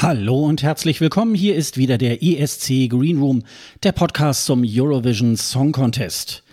Hallo 0.00 0.44
und 0.44 0.62
herzlich 0.62 1.00
willkommen. 1.00 1.34
Hier 1.34 1.56
ist 1.56 1.76
wieder 1.76 1.98
der 1.98 2.22
ESC 2.22 2.88
Green 2.88 3.18
Room, 3.18 3.42
der 3.82 3.90
Podcast 3.90 4.44
zum 4.44 4.62
Eurovision 4.64 5.36
Song 5.36 5.72
Contest. 5.72 6.44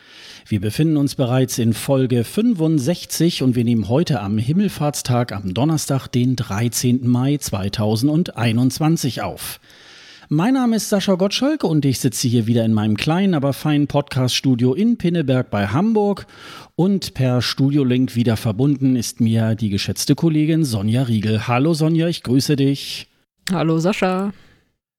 Wir 0.48 0.60
befinden 0.60 0.98
uns 0.98 1.14
bereits 1.14 1.60
in 1.60 1.74
Folge 1.74 2.24
65 2.24 3.44
und 3.44 3.56
wir 3.56 3.64
nehmen 3.64 3.88
heute 3.88 4.20
am 4.22 4.40
Himmelfahrtstag 4.40 5.32
am 5.32 5.54
Donnerstag, 5.54 6.08
den 6.08 6.36
13. 6.36 7.08
Mai 7.08 7.38
2021 7.38 9.22
auf. 9.22 9.60
Mein 10.28 10.56
Name 10.56 10.78
ist 10.78 10.90
Sascha 10.90 11.14
Gottschalk 11.14 11.64
und 11.64 11.86
ich 11.86 12.00
sitze 12.00 12.28
hier 12.28 12.48
wieder 12.48 12.66
in 12.66 12.74
meinem 12.74 12.98
kleinen, 12.98 13.36
aber 13.36 13.54
feinen 13.54 13.86
Podcast-Studio 13.86 14.74
in 14.74 14.98
Pinneberg 14.98 15.52
bei 15.52 15.68
Hamburg. 15.68 16.26
Und 16.76 17.14
per 17.14 17.44
Studiolink 17.44 18.16
wieder 18.16 18.38
verbunden 18.38 18.96
ist 18.96 19.22
mir 19.22 19.54
die 19.54 19.70
geschätzte 19.70 20.16
Kollegin 20.16 20.64
Sonja 20.64 21.04
Riegel. 21.04 21.48
Hallo 21.48 21.76
Sonja, 21.76 22.08
ich 22.08 22.24
grüße 22.24 22.56
dich. 22.56 23.08
Hallo 23.52 23.78
Sascha. 23.78 24.34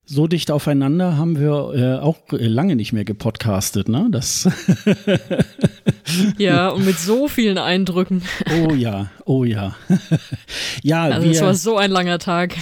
So 0.08 0.28
dicht 0.28 0.52
aufeinander 0.52 1.16
haben 1.16 1.36
wir 1.36 1.74
äh, 1.74 2.00
auch 2.00 2.18
lange 2.30 2.76
nicht 2.76 2.92
mehr 2.92 3.04
gepodcastet, 3.04 3.88
ne? 3.88 4.06
Das 4.12 4.48
ja, 6.38 6.68
und 6.70 6.86
mit 6.86 6.96
so 6.96 7.26
vielen 7.26 7.58
Eindrücken. 7.58 8.22
Oh 8.62 8.72
ja, 8.72 9.10
oh 9.24 9.42
ja. 9.42 9.74
ja, 10.84 11.02
also 11.06 11.28
es 11.28 11.42
war 11.42 11.54
so 11.54 11.76
ein 11.76 11.90
langer 11.90 12.20
Tag. 12.20 12.54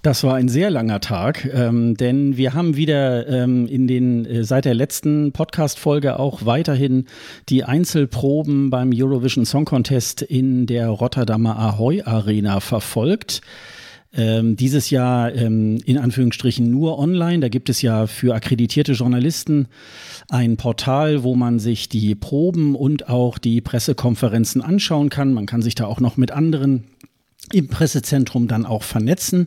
das 0.00 0.24
war 0.24 0.36
ein 0.36 0.48
sehr 0.48 0.70
langer 0.70 1.00
Tag, 1.00 1.46
ähm, 1.52 1.98
denn 1.98 2.38
wir 2.38 2.54
haben 2.54 2.76
wieder 2.76 3.28
ähm, 3.28 3.66
in 3.66 3.86
den 3.86 4.24
äh, 4.24 4.42
seit 4.42 4.64
der 4.64 4.74
letzten 4.74 5.32
Podcast-Folge 5.32 6.18
auch 6.18 6.46
weiterhin 6.46 7.04
die 7.50 7.62
Einzelproben 7.62 8.70
beim 8.70 8.90
Eurovision 8.94 9.44
Song 9.44 9.66
Contest 9.66 10.22
in 10.22 10.64
der 10.64 10.88
Rotterdamer 10.88 11.58
Ahoy 11.58 12.00
Arena 12.00 12.60
verfolgt. 12.60 13.42
Ähm, 14.16 14.56
dieses 14.56 14.90
Jahr 14.90 15.34
ähm, 15.34 15.78
in 15.84 15.98
Anführungsstrichen 15.98 16.70
nur 16.70 16.98
online. 16.98 17.40
Da 17.40 17.48
gibt 17.48 17.68
es 17.68 17.82
ja 17.82 18.06
für 18.06 18.34
akkreditierte 18.34 18.92
Journalisten 18.92 19.68
ein 20.28 20.56
Portal, 20.56 21.22
wo 21.22 21.34
man 21.34 21.58
sich 21.58 21.88
die 21.88 22.14
Proben 22.14 22.74
und 22.74 23.08
auch 23.08 23.38
die 23.38 23.60
Pressekonferenzen 23.60 24.62
anschauen 24.62 25.10
kann. 25.10 25.34
Man 25.34 25.46
kann 25.46 25.62
sich 25.62 25.74
da 25.74 25.86
auch 25.86 26.00
noch 26.00 26.16
mit 26.16 26.30
anderen 26.30 26.84
im 27.52 27.68
Pressezentrum 27.68 28.48
dann 28.48 28.66
auch 28.66 28.82
vernetzen. 28.82 29.46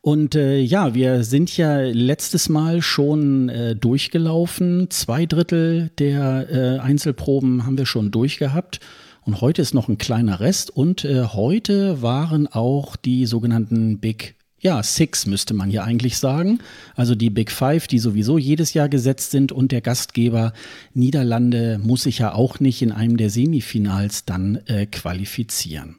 Und 0.00 0.34
äh, 0.34 0.58
ja, 0.58 0.94
wir 0.94 1.24
sind 1.24 1.54
ja 1.56 1.80
letztes 1.80 2.48
Mal 2.48 2.80
schon 2.80 3.48
äh, 3.48 3.76
durchgelaufen. 3.76 4.88
Zwei 4.90 5.26
Drittel 5.26 5.90
der 5.98 6.48
äh, 6.50 6.78
Einzelproben 6.78 7.66
haben 7.66 7.76
wir 7.76 7.86
schon 7.86 8.10
durchgehabt. 8.10 8.80
Und 9.24 9.40
heute 9.40 9.62
ist 9.62 9.74
noch 9.74 9.88
ein 9.88 9.98
kleiner 9.98 10.40
Rest 10.40 10.70
und 10.70 11.04
äh, 11.04 11.24
heute 11.24 12.02
waren 12.02 12.46
auch 12.46 12.96
die 12.96 13.26
sogenannten 13.26 13.98
Big 13.98 14.36
ja, 14.64 14.82
Six 14.82 15.26
müsste 15.26 15.52
man 15.52 15.68
hier 15.68 15.84
eigentlich 15.84 16.16
sagen. 16.16 16.58
Also 16.96 17.14
die 17.14 17.28
Big 17.28 17.52
Five, 17.52 17.86
die 17.86 17.98
sowieso 17.98 18.38
jedes 18.38 18.72
Jahr 18.72 18.88
gesetzt 18.88 19.30
sind 19.30 19.52
und 19.52 19.72
der 19.72 19.82
Gastgeber 19.82 20.54
Niederlande 20.94 21.78
muss 21.82 22.04
sich 22.04 22.20
ja 22.20 22.32
auch 22.32 22.60
nicht 22.60 22.80
in 22.80 22.90
einem 22.90 23.18
der 23.18 23.28
Semifinals 23.28 24.24
dann 24.24 24.56
äh, 24.66 24.86
qualifizieren. 24.86 25.96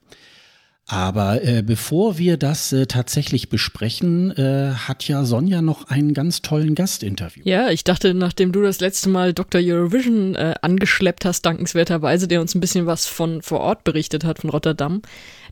Aber 0.88 1.44
äh, 1.44 1.64
bevor 1.64 2.20
wir 2.20 2.38
das 2.38 2.72
äh, 2.72 2.86
tatsächlich 2.86 3.50
besprechen, 3.50 4.30
äh, 4.38 4.74
hat 4.76 5.08
ja 5.08 5.26
Sonja 5.26 5.64
noch 5.64 5.90
einen 5.90 6.14
ganz 6.14 6.44
tollen 6.44 6.76
Gastinterview. 6.76 7.42
Ja, 7.44 7.70
ich 7.70 7.84
dachte, 7.84 8.14
nachdem 8.14 8.52
du 8.52 8.62
das 8.62 8.82
letzte 8.82 9.10
Mal 9.10 9.34
Dr. 9.34 9.62
Eurovision 9.64 10.36
äh, 10.36 10.54
angeschleppt 10.62 11.26
hast, 11.26 11.42
dankenswerterweise, 11.42 12.28
der 12.28 12.40
uns 12.40 12.54
ein 12.54 12.60
bisschen 12.60 12.86
was 12.86 13.08
von 13.08 13.42
vor 13.42 13.62
Ort 13.62 13.84
berichtet 13.84 14.24
hat, 14.24 14.40
von 14.40 14.52
Rotterdam, 14.52 15.02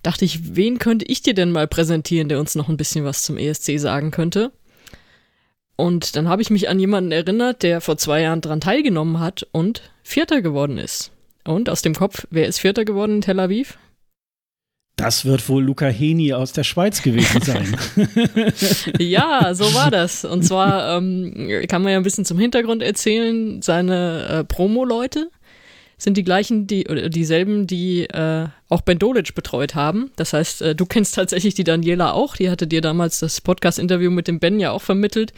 dachte 0.03 0.23
ich, 0.23 0.55
wen 0.55 0.77
könnte 0.77 1.05
ich 1.05 1.23
dir 1.23 1.33
denn 1.33 1.51
mal 1.51 1.67
präsentieren, 1.67 2.29
der 2.29 2.39
uns 2.39 2.53
noch 2.53 2.69
ein 2.69 2.77
bisschen 2.77 3.03
was 3.03 3.23
zum 3.23 3.38
ESC 3.38 3.79
sagen 3.79 4.11
könnte? 4.11 4.51
Und 5.75 6.16
dann 6.16 6.27
habe 6.27 6.43
ich 6.43 6.51
mich 6.51 6.69
an 6.69 6.79
jemanden 6.79 7.11
erinnert, 7.11 7.63
der 7.63 7.81
vor 7.81 7.97
zwei 7.97 8.22
Jahren 8.22 8.41
daran 8.41 8.61
teilgenommen 8.61 9.19
hat 9.19 9.47
und 9.51 9.81
Vierter 10.03 10.43
geworden 10.43 10.77
ist. 10.77 11.11
Und 11.43 11.69
aus 11.69 11.81
dem 11.81 11.95
Kopf, 11.95 12.27
wer 12.29 12.47
ist 12.47 12.59
Vierter 12.59 12.85
geworden 12.85 13.16
in 13.16 13.22
Tel 13.22 13.39
Aviv? 13.39 13.79
Das 14.95 15.25
wird 15.25 15.49
wohl 15.49 15.63
Luca 15.63 15.87
Heni 15.87 16.33
aus 16.33 16.53
der 16.53 16.63
Schweiz 16.63 17.01
gewesen 17.01 17.41
sein. 17.41 17.75
ja, 18.99 19.53
so 19.55 19.73
war 19.73 19.89
das. 19.89 20.23
Und 20.23 20.43
zwar 20.43 20.97
ähm, 20.97 21.49
kann 21.67 21.81
man 21.81 21.91
ja 21.91 21.97
ein 21.97 22.03
bisschen 22.03 22.25
zum 22.25 22.37
Hintergrund 22.37 22.83
erzählen. 22.83 23.61
Seine 23.63 24.27
äh, 24.27 24.43
Promo-Leute 24.43 25.29
sind 25.97 26.15
die 26.17 26.23
gleichen, 26.23 26.67
die 26.67 26.87
oder 26.87 27.09
dieselben, 27.09 27.65
die 27.65 28.03
äh, 28.03 28.47
auch 28.69 28.81
Ben 28.81 28.99
Dolic 28.99 29.33
betreut 29.33 29.73
haben. 29.73 30.11
Das 30.15 30.33
heißt, 30.33 30.61
äh, 30.61 30.75
du 30.75 30.85
kennst 30.85 31.15
tatsächlich 31.15 31.55
die 31.55 31.63
Daniela 31.63 32.13
auch. 32.13 32.35
Die 32.35 32.51
hatte 32.51 32.67
dir 32.67 32.81
damals 32.81 33.19
das 33.19 33.41
Podcast-Interview 33.41 34.11
mit 34.11 34.27
dem 34.27 34.39
Ben 34.39 34.59
ja 34.59 34.71
auch 34.71 34.81
vermittelt 34.81 35.33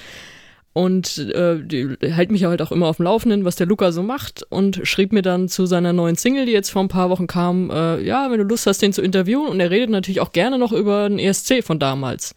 und 0.75 1.17
äh, 1.17 1.57
die 1.63 1.95
hält 2.01 2.31
mich 2.31 2.43
halt 2.43 2.61
auch 2.61 2.73
immer 2.73 2.87
auf 2.87 2.97
dem 2.97 3.05
Laufenden, 3.05 3.45
was 3.45 3.55
der 3.55 3.65
Luca 3.65 3.93
so 3.93 4.03
macht 4.03 4.45
und 4.49 4.81
schrieb 4.83 5.13
mir 5.13 5.21
dann 5.21 5.47
zu 5.47 5.65
seiner 5.65 5.93
neuen 5.93 6.17
Single, 6.17 6.45
die 6.45 6.51
jetzt 6.51 6.69
vor 6.69 6.83
ein 6.83 6.89
paar 6.89 7.09
Wochen 7.09 7.27
kam, 7.27 7.69
äh, 7.69 8.01
ja, 8.01 8.29
wenn 8.29 8.39
du 8.39 8.43
Lust 8.43 8.67
hast, 8.67 8.81
den 8.81 8.91
zu 8.91 9.01
interviewen 9.01 9.47
und 9.47 9.61
er 9.61 9.71
redet 9.71 9.89
natürlich 9.89 10.19
auch 10.19 10.33
gerne 10.33 10.59
noch 10.59 10.73
über 10.73 11.07
den 11.07 11.17
ESC 11.17 11.63
von 11.63 11.79
damals. 11.79 12.35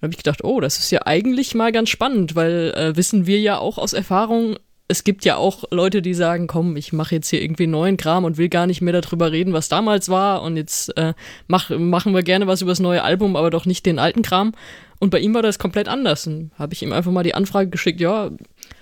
Da 0.00 0.02
habe 0.02 0.12
ich 0.12 0.18
gedacht, 0.18 0.44
oh, 0.44 0.60
das 0.60 0.78
ist 0.78 0.90
ja 0.90 1.06
eigentlich 1.06 1.54
mal 1.54 1.72
ganz 1.72 1.88
spannend, 1.88 2.36
weil 2.36 2.74
äh, 2.76 2.94
wissen 2.94 3.26
wir 3.26 3.40
ja 3.40 3.56
auch 3.56 3.78
aus 3.78 3.94
Erfahrung, 3.94 4.56
es 4.88 5.02
gibt 5.02 5.24
ja 5.24 5.36
auch 5.36 5.64
Leute, 5.70 6.02
die 6.02 6.12
sagen, 6.12 6.48
komm, 6.48 6.76
ich 6.76 6.92
mache 6.92 7.14
jetzt 7.14 7.30
hier 7.30 7.40
irgendwie 7.40 7.66
neuen 7.66 7.96
Kram 7.96 8.24
und 8.24 8.36
will 8.36 8.50
gar 8.50 8.66
nicht 8.66 8.82
mehr 8.82 9.00
darüber 9.00 9.32
reden, 9.32 9.54
was 9.54 9.70
damals 9.70 10.10
war 10.10 10.42
und 10.42 10.58
jetzt 10.58 10.94
äh, 10.98 11.14
mach, 11.46 11.70
machen 11.70 12.14
wir 12.14 12.22
gerne 12.22 12.46
was 12.46 12.60
über 12.60 12.72
das 12.72 12.80
neue 12.80 13.02
Album, 13.02 13.34
aber 13.34 13.48
doch 13.48 13.64
nicht 13.64 13.86
den 13.86 13.98
alten 13.98 14.20
Kram. 14.20 14.52
Und 14.98 15.10
bei 15.10 15.18
ihm 15.18 15.34
war 15.34 15.42
das 15.42 15.58
komplett 15.58 15.88
anders. 15.88 16.26
Und 16.26 16.50
habe 16.58 16.74
ich 16.74 16.82
ihm 16.82 16.92
einfach 16.92 17.12
mal 17.12 17.22
die 17.22 17.34
Anfrage 17.34 17.68
geschickt, 17.68 18.00
ja, 18.00 18.30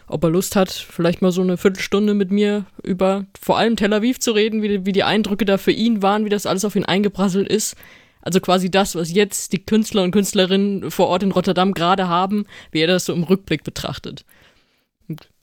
ob 0.06 0.22
er 0.22 0.30
Lust 0.30 0.54
hat, 0.54 0.70
vielleicht 0.70 1.22
mal 1.22 1.32
so 1.32 1.42
eine 1.42 1.56
Viertelstunde 1.56 2.14
mit 2.14 2.30
mir 2.30 2.66
über 2.82 3.26
vor 3.40 3.58
allem 3.58 3.76
Tel 3.76 3.92
Aviv 3.92 4.20
zu 4.20 4.32
reden, 4.32 4.62
wie, 4.62 4.86
wie 4.86 4.92
die 4.92 5.02
Eindrücke 5.02 5.44
da 5.44 5.58
für 5.58 5.72
ihn 5.72 6.02
waren, 6.02 6.24
wie 6.24 6.30
das 6.30 6.46
alles 6.46 6.64
auf 6.64 6.76
ihn 6.76 6.84
eingeprasselt 6.84 7.48
ist. 7.48 7.76
Also 8.20 8.40
quasi 8.40 8.70
das, 8.70 8.94
was 8.94 9.12
jetzt 9.12 9.52
die 9.52 9.64
Künstler 9.64 10.02
und 10.02 10.12
Künstlerinnen 10.12 10.90
vor 10.90 11.08
Ort 11.08 11.22
in 11.22 11.32
Rotterdam 11.32 11.74
gerade 11.74 12.08
haben, 12.08 12.46
wie 12.70 12.80
er 12.80 12.86
das 12.86 13.06
so 13.06 13.12
im 13.12 13.24
Rückblick 13.24 13.64
betrachtet. 13.64 14.24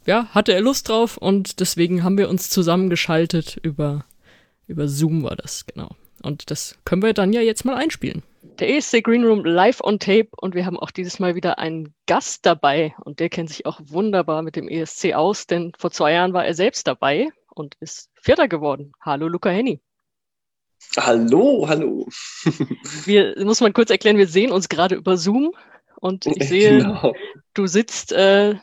Ja, 0.08 0.28
hatte 0.32 0.54
er 0.54 0.62
Lust 0.62 0.90
drauf 0.90 1.18
und 1.18 1.60
deswegen 1.60 2.04
haben 2.04 2.18
wir 2.18 2.28
uns 2.28 2.50
zusammengeschaltet 2.50 3.60
über, 3.62 4.06
über 4.68 4.88
Zoom 4.88 5.22
war 5.22 5.36
das, 5.36 5.68
genau. 5.68 5.96
Und 6.24 6.50
das 6.50 6.76
können 6.86 7.04
wir 7.04 7.14
dann 7.14 7.34
ja 7.34 7.42
jetzt 7.42 7.66
mal 7.66 7.76
einspielen 7.76 8.24
der 8.60 8.70
ESC 8.70 9.04
Green 9.04 9.24
Room 9.24 9.44
live 9.44 9.82
on 9.82 10.00
tape 10.00 10.30
und 10.38 10.56
wir 10.56 10.66
haben 10.66 10.78
auch 10.78 10.92
dieses 10.92 11.20
Mal 11.20 11.36
wieder 11.36 11.60
einen 11.60 11.94
Gast 12.06 12.46
dabei 12.46 12.94
und 13.04 13.20
der 13.20 13.30
kennt 13.30 13.50
sich 13.50 13.66
auch 13.66 13.80
wunderbar 13.84 14.42
mit 14.42 14.56
dem 14.56 14.68
ESC 14.68 15.14
aus, 15.14 15.48
denn 15.48 15.72
vor 15.78 15.92
zwei 15.92 16.14
Jahren 16.14 16.34
war 16.34 16.46
er 16.46 16.54
selbst 16.54 16.88
dabei 16.88 17.30
und 17.50 17.76
ist 17.80 18.10
Vierter 18.22 18.48
geworden. 18.48 18.94
Hallo 19.02 19.28
Luca 19.28 19.50
Henny. 19.50 19.82
Hallo, 20.98 21.66
hallo. 21.68 22.08
wir, 23.06 23.36
muss 23.44 23.62
man 23.62 23.74
kurz 23.74 23.90
erklären, 23.90 24.18
wir 24.18 24.28
sehen 24.28 24.52
uns 24.52 24.68
gerade 24.68 24.96
über 24.96 25.18
Zoom 25.18 25.54
und 25.96 26.26
ich 26.26 26.48
sehe, 26.48 26.78
genau. 26.80 27.14
du 27.54 27.68
sitzt, 27.68 28.12
äh, 28.12 28.56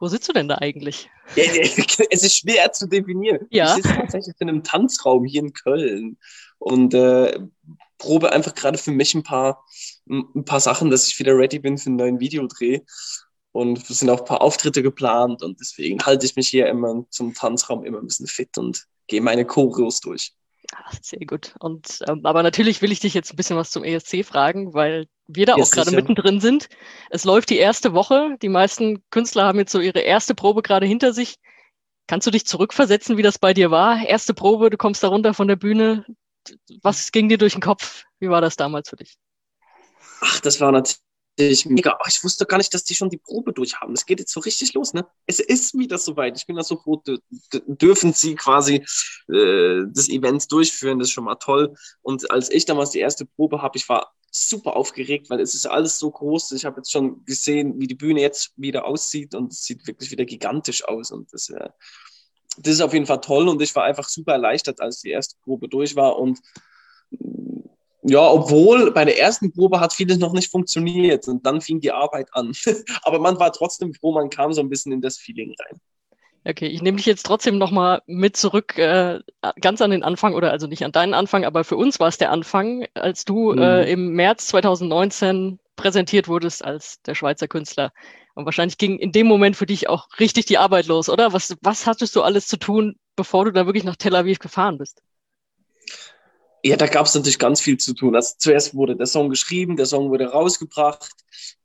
wo 0.00 0.08
sitzt 0.08 0.28
du 0.28 0.32
denn 0.32 0.48
da 0.48 0.56
eigentlich? 0.58 1.08
Ja, 1.36 1.44
es 2.10 2.22
ist 2.22 2.38
schwer 2.38 2.72
zu 2.72 2.88
definieren. 2.88 3.46
Ja. 3.50 3.66
Ich 3.66 3.82
sitze 3.82 3.94
tatsächlich 3.94 4.34
in 4.40 4.48
einem 4.48 4.64
Tanzraum 4.64 5.24
hier 5.24 5.42
in 5.42 5.52
Köln 5.52 6.18
und 6.58 6.94
äh, 6.94 7.38
probe 7.98 8.32
einfach 8.32 8.54
gerade 8.54 8.78
für 8.78 8.92
mich 8.92 9.14
ein 9.14 9.22
paar, 9.22 9.64
ein 10.08 10.44
paar 10.44 10.60
Sachen, 10.60 10.90
dass 10.90 11.08
ich 11.08 11.18
wieder 11.18 11.36
ready 11.36 11.58
bin 11.58 11.78
für 11.78 11.86
einen 11.86 11.96
neuen 11.96 12.20
Videodreh. 12.20 12.80
Und 13.52 13.88
es 13.88 14.00
sind 14.00 14.10
auch 14.10 14.20
ein 14.20 14.26
paar 14.26 14.42
Auftritte 14.42 14.82
geplant 14.82 15.42
und 15.42 15.60
deswegen 15.60 16.04
halte 16.04 16.26
ich 16.26 16.34
mich 16.34 16.48
hier 16.48 16.66
immer 16.66 17.04
zum 17.10 17.34
Tanzraum 17.34 17.84
immer 17.84 17.98
ein 17.98 18.06
bisschen 18.06 18.26
fit 18.26 18.58
und 18.58 18.86
gehe 19.06 19.20
meine 19.20 19.44
Choreos 19.44 20.00
durch. 20.00 20.32
Ach, 20.72 20.92
sehr 21.02 21.24
gut. 21.26 21.54
Und 21.60 22.00
ähm, 22.08 22.20
aber 22.24 22.42
natürlich 22.42 22.82
will 22.82 22.90
ich 22.90 23.00
dich 23.00 23.14
jetzt 23.14 23.32
ein 23.32 23.36
bisschen 23.36 23.56
was 23.56 23.70
zum 23.70 23.84
ESC 23.84 24.24
fragen, 24.24 24.74
weil 24.74 25.06
wir 25.26 25.46
da 25.46 25.56
ja, 25.56 25.62
auch 25.62 25.70
gerade 25.70 25.92
mittendrin 25.92 26.40
sind. 26.40 26.68
Es 27.10 27.24
läuft 27.24 27.50
die 27.50 27.58
erste 27.58 27.92
Woche. 27.92 28.36
Die 28.42 28.48
meisten 28.48 29.02
Künstler 29.10 29.44
haben 29.44 29.58
jetzt 29.58 29.72
so 29.72 29.80
ihre 29.80 30.00
erste 30.00 30.34
Probe 30.34 30.62
gerade 30.62 30.86
hinter 30.86 31.12
sich. 31.12 31.36
Kannst 32.06 32.26
du 32.26 32.30
dich 32.30 32.46
zurückversetzen, 32.46 33.16
wie 33.16 33.22
das 33.22 33.38
bei 33.38 33.54
dir 33.54 33.70
war? 33.70 34.04
Erste 34.04 34.34
Probe, 34.34 34.68
du 34.68 34.76
kommst 34.76 35.02
da 35.02 35.08
runter 35.08 35.32
von 35.32 35.48
der 35.48 35.56
Bühne, 35.56 36.04
was 36.82 37.12
ging 37.12 37.28
dir 37.28 37.38
durch 37.38 37.52
den 37.52 37.62
Kopf? 37.62 38.04
Wie 38.18 38.28
war 38.28 38.40
das 38.40 38.56
damals 38.56 38.88
für 38.88 38.96
dich? 38.96 39.16
Ach, 40.20 40.40
das 40.40 40.60
war 40.60 40.72
natürlich 40.72 41.66
mega. 41.66 41.98
Ich 42.06 42.22
wusste 42.22 42.46
gar 42.46 42.58
nicht, 42.58 42.72
dass 42.72 42.84
die 42.84 42.94
schon 42.94 43.10
die 43.10 43.18
Probe 43.18 43.52
durchhaben. 43.52 43.94
Es 43.94 44.06
geht 44.06 44.20
jetzt 44.20 44.32
so 44.32 44.40
richtig 44.40 44.74
los, 44.74 44.94
ne? 44.94 45.06
Es 45.26 45.40
ist 45.40 45.76
wieder 45.76 45.98
soweit. 45.98 46.36
Ich 46.36 46.46
bin 46.46 46.56
da 46.56 46.62
so 46.62 46.76
froh, 46.76 47.02
dürfen 47.66 48.12
sie 48.12 48.34
quasi 48.34 48.76
äh, 49.32 49.82
das 49.92 50.08
Event 50.08 50.50
durchführen. 50.50 50.98
Das 50.98 51.08
ist 51.08 51.12
schon 51.12 51.24
mal 51.24 51.34
toll. 51.36 51.74
Und 52.02 52.30
als 52.30 52.50
ich 52.50 52.64
damals 52.64 52.90
die 52.90 53.00
erste 53.00 53.26
Probe 53.26 53.62
habe, 53.62 53.76
ich 53.76 53.88
war 53.88 54.14
super 54.30 54.74
aufgeregt, 54.76 55.30
weil 55.30 55.40
es 55.40 55.54
ist 55.54 55.66
alles 55.66 55.98
so 55.98 56.10
groß. 56.10 56.52
Ich 56.52 56.64
habe 56.64 56.78
jetzt 56.78 56.90
schon 56.90 57.24
gesehen, 57.24 57.80
wie 57.80 57.86
die 57.86 57.94
Bühne 57.94 58.20
jetzt 58.20 58.52
wieder 58.56 58.84
aussieht 58.84 59.34
und 59.34 59.52
es 59.52 59.62
sieht 59.64 59.86
wirklich 59.86 60.10
wieder 60.10 60.24
gigantisch 60.24 60.84
aus. 60.84 61.10
Und 61.10 61.32
das, 61.32 61.50
äh, 61.50 61.68
das 62.58 62.74
ist 62.74 62.80
auf 62.80 62.92
jeden 62.92 63.06
Fall 63.06 63.20
toll 63.20 63.48
und 63.48 63.60
ich 63.62 63.74
war 63.74 63.84
einfach 63.84 64.08
super 64.08 64.32
erleichtert, 64.32 64.80
als 64.80 65.00
die 65.00 65.10
erste 65.10 65.36
Probe 65.44 65.68
durch 65.68 65.96
war. 65.96 66.18
Und 66.18 66.40
ja, 68.02 68.20
obwohl 68.20 68.90
bei 68.92 69.04
der 69.04 69.18
ersten 69.18 69.52
Probe 69.52 69.80
hat 69.80 69.92
vieles 69.92 70.18
noch 70.18 70.32
nicht 70.32 70.50
funktioniert 70.50 71.26
und 71.26 71.44
dann 71.46 71.60
fing 71.60 71.80
die 71.80 71.92
Arbeit 71.92 72.28
an. 72.32 72.52
Aber 73.02 73.18
man 73.18 73.38
war 73.38 73.52
trotzdem 73.52 73.94
froh, 73.94 74.12
man 74.12 74.30
kam 74.30 74.52
so 74.52 74.60
ein 74.60 74.68
bisschen 74.68 74.92
in 74.92 75.00
das 75.00 75.16
Feeling 75.16 75.54
rein. 75.58 75.80
Okay, 76.46 76.66
ich 76.66 76.82
nehme 76.82 76.98
dich 76.98 77.06
jetzt 77.06 77.24
trotzdem 77.24 77.56
nochmal 77.56 78.02
mit 78.06 78.36
zurück, 78.36 78.76
äh, 78.76 79.20
ganz 79.62 79.80
an 79.80 79.90
den 79.90 80.02
Anfang, 80.02 80.34
oder 80.34 80.50
also 80.50 80.66
nicht 80.66 80.84
an 80.84 80.92
deinen 80.92 81.14
Anfang, 81.14 81.46
aber 81.46 81.64
für 81.64 81.76
uns 81.76 81.98
war 82.00 82.08
es 82.08 82.18
der 82.18 82.30
Anfang, 82.30 82.86
als 82.92 83.24
du 83.24 83.52
mhm. 83.52 83.62
äh, 83.62 83.90
im 83.90 84.12
März 84.12 84.48
2019 84.48 85.58
präsentiert 85.76 86.28
wurdest 86.28 86.64
als 86.64 87.00
der 87.02 87.14
Schweizer 87.14 87.48
Künstler. 87.48 87.92
Und 88.34 88.44
wahrscheinlich 88.44 88.78
ging 88.78 88.98
in 88.98 89.12
dem 89.12 89.26
Moment 89.26 89.56
für 89.56 89.66
dich 89.66 89.88
auch 89.88 90.08
richtig 90.18 90.46
die 90.46 90.58
Arbeit 90.58 90.86
los, 90.86 91.08
oder? 91.08 91.32
Was, 91.32 91.56
was 91.60 91.86
hattest 91.86 92.16
du 92.16 92.22
alles 92.22 92.46
zu 92.46 92.56
tun, 92.56 92.96
bevor 93.16 93.44
du 93.44 93.52
da 93.52 93.66
wirklich 93.66 93.84
nach 93.84 93.96
Tel 93.96 94.16
Aviv 94.16 94.38
gefahren 94.38 94.78
bist? 94.78 95.02
Ja, 96.62 96.76
da 96.76 96.86
gab 96.86 97.06
es 97.06 97.14
natürlich 97.14 97.38
ganz 97.38 97.60
viel 97.60 97.76
zu 97.76 97.94
tun. 97.94 98.16
Also 98.16 98.34
zuerst 98.38 98.74
wurde 98.74 98.96
der 98.96 99.06
Song 99.06 99.28
geschrieben, 99.28 99.76
der 99.76 99.86
Song 99.86 100.10
wurde 100.10 100.26
rausgebracht, 100.26 101.10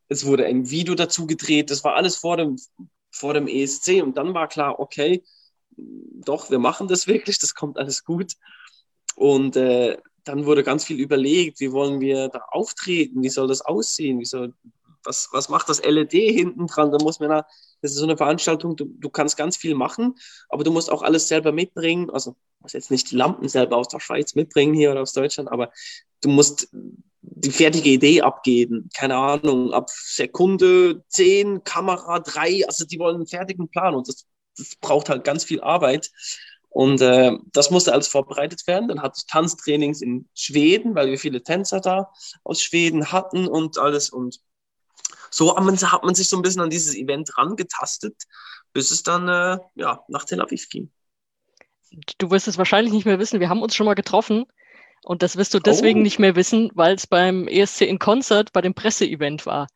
es 0.09 0.25
wurde 0.25 0.45
ein 0.45 0.69
Video 0.69 0.94
dazu 0.94 1.25
gedreht, 1.25 1.71
das 1.71 1.83
war 1.83 1.95
alles 1.95 2.17
vor 2.17 2.38
dem, 2.38 2.57
vor 3.09 3.33
dem 3.33 3.47
ESC 3.47 4.03
und 4.03 4.17
dann 4.17 4.33
war 4.33 4.47
klar, 4.47 4.79
okay, 4.79 5.23
doch, 5.77 6.51
wir 6.51 6.59
machen 6.59 6.88
das 6.88 7.07
wirklich, 7.07 7.39
das 7.39 7.55
kommt 7.55 7.77
alles 7.77 8.03
gut. 8.03 8.33
Und 9.15 9.55
äh, 9.55 9.97
dann 10.24 10.45
wurde 10.45 10.63
ganz 10.63 10.86
viel 10.86 11.00
überlegt, 11.00 11.60
wie 11.60 11.71
wollen 11.71 12.00
wir 12.00 12.30
da 12.30 12.39
auftreten, 12.50 13.24
wie 13.24 13.30
soll 13.30 13.48
das 13.48 13.62
aussehen, 13.62 14.19
wie 14.19 14.25
soll, 14.25 14.54
was, 15.04 15.30
was 15.31 15.50
macht 15.50 15.69
das 15.69 15.83
LED 15.83 16.12
hinten 16.12 16.68
dran? 16.68 16.92
Da 16.92 16.98
muss 17.01 17.19
man 17.19 17.30
da, 17.30 17.48
das 17.81 17.92
ist 17.92 17.98
so 17.98 18.04
eine 18.04 18.18
Veranstaltung, 18.18 18.75
du, 18.75 18.86
du 18.86 19.10
kannst 19.10 19.38
ganz 19.38 19.57
viel 19.57 19.75
machen, 19.75 20.16
aber 20.50 20.63
du 20.63 20.71
musst 20.71 20.92
auch 20.92 21.01
alles 21.01 21.27
selber 21.27 21.51
mitbringen. 21.51 22.10
Also, 22.10 22.31
du 22.31 22.63
musst 22.63 22.74
jetzt 22.74 22.92
nicht 22.92 23.12
die 23.12 23.16
Lampen 23.16 23.48
selber 23.48 23.77
aus 23.77 23.88
der 23.88 24.00
Schweiz 24.00 24.36
mitbringen 24.36 24.74
hier 24.74 24.92
oder 24.92 25.01
aus 25.01 25.13
Deutschland, 25.13 25.51
aber 25.51 25.71
du 26.22 26.30
musst 26.30 26.69
die 27.22 27.51
fertige 27.51 27.89
Idee 27.89 28.22
abgeben. 28.22 28.89
Keine 28.95 29.15
Ahnung, 29.15 29.74
ab 29.74 29.89
Sekunde 29.89 31.04
10, 31.10 31.63
Kamera 31.63 32.19
3, 32.19 32.65
also 32.68 32.86
die 32.86 33.00
wollen 33.00 33.15
einen 33.15 33.27
fertigen 33.27 33.69
Plan 33.69 33.95
und 33.95 34.07
das, 34.07 34.25
das 34.57 34.75
braucht 34.75 35.10
halt 35.10 35.24
ganz 35.24 35.44
viel 35.44 35.62
Arbeit. 35.62 36.12
Und 36.69 37.01
äh, 37.01 37.31
das 37.51 37.71
musste 37.71 37.94
alles 37.94 38.07
vorbereitet 38.07 38.68
werden. 38.68 38.88
Dann 38.88 39.01
hatte 39.01 39.16
ich 39.18 39.25
Tanztrainings 39.25 40.01
in 40.01 40.30
Schweden, 40.36 40.95
weil 40.95 41.10
wir 41.10 41.18
viele 41.18 41.42
Tänzer 41.42 41.81
da 41.81 42.12
aus 42.44 42.62
Schweden 42.62 43.12
hatten 43.12 43.48
und 43.48 43.77
alles. 43.80 44.12
Und 44.12 44.39
so 45.31 45.56
hat 45.56 45.63
man, 45.63 45.75
hat 45.77 46.04
man 46.04 46.16
sich 46.16 46.30
so 46.30 46.38
ein 46.38 46.42
bisschen 46.44 46.62
an 46.62 46.69
dieses 46.69 46.95
Event 46.95 47.38
rangetastet, 47.38 48.16
bis 48.71 48.92
es 48.92 49.04
dann 49.04 49.27
äh, 49.27 49.57
ja, 49.75 50.04
nach 50.07 50.25
Tel 50.25 50.42
Aviv 50.42 50.69
ging. 50.69 50.92
Du 52.19 52.30
wirst 52.30 52.48
es 52.48 52.60
wahrscheinlich 52.60 52.94
nicht 52.94 53.06
mehr 53.06 53.19
wissen. 53.19 53.39
Wir 53.39 53.50
haben 53.50 53.63
uns 53.63 53.75
schon 53.75 53.88
mal 53.88 53.95
getroffen 53.95 54.45
und 55.04 55.24
das 55.24 55.38
wirst 55.38 55.56
du 55.56 55.60
deswegen 55.60 56.01
oh. 56.01 56.04
nicht 56.04 56.19
mehr 56.19 56.36
wissen, 56.36 56.69
weil 56.75 56.95
es 56.95 57.07
beim 57.07 57.48
ESC 57.48 57.81
in 57.81 57.98
Concert 57.98 58.54
bei 58.54 58.62
dem 58.62 58.75
Presseevent 58.75 59.45
war. 59.48 59.68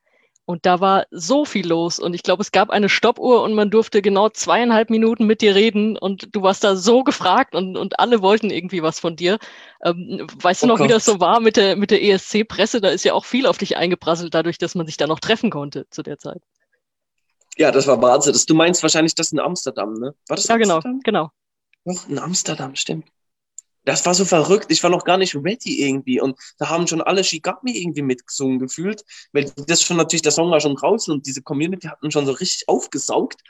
Und 0.45 0.65
da 0.65 0.81
war 0.81 1.05
so 1.09 1.45
viel 1.45 1.65
los. 1.67 1.99
Und 1.99 2.13
ich 2.13 2.21
glaube, 2.23 2.41
es 2.41 2.51
gab 2.51 2.69
eine 2.69 2.89
Stoppuhr 2.89 3.43
und 3.43 3.53
man 3.53 3.69
durfte 3.71 4.01
genau 4.01 4.27
zweieinhalb 4.29 4.89
Minuten 4.89 5.25
mit 5.25 5.41
dir 5.41 5.55
reden. 5.55 5.97
Und 5.97 6.35
du 6.35 6.41
warst 6.41 6.65
da 6.65 6.75
so 6.75 7.03
gefragt 7.03 7.55
und, 7.55 7.77
und 7.77 7.99
alle 7.99 8.21
wollten 8.21 8.49
irgendwie 8.49 8.83
was 8.83 8.99
von 8.99 9.15
dir. 9.15 9.39
Ähm, 9.83 10.27
weißt 10.41 10.63
oh 10.63 10.67
du 10.67 10.71
noch, 10.73 10.77
Gott. 10.79 10.89
wie 10.89 10.93
das 10.93 11.05
so 11.05 11.21
war 11.21 11.39
mit 11.39 11.55
der, 11.55 11.77
mit 11.77 11.91
der 11.91 12.03
ESC-Presse? 12.03 12.81
Da 12.81 12.89
ist 12.89 13.05
ja 13.05 13.13
auch 13.13 13.23
viel 13.23 13.47
auf 13.47 13.57
dich 13.57 13.77
eingeprasselt, 13.77 14.33
dadurch, 14.33 14.57
dass 14.57 14.75
man 14.75 14.85
sich 14.85 14.97
da 14.97 15.07
noch 15.07 15.19
treffen 15.21 15.49
konnte 15.49 15.87
zu 15.89 16.03
der 16.03 16.19
Zeit. 16.19 16.41
Ja, 17.57 17.71
das 17.71 17.87
war 17.87 18.01
Wahnsinn. 18.01 18.35
du 18.47 18.53
meinst 18.55 18.83
wahrscheinlich 18.83 19.15
das 19.15 19.31
in 19.31 19.39
Amsterdam, 19.39 19.93
ne? 19.93 20.13
War 20.27 20.35
das 20.35 20.47
Ja, 20.47 20.57
genau, 20.57 20.75
Amsterdam? 20.75 20.99
genau. 21.03 21.29
Ach, 21.87 22.09
in 22.09 22.19
Amsterdam, 22.19 22.75
stimmt 22.75 23.12
das 23.85 24.05
war 24.05 24.13
so 24.13 24.25
verrückt. 24.25 24.67
Ich 24.69 24.81
war 24.83 24.89
noch 24.89 25.03
gar 25.03 25.17
nicht 25.17 25.35
ready 25.35 25.81
irgendwie. 25.85 26.21
Und 26.21 26.39
da 26.57 26.69
haben 26.69 26.87
schon 26.87 27.01
alle 27.01 27.23
Shigami 27.23 27.71
irgendwie 27.77 28.01
mitgesungen 28.01 28.59
gefühlt, 28.59 29.03
weil 29.33 29.51
das 29.67 29.81
schon 29.81 29.97
natürlich, 29.97 30.21
der 30.21 30.31
Song 30.31 30.51
war 30.51 30.61
schon 30.61 30.75
draußen 30.75 31.13
und 31.13 31.25
diese 31.25 31.41
Community 31.41 31.87
hatten 31.87 32.11
schon 32.11 32.25
so 32.25 32.31
richtig 32.31 32.67
aufgesaugt, 32.69 33.41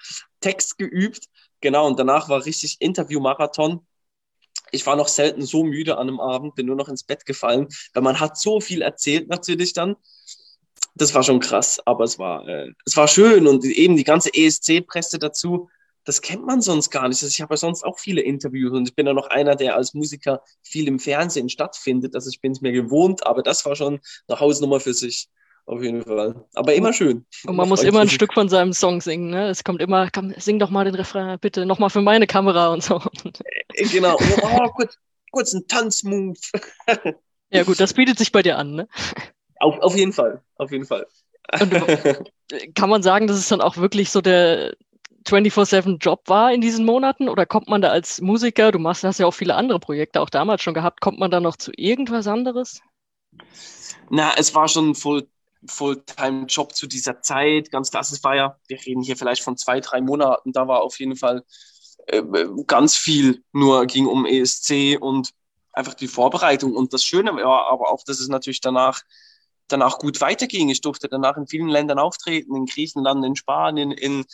Text 0.42 0.78
geübt. 0.78 1.28
Genau, 1.62 1.88
und 1.88 2.00
danach 2.00 2.30
war 2.30 2.46
richtig 2.46 2.78
Interview-Marathon. 2.80 3.86
Ich 4.72 4.86
war 4.88 4.96
noch 4.96 5.08
selten 5.08 5.44
so 5.44 5.64
müde 5.64 5.98
an 5.98 6.10
einem 6.10 6.20
Abend, 6.20 6.56
bin 6.56 6.66
nur 6.66 6.76
noch 6.76 6.90
ins 6.90 7.04
Bett 7.04 7.26
gefallen, 7.26 7.68
weil 7.94 8.04
man 8.04 8.20
hat 8.20 8.38
so 8.38 8.60
viel 8.60 8.82
erzählt 8.82 9.30
natürlich 9.30 9.74
dann. 9.74 9.96
Das 10.96 11.14
war 11.14 11.24
schon 11.24 11.40
krass, 11.40 11.80
aber 11.86 12.04
es 12.04 12.20
war, 12.20 12.48
äh, 12.48 12.72
es 12.86 12.98
war 12.98 13.08
schön 13.08 13.48
und 13.48 13.64
eben 13.66 13.98
die 13.98 14.04
ganze 14.04 14.30
ESC-Presse 14.34 15.20
dazu 15.20 15.70
das 16.06 16.22
kennt 16.22 16.46
man 16.46 16.62
sonst 16.62 16.90
gar 16.90 17.08
nicht. 17.08 17.24
Also 17.24 17.28
ich 17.28 17.42
habe 17.42 17.54
ja 17.54 17.58
sonst 17.58 17.84
auch 17.84 18.00
viele 18.00 18.22
Interviews 18.22 18.72
und 18.74 18.88
ich 18.88 18.96
bin 18.96 19.08
ja 19.08 19.14
noch 19.14 19.28
einer, 19.28 19.56
der 19.56 19.76
als 19.76 19.94
Musiker 19.94 20.42
viel 20.62 20.88
im 20.88 21.00
Fernsehen 21.00 21.50
stattfindet. 21.50 22.16
Also 22.16 22.30
ich 22.30 22.42
bin 22.42 22.52
es 22.52 22.62
mir 22.62 22.72
gewohnt, 22.72 23.26
aber 23.26 23.42
das 23.42 23.66
war 23.66 23.76
schon 23.76 24.00
eine 24.28 24.40
Hausnummer 24.40 24.80
für 24.80 24.94
sich. 24.94 25.30
Auf 25.66 25.82
jeden 25.82 26.04
Fall. 26.04 26.46
Aber 26.56 26.74
immer 26.74 26.92
schön. 26.92 27.26
Und 27.46 27.56
man 27.56 27.70
muss 27.70 27.84
immer 27.84 28.02
ein 28.02 28.10
Stück 28.10 28.34
von 28.34 28.50
seinem 28.50 28.74
Song 28.74 29.00
singen. 29.00 29.30
Ne? 29.30 29.48
Es 29.48 29.64
kommt 29.64 29.82
immer, 29.82 30.10
komm, 30.12 30.34
sing 30.38 30.60
doch 30.60 30.70
mal 30.70 30.84
den 30.84 30.96
Refrain, 30.96 31.40
bitte, 31.40 31.66
nochmal 31.66 31.90
für 31.90 32.02
meine 32.02 32.28
Kamera 32.28 32.74
und 32.74 32.84
so. 32.84 33.02
Äh, 33.74 33.86
genau. 33.86 34.18
Oh, 34.42 34.70
kurz, 34.76 34.98
kurz 35.32 35.54
ein 35.54 35.66
Tanzmove. 35.68 36.38
ja 37.50 37.64
gut, 37.64 37.80
das 37.80 37.94
bietet 37.94 38.18
sich 38.18 38.34
bei 38.34 38.42
dir 38.42 38.58
an, 38.58 38.74
ne? 38.76 38.88
Auf, 39.60 39.80
auf 39.80 39.96
jeden 39.96 40.12
Fall, 40.12 40.42
auf 40.58 40.70
jeden 40.72 40.86
Fall. 40.86 41.08
Und 41.60 41.72
kann 42.76 42.90
man 42.90 43.02
sagen, 43.02 43.28
dass 43.28 43.38
es 43.38 43.48
dann 43.48 43.62
auch 43.62 43.78
wirklich 43.78 44.12
so 44.12 44.20
der, 44.20 44.76
24-7-Job 45.26 46.22
war 46.28 46.54
in 46.54 46.62
diesen 46.62 46.86
Monaten? 46.86 47.30
Oder 47.30 47.46
kommt 47.46 47.68
man 47.70 47.82
da 47.82 47.90
als 47.90 48.22
Musiker, 48.22 48.72
du 48.72 48.80
machst, 48.80 49.04
hast 49.04 49.20
ja 49.20 49.26
auch 49.26 49.34
viele 49.34 49.56
andere 49.56 49.80
Projekte 49.80 50.22
auch 50.22 50.30
damals 50.30 50.62
schon 50.62 50.74
gehabt, 50.74 51.02
kommt 51.02 51.20
man 51.20 51.32
da 51.32 51.40
noch 51.40 51.58
zu 51.58 51.72
irgendwas 51.76 52.28
anderes? 52.28 52.82
Na, 54.10 54.34
es 54.38 54.54
war 54.54 54.68
schon 54.68 54.96
Full, 54.96 55.28
Fulltime-Job 55.68 56.76
zu 56.76 56.88
dieser 56.88 57.22
Zeit. 57.22 57.72
Ganz 57.72 57.92
klar, 57.92 58.02
es 58.02 58.24
war 58.24 58.36
ja, 58.36 58.58
wir 58.68 58.78
reden 58.86 59.02
hier 59.02 59.18
vielleicht 59.18 59.44
von 59.44 59.58
zwei, 59.58 59.80
drei 59.80 60.02
Monaten, 60.02 60.52
da 60.52 60.68
war 60.68 60.82
auf 60.82 61.00
jeden 61.00 61.16
Fall 61.16 61.44
äh, 62.08 62.22
ganz 62.68 62.96
viel, 62.96 63.44
nur 63.52 63.86
ging 63.86 64.08
um 64.08 64.26
ESC 64.26 64.98
und 65.00 65.32
einfach 65.72 65.94
die 65.94 66.08
Vorbereitung. 66.08 66.76
Und 66.76 66.94
das 66.94 67.04
Schöne 67.04 67.34
war 67.36 67.72
aber 67.72 67.92
auch, 67.92 68.04
dass 68.04 68.20
es 68.20 68.28
natürlich 68.28 68.62
danach 68.62 69.02
danach 69.68 69.98
gut 69.98 70.22
weiterging. 70.22 70.70
Ich 70.70 70.82
durfte 70.82 71.08
danach 71.10 71.38
in 71.38 71.48
vielen 71.48 71.70
Ländern 71.70 72.00
auftreten, 72.00 72.56
in 72.56 72.66
Griechenland, 72.66 73.26
in 73.26 73.36
Spanien, 73.36 73.92
in 73.92 74.26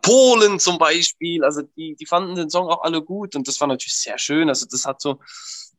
Polen 0.00 0.58
zum 0.58 0.78
Beispiel, 0.78 1.44
also 1.44 1.62
die, 1.76 1.94
die 1.96 2.06
fanden 2.06 2.34
den 2.34 2.50
Song 2.50 2.68
auch 2.68 2.82
alle 2.82 3.02
gut 3.02 3.36
und 3.36 3.46
das 3.46 3.60
war 3.60 3.68
natürlich 3.68 3.94
sehr 3.94 4.18
schön. 4.18 4.48
Also 4.48 4.66
das 4.70 4.86
hat 4.86 5.00
so 5.00 5.20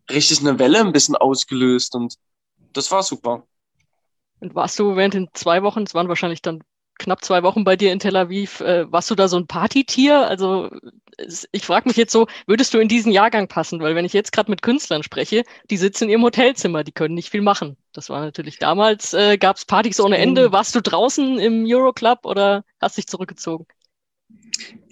richtig 0.10 0.42
eine 0.42 0.60
Welle 0.60 0.80
ein 0.80 0.92
bisschen 0.92 1.16
ausgelöst 1.16 1.96
und 1.96 2.16
das 2.74 2.92
war 2.92 3.04
super. 3.04 3.48
Und 4.40 4.56
warst 4.56 4.78
du 4.78 4.96
während 4.96 5.14
den 5.14 5.30
zwei 5.34 5.64
Wochen, 5.64 5.84
es 5.84 5.94
waren 5.94 6.10
wahrscheinlich 6.10 6.42
dann 6.42 6.64
knapp 7.00 7.24
zwei 7.24 7.44
Wochen 7.44 7.64
bei 7.64 7.76
dir 7.76 7.92
in 7.92 8.00
Tel 8.00 8.16
Aviv, 8.16 8.60
äh, 8.62 8.92
warst 8.92 9.10
du 9.10 9.16
da 9.16 9.28
so 9.28 9.38
ein 9.38 9.48
Partytier? 9.48 10.28
Also 10.28 10.70
ich 11.52 11.66
frage 11.66 11.88
mich 11.88 11.98
jetzt 11.98 12.12
so, 12.12 12.28
würdest 12.46 12.74
du 12.74 12.80
in 12.80 12.88
diesen 12.88 13.12
Jahrgang 13.12 13.48
passen? 13.48 13.80
Weil 13.82 13.96
wenn 13.96 14.06
ich 14.06 14.14
jetzt 14.14 14.32
gerade 14.32 14.52
mit 14.52 14.62
Künstlern 14.62 15.04
spreche, 15.04 15.44
die 15.70 15.78
sitzen 15.78 16.06
in 16.06 16.10
ihrem 16.12 16.24
Hotelzimmer, 16.24 16.84
die 16.84 16.92
können 16.92 17.16
nicht 17.16 17.30
viel 17.30 17.42
machen. 17.42 17.78
Das 17.94 18.10
war 18.10 18.22
natürlich 18.22 18.60
damals, 18.60 19.14
äh, 19.14 19.38
gab 19.38 19.58
es 19.58 19.66
Partys 19.66 20.00
ohne 20.00 20.18
Ende. 20.18 20.52
Warst 20.52 20.76
du 20.76 20.82
draußen 20.82 21.40
im 21.40 21.66
Euroclub 21.68 22.26
oder 22.26 22.64
hast 22.80 22.98
dich 22.98 23.08
zurückgezogen? 23.08 23.66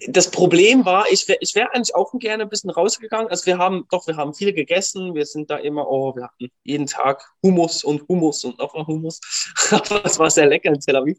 Das 0.08 0.30
Problem 0.30 0.84
war, 0.84 1.06
ich 1.10 1.28
wäre 1.28 1.38
ich 1.40 1.54
wär 1.54 1.74
eigentlich 1.74 1.94
auch 1.94 2.12
gerne 2.18 2.42
ein 2.42 2.48
bisschen 2.48 2.70
rausgegangen. 2.70 3.28
Also 3.28 3.46
wir 3.46 3.58
haben, 3.58 3.86
doch, 3.90 4.06
wir 4.06 4.16
haben 4.16 4.34
viel 4.34 4.52
gegessen. 4.52 5.14
Wir 5.14 5.26
sind 5.26 5.50
da 5.50 5.56
immer, 5.56 5.88
oh, 5.88 6.14
wir 6.16 6.24
hatten 6.24 6.48
jeden 6.64 6.86
Tag 6.86 7.24
Hummus 7.42 7.84
und 7.84 8.06
Hummus 8.08 8.44
und 8.44 8.58
nochmal 8.58 8.86
Hummus. 8.86 9.20
Aber 9.70 10.04
es 10.04 10.18
war 10.18 10.30
sehr 10.30 10.46
lecker 10.46 10.70
in 10.70 10.80
Tel 10.80 10.96
Aviv. 10.96 11.18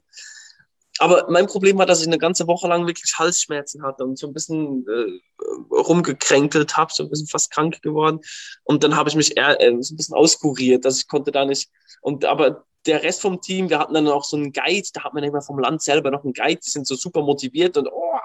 Aber 1.00 1.26
mein 1.30 1.48
Problem 1.48 1.78
war, 1.78 1.86
dass 1.86 2.02
ich 2.02 2.08
eine 2.08 2.20
ganze 2.20 2.46
Woche 2.46 2.68
lang 2.68 2.86
wirklich 2.86 3.18
Halsschmerzen 3.18 3.84
hatte 3.84 4.04
und 4.04 4.20
so 4.20 4.28
ein 4.28 4.34
bisschen 4.34 4.86
äh, 4.88 5.74
rumgekränkelt 5.74 6.78
habe, 6.78 6.94
so 6.94 7.04
ein 7.04 7.10
bisschen 7.10 7.28
fast 7.28 7.52
krank 7.52 7.82
geworden. 7.82 8.20
Und 8.64 8.84
dann 8.84 8.96
habe 8.96 9.10
ich 9.10 9.16
mich 9.16 9.36
eher, 9.36 9.60
äh, 9.60 9.76
so 9.82 9.94
ein 9.94 9.98
bisschen 9.98 10.16
auskuriert, 10.16 10.86
dass 10.86 11.00
ich 11.00 11.08
konnte 11.08 11.32
da 11.32 11.46
nicht. 11.46 11.72
Und 12.02 12.26
aber 12.26 12.66
der 12.86 13.04
Rest 13.04 13.22
vom 13.22 13.42
Team, 13.42 13.70
wir 13.70 13.80
hatten 13.80 13.94
dann 13.94 14.08
auch 14.08 14.24
so 14.24 14.36
einen 14.38 14.52
Guide, 14.52 14.88
da 14.94 15.04
hat 15.04 15.14
man 15.14 15.24
immer 15.24 15.42
vom 15.42 15.60
Land 15.60 15.82
selber 15.82 16.12
noch 16.12 16.24
einen 16.24 16.34
Guide, 16.34 16.60
die 16.64 16.70
sind 16.70 16.86
so 16.86 16.96
super 16.96 17.22
motiviert 17.22 17.78
und 17.78 17.88
oh, 17.88 18.18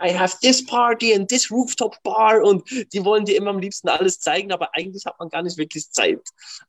I 0.00 0.16
have 0.16 0.38
this 0.40 0.64
party 0.64 1.14
and 1.14 1.28
this 1.28 1.50
rooftop 1.50 2.02
bar 2.02 2.42
und 2.42 2.68
die 2.92 3.04
wollen 3.04 3.24
dir 3.24 3.36
immer 3.36 3.50
am 3.50 3.58
liebsten 3.58 3.88
alles 3.88 4.18
zeigen, 4.18 4.52
aber 4.52 4.70
eigentlich 4.74 5.06
hat 5.06 5.18
man 5.18 5.28
gar 5.28 5.42
nicht 5.42 5.56
wirklich 5.56 5.90
Zeit. 5.90 6.20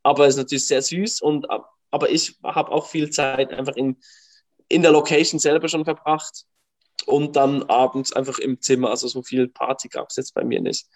Aber 0.04 0.26
es 0.26 0.36
ist 0.36 0.38
natürlich 0.38 0.68
sehr 0.68 0.82
süß 0.82 1.22
und 1.22 1.48
aber 1.92 2.10
ich 2.10 2.38
habe 2.44 2.72
auch 2.72 2.88
viel 2.88 3.12
Zeit 3.12 3.52
einfach 3.54 3.76
in, 3.76 3.98
in 4.68 4.82
der 4.82 4.92
Location 4.92 5.40
selber 5.40 5.68
schon 5.70 5.86
verbracht 5.86 6.46
und 7.06 7.36
dann 7.36 7.64
abends 7.64 8.14
einfach 8.14 8.40
im 8.40 8.62
Zimmer. 8.62 8.90
Also 8.90 9.08
so 9.08 9.22
viel 9.22 9.48
Party 9.48 9.90
gab 9.90 10.10
es 10.10 10.16
jetzt 10.16 10.34
bei 10.34 10.44
mir 10.44 10.60
nicht. 10.60 10.88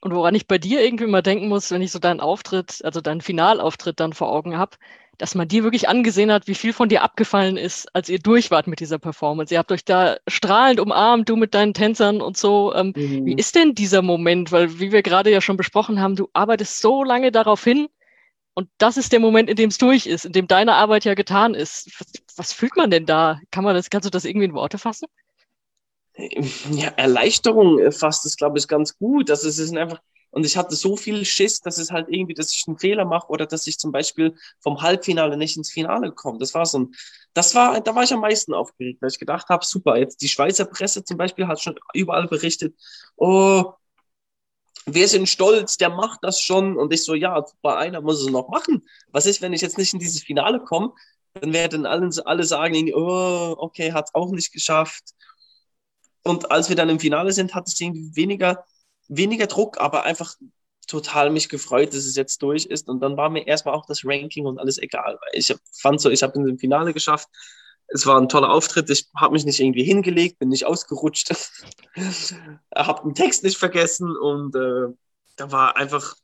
Und 0.00 0.14
woran 0.14 0.34
ich 0.34 0.46
bei 0.46 0.58
dir 0.58 0.82
irgendwie 0.84 1.06
mal 1.06 1.22
denken 1.22 1.48
muss, 1.48 1.70
wenn 1.70 1.82
ich 1.82 1.90
so 1.90 1.98
deinen 1.98 2.20
Auftritt, 2.20 2.80
also 2.84 3.00
deinen 3.00 3.20
Finalauftritt 3.20 3.98
dann 3.98 4.12
vor 4.12 4.30
Augen 4.30 4.56
habe, 4.56 4.76
dass 5.18 5.34
man 5.34 5.48
dir 5.48 5.64
wirklich 5.64 5.88
angesehen 5.88 6.30
hat, 6.30 6.46
wie 6.46 6.54
viel 6.54 6.72
von 6.72 6.88
dir 6.88 7.02
abgefallen 7.02 7.56
ist, 7.56 7.92
als 7.94 8.08
ihr 8.08 8.20
durch 8.20 8.52
wart 8.52 8.68
mit 8.68 8.78
dieser 8.78 9.00
Performance. 9.00 9.52
Ihr 9.52 9.58
habt 9.58 9.72
euch 9.72 9.84
da 9.84 10.16
strahlend 10.28 10.78
umarmt, 10.78 11.28
du 11.28 11.34
mit 11.34 11.54
deinen 11.54 11.74
Tänzern 11.74 12.20
und 12.20 12.36
so. 12.36 12.72
Ähm, 12.74 12.92
mhm. 12.96 13.26
Wie 13.26 13.34
ist 13.34 13.56
denn 13.56 13.74
dieser 13.74 14.02
Moment? 14.02 14.52
Weil, 14.52 14.78
wie 14.78 14.92
wir 14.92 15.02
gerade 15.02 15.32
ja 15.32 15.40
schon 15.40 15.56
besprochen 15.56 16.00
haben, 16.00 16.14
du 16.14 16.28
arbeitest 16.32 16.78
so 16.78 17.02
lange 17.02 17.32
darauf 17.32 17.64
hin 17.64 17.88
und 18.54 18.68
das 18.78 18.96
ist 18.96 19.12
der 19.12 19.20
Moment, 19.20 19.50
in 19.50 19.56
dem 19.56 19.70
es 19.70 19.78
durch 19.78 20.06
ist, 20.06 20.24
in 20.24 20.32
dem 20.32 20.46
deine 20.46 20.74
Arbeit 20.74 21.04
ja 21.04 21.14
getan 21.14 21.54
ist. 21.54 21.90
Was, 21.98 22.12
was 22.36 22.52
fühlt 22.52 22.76
man 22.76 22.90
denn 22.90 23.06
da? 23.06 23.40
Kann 23.50 23.64
man 23.64 23.74
das, 23.74 23.90
kannst 23.90 24.06
du 24.06 24.10
das 24.10 24.24
irgendwie 24.24 24.46
in 24.46 24.54
Worte 24.54 24.78
fassen? 24.78 25.06
Ja, 26.70 26.88
Erleichterung 26.96 27.92
fasst 27.92 28.26
es, 28.26 28.36
glaube 28.36 28.58
ich, 28.58 28.66
ganz 28.66 28.98
gut. 28.98 29.28
Das 29.28 29.44
ist, 29.44 29.58
es 29.58 29.70
ist 29.70 29.76
einfach, 29.76 30.00
und 30.30 30.44
ich 30.44 30.56
hatte 30.56 30.74
so 30.74 30.96
viel 30.96 31.24
Schiss, 31.24 31.60
dass 31.60 31.78
es 31.78 31.90
halt 31.90 32.08
irgendwie, 32.10 32.34
dass 32.34 32.52
ich 32.52 32.64
einen 32.66 32.78
Fehler 32.78 33.04
mache 33.04 33.28
oder 33.28 33.46
dass 33.46 33.66
ich 33.66 33.78
zum 33.78 33.92
Beispiel 33.92 34.34
vom 34.60 34.82
Halbfinale 34.82 35.36
nicht 35.36 35.56
ins 35.56 35.70
Finale 35.70 36.12
komme. 36.12 36.38
Das 36.38 36.54
war 36.54 36.66
so 36.66 36.80
ein, 36.80 36.94
das 37.34 37.54
war, 37.54 37.80
da 37.80 37.94
war 37.94 38.02
ich 38.02 38.12
am 38.12 38.20
meisten 38.20 38.52
aufgeregt, 38.52 39.00
weil 39.00 39.10
ich 39.10 39.18
gedacht 39.18 39.48
habe, 39.48 39.64
super, 39.64 39.96
jetzt 39.96 40.20
die 40.20 40.28
Schweizer 40.28 40.64
Presse 40.64 41.04
zum 41.04 41.16
Beispiel 41.16 41.46
hat 41.46 41.60
schon 41.62 41.78
überall 41.94 42.26
berichtet, 42.26 42.74
oh, 43.16 43.72
wir 44.86 45.08
sind 45.08 45.28
stolz, 45.28 45.76
der 45.76 45.90
macht 45.90 46.20
das 46.22 46.40
schon. 46.40 46.76
Und 46.76 46.92
ich 46.92 47.04
so, 47.04 47.14
ja, 47.14 47.44
bei 47.62 47.76
einer 47.76 48.00
muss 48.00 48.20
es 48.20 48.30
noch 48.30 48.48
machen. 48.48 48.84
Was 49.08 49.26
ist, 49.26 49.40
wenn 49.42 49.52
ich 49.52 49.60
jetzt 49.60 49.78
nicht 49.78 49.92
in 49.92 49.98
dieses 50.00 50.22
Finale 50.22 50.60
komme? 50.60 50.92
Dann 51.34 51.52
werden 51.52 51.86
alle, 51.86 52.10
alle 52.24 52.44
sagen, 52.44 52.90
oh, 52.94 53.54
okay, 53.58 53.92
hat 53.92 54.06
es 54.06 54.14
auch 54.14 54.30
nicht 54.30 54.52
geschafft. 54.52 55.14
Und 56.28 56.50
als 56.50 56.68
wir 56.68 56.76
dann 56.76 56.88
im 56.90 57.00
Finale 57.00 57.32
sind, 57.32 57.54
hatte 57.54 57.72
ich 57.74 57.80
irgendwie 57.80 58.14
weniger, 58.14 58.64
weniger 59.08 59.46
Druck, 59.46 59.80
aber 59.80 60.04
einfach 60.04 60.34
total 60.86 61.30
mich 61.30 61.48
gefreut, 61.48 61.88
dass 61.88 62.06
es 62.06 62.16
jetzt 62.16 62.42
durch 62.42 62.66
ist. 62.66 62.88
Und 62.88 63.00
dann 63.00 63.16
war 63.16 63.30
mir 63.30 63.46
erstmal 63.46 63.74
auch 63.74 63.86
das 63.86 64.04
Ranking 64.04 64.46
und 64.46 64.58
alles 64.58 64.78
egal. 64.78 65.18
Weil 65.20 65.38
ich 65.38 65.54
fand 65.80 66.00
so, 66.00 66.10
ich 66.10 66.22
habe 66.22 66.38
in 66.38 66.46
dem 66.46 66.58
Finale 66.58 66.92
geschafft. 66.92 67.28
Es 67.88 68.06
war 68.06 68.20
ein 68.20 68.28
toller 68.28 68.50
Auftritt. 68.50 68.90
Ich 68.90 69.08
habe 69.16 69.32
mich 69.32 69.44
nicht 69.44 69.60
irgendwie 69.60 69.84
hingelegt, 69.84 70.38
bin 70.38 70.50
nicht 70.50 70.66
ausgerutscht, 70.66 71.30
habe 72.74 73.02
den 73.02 73.14
Text 73.14 73.44
nicht 73.44 73.56
vergessen 73.56 74.14
und 74.14 74.54
äh, 74.54 74.88
da 75.36 75.52
war 75.52 75.76
einfach, 75.76 76.14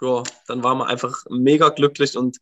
ja, 0.00 0.22
dann 0.46 0.62
war 0.62 0.76
man 0.76 0.86
einfach 0.86 1.24
mega 1.30 1.70
glücklich 1.70 2.16
und 2.16 2.38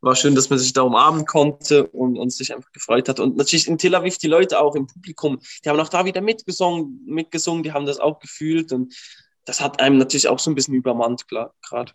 war 0.00 0.14
schön, 0.14 0.34
dass 0.34 0.50
man 0.50 0.58
sich 0.58 0.72
da 0.72 0.82
umarmen 0.82 1.24
konnte 1.24 1.86
und, 1.86 2.18
und 2.18 2.30
sich 2.30 2.54
einfach 2.54 2.70
gefreut 2.72 3.08
hat. 3.08 3.20
Und 3.20 3.36
natürlich 3.36 3.66
in 3.66 3.78
Tel 3.78 3.94
Aviv 3.94 4.18
die 4.18 4.28
Leute 4.28 4.60
auch 4.60 4.74
im 4.74 4.86
Publikum, 4.86 5.40
die 5.64 5.68
haben 5.68 5.80
auch 5.80 5.88
da 5.88 6.04
wieder 6.04 6.20
mitgesungen, 6.20 7.02
mitgesungen, 7.06 7.62
die 7.62 7.72
haben 7.72 7.86
das 7.86 7.98
auch 7.98 8.18
gefühlt 8.18 8.72
und 8.72 8.94
das 9.44 9.60
hat 9.60 9.80
einem 9.80 9.98
natürlich 9.98 10.28
auch 10.28 10.38
so 10.38 10.50
ein 10.50 10.54
bisschen 10.54 10.74
übermannt 10.74 11.26
gerade. 11.28 11.92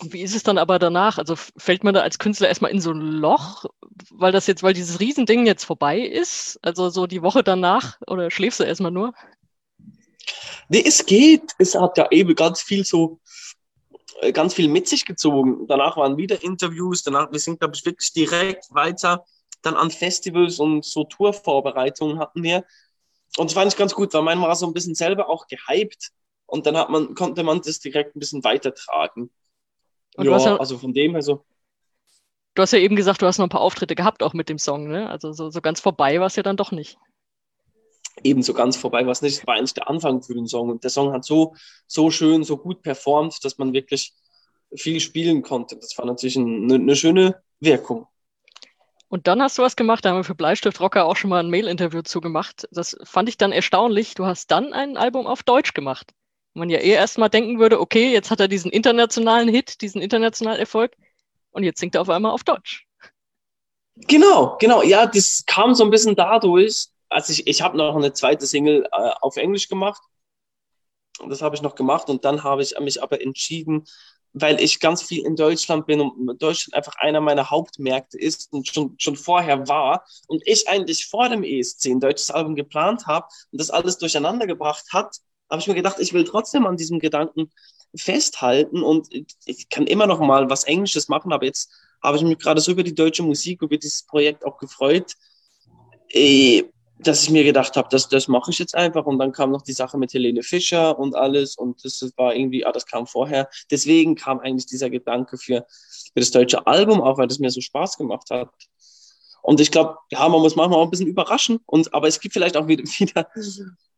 Wie 0.00 0.22
ist 0.22 0.36
es 0.36 0.44
dann 0.44 0.58
aber 0.58 0.78
danach? 0.78 1.18
Also 1.18 1.34
fällt 1.34 1.82
man 1.82 1.94
da 1.94 2.02
als 2.02 2.18
Künstler 2.20 2.48
erstmal 2.48 2.70
in 2.70 2.80
so 2.80 2.92
ein 2.92 3.00
Loch, 3.00 3.64
weil 4.10 4.30
das 4.30 4.46
jetzt, 4.46 4.62
weil 4.62 4.74
dieses 4.74 5.00
Riesending 5.00 5.44
jetzt 5.46 5.64
vorbei 5.64 5.98
ist? 5.98 6.60
Also 6.62 6.88
so 6.90 7.08
die 7.08 7.22
Woche 7.22 7.42
danach 7.42 7.98
oder 8.06 8.30
schläfst 8.30 8.60
du 8.60 8.64
erstmal 8.64 8.92
nur? 8.92 9.12
Nee, 10.68 10.84
es 10.86 11.04
geht. 11.04 11.52
Es 11.58 11.74
hat 11.74 11.98
ja 11.98 12.06
eben 12.10 12.34
ganz 12.36 12.62
viel 12.62 12.84
so, 12.84 13.18
ganz 14.32 14.54
viel 14.54 14.68
mit 14.68 14.88
sich 14.88 15.04
gezogen. 15.04 15.66
Danach 15.66 15.96
waren 15.96 16.16
wieder 16.16 16.42
Interviews, 16.42 17.02
danach, 17.02 17.30
wir 17.32 17.38
sind, 17.38 17.60
glaube 17.60 17.74
ich, 17.76 17.84
wirklich 17.84 18.12
direkt 18.12 18.72
weiter 18.74 19.24
dann 19.62 19.74
an 19.74 19.90
Festivals 19.90 20.58
und 20.60 20.84
so 20.84 21.04
Tourvorbereitungen 21.04 22.18
hatten 22.18 22.42
wir. 22.42 22.64
Und 23.36 23.50
das 23.50 23.54
fand 23.54 23.72
ich 23.72 23.78
ganz 23.78 23.94
gut, 23.94 24.14
weil 24.14 24.22
mein 24.22 24.40
war 24.40 24.54
so 24.56 24.66
ein 24.66 24.72
bisschen 24.72 24.94
selber 24.94 25.28
auch 25.28 25.46
gehypt 25.46 26.10
und 26.46 26.66
dann 26.66 26.76
hat 26.76 26.90
man, 26.90 27.14
konnte 27.14 27.42
man 27.42 27.60
das 27.60 27.80
direkt 27.80 28.16
ein 28.16 28.20
bisschen 28.20 28.44
weitertragen. 28.44 29.30
Und 30.16 30.26
ja, 30.26 30.38
ja, 30.38 30.56
also 30.56 30.78
von 30.78 30.92
dem 30.92 31.12
her 31.12 31.22
so. 31.22 31.44
Du 32.54 32.62
hast 32.62 32.72
ja 32.72 32.78
eben 32.78 32.96
gesagt, 32.96 33.22
du 33.22 33.26
hast 33.26 33.38
noch 33.38 33.46
ein 33.46 33.50
paar 33.50 33.60
Auftritte 33.60 33.94
gehabt 33.94 34.22
auch 34.22 34.32
mit 34.32 34.48
dem 34.48 34.58
Song, 34.58 34.88
ne? 34.88 35.08
Also 35.08 35.32
so, 35.32 35.50
so 35.50 35.60
ganz 35.60 35.80
vorbei 35.80 36.18
war 36.18 36.26
es 36.26 36.36
ja 36.36 36.42
dann 36.42 36.56
doch 36.56 36.72
nicht. 36.72 36.98
Eben 38.24 38.42
so 38.42 38.54
ganz 38.54 38.76
vorbei 38.76 39.04
war 39.04 39.12
es 39.12 39.22
nicht. 39.22 39.46
War 39.46 39.54
eigentlich 39.54 39.74
der 39.74 39.88
Anfang 39.88 40.22
für 40.22 40.34
den 40.34 40.46
Song. 40.46 40.70
Und 40.70 40.84
der 40.84 40.90
Song 40.90 41.12
hat 41.12 41.24
so, 41.24 41.54
so 41.86 42.10
schön, 42.10 42.44
so 42.44 42.56
gut 42.56 42.82
performt, 42.82 43.44
dass 43.44 43.58
man 43.58 43.72
wirklich 43.72 44.14
viel 44.74 45.00
spielen 45.00 45.42
konnte. 45.42 45.76
Das 45.76 45.96
war 45.98 46.04
natürlich 46.04 46.36
eine, 46.36 46.74
eine 46.74 46.96
schöne 46.96 47.42
Wirkung. 47.60 48.06
Und 49.08 49.26
dann 49.26 49.40
hast 49.40 49.56
du 49.56 49.62
was 49.62 49.76
gemacht, 49.76 50.04
da 50.04 50.10
haben 50.10 50.18
wir 50.18 50.24
für 50.24 50.34
Bleistift 50.34 50.80
Rocker 50.80 51.06
auch 51.06 51.16
schon 51.16 51.30
mal 51.30 51.40
ein 51.42 51.48
Mail-Interview 51.48 52.02
zugemacht. 52.02 52.68
Das 52.72 52.96
fand 53.04 53.30
ich 53.30 53.38
dann 53.38 53.52
erstaunlich. 53.52 54.14
Du 54.14 54.26
hast 54.26 54.50
dann 54.50 54.74
ein 54.74 54.98
Album 54.98 55.26
auf 55.26 55.42
Deutsch 55.42 55.72
gemacht 55.72 56.12
man 56.58 56.68
ja 56.68 56.78
eher 56.78 56.98
erstmal 56.98 57.30
denken 57.30 57.58
würde, 57.58 57.80
okay, 57.80 58.12
jetzt 58.12 58.30
hat 58.30 58.40
er 58.40 58.48
diesen 58.48 58.70
internationalen 58.70 59.48
Hit, 59.48 59.80
diesen 59.80 60.02
internationalen 60.02 60.60
Erfolg 60.60 60.94
und 61.50 61.62
jetzt 61.62 61.80
singt 61.80 61.94
er 61.94 62.02
auf 62.02 62.10
einmal 62.10 62.32
auf 62.32 62.44
Deutsch. 62.44 62.86
Genau, 63.96 64.56
genau. 64.60 64.82
Ja, 64.82 65.06
das 65.06 65.44
kam 65.46 65.74
so 65.74 65.84
ein 65.84 65.90
bisschen 65.90 66.14
dadurch. 66.14 66.86
Also 67.08 67.32
ich, 67.32 67.46
ich 67.46 67.62
habe 67.62 67.76
noch 67.76 67.96
eine 67.96 68.12
zweite 68.12 68.46
Single 68.46 68.84
äh, 68.92 69.10
auf 69.20 69.36
Englisch 69.36 69.68
gemacht. 69.68 70.02
Und 71.20 71.30
das 71.30 71.42
habe 71.42 71.56
ich 71.56 71.62
noch 71.62 71.74
gemacht 71.74 72.08
und 72.08 72.24
dann 72.24 72.44
habe 72.44 72.62
ich 72.62 72.78
mich 72.78 73.02
aber 73.02 73.20
entschieden, 73.20 73.84
weil 74.32 74.60
ich 74.60 74.80
ganz 74.80 75.02
viel 75.02 75.24
in 75.24 75.36
Deutschland 75.36 75.86
bin 75.86 76.00
und 76.00 76.40
Deutschland 76.40 76.74
einfach 76.74 76.94
einer 76.96 77.20
meiner 77.20 77.50
Hauptmärkte 77.50 78.18
ist 78.18 78.52
und 78.52 78.68
schon, 78.68 78.94
schon 78.98 79.16
vorher 79.16 79.68
war 79.68 80.04
und 80.26 80.42
ich 80.46 80.68
eigentlich 80.68 81.06
vor 81.06 81.28
dem 81.28 81.42
ESC 81.42 81.86
ein 81.86 82.00
deutsches 82.00 82.30
Album 82.30 82.54
geplant 82.54 83.06
habe 83.06 83.26
und 83.50 83.60
das 83.60 83.70
alles 83.70 83.98
durcheinander 83.98 84.46
gebracht 84.46 84.84
hat, 84.92 85.16
habe 85.50 85.60
ich 85.60 85.66
mir 85.66 85.74
gedacht, 85.74 85.96
ich 85.98 86.12
will 86.12 86.24
trotzdem 86.24 86.66
an 86.66 86.76
diesem 86.76 86.98
Gedanken 86.98 87.50
festhalten 87.96 88.82
und 88.82 89.08
ich 89.46 89.68
kann 89.70 89.86
immer 89.86 90.06
noch 90.06 90.20
mal 90.20 90.50
was 90.50 90.64
Englisches 90.64 91.08
machen, 91.08 91.32
aber 91.32 91.46
jetzt 91.46 91.72
habe 92.02 92.16
ich 92.16 92.22
mich 92.22 92.38
gerade 92.38 92.60
so 92.60 92.72
über 92.72 92.82
die 92.82 92.94
deutsche 92.94 93.22
Musik, 93.22 93.62
über 93.62 93.76
dieses 93.76 94.04
Projekt 94.04 94.44
auch 94.44 94.58
gefreut, 94.58 95.14
eh, 96.10 96.64
dass 97.00 97.22
ich 97.22 97.30
mir 97.30 97.44
gedacht 97.44 97.76
habe, 97.76 97.88
das, 97.90 98.08
das 98.08 98.28
mache 98.28 98.50
ich 98.50 98.58
jetzt 98.58 98.74
einfach. 98.74 99.06
Und 99.06 99.18
dann 99.18 99.32
kam 99.32 99.50
noch 99.50 99.62
die 99.62 99.72
Sache 99.72 99.98
mit 99.98 100.12
Helene 100.12 100.42
Fischer 100.42 100.98
und 100.98 101.14
alles 101.14 101.56
und 101.56 101.84
das 101.84 102.12
war 102.16 102.34
irgendwie, 102.34 102.64
ah, 102.64 102.72
das 102.72 102.86
kam 102.86 103.06
vorher. 103.06 103.48
Deswegen 103.70 104.14
kam 104.14 104.40
eigentlich 104.40 104.66
dieser 104.66 104.90
Gedanke 104.90 105.38
für, 105.38 105.66
für 106.12 106.20
das 106.20 106.30
deutsche 106.30 106.66
Album 106.66 107.00
auch, 107.00 107.18
weil 107.18 107.28
das 107.28 107.38
mir 107.38 107.50
so 107.50 107.60
Spaß 107.60 107.98
gemacht 107.98 108.30
hat. 108.30 108.50
Und 109.42 109.60
ich 109.60 109.70
glaube, 109.70 109.96
ja, 110.10 110.28
man 110.28 110.40
muss 110.40 110.56
manchmal 110.56 110.80
auch 110.80 110.84
ein 110.84 110.90
bisschen 110.90 111.06
überraschen. 111.06 111.60
Und, 111.66 111.94
aber 111.94 112.08
es 112.08 112.20
gibt 112.20 112.34
vielleicht 112.34 112.56
auch 112.56 112.66
wieder, 112.66 112.84
wieder 112.98 113.28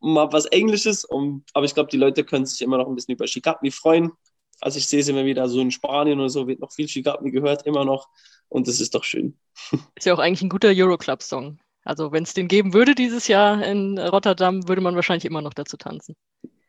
mal 0.00 0.32
was 0.32 0.46
Englisches. 0.46 1.04
Und, 1.04 1.44
aber 1.54 1.64
ich 1.64 1.74
glaube, 1.74 1.90
die 1.90 1.96
Leute 1.96 2.24
können 2.24 2.46
sich 2.46 2.60
immer 2.60 2.78
noch 2.78 2.86
ein 2.86 2.94
bisschen 2.94 3.14
über 3.14 3.26
Shigami 3.26 3.70
freuen. 3.70 4.12
Also 4.60 4.78
ich 4.78 4.86
sehe 4.86 5.02
sie 5.02 5.12
immer 5.12 5.24
wieder 5.24 5.48
so 5.48 5.60
in 5.60 5.70
Spanien 5.70 6.20
oder 6.20 6.28
so, 6.28 6.46
wird 6.46 6.60
noch 6.60 6.72
viel 6.72 6.86
Shigami 6.86 7.30
gehört, 7.30 7.66
immer 7.66 7.84
noch. 7.84 8.08
Und 8.48 8.68
das 8.68 8.80
ist 8.80 8.94
doch 8.94 9.04
schön. 9.04 9.38
Ist 9.94 10.06
ja 10.06 10.14
auch 10.14 10.18
eigentlich 10.18 10.42
ein 10.42 10.48
guter 10.48 10.68
Euroclub-Song. 10.68 11.58
Also 11.90 12.12
wenn 12.12 12.22
es 12.22 12.34
den 12.34 12.46
geben 12.46 12.72
würde 12.72 12.94
dieses 12.94 13.26
Jahr 13.26 13.66
in 13.66 13.98
Rotterdam, 13.98 14.68
würde 14.68 14.80
man 14.80 14.94
wahrscheinlich 14.94 15.24
immer 15.24 15.42
noch 15.42 15.54
dazu 15.54 15.76
tanzen. 15.76 16.14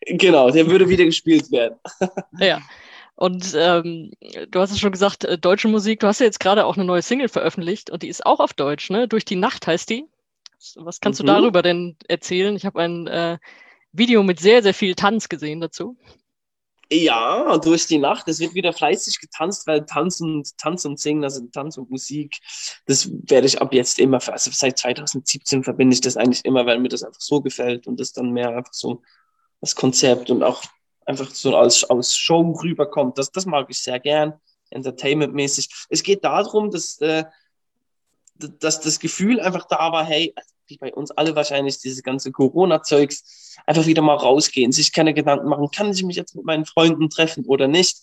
Genau, 0.07 0.49
der 0.49 0.65
würde 0.65 0.89
wieder 0.89 1.05
gespielt 1.05 1.51
werden. 1.51 1.77
ja. 2.39 2.59
Und 3.13 3.53
ähm, 3.55 4.13
du 4.49 4.59
hast 4.59 4.71
es 4.71 4.79
schon 4.79 4.91
gesagt, 4.91 5.23
äh, 5.25 5.37
deutsche 5.37 5.67
Musik, 5.67 5.99
du 5.99 6.07
hast 6.07 6.21
ja 6.21 6.25
jetzt 6.25 6.39
gerade 6.39 6.65
auch 6.65 6.75
eine 6.75 6.85
neue 6.85 7.03
Single 7.03 7.29
veröffentlicht 7.29 7.91
und 7.91 8.01
die 8.01 8.07
ist 8.07 8.25
auch 8.25 8.39
auf 8.39 8.53
Deutsch, 8.53 8.89
ne? 8.89 9.07
Durch 9.07 9.23
die 9.23 9.35
Nacht 9.35 9.67
heißt 9.67 9.91
die. 9.91 10.07
Was 10.77 11.01
kannst 11.01 11.21
mhm. 11.21 11.27
du 11.27 11.33
darüber 11.33 11.61
denn 11.61 11.97
erzählen? 12.07 12.55
Ich 12.55 12.65
habe 12.65 12.81
ein 12.81 13.05
äh, 13.05 13.37
Video 13.91 14.23
mit 14.23 14.39
sehr, 14.39 14.63
sehr 14.63 14.73
viel 14.73 14.95
Tanz 14.95 15.29
gesehen 15.29 15.61
dazu. 15.61 15.97
Ja, 16.93 17.57
durch 17.57 17.88
die 17.88 18.00
Nacht. 18.00 18.27
Es 18.27 18.41
wird 18.41 18.53
wieder 18.53 18.74
fleißig 18.74 19.21
getanzt, 19.21 19.65
weil 19.65 19.86
Tanz 19.86 20.19
und, 20.19 20.57
Tanz 20.57 20.83
und 20.83 21.00
Singen, 21.00 21.24
also 21.24 21.39
Tanz 21.48 21.77
und 21.77 21.89
Musik, 21.89 22.38
das 22.86 23.10
werde 23.10 23.48
ich 23.48 23.62
ab 23.62 23.74
jetzt 23.74 23.98
immer, 23.98 24.19
also 24.27 24.51
seit 24.51 24.77
2017 24.77 25.63
verbinde 25.63 25.93
ich 25.93 26.01
das 26.01 26.17
eigentlich 26.17 26.43
immer, 26.43 26.65
weil 26.65 26.79
mir 26.79 26.89
das 26.89 27.03
einfach 27.03 27.21
so 27.21 27.39
gefällt 27.39 27.88
und 27.88 27.98
das 27.98 28.12
dann 28.12 28.31
mehr 28.31 28.50
einfach 28.50 28.74
so 28.74 29.01
das 29.62 29.74
Konzept 29.74 30.29
und 30.29 30.43
auch 30.43 30.63
einfach 31.05 31.29
so 31.29 31.55
als, 31.55 31.86
als 31.86 32.17
Show 32.17 32.41
rüberkommt. 32.62 33.17
Das, 33.17 33.31
das 33.31 33.45
mag 33.45 33.67
ich 33.69 33.79
sehr 33.79 34.00
gern, 34.01 34.33
entertainmentmäßig. 34.69 35.69
Es 35.89 36.03
geht 36.03 36.25
darum, 36.25 36.71
dass, 36.71 37.00
äh, 37.00 37.24
dass 38.36 38.81
das 38.81 39.00
Gefühl 39.00 39.39
einfach 39.39 39.65
da 39.65 39.93
war, 39.93 40.03
hey, 40.03 40.36
wie 40.71 40.77
bei 40.77 40.93
uns 40.93 41.11
alle 41.11 41.35
wahrscheinlich, 41.35 41.79
diese 41.79 42.01
ganze 42.01 42.31
Corona-Zeugs, 42.31 43.57
einfach 43.67 43.85
wieder 43.85 44.01
mal 44.01 44.15
rausgehen, 44.15 44.71
sich 44.71 44.91
keine 44.91 45.13
Gedanken 45.13 45.47
machen, 45.47 45.69
kann 45.71 45.91
ich 45.91 46.03
mich 46.03 46.15
jetzt 46.15 46.35
mit 46.35 46.45
meinen 46.45 46.65
Freunden 46.65 47.09
treffen 47.09 47.45
oder 47.45 47.67
nicht. 47.67 47.97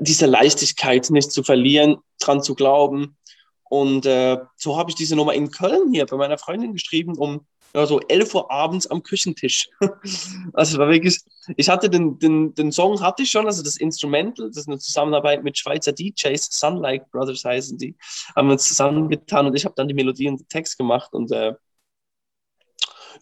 diese 0.00 0.26
Leichtigkeit 0.26 1.10
nicht 1.10 1.30
zu 1.30 1.42
verlieren, 1.42 1.98
dran 2.18 2.42
zu 2.42 2.54
glauben. 2.54 3.18
Und 3.64 4.06
äh, 4.06 4.38
so 4.56 4.78
habe 4.78 4.90
ich 4.90 4.96
diese 4.96 5.16
Nummer 5.16 5.34
in 5.34 5.50
Köln 5.50 5.92
hier 5.92 6.06
bei 6.06 6.16
meiner 6.16 6.38
Freundin 6.38 6.72
geschrieben, 6.72 7.16
um 7.16 7.46
ja, 7.74 7.86
so 7.86 8.00
11 8.00 8.34
Uhr 8.34 8.50
abends 8.50 8.86
am 8.86 9.02
Küchentisch. 9.02 9.68
also 10.52 10.78
war 10.78 10.90
wirklich, 10.90 11.20
ich 11.56 11.68
hatte 11.68 11.88
den, 11.88 12.18
den, 12.18 12.54
den 12.54 12.72
Song 12.72 13.00
hatte 13.00 13.22
ich 13.22 13.30
schon, 13.30 13.46
also 13.46 13.62
das 13.62 13.76
Instrumental, 13.76 14.48
das 14.48 14.58
ist 14.58 14.68
eine 14.68 14.78
Zusammenarbeit 14.78 15.42
mit 15.42 15.58
Schweizer 15.58 15.92
DJs, 15.92 16.48
Sunlight 16.50 17.10
Brothers 17.10 17.44
heißen 17.44 17.78
die, 17.78 17.96
haben 18.36 18.48
wir 18.48 18.52
uns 18.52 18.68
zusammengetan 18.68 19.46
und 19.46 19.56
ich 19.56 19.64
habe 19.64 19.74
dann 19.74 19.88
die 19.88 19.94
Melodie 19.94 20.28
und 20.28 20.40
den 20.40 20.48
Text 20.48 20.76
gemacht 20.76 21.12
und 21.12 21.32
äh, 21.32 21.54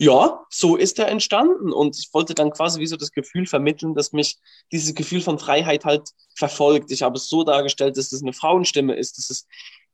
ja, 0.01 0.47
so 0.49 0.77
ist 0.77 0.99
er 0.99 1.09
entstanden. 1.09 1.75
Und 1.75 1.99
ich 1.99 2.09
wollte 2.15 2.35
dann 2.35 2.51
quasi 2.53 2.81
wie 2.81 2.87
so 2.87 2.97
das 2.97 3.13
Gefühl 3.13 3.47
vermitteln, 3.47 3.95
dass 3.95 4.13
mich 4.13 4.39
dieses 4.73 4.95
Gefühl 4.95 5.21
von 5.21 5.39
Freiheit 5.39 5.85
halt 5.85 6.09
verfolgt. 6.35 6.91
Ich 6.91 7.03
habe 7.03 7.17
es 7.17 7.29
so 7.29 7.45
dargestellt, 7.45 7.99
dass 7.99 8.09
das 8.09 8.23
eine 8.23 8.33
Frauenstimme 8.33 8.95
ist, 8.95 9.19
dass 9.19 9.29
es, 9.29 9.47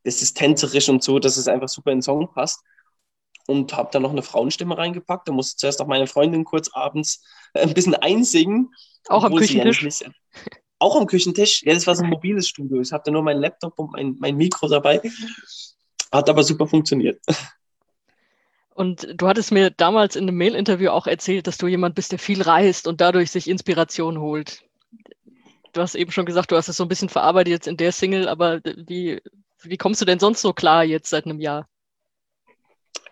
das 0.05 0.23
ist 0.23 0.37
tänzerisch 0.37 0.89
und 0.89 1.03
so, 1.03 1.19
dass 1.19 1.37
es 1.37 1.49
einfach 1.49 1.69
super 1.69 1.91
in 1.91 1.99
den 1.99 2.03
Song 2.03 2.33
passt. 2.33 2.61
Und 3.49 3.77
habe 3.77 3.89
dann 3.93 4.03
noch 4.03 4.13
eine 4.13 4.23
Frauenstimme 4.23 4.79
reingepackt. 4.79 5.27
Da 5.27 5.33
musste 5.33 5.57
zuerst 5.57 5.83
auch 5.83 5.89
meine 5.89 6.07
Freundin 6.07 6.45
kurz 6.45 6.71
abends 6.73 7.25
ein 7.55 7.75
bisschen 7.75 7.97
einsingen. 7.97 8.71
Auch 9.09 9.25
am 9.25 9.35
Küchentisch? 9.35 9.83
Ja 9.83 10.11
auch 10.79 10.95
am 10.95 11.07
Küchentisch. 11.07 11.65
Ja, 11.65 11.75
das 11.75 11.87
war 11.87 11.97
so 11.97 12.05
ein 12.05 12.11
mobiles 12.11 12.49
Studio. 12.49 12.81
Ich 12.81 12.93
hatte 12.93 13.11
nur 13.11 13.23
meinen 13.23 13.41
Laptop 13.41 13.79
und 13.79 13.93
mein, 13.93 14.15
mein 14.21 14.37
Mikro 14.37 14.69
dabei. 14.69 15.01
Hat 16.13 16.29
aber 16.29 16.45
super 16.45 16.67
funktioniert. 16.67 17.21
Und 18.77 19.09
du 19.15 19.27
hattest 19.27 19.53
mir 19.53 19.71
damals 19.71 20.17
in 20.17 20.25
einem 20.25 20.37
Mail-Interview 20.37 20.91
auch 20.91 21.07
erzählt, 21.07 21.47
dass 21.47 21.57
du 21.57 21.67
jemand 21.67 21.95
bist, 21.95 22.13
der 22.13 22.19
viel 22.19 22.43
reist 22.43 22.87
und 22.87 23.01
dadurch 23.01 23.31
sich 23.31 23.49
Inspiration 23.49 24.21
holt. 24.21 24.65
Du 25.73 25.81
hast 25.81 25.95
eben 25.95 26.13
schon 26.13 26.27
gesagt, 26.27 26.51
du 26.51 26.57
hast 26.57 26.69
es 26.69 26.77
so 26.77 26.85
ein 26.85 26.89
bisschen 26.89 27.09
verarbeitet 27.09 27.53
jetzt 27.53 27.69
in 27.69 27.79
der 27.79 27.91
Single, 27.91 28.29
aber 28.29 28.61
wie, 28.63 29.23
wie 29.63 29.79
kommst 29.79 30.03
du 30.03 30.05
denn 30.05 30.19
sonst 30.19 30.43
so 30.43 30.53
klar 30.53 30.85
jetzt 30.85 31.09
seit 31.09 31.25
einem 31.25 31.41
Jahr? 31.41 31.67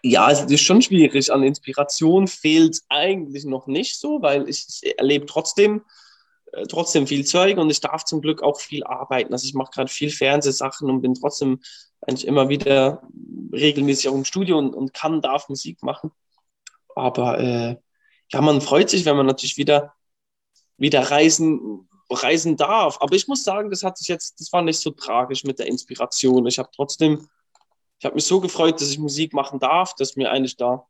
Ja, 0.02 0.30
es 0.30 0.42
ist 0.42 0.60
schon 0.60 0.82
schwierig. 0.82 1.32
An 1.32 1.42
Inspiration 1.42 2.28
fehlt 2.28 2.80
eigentlich 2.90 3.46
noch 3.46 3.66
nicht 3.66 3.98
so, 3.98 4.20
weil 4.20 4.46
ich, 4.50 4.66
ich 4.82 4.98
erlebe 4.98 5.24
trotzdem, 5.24 5.80
trotzdem 6.68 7.06
viel 7.06 7.24
Zeug 7.24 7.58
und 7.58 7.70
ich 7.70 7.80
darf 7.80 8.04
zum 8.04 8.20
Glück 8.20 8.42
auch 8.42 8.60
viel 8.60 8.84
arbeiten. 8.84 9.32
Also 9.32 9.46
ich 9.46 9.54
mache 9.54 9.72
gerade 9.72 9.90
viel 9.90 10.10
Fernsehsachen 10.10 10.88
und 10.88 11.02
bin 11.02 11.14
trotzdem 11.14 11.60
eigentlich 12.00 12.26
immer 12.26 12.48
wieder 12.48 13.02
regelmäßig 13.52 14.08
auch 14.08 14.14
im 14.14 14.24
Studio 14.24 14.58
und, 14.58 14.74
und 14.74 14.92
kann, 14.92 15.20
darf 15.20 15.48
Musik 15.48 15.82
machen. 15.82 16.10
Aber 16.94 17.38
äh, 17.38 17.76
ja, 18.32 18.40
man 18.40 18.60
freut 18.60 18.90
sich, 18.90 19.04
wenn 19.04 19.16
man 19.16 19.26
natürlich 19.26 19.56
wieder, 19.56 19.94
wieder 20.76 21.10
reisen, 21.10 21.88
reisen 22.10 22.56
darf. 22.56 22.98
Aber 23.00 23.14
ich 23.14 23.28
muss 23.28 23.44
sagen, 23.44 23.70
das 23.70 23.82
hat 23.82 23.98
sich 23.98 24.08
jetzt, 24.08 24.40
das 24.40 24.52
war 24.52 24.62
nicht 24.62 24.80
so 24.80 24.90
tragisch 24.90 25.44
mit 25.44 25.58
der 25.58 25.66
Inspiration. 25.66 26.46
Ich 26.46 26.58
habe 26.58 26.70
trotzdem, 26.74 27.28
ich 27.98 28.04
habe 28.04 28.14
mich 28.14 28.24
so 28.24 28.40
gefreut, 28.40 28.80
dass 28.80 28.90
ich 28.90 28.98
Musik 28.98 29.32
machen 29.32 29.58
darf, 29.58 29.94
dass 29.94 30.16
mir 30.16 30.30
eigentlich 30.30 30.56
da 30.56 30.86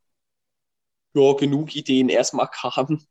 ja, 1.14 1.33
genug 1.35 1.75
Ideen 1.76 2.09
erstmal 2.09 2.49
kamen. 2.52 3.06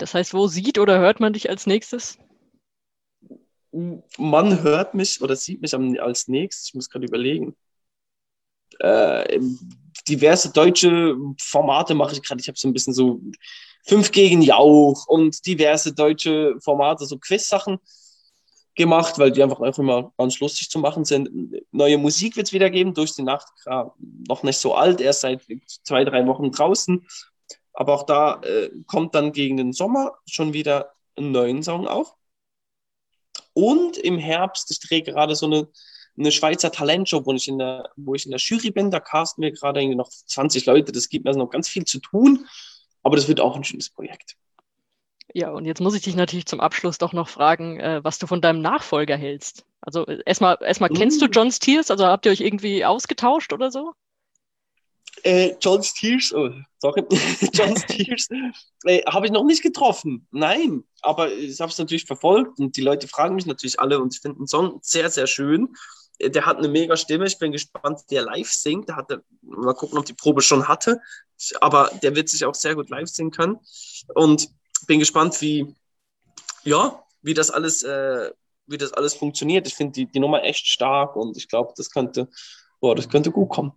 Das 0.00 0.14
heißt, 0.14 0.34
wo 0.34 0.46
sieht 0.46 0.78
oder 0.78 0.98
hört 0.98 1.20
man 1.20 1.32
dich 1.32 1.50
als 1.50 1.66
nächstes? 1.66 2.18
man 4.18 4.62
hört 4.62 4.94
mich 4.94 5.20
oder 5.22 5.36
sieht 5.36 5.62
mich 5.62 5.74
als 5.74 6.28
nächstes, 6.28 6.68
ich 6.68 6.74
muss 6.74 6.90
gerade 6.90 7.06
überlegen. 7.06 7.54
Äh, 8.80 9.40
diverse 10.08 10.52
deutsche 10.52 11.16
Formate 11.40 11.94
mache 11.94 12.14
ich 12.14 12.22
gerade. 12.22 12.40
Ich 12.40 12.48
habe 12.48 12.58
so 12.58 12.68
ein 12.68 12.72
bisschen 12.72 12.94
so 12.94 13.20
fünf 13.84 14.10
gegen 14.10 14.42
Jauch 14.42 15.06
und 15.06 15.44
diverse 15.46 15.92
deutsche 15.92 16.56
Formate, 16.60 17.06
so 17.06 17.18
Quiz-Sachen 17.18 17.78
gemacht, 18.74 19.18
weil 19.18 19.30
die 19.30 19.42
einfach 19.42 19.60
auch 19.60 19.78
immer 19.78 20.12
ganz 20.16 20.40
lustig 20.40 20.70
zu 20.70 20.78
machen 20.78 21.04
sind. 21.04 21.28
Neue 21.70 21.98
Musik 21.98 22.36
wird 22.36 22.46
es 22.46 22.52
wieder 22.52 22.70
geben, 22.70 22.94
durch 22.94 23.14
die 23.14 23.22
Nacht, 23.22 23.48
noch 24.28 24.42
nicht 24.42 24.58
so 24.58 24.74
alt, 24.74 25.00
erst 25.00 25.20
seit 25.20 25.42
zwei, 25.82 26.04
drei 26.04 26.26
Wochen 26.26 26.50
draußen. 26.50 27.06
Aber 27.72 27.94
auch 27.94 28.04
da 28.04 28.40
äh, 28.42 28.70
kommt 28.86 29.14
dann 29.14 29.32
gegen 29.32 29.56
den 29.56 29.72
Sommer 29.72 30.12
schon 30.26 30.52
wieder 30.52 30.92
einen 31.16 31.32
neuen 31.32 31.62
Song 31.62 31.86
auch. 31.86 32.16
Und 33.52 33.98
im 33.98 34.18
Herbst, 34.18 34.70
ich 34.70 34.80
drehe 34.80 35.02
gerade 35.02 35.34
so 35.34 35.46
eine, 35.46 35.68
eine 36.18 36.32
Schweizer 36.32 36.72
Talentshow, 36.72 37.24
wo 37.24 37.32
ich, 37.32 37.48
in 37.48 37.58
der, 37.58 37.90
wo 37.96 38.14
ich 38.14 38.24
in 38.24 38.30
der 38.30 38.40
Jury 38.40 38.70
bin. 38.70 38.90
Da 38.90 39.00
casten 39.00 39.42
wir 39.42 39.52
gerade 39.52 39.84
noch 39.94 40.08
20 40.08 40.66
Leute. 40.66 40.92
Das 40.92 41.08
gibt 41.08 41.24
mir 41.24 41.30
also 41.30 41.40
noch 41.40 41.50
ganz 41.50 41.68
viel 41.68 41.84
zu 41.84 42.00
tun. 42.00 42.46
Aber 43.02 43.16
das 43.16 43.28
wird 43.28 43.40
auch 43.40 43.56
ein 43.56 43.64
schönes 43.64 43.90
Projekt. 43.90 44.36
Ja, 45.32 45.50
und 45.50 45.64
jetzt 45.64 45.80
muss 45.80 45.94
ich 45.94 46.02
dich 46.02 46.16
natürlich 46.16 46.46
zum 46.46 46.60
Abschluss 46.60 46.98
doch 46.98 47.12
noch 47.12 47.28
fragen, 47.28 47.78
äh, 47.78 48.02
was 48.02 48.18
du 48.18 48.26
von 48.26 48.40
deinem 48.40 48.62
Nachfolger 48.62 49.16
hältst. 49.16 49.64
Also 49.80 50.06
äh, 50.06 50.20
erstmal, 50.26 50.58
erstmal 50.60 50.90
kennst 50.90 51.22
du 51.22 51.26
mm. 51.26 51.30
John 51.30 51.52
Steers? 51.52 51.90
Also 51.90 52.06
habt 52.06 52.26
ihr 52.26 52.32
euch 52.32 52.40
irgendwie 52.40 52.84
ausgetauscht 52.84 53.52
oder 53.52 53.70
so? 53.70 53.92
Äh, 55.22 55.54
John 55.60 55.82
Steers, 55.82 56.32
oh, 56.32 56.50
sorry, 56.78 57.04
John 57.52 57.76
Steers 57.76 58.28
äh, 58.84 59.02
habe 59.06 59.26
ich 59.26 59.32
noch 59.32 59.44
nicht 59.44 59.62
getroffen. 59.62 60.26
Nein, 60.30 60.84
aber 61.02 61.32
ich 61.32 61.60
habe 61.60 61.70
es 61.70 61.78
natürlich 61.78 62.04
verfolgt 62.04 62.58
und 62.58 62.76
die 62.76 62.80
Leute 62.82 63.08
fragen 63.08 63.34
mich 63.34 63.46
natürlich 63.46 63.78
alle 63.80 64.00
und 64.00 64.14
ich 64.14 64.20
finde 64.20 64.38
den 64.38 64.46
Song 64.46 64.78
sehr, 64.82 65.10
sehr 65.10 65.26
schön. 65.26 65.74
Äh, 66.18 66.30
der 66.30 66.46
hat 66.46 66.58
eine 66.58 66.68
mega 66.68 66.96
Stimme. 66.96 67.26
Ich 67.26 67.38
bin 67.38 67.52
gespannt, 67.52 68.00
wie 68.08 68.16
er 68.16 68.24
live 68.24 68.50
singt. 68.50 68.88
Der 68.88 68.96
hatte, 68.96 69.24
mal 69.42 69.74
gucken, 69.74 69.98
ob 69.98 70.04
die 70.04 70.14
Probe 70.14 70.42
schon 70.42 70.68
hatte. 70.68 71.00
Aber 71.60 71.90
der 72.02 72.14
wird 72.14 72.28
sich 72.28 72.44
auch 72.44 72.54
sehr 72.54 72.74
gut 72.74 72.90
live 72.90 73.08
singen 73.08 73.30
können. 73.30 73.58
Und 74.14 74.48
bin 74.86 74.98
gespannt, 74.98 75.40
wie, 75.40 75.74
ja, 76.64 77.02
wie 77.22 77.34
das 77.34 77.50
alles, 77.50 77.82
äh, 77.82 78.30
wie 78.66 78.78
das 78.78 78.92
alles 78.92 79.14
funktioniert. 79.14 79.66
Ich 79.66 79.74
finde 79.74 79.92
die, 79.92 80.06
die 80.06 80.20
Nummer 80.20 80.44
echt 80.44 80.66
stark 80.66 81.16
und 81.16 81.36
ich 81.36 81.48
glaube, 81.48 81.72
das 81.76 81.90
könnte, 81.90 82.28
boah, 82.80 82.94
das 82.94 83.08
könnte 83.08 83.30
gut 83.30 83.50
kommen. 83.50 83.72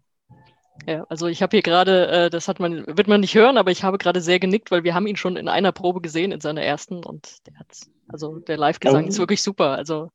Ja, 0.87 1.05
also 1.07 1.27
ich 1.27 1.41
habe 1.41 1.55
hier 1.55 1.61
gerade, 1.61 2.07
äh, 2.07 2.29
das 2.29 2.47
hat 2.47 2.59
man, 2.59 2.85
wird 2.87 3.07
man 3.07 3.21
nicht 3.21 3.35
hören, 3.35 3.57
aber 3.57 3.71
ich 3.71 3.83
habe 3.83 3.97
gerade 3.97 4.21
sehr 4.21 4.39
genickt, 4.39 4.71
weil 4.71 4.83
wir 4.83 4.93
haben 4.93 5.07
ihn 5.07 5.15
schon 5.15 5.37
in 5.37 5.47
einer 5.47 5.71
Probe 5.71 6.01
gesehen, 6.01 6.31
in 6.31 6.41
seiner 6.41 6.63
ersten 6.63 7.03
und 7.03 7.47
der 7.47 7.59
hat, 7.59 7.67
also 8.07 8.39
der 8.39 8.57
Live-Gesang 8.57 9.05
oh. 9.05 9.07
ist 9.07 9.19
wirklich 9.19 9.41
super. 9.41 9.71
Also 9.71 10.11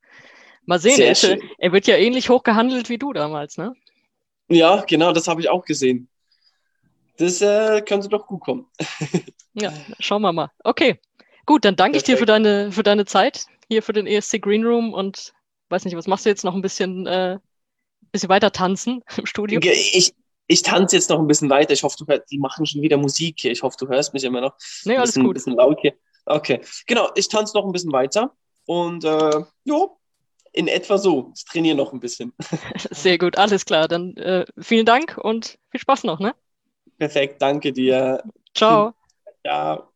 mal 0.67 0.79
sehen, 0.79 1.01
er, 1.01 1.13
ist, 1.13 1.25
er, 1.25 1.73
wird 1.73 1.87
ja 1.87 1.97
ähnlich 1.97 2.29
hoch 2.29 2.43
gehandelt 2.43 2.89
wie 2.89 2.99
du 2.99 3.13
damals, 3.13 3.57
ne? 3.57 3.73
Ja, 4.49 4.85
genau, 4.87 5.13
das 5.13 5.29
habe 5.29 5.41
ich 5.41 5.49
auch 5.49 5.65
gesehen. 5.65 6.09
Das 7.19 7.41
äh, 7.41 7.83
könnte 7.83 8.09
doch 8.09 8.27
gut 8.27 8.41
kommen. 8.41 8.67
ja, 9.55 9.73
schauen 10.01 10.23
wir 10.23 10.33
mal. 10.33 10.51
Okay, 10.65 10.99
gut, 11.47 11.65
dann 11.65 11.77
danke 11.77 11.93
Perfekt. 11.93 12.09
ich 12.09 12.15
dir 12.15 12.19
für 12.19 12.27
deine, 12.27 12.73
für 12.73 12.83
deine 12.83 13.05
Zeit 13.05 13.47
hier 13.69 13.83
für 13.83 13.93
den 13.93 14.07
ESC 14.07 14.41
Green 14.41 14.65
Room 14.65 14.95
und 14.95 15.33
weiß 15.69 15.85
nicht, 15.85 15.97
was 15.97 16.07
machst 16.07 16.25
du 16.25 16.31
jetzt 16.31 16.45
noch 16.45 16.55
ein 16.55 16.63
bisschen, 16.63 17.07
äh, 17.07 17.39
bisschen 18.13 18.29
weiter 18.29 18.51
tanzen 18.51 19.03
im 19.17 19.27
Studio? 19.27 19.61
Ich, 19.63 20.15
ich 20.49 20.63
tanze 20.63 20.97
jetzt 20.97 21.11
noch 21.11 21.21
ein 21.21 21.27
bisschen 21.27 21.51
weiter. 21.51 21.73
Ich 21.73 21.83
hoffe, 21.83 21.97
du 21.99 22.07
hörst, 22.07 22.31
die 22.31 22.39
machen 22.39 22.67
schon 22.67 22.83
wieder 22.83 22.97
Musik 22.97 23.37
hier. 23.39 23.53
Ich 23.53 23.63
hoffe, 23.63 23.77
du 23.79 23.87
hörst 23.87 24.15
mich 24.15 24.25
immer 24.25 24.41
noch. 24.41 24.55
Nee, 24.85 24.97
alles 24.97 25.11
bisschen, 25.11 25.25
gut. 25.25 25.35
bisschen 25.35 25.55
laut 25.55 25.79
hier. 25.81 25.93
Okay, 26.25 26.61
genau. 26.87 27.11
Ich 27.15 27.29
tanze 27.29 27.57
noch 27.57 27.65
ein 27.65 27.73
bisschen 27.73 27.93
weiter 27.93 28.33
und 28.67 29.05
äh, 29.05 29.43
ja, 29.65 29.87
in 30.53 30.67
etwa 30.67 30.99
so. 30.99 31.33
Ich 31.37 31.45
trainiere 31.45 31.77
noch 31.77 31.93
ein 31.93 32.01
bisschen. 32.01 32.33
Sehr 32.91 33.19
gut, 33.19 33.37
alles 33.37 33.67
klar. 33.67 33.89
Dann 33.89 34.17
äh, 34.17 34.47
vielen 34.59 34.87
Dank 34.87 35.19
und 35.19 35.59
viel 35.71 35.81
Spaß 35.81 36.05
noch, 36.05 36.19
ne? 36.19 36.35
Perfekt, 36.99 37.41
danke 37.41 37.73
dir. 37.73 38.23
Ciao. 38.55 38.95
Ja. 39.45 39.87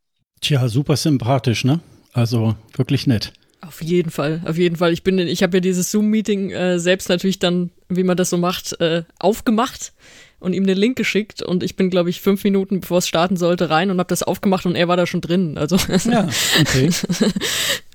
Tja, 0.40 0.68
super 0.68 0.96
sympathisch, 0.96 1.64
ne? 1.64 1.80
Also 2.12 2.54
wirklich 2.76 3.06
nett. 3.06 3.32
Auf 3.62 3.82
jeden 3.82 4.10
Fall, 4.10 4.42
auf 4.44 4.58
jeden 4.58 4.76
Fall. 4.76 4.92
Ich 4.92 5.02
bin, 5.02 5.18
ich 5.18 5.42
habe 5.42 5.56
ja 5.56 5.60
dieses 5.60 5.90
Zoom-Meeting 5.90 6.50
äh, 6.50 6.78
selbst 6.78 7.08
natürlich 7.08 7.38
dann, 7.38 7.70
wie 7.88 8.02
man 8.02 8.16
das 8.16 8.30
so 8.30 8.36
macht, 8.36 8.78
äh, 8.80 9.04
aufgemacht 9.18 9.92
und 10.42 10.54
ihm 10.54 10.66
den 10.66 10.76
Link 10.76 10.96
geschickt 10.96 11.40
und 11.40 11.62
ich 11.62 11.76
bin, 11.76 11.88
glaube 11.88 12.10
ich, 12.10 12.20
fünf 12.20 12.42
Minuten, 12.42 12.80
bevor 12.80 12.98
es 12.98 13.06
starten 13.06 13.36
sollte, 13.36 13.70
rein 13.70 13.90
und 13.90 13.98
habe 13.98 14.08
das 14.08 14.24
aufgemacht 14.24 14.66
und 14.66 14.74
er 14.74 14.88
war 14.88 14.96
da 14.96 15.06
schon 15.06 15.20
drin. 15.20 15.56
Also 15.56 15.76
ja, 16.10 16.28
okay. 16.60 16.90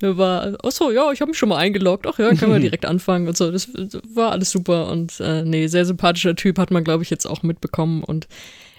war, 0.00 0.56
ach 0.64 0.70
so, 0.70 0.90
ja, 0.90 1.12
ich 1.12 1.20
habe 1.20 1.30
mich 1.30 1.38
schon 1.38 1.50
mal 1.50 1.58
eingeloggt. 1.58 2.06
Ach 2.06 2.18
ja, 2.18 2.34
können 2.34 2.52
wir 2.52 2.60
direkt 2.60 2.86
anfangen 2.86 3.28
und 3.28 3.36
so. 3.36 3.50
Das, 3.50 3.68
das 3.72 4.00
war 4.14 4.32
alles 4.32 4.50
super 4.50 4.90
und 4.90 5.20
äh, 5.20 5.44
nee, 5.44 5.66
sehr 5.66 5.84
sympathischer 5.84 6.34
Typ 6.34 6.58
hat 6.58 6.70
man, 6.70 6.84
glaube 6.84 7.02
ich, 7.02 7.10
jetzt 7.10 7.26
auch 7.26 7.42
mitbekommen 7.42 8.02
und 8.02 8.26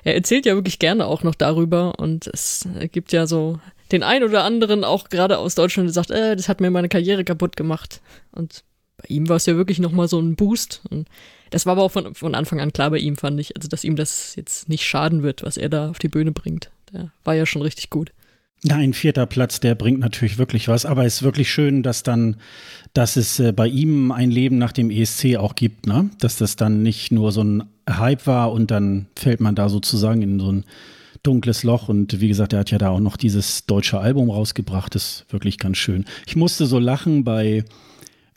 er 0.04 0.16
erzählt 0.16 0.46
ja 0.46 0.56
wirklich 0.56 0.80
gerne 0.80 1.06
auch 1.06 1.24
noch 1.24 1.36
darüber 1.36 2.00
und 2.00 2.28
es 2.28 2.68
gibt 2.92 3.12
ja 3.12 3.28
so 3.28 3.60
den 3.92 4.02
ein 4.02 4.24
oder 4.24 4.44
anderen 4.44 4.84
auch 4.84 5.10
gerade 5.10 5.38
aus 5.38 5.56
Deutschland, 5.56 5.88
der 5.88 5.94
sagt, 5.94 6.10
äh, 6.10 6.36
das 6.36 6.50
hat 6.50 6.62
mir 6.62 6.72
meine 6.72 6.90
Karriere 6.90 7.24
kaputt 7.24 7.56
gemacht 7.56 8.02
und 8.32 8.64
bei 8.98 9.06
ihm 9.10 9.30
war 9.30 9.38
es 9.38 9.46
ja 9.46 9.56
wirklich 9.56 9.80
nochmal 9.80 10.08
so 10.08 10.20
ein 10.20 10.36
Boost 10.36 10.82
und 10.90 11.08
das 11.50 11.66
war 11.66 11.74
aber 11.74 11.84
auch 11.84 11.92
von, 11.92 12.16
von 12.16 12.36
Anfang 12.36 12.60
an 12.60 12.74
klar 12.74 12.90
bei 12.90 12.98
ihm, 13.00 13.16
fand 13.16 13.40
ich. 13.40 13.56
Also, 13.56 13.68
dass 13.68 13.84
ihm 13.84 13.96
das 13.96 14.36
jetzt 14.36 14.70
nicht 14.70 14.86
schaden 14.86 15.24
wird, 15.24 15.44
was 15.44 15.58
er 15.58 15.70
da 15.70 15.90
auf 15.90 16.00
die 16.00 16.10
Bühne 16.10 16.32
bringt. 16.32 16.72
Der 16.94 17.12
war 17.24 17.36
ja 17.36 17.46
schon 17.46 17.62
richtig 17.62 17.90
gut. 17.90 18.12
Nein, 18.62 18.94
vierter 18.94 19.26
Platz, 19.26 19.62
der 19.62 19.74
bringt 19.76 20.00
natürlich 20.00 20.38
wirklich 20.38 20.68
was, 20.68 20.86
aber 20.86 21.06
es 21.06 21.16
ist 21.16 21.24
wirklich 21.24 21.50
schön, 21.50 21.82
dass 21.82 22.04
dann, 22.04 22.36
dass 22.94 23.16
es 23.16 23.40
äh, 23.40 23.54
bei 23.54 23.68
ihm 23.68 24.12
ein 24.12 24.32
Leben 24.32 24.58
nach 24.58 24.74
dem 24.74 24.92
ESC 24.92 25.38
auch 25.38 25.56
gibt, 25.56 25.88
ne? 25.88 26.10
Dass 26.20 26.38
das 26.38 26.58
dann 26.58 26.84
nicht 26.84 27.12
nur 27.12 27.32
so 27.32 27.42
ein 27.42 27.64
Hype 27.90 28.28
war 28.28 28.52
und 28.52 28.70
dann 28.70 29.08
fällt 29.16 29.40
man 29.40 29.56
da 29.56 29.70
sozusagen 29.70 30.22
in 30.22 30.40
so 30.42 30.52
ein 30.52 30.66
dunkles 31.24 31.64
Loch 31.64 31.88
und 31.88 32.20
wie 32.20 32.28
gesagt, 32.28 32.52
er 32.52 32.60
hat 32.60 32.72
ja 32.72 32.78
da 32.78 32.90
auch 32.90 33.00
noch 33.00 33.16
dieses 33.16 33.66
deutsche 33.66 34.00
Album 34.00 34.30
rausgebracht, 34.30 34.94
das 34.94 35.04
ist 35.04 35.34
wirklich 35.34 35.58
ganz 35.58 35.78
schön. 35.78 36.06
Ich 36.28 36.36
musste 36.36 36.66
so 36.66 36.80
lachen 36.80 37.24
bei 37.24 37.64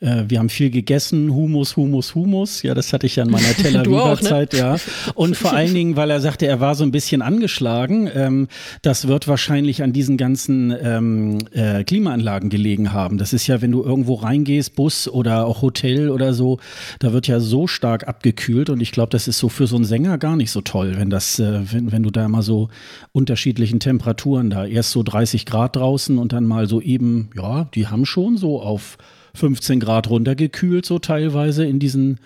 äh, 0.02 0.24
wir 0.28 0.40
haben 0.40 0.48
viel 0.48 0.70
gegessen, 0.70 1.32
Humus, 1.32 1.76
Humus, 1.76 2.14
Humus. 2.14 2.62
Ja, 2.62 2.74
das 2.74 2.92
hatte 2.92 3.06
ich 3.06 3.16
ja 3.16 3.22
in 3.22 3.30
meiner 3.30 3.46
Tel 3.56 3.76
Aviv-Zeit, 3.76 4.52
ne? 4.52 4.58
ja. 4.58 4.76
Und 5.14 5.36
vor 5.36 5.52
allen 5.52 5.72
Dingen, 5.72 5.96
weil 5.96 6.10
er 6.10 6.20
sagte, 6.20 6.46
er 6.46 6.60
war 6.60 6.74
so 6.74 6.82
ein 6.82 6.90
bisschen 6.90 7.22
angeschlagen. 7.22 8.10
Ähm, 8.12 8.48
das 8.82 9.06
wird 9.06 9.28
wahrscheinlich 9.28 9.82
an 9.82 9.92
diesen 9.92 10.16
ganzen 10.16 10.74
ähm, 10.82 11.38
äh, 11.52 11.84
Klimaanlagen 11.84 12.50
gelegen 12.50 12.92
haben. 12.92 13.16
Das 13.16 13.32
ist 13.32 13.46
ja, 13.46 13.62
wenn 13.62 13.70
du 13.70 13.84
irgendwo 13.84 14.14
reingehst, 14.14 14.74
Bus 14.74 15.06
oder 15.06 15.46
auch 15.46 15.62
Hotel 15.62 16.10
oder 16.10 16.34
so, 16.34 16.58
da 16.98 17.12
wird 17.12 17.28
ja 17.28 17.38
so 17.38 17.68
stark 17.68 18.08
abgekühlt. 18.08 18.70
Und 18.70 18.80
ich 18.80 18.90
glaube, 18.90 19.10
das 19.10 19.28
ist 19.28 19.38
so 19.38 19.48
für 19.48 19.68
so 19.68 19.76
einen 19.76 19.84
Sänger 19.84 20.18
gar 20.18 20.36
nicht 20.36 20.50
so 20.50 20.62
toll, 20.62 20.94
wenn 20.96 21.10
das, 21.10 21.38
äh, 21.38 21.60
wenn, 21.72 21.92
wenn 21.92 22.02
du 22.02 22.10
da 22.10 22.28
mal 22.28 22.42
so 22.42 22.68
unterschiedlichen 23.12 23.78
Temperaturen 23.78 24.50
da, 24.50 24.66
erst 24.66 24.90
so 24.90 25.04
30 25.04 25.46
Grad 25.46 25.76
draußen 25.76 26.18
und 26.18 26.32
dann 26.32 26.44
mal 26.44 26.66
so 26.66 26.80
eben, 26.80 27.30
ja, 27.36 27.68
die 27.74 27.86
haben 27.86 28.04
schon 28.04 28.36
so 28.36 28.60
auf 28.60 28.98
15 29.34 29.80
Grad 29.80 30.08
runtergekühlt, 30.10 30.86
so 30.86 30.98
teilweise 30.98 31.64
in 31.64 31.78
diesen, 31.78 32.20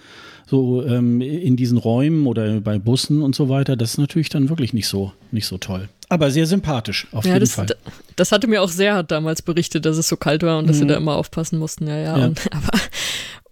so 0.47 0.85
ähm, 0.85 1.21
in 1.21 1.57
diesen 1.57 1.79
Räumen 1.79 2.27
oder 2.27 2.61
bei 2.61 2.79
Bussen 2.79 3.23
und 3.23 3.35
so 3.35 3.49
weiter. 3.49 3.77
Das 3.77 3.92
ist 3.92 3.99
natürlich 3.99 4.29
dann 4.29 4.49
wirklich 4.49 4.73
nicht 4.73 4.88
so, 4.88 5.12
nicht 5.31 5.47
so 5.47 5.59
toll. 5.59 5.88
Aber 6.09 6.31
sehr 6.31 6.47
sympathisch, 6.47 7.09
auf 7.12 7.25
ja, 7.25 7.35
jeden 7.35 7.40
das, 7.40 7.55
Fall. 7.55 7.66
Das 8.14 8.31
hatte 8.31 8.47
mir 8.47 8.62
auch 8.62 8.69
sehr 8.69 9.03
damals 9.03 9.42
berichtet, 9.42 9.87
dass 9.87 9.97
es 9.97 10.09
so 10.09 10.16
kalt 10.16 10.42
war 10.42 10.59
und 10.59 10.69
dass 10.69 10.77
mhm. 10.77 10.81
sie 10.81 10.87
da 10.87 10.97
immer 10.97 11.16
aufpassen 11.16 11.59
mussten. 11.59 11.87
Ja, 11.88 11.99
ja. 11.99 12.19
ja. 12.19 12.27
Und, 12.27 12.40
aber 12.53 12.79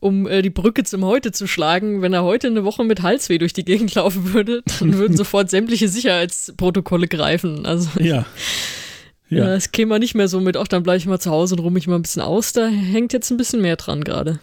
um 0.04 0.28
äh, 0.28 0.42
die 0.42 0.50
Brücke 0.50 0.84
zum 0.84 1.02
Heute 1.04 1.32
zu 1.32 1.46
schlagen, 1.46 2.02
wenn 2.02 2.12
er 2.12 2.24
heute 2.24 2.48
eine 2.48 2.62
Woche 2.62 2.84
mit 2.84 3.00
Halsweh 3.00 3.38
durch 3.38 3.54
die 3.54 3.64
Gegend 3.64 3.94
laufen 3.94 4.34
würde, 4.34 4.62
dann 4.78 4.94
würden 4.94 5.16
sofort 5.16 5.48
sämtliche 5.48 5.88
Sicherheitsprotokolle 5.88 7.08
greifen. 7.08 7.64
Also 7.64 7.88
ja. 7.98 8.26
Ja. 9.28 9.46
Das 9.46 9.72
käme 9.72 9.98
nicht 9.98 10.14
mehr 10.14 10.28
so 10.28 10.40
mit, 10.40 10.56
ach, 10.56 10.68
dann 10.68 10.82
bleibe 10.82 10.98
ich 10.98 11.06
mal 11.06 11.18
zu 11.18 11.30
Hause 11.30 11.54
und 11.54 11.60
ruhe 11.60 11.70
mich 11.70 11.86
mal 11.86 11.96
ein 11.96 12.02
bisschen 12.02 12.22
aus. 12.22 12.52
Da 12.52 12.66
hängt 12.66 13.12
jetzt 13.12 13.30
ein 13.30 13.36
bisschen 13.36 13.62
mehr 13.62 13.76
dran 13.76 14.04
gerade. 14.04 14.38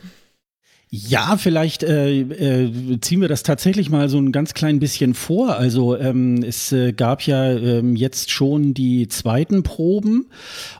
Ja, 0.93 1.37
vielleicht 1.37 1.83
äh, 1.83 2.19
äh, 2.19 2.99
ziehen 2.99 3.21
wir 3.21 3.29
das 3.29 3.43
tatsächlich 3.43 3.89
mal 3.89 4.09
so 4.09 4.17
ein 4.17 4.33
ganz 4.33 4.53
klein 4.53 4.79
bisschen 4.79 5.13
vor. 5.13 5.55
Also 5.55 5.97
ähm, 5.97 6.43
es 6.43 6.73
äh, 6.73 6.91
gab 6.91 7.21
ja 7.21 7.49
ähm, 7.49 7.95
jetzt 7.95 8.29
schon 8.29 8.73
die 8.73 9.07
zweiten 9.07 9.63
Proben 9.63 10.25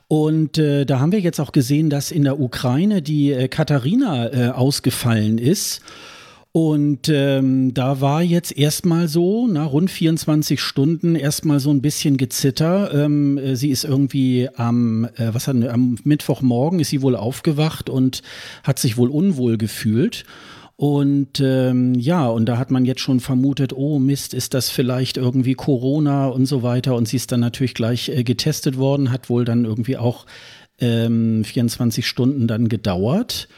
und 0.08 0.58
äh, 0.58 0.84
da 0.84 1.00
haben 1.00 1.12
wir 1.12 1.20
jetzt 1.20 1.40
auch 1.40 1.50
gesehen, 1.50 1.88
dass 1.88 2.10
in 2.10 2.24
der 2.24 2.38
Ukraine 2.38 3.00
die 3.00 3.32
äh, 3.32 3.48
Katharina 3.48 4.30
äh, 4.30 4.50
ausgefallen 4.50 5.38
ist. 5.38 5.80
Und 6.54 7.08
ähm, 7.08 7.72
da 7.72 8.02
war 8.02 8.22
jetzt 8.22 8.54
erstmal 8.56 9.08
so, 9.08 9.48
na, 9.50 9.64
rund 9.64 9.90
24 9.90 10.60
Stunden, 10.60 11.14
erstmal 11.14 11.60
so 11.60 11.70
ein 11.70 11.80
bisschen 11.80 12.18
gezitter. 12.18 12.92
Ähm, 12.92 13.38
äh, 13.38 13.56
sie 13.56 13.70
ist 13.70 13.84
irgendwie 13.84 14.50
am, 14.54 15.06
äh, 15.16 15.32
was 15.32 15.48
hat, 15.48 15.56
am 15.66 15.96
Mittwochmorgen 16.04 16.78
ist 16.78 16.90
sie 16.90 17.00
wohl 17.00 17.16
aufgewacht 17.16 17.88
und 17.88 18.22
hat 18.64 18.78
sich 18.78 18.98
wohl 18.98 19.08
unwohl 19.08 19.56
gefühlt. 19.56 20.26
Und 20.76 21.40
ähm, 21.40 21.94
ja, 21.94 22.26
und 22.26 22.46
da 22.46 22.58
hat 22.58 22.70
man 22.70 22.84
jetzt 22.84 23.00
schon 23.00 23.20
vermutet, 23.20 23.72
oh 23.72 23.98
Mist, 23.98 24.34
ist 24.34 24.52
das 24.52 24.68
vielleicht 24.68 25.16
irgendwie 25.16 25.54
Corona 25.54 26.26
und 26.26 26.44
so 26.44 26.62
weiter. 26.62 26.96
Und 26.96 27.08
sie 27.08 27.16
ist 27.16 27.32
dann 27.32 27.40
natürlich 27.40 27.72
gleich 27.72 28.10
äh, 28.10 28.24
getestet 28.24 28.76
worden, 28.76 29.10
hat 29.10 29.30
wohl 29.30 29.46
dann 29.46 29.64
irgendwie 29.64 29.96
auch 29.96 30.26
ähm, 30.80 31.44
24 31.44 32.06
Stunden 32.06 32.46
dann 32.46 32.68
gedauert. 32.68 33.48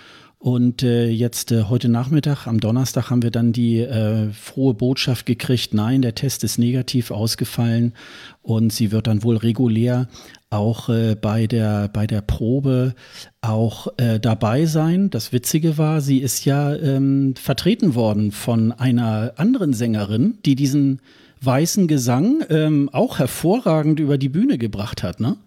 Und 0.45 0.83
äh, 0.83 1.09
jetzt 1.09 1.53
äh, 1.53 1.63
heute 1.71 1.89
Nachmittag, 1.89 2.47
am 2.47 2.61
Donnerstag, 2.61 3.09
haben 3.09 3.23
wir 3.23 3.31
dann 3.31 3.55
die 3.55 3.79
äh, 3.79 4.31
frohe 4.31 4.75
Botschaft 4.75 5.25
gekriegt, 5.25 5.73
nein, 5.73 6.03
der 6.03 6.15
Test 6.15 6.45
ist 6.45 6.59
negativ 6.59 7.11
ausgefallen 7.11 7.95
und 8.43 8.71
sie 8.71 8.93
wird 8.93 9.07
dann 9.07 9.23
wohl 9.23 9.39
regulär 9.39 10.07
auch 10.51 10.91
äh, 10.91 11.17
bei, 11.19 11.47
der, 11.47 11.89
bei 11.89 12.07
der 12.07 12.21
Probe 12.21 12.95
auch 13.41 13.89
äh, 13.97 14.21
dabei 14.21 14.67
sein. 14.67 15.09
Das 15.09 15.33
Witzige 15.33 15.79
war, 15.79 16.03
sie 16.03 16.19
ist 16.19 16.45
ja 16.45 16.75
ähm, 16.75 17.35
vertreten 17.37 17.95
worden 17.95 18.31
von 18.31 18.71
einer 18.71 19.33
anderen 19.37 19.73
Sängerin, 19.73 20.37
die 20.45 20.57
diesen 20.57 21.01
weißen 21.41 21.89
Gesang 21.89 22.45
ähm, 22.51 22.91
auch 22.93 23.19
hervorragend 23.19 23.99
über 23.99 24.19
die 24.19 24.29
Bühne 24.29 24.59
gebracht 24.59 25.03
hat, 25.03 25.21
ne? 25.21 25.39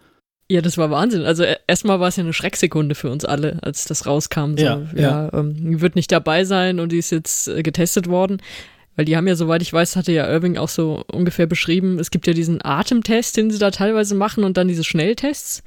Ja, 0.50 0.62
das 0.62 0.78
war 0.78 0.90
Wahnsinn. 0.90 1.24
Also 1.24 1.44
e, 1.44 1.58
erstmal 1.68 2.00
war 2.00 2.08
es 2.08 2.16
ja 2.16 2.24
eine 2.24 2.34
Schrecksekunde 2.34 2.96
für 2.96 3.10
uns 3.10 3.26
alle, 3.26 3.58
als 3.62 3.84
das 3.86 4.06
rauskam. 4.06 4.56
So, 4.58 4.64
ja, 4.64 4.82
ja. 4.96 5.02
ja 5.02 5.34
ähm, 5.34 5.56
die 5.56 5.82
wird 5.82 5.96
nicht 5.96 6.12
dabei 6.12 6.46
sein 6.46 6.80
und 6.80 6.92
die 6.92 7.00
ist 7.00 7.12
jetzt 7.12 7.50
äh, 7.50 7.64
getestet 7.64 8.08
worden. 8.08 8.42
Weil 8.96 9.06
die 9.06 9.16
haben 9.16 9.28
ja, 9.28 9.36
soweit 9.36 9.62
ich 9.62 9.72
weiß, 9.72 9.96
hatte 9.96 10.12
ja 10.12 10.28
Irving 10.28 10.58
auch 10.58 10.70
so 10.70 11.04
ungefähr 11.12 11.46
beschrieben, 11.46 12.00
es 12.00 12.10
gibt 12.10 12.26
ja 12.26 12.34
diesen 12.34 12.66
Atemtest, 12.66 13.38
den 13.38 13.52
sie 13.52 13.60
da 13.60 13.70
teilweise 13.70 14.16
machen 14.16 14.44
und 14.44 14.58
dann 14.58 14.68
diese 14.68 14.84
Schnelltests. 14.84 15.62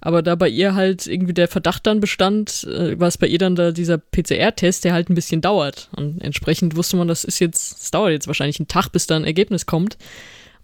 Aber 0.00 0.20
da 0.20 0.34
bei 0.34 0.48
ihr 0.48 0.74
halt 0.74 1.06
irgendwie 1.06 1.32
der 1.32 1.46
Verdacht 1.46 1.86
dann 1.86 2.00
bestand, 2.00 2.64
äh, 2.64 2.98
war 2.98 3.06
es 3.06 3.18
bei 3.18 3.28
ihr 3.28 3.38
dann 3.38 3.54
da 3.54 3.70
dieser 3.70 3.98
PCR-Test, 3.98 4.84
der 4.84 4.94
halt 4.94 5.10
ein 5.10 5.14
bisschen 5.14 5.40
dauert. 5.42 5.90
Und 5.94 6.20
entsprechend 6.20 6.74
wusste 6.74 6.96
man, 6.96 7.06
das 7.06 7.22
ist 7.22 7.38
jetzt, 7.38 7.82
es 7.82 7.90
dauert 7.92 8.10
jetzt 8.10 8.26
wahrscheinlich 8.26 8.58
einen 8.58 8.66
Tag, 8.66 8.88
bis 8.88 9.06
da 9.06 9.14
ein 9.14 9.24
Ergebnis 9.24 9.64
kommt. 9.64 9.96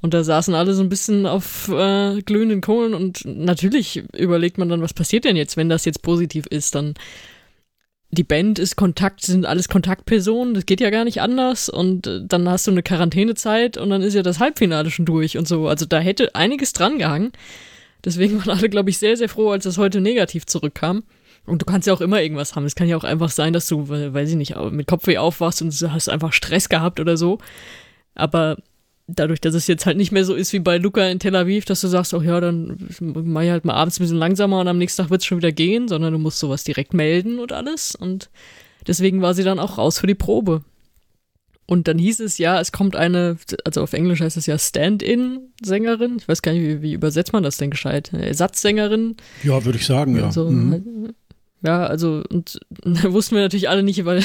Und 0.01 0.15
da 0.15 0.23
saßen 0.23 0.55
alle 0.55 0.75
so 0.75 0.83
ein 0.83 0.89
bisschen 0.89 1.27
auf 1.27 1.69
äh, 1.69 2.23
glühenden 2.23 2.61
Kohlen 2.61 2.95
und 2.95 3.25
natürlich 3.25 4.05
überlegt 4.17 4.57
man 4.57 4.69
dann, 4.69 4.83
was 4.83 4.95
passiert 4.95 5.25
denn 5.25 5.37
jetzt, 5.37 5.57
wenn 5.57 5.69
das 5.69 5.85
jetzt 5.85 6.03
positiv 6.03 6.47
ist, 6.47 6.75
dann 6.75 6.95
die 8.11 8.25
Band 8.25 8.59
ist 8.59 8.77
Kontakt, 8.77 9.23
sind 9.23 9.45
alles 9.45 9.69
Kontaktpersonen, 9.69 10.55
das 10.55 10.67
geht 10.67 10.81
ja 10.81 10.91
gar 10.91 11.05
nicht 11.05 11.21
anders 11.21 11.69
und 11.69 12.07
äh, 12.07 12.21
dann 12.25 12.49
hast 12.49 12.67
du 12.67 12.71
eine 12.71 12.83
Quarantänezeit 12.83 13.77
und 13.77 13.91
dann 13.91 14.03
ist 14.03 14.15
ja 14.15 14.23
das 14.23 14.39
Halbfinale 14.39 14.91
schon 14.91 15.05
durch 15.05 15.37
und 15.37 15.47
so. 15.47 15.69
Also 15.69 15.85
da 15.85 15.99
hätte 15.99 16.35
einiges 16.35 16.73
dran 16.73 16.99
gehangen. 16.99 17.33
Deswegen 18.05 18.39
waren 18.39 18.57
alle, 18.57 18.69
glaube 18.69 18.91
ich, 18.91 18.99
sehr, 18.99 19.17
sehr 19.17 19.29
froh, 19.29 19.51
als 19.51 19.65
das 19.65 19.79
heute 19.79 20.01
negativ 20.01 20.47
zurückkam. 20.47 21.03
Und 21.45 21.63
du 21.63 21.67
kannst 21.67 21.87
ja 21.87 21.95
auch 21.95 22.01
immer 22.01 22.23
irgendwas 22.23 22.55
haben. 22.55 22.65
Es 22.65 22.75
kann 22.75 22.89
ja 22.89 22.97
auch 22.97 23.05
einfach 23.05 23.31
sein, 23.31 23.53
dass 23.53 23.67
du, 23.67 23.89
weiß 23.89 24.31
ich 24.31 24.37
nicht, 24.37 24.55
mit 24.71 24.87
Kopfweh 24.87 25.19
aufwachst 25.19 25.63
und 25.63 25.73
hast 25.91 26.09
einfach 26.09 26.33
Stress 26.33 26.69
gehabt 26.69 27.01
oder 27.01 27.17
so. 27.17 27.39
Aber 28.15 28.59
dadurch, 29.09 29.41
dass 29.41 29.55
es 29.55 29.67
jetzt 29.67 29.87
halt 29.87 29.97
nicht 29.97 30.13
mehr 30.13 30.25
so 30.25 30.35
ist 30.35 30.53
wie 30.53 30.59
bei 30.59 30.77
Luca 30.77 31.07
in 31.09 31.19
Tel 31.19 31.35
Aviv, 31.35 31.65
dass 31.65 31.81
du 31.81 31.89
sagst, 31.89 32.15
oh 32.15 32.21
ja, 32.21 32.41
dann 32.41 32.89
mach 33.01 33.43
ich 33.43 33.51
halt 33.51 33.65
mal 33.65 33.75
abends 33.75 33.99
ein 33.99 34.05
bisschen 34.05 34.19
langsamer 34.19 34.61
und 34.61 34.69
am 34.69 34.79
nächsten 34.79 35.03
Tag 35.03 35.11
wird 35.11 35.23
es 35.23 35.27
schon 35.27 35.39
wieder 35.39 35.51
gehen, 35.51 35.89
sondern 35.89 36.13
du 36.13 36.19
musst 36.19 36.39
sowas 36.39 36.63
direkt 36.63 36.95
melden 36.95 37.39
und 37.39 37.53
alles. 37.53 37.95
Und 37.95 38.29
deswegen 38.87 39.23
war 39.23 39.35
sie 39.35 39.45
dann 39.45 39.59
auch 39.59 39.79
raus 39.79 39.99
für 39.99 40.07
die 40.07 40.15
Probe. 40.15 40.63
Und 41.67 41.89
dann 41.89 41.99
hieß 41.99 42.21
es 42.21 42.39
ja, 42.39 42.61
es 42.61 42.73
kommt 42.73 42.97
eine, 42.97 43.37
also 43.65 43.83
auf 43.83 43.93
Englisch 43.93 44.21
heißt 44.21 44.37
es 44.37 44.47
ja 44.47 44.59
Stand-in-Sängerin. 44.59 46.17
Ich 46.19 46.29
weiß 46.29 46.41
gar 46.43 46.53
nicht, 46.53 46.63
wie, 46.63 46.83
wie, 46.83 46.93
übersetzt 46.95 47.33
man 47.33 47.43
das 47.43 47.59
denn 47.59 47.71
gescheit? 47.71 48.13
Ersatzsängerin? 48.13 49.17
Ja, 49.43 49.65
würde 49.65 49.79
ich 49.79 49.85
sagen, 49.85 50.17
ja. 50.17 50.33
So, 50.33 50.51
mhm. 50.51 51.15
Ja, 51.63 51.87
also, 51.87 52.23
und 52.31 52.61
da 52.71 53.13
wussten 53.13 53.35
wir 53.35 53.43
natürlich 53.43 53.69
alle 53.69 53.83
nicht, 53.83 54.05
weil 54.05 54.23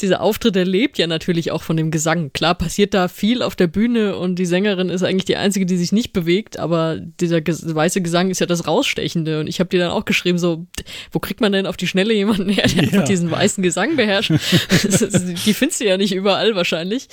dieser 0.00 0.20
Auftritt, 0.20 0.56
der 0.56 0.64
lebt 0.64 0.98
ja 0.98 1.06
natürlich 1.06 1.52
auch 1.52 1.62
von 1.62 1.76
dem 1.76 1.90
Gesang. 1.90 2.32
Klar 2.32 2.54
passiert 2.54 2.94
da 2.94 3.06
viel 3.06 3.42
auf 3.42 3.54
der 3.54 3.68
Bühne 3.68 4.16
und 4.16 4.36
die 4.36 4.46
Sängerin 4.46 4.88
ist 4.88 5.02
eigentlich 5.02 5.24
die 5.24 5.36
einzige, 5.36 5.66
die 5.66 5.76
sich 5.76 5.92
nicht 5.92 6.12
bewegt, 6.12 6.58
aber 6.58 6.98
dieser 6.98 7.40
ges 7.40 7.74
weiße 7.74 8.02
Gesang 8.02 8.30
ist 8.30 8.40
ja 8.40 8.46
das 8.46 8.66
Rausstechende. 8.66 9.40
Und 9.40 9.46
ich 9.46 9.60
habe 9.60 9.70
dir 9.70 9.78
dann 9.78 9.92
auch 9.92 10.04
geschrieben, 10.04 10.38
so, 10.38 10.66
wo 11.12 11.20
kriegt 11.20 11.40
man 11.40 11.52
denn 11.52 11.66
auf 11.66 11.76
die 11.76 11.86
Schnelle 11.86 12.12
jemanden 12.12 12.48
her, 12.48 12.66
der 12.66 12.76
ja. 12.76 12.82
einfach 12.82 13.04
diesen 13.04 13.30
weißen 13.30 13.62
Gesang 13.62 13.96
beherrscht? 13.96 14.30
die 14.32 15.54
findest 15.54 15.80
du 15.80 15.84
ja 15.84 15.96
nicht 15.96 16.14
überall 16.14 16.56
wahrscheinlich. 16.56 17.08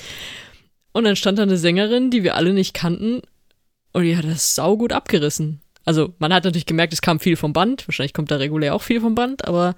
Und 0.92 1.04
dann 1.04 1.16
stand 1.16 1.38
da 1.38 1.44
eine 1.44 1.56
Sängerin, 1.56 2.10
die 2.10 2.24
wir 2.24 2.34
alle 2.34 2.52
nicht 2.52 2.74
kannten, 2.74 3.22
und 3.92 4.04
die 4.04 4.16
hat 4.16 4.24
das 4.24 4.54
saugut 4.54 4.92
abgerissen. 4.92 5.60
Also, 5.84 6.14
man 6.18 6.32
hat 6.32 6.44
natürlich 6.44 6.66
gemerkt, 6.66 6.92
es 6.92 7.02
kam 7.02 7.20
viel 7.20 7.36
vom 7.36 7.52
Band. 7.52 7.86
Wahrscheinlich 7.86 8.14
kommt 8.14 8.30
da 8.30 8.36
regulär 8.36 8.74
auch 8.74 8.82
viel 8.82 9.00
vom 9.00 9.14
Band, 9.14 9.46
aber 9.46 9.74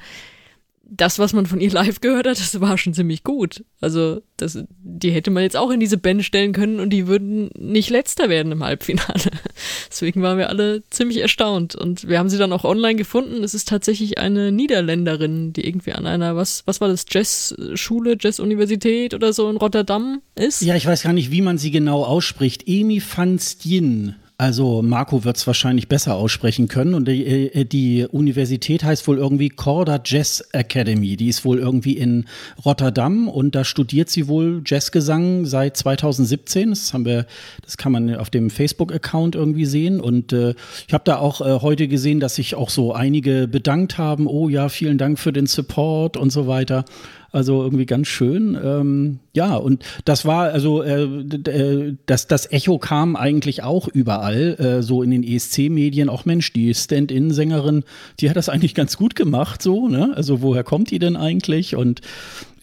das, 0.87 1.19
was 1.19 1.33
man 1.33 1.47
von 1.47 1.61
ihr 1.61 1.71
live 1.71 2.01
gehört 2.01 2.27
hat, 2.27 2.39
das 2.39 2.61
war 2.61 2.79
schon 2.79 2.95
ziemlich 2.95 3.25
gut. 3.25 3.65
Also, 3.81 4.21
das, 4.37 4.59
die 4.69 5.11
hätte 5.11 5.31
man 5.31 5.43
jetzt 5.43 5.57
auch 5.57 5.71
in 5.71 5.81
diese 5.81 5.97
Band 5.97 6.25
stellen 6.25 6.53
können 6.53 6.81
und 6.81 6.91
die 6.91 7.07
würden 7.07 7.51
nicht 7.59 7.91
letzter 7.91 8.29
werden 8.29 8.53
im 8.53 8.63
Halbfinale. 8.63 9.31
Deswegen 9.91 10.23
waren 10.23 10.39
wir 10.39 10.49
alle 10.49 10.83
ziemlich 10.91 11.19
erstaunt. 11.19 11.75
Und 11.75 12.09
wir 12.09 12.19
haben 12.19 12.29
sie 12.29 12.39
dann 12.39 12.53
auch 12.53 12.65
online 12.65 12.97
gefunden. 12.97 13.43
Es 13.43 13.55
ist 13.55 13.69
tatsächlich 13.69 14.19
eine 14.19 14.53
Niederländerin, 14.53 15.53
die 15.53 15.67
irgendwie 15.67 15.93
an 15.93 16.07
einer, 16.07 16.37
was, 16.37 16.63
was 16.67 16.81
war 16.81 16.89
das, 16.89 17.07
Jazzschule, 17.09 18.17
Jazzuniversität 18.21 19.15
oder 19.15 19.33
so 19.33 19.49
in 19.51 19.57
Rotterdam 19.57 20.21
ist. 20.35 20.63
Ja, 20.63 20.77
ich 20.77 20.87
weiß 20.87 21.03
gar 21.03 21.13
nicht, 21.13 21.31
wie 21.31 21.43
man 21.43 21.59
sie 21.59 21.71
genau 21.71 22.05
ausspricht. 22.05 22.65
Emi 22.67 23.03
van 23.03 23.39
Stien 23.39 24.17
also 24.37 24.83
Marco 24.83 25.23
wird 25.23 25.37
es 25.37 25.47
wahrscheinlich 25.47 25.87
besser 25.87 26.17
aussprechen 26.17 26.67
können. 26.67 26.95
Und 26.95 27.07
die, 27.07 27.25
äh, 27.25 27.65
die, 27.65 28.05
Universität 28.11 28.83
heißt 28.83 29.07
wohl 29.07 29.19
irgendwie 29.19 29.49
Corda 29.49 30.01
Jazz 30.05 30.43
Academy. 30.53 31.17
Die 31.17 31.29
ist 31.29 31.45
wohl 31.45 31.59
irgendwie 31.59 31.93
in 31.93 32.25
Rotterdam 32.65 33.29
und 33.29 33.55
da 33.55 33.65
studiert 33.65 34.11
sie 34.11 34.27
wohl 34.27 34.63
Jazzgesang 34.67 35.47
seit 35.47 35.77
2017. 35.77 36.71
Das 36.71 36.93
haben 36.93 37.05
wir, 37.05 37.27
das 37.63 37.77
kann 37.77 37.93
man 37.93 38.17
auf 38.17 38.29
dem 38.29 38.51
Facebook-Account 38.51 39.37
irgendwie 39.37 39.67
sehen. 39.67 40.01
Und 40.01 40.33
äh, 40.33 40.55
ich 40.89 40.95
habe 40.95 41.05
da 41.05 41.19
auch 41.19 41.41
äh, 41.41 41.61
heute 41.61 41.87
gesehen, 41.87 42.19
dass 42.19 42.35
sich 42.35 42.57
auch 42.57 42.71
so 42.71 42.93
einige 42.93 43.47
bedankt 43.47 43.99
haben. 43.99 44.27
Oh 44.27 44.49
ja, 44.49 44.69
vielen 44.69 44.99
Dank 44.99 45.21
für 45.21 45.33
den 45.33 45.47
Support 45.47 46.17
und 46.17 46.31
so 46.31 46.49
weiter. 46.49 46.85
Also 47.31 47.63
irgendwie 47.63 47.87
ganz 47.87 48.09
schön. 48.09 48.59
Ähm, 48.61 49.21
Ja, 49.35 49.57
und 49.57 49.85
das 50.05 50.25
war 50.25 50.53
also 50.53 50.83
äh, 50.85 51.03
äh, 51.03 51.97
das, 52.07 52.29
das 52.29 52.51
Echo 52.53 52.79
kam 52.79 53.17
eigentlich 53.17 53.65
auch 53.65 53.89
überall, 53.89 54.55
äh, 54.61 54.83
so 54.83 55.03
in 55.03 55.11
den 55.11 55.25
ESC-Medien. 55.25 56.09
Auch 56.09 56.25
Mensch, 56.25 56.53
die 56.53 56.73
Stand-in-Sängerin, 56.73 57.83
die 58.21 58.31
hat 58.31 58.37
das 58.37 58.49
eigentlich 58.49 58.77
ganz 58.77 58.97
gut 58.97 59.17
gemacht, 59.17 59.61
so, 59.61 59.89
ne? 59.89 60.13
Also 60.15 60.41
woher 60.41 60.63
kommt 60.63 60.93
die 60.93 61.01
denn 61.01 61.17
eigentlich? 61.17 61.75
Und 61.75 62.01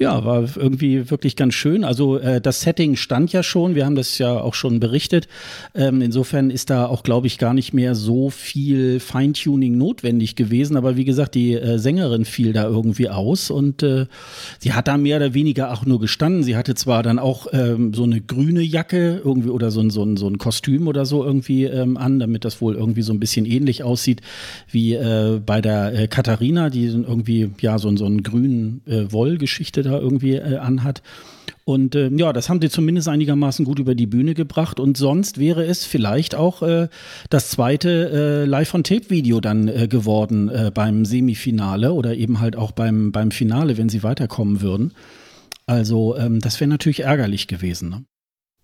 ja, 0.02 0.26
war 0.26 0.44
irgendwie 0.58 1.12
wirklich 1.12 1.36
ganz 1.36 1.54
schön. 1.54 1.84
Also 1.84 2.18
äh, 2.18 2.42
das 2.42 2.62
Setting 2.62 2.96
stand 2.96 3.32
ja 3.34 3.44
schon, 3.44 3.76
wir 3.76 3.86
haben 3.86 3.96
das 3.96 4.18
ja 4.18 4.34
auch 4.34 4.56
schon 4.56 4.80
berichtet. 4.80 5.28
Ähm, 5.76 6.02
insofern 6.02 6.50
ist 6.50 6.72
da 6.72 6.88
auch, 6.88 7.04
glaube 7.04 7.28
ich, 7.28 7.38
gar 7.38 7.54
nicht 7.54 7.72
mehr 7.74 7.94
so 7.94 8.32
viel 8.32 9.00
Feintuning 9.00 9.78
notwendig 9.78 10.36
gewesen. 10.36 10.76
Aber 10.76 10.98
wie 10.98 11.06
gesagt, 11.06 11.36
die 11.36 11.54
äh, 11.54 11.78
Sängerin 11.78 12.26
fiel 12.26 12.52
da 12.52 12.64
irgendwie 12.64 13.10
aus 13.10 13.52
und 13.52 13.84
äh, 13.84 14.08
sie 14.58 14.74
hat 14.74 14.88
da 14.88 14.98
mehr 14.98 15.18
oder 15.18 15.36
weniger 15.36 15.72
auch 15.72 15.86
nur 15.86 16.00
gestanden. 16.00 16.42
Sie 16.42 16.56
hatte 16.62 16.76
zwar 16.76 17.02
dann 17.02 17.18
auch 17.18 17.48
ähm, 17.54 17.92
so 17.92 18.04
eine 18.04 18.22
grüne 18.22 18.62
Jacke 18.62 19.20
irgendwie 19.26 19.50
oder 19.50 19.72
so 19.72 19.82
ein, 19.82 19.90
so 19.90 20.04
ein, 20.04 20.16
so 20.16 20.28
ein 20.28 20.38
Kostüm 20.38 20.88
oder 20.88 21.08
so 21.08 21.26
irgendwie 21.26 21.64
ähm, 21.64 21.98
an, 21.98 22.20
damit 22.20 22.46
das 22.46 22.62
wohl 22.62 22.76
irgendwie 22.76 23.02
so 23.02 23.14
ein 23.14 23.20
bisschen 23.20 23.48
ähnlich 23.48 23.84
aussieht 23.84 24.22
wie 24.70 24.94
äh, 24.94 25.42
bei 25.44 25.60
der 25.60 25.92
äh, 25.94 26.08
Katharina, 26.08 26.70
die 26.70 26.86
irgendwie 26.86 27.50
ja 27.62 27.80
so, 27.80 27.96
so 27.98 28.06
einen 28.06 28.22
grünen 28.22 28.82
äh, 28.86 29.12
Wollgeschichte 29.12 29.82
da 29.82 29.98
irgendwie 29.98 30.36
äh, 30.36 30.58
anhat. 30.58 31.02
Und 31.64 31.96
äh, 31.96 32.12
ja, 32.16 32.32
das 32.32 32.48
haben 32.48 32.62
sie 32.62 32.70
zumindest 32.70 33.08
einigermaßen 33.08 33.66
gut 33.66 33.80
über 33.80 33.96
die 33.96 34.06
Bühne 34.06 34.36
gebracht. 34.36 34.80
Und 34.80 34.98
sonst 34.98 35.40
wäre 35.40 35.66
es 35.66 35.84
vielleicht 35.84 36.36
auch 36.36 36.62
äh, 36.62 36.90
das 37.32 37.50
zweite 37.50 38.44
äh, 38.44 38.46
Live-on-Tape-Video 38.46 39.42
dann 39.42 39.68
äh, 39.68 39.88
geworden 39.88 40.50
äh, 40.50 40.70
beim 40.72 41.06
Semifinale 41.06 41.94
oder 41.94 42.14
eben 42.14 42.40
halt 42.40 42.56
auch 42.56 42.72
beim, 42.72 43.12
beim 43.12 43.32
Finale, 43.32 43.78
wenn 43.80 43.90
sie 43.90 44.04
weiterkommen 44.04 44.62
würden. 44.62 44.94
Also 45.66 46.18
ähm, 46.18 46.40
das 46.40 46.60
wäre 46.60 46.70
natürlich 46.70 47.02
ärgerlich 47.02 47.48
gewesen. 47.48 47.90
Ne? 47.90 48.06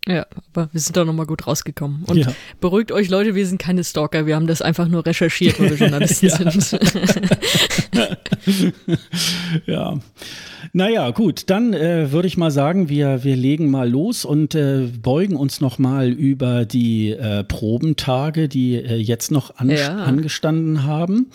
Ja, 0.07 0.25
aber 0.53 0.69
wir 0.71 0.79
sind 0.79 0.95
da 0.95 1.03
nochmal 1.03 1.25
gut 1.25 1.47
rausgekommen. 1.47 2.03
Und 2.05 2.17
ja. 2.17 2.27
beruhigt 2.61 2.93
euch, 2.93 3.09
Leute, 3.09 3.35
wir 3.35 3.45
sind 3.45 3.59
keine 3.59 3.83
Stalker, 3.83 4.25
wir 4.25 4.35
haben 4.35 4.47
das 4.47 4.61
einfach 4.61 4.87
nur 4.87 5.05
recherchiert, 5.05 5.59
weil 5.59 5.71
wir 5.71 5.77
Journalisten 5.89 6.29
sind. 6.29 6.79
ja. 9.65 9.99
Naja, 10.71 11.11
gut, 11.11 11.49
dann 11.49 11.73
äh, 11.73 12.11
würde 12.11 12.27
ich 12.27 12.37
mal 12.37 12.51
sagen, 12.51 12.87
wir, 12.87 13.23
wir 13.25 13.35
legen 13.35 13.69
mal 13.69 13.89
los 13.89 14.23
und 14.23 14.55
äh, 14.55 14.87
beugen 15.01 15.35
uns 15.35 15.59
nochmal 15.59 16.09
über 16.09 16.65
die 16.65 17.11
äh, 17.11 17.43
Probentage, 17.43 18.47
die 18.47 18.75
äh, 18.75 18.95
jetzt 18.95 19.31
noch 19.31 19.57
an, 19.57 19.69
ja. 19.69 19.95
angestanden 19.97 20.83
haben. 20.83 21.31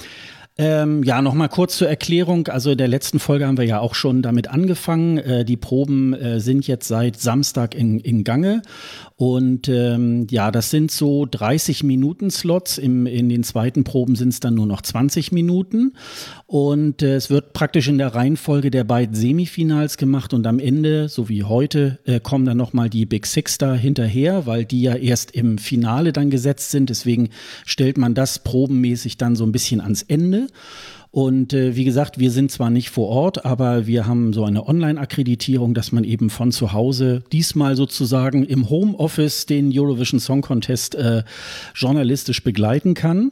Ähm, 0.59 1.03
ja, 1.03 1.23
nochmal 1.23 1.49
kurz 1.49 1.79
zur 1.79 1.89
Erklärung. 1.89 2.49
Also 2.49 2.73
in 2.73 2.79
der 2.79 2.89
letzten 2.89 3.19
Folge 3.19 3.47
haben 3.47 3.57
wir 3.57 3.65
ja 3.65 3.81
auch 3.81 3.95
schon 3.95 4.21
damit 4.21 4.49
angefangen. 4.49 5.17
Äh, 5.17 5.45
die 5.47 5.57
Proben 5.57 6.13
äh, 6.13 6.41
sind 6.41 6.67
jetzt 6.67 6.89
seit 6.89 7.19
Samstag 7.19 7.75
in, 7.75 7.99
in 8.01 8.23
Gange 8.23 8.61
und 9.23 9.69
ähm, 9.69 10.27
ja, 10.31 10.51
das 10.51 10.71
sind 10.71 10.91
so 10.91 11.29
30 11.31 11.85
Minuten 11.85 12.29
Slots. 12.29 12.77
Im, 12.77 13.07
in 13.07 13.29
den 13.29 13.45
zweiten 13.45 13.85
Proben 13.85 14.17
sind 14.17 14.31
es 14.31 14.41
dann 14.41 14.57
nur 14.57 14.67
noch 14.67 14.83
20 14.83 15.31
Minuten. 15.31 15.93
Und 16.47 17.03
äh, 17.03 17.15
es 17.15 17.31
wird 17.31 17.53
praktisch 17.53 17.87
in 17.87 17.99
der 17.99 18.17
Reihenfolge 18.17 18.73
der 18.73 18.83
beiden 18.83 19.15
Semifinals 19.15 19.97
gemacht. 19.97 20.35
Und 20.35 20.45
am 20.49 20.59
Ende, 20.59 21.09
so 21.09 21.29
wie 21.29 21.45
heute, 21.45 22.01
äh, 22.05 22.19
kommen 22.19 22.45
dann 22.47 22.57
nochmal 22.57 22.91
die 22.91 23.07
Big 23.07 23.27
Six 23.27 23.59
da 23.59 23.75
hinterher, 23.75 24.45
weil 24.47 24.65
die 24.65 24.83
ja 24.83 24.97
erst 24.97 25.31
im 25.31 25.57
Finale 25.57 26.13
dann 26.13 26.29
gesetzt 26.29 26.73
sind. 26.73 26.91
Deswegen 26.91 27.29
stellt 27.65 27.99
man 27.99 28.15
das 28.15 28.41
probenmäßig 28.41 29.19
dann 29.19 29.37
so 29.37 29.45
ein 29.45 29.53
bisschen 29.53 29.81
ans 29.81 30.03
Ende. 30.03 30.42
Und 31.13 31.53
äh, 31.53 31.77
wie 31.77 31.85
gesagt, 31.85 32.19
wir 32.19 32.31
sind 32.31 32.51
zwar 32.51 32.71
nicht 32.71 32.89
vor 32.89 33.09
Ort, 33.09 33.45
aber 33.45 33.87
wir 33.87 34.07
haben 34.07 34.33
so 34.33 34.45
eine 34.45 34.67
Online-Akkreditierung, 34.67 35.75
dass 35.75 35.93
man 35.93 36.05
eben 36.05 36.31
von 36.31 36.53
zu 36.53 36.73
Hause 36.73 37.23
diesmal 37.33 37.77
sozusagen 37.77 38.45
im 38.45 38.71
Homeoffice 38.71 39.45
den 39.45 39.71
Eurovision 39.79 40.21
Song 40.21 40.41
Contest 40.41 40.95
äh, 40.95 41.23
journalistisch 41.75 42.43
begleiten 42.43 42.95
kann. 42.95 43.31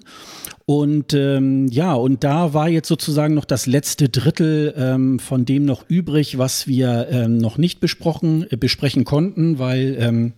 Und 0.67 1.15
ähm, 1.15 1.69
ja, 1.69 1.95
und 1.95 2.23
da 2.23 2.53
war 2.53 2.69
jetzt 2.69 2.87
sozusagen 2.87 3.35
noch 3.35 3.47
das 3.47 3.65
letzte 3.65 4.11
Drittel 4.11 4.75
ähm, 4.77 5.19
von 5.19 5.47
dem 5.47 5.65
noch 5.65 5.89
übrig, 5.89 6.37
was 6.37 6.67
wir 6.67 7.09
ähm, 7.11 7.39
noch 7.39 7.57
nicht 7.57 7.81
besprochen, 7.81 8.47
äh, 8.51 8.59
besprechen 8.59 9.05
konnten, 9.05 9.59
weil 9.59 9.97
ähm, 9.99 10.33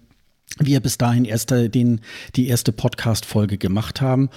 wir 0.61 0.79
bis 0.79 0.97
dahin 0.97 1.25
erst 1.25 1.51
den, 1.51 2.03
die 2.37 2.47
erste 2.47 2.73
Podcast-Folge 2.73 3.59
gemacht 3.59 4.01
haben. 4.01 4.31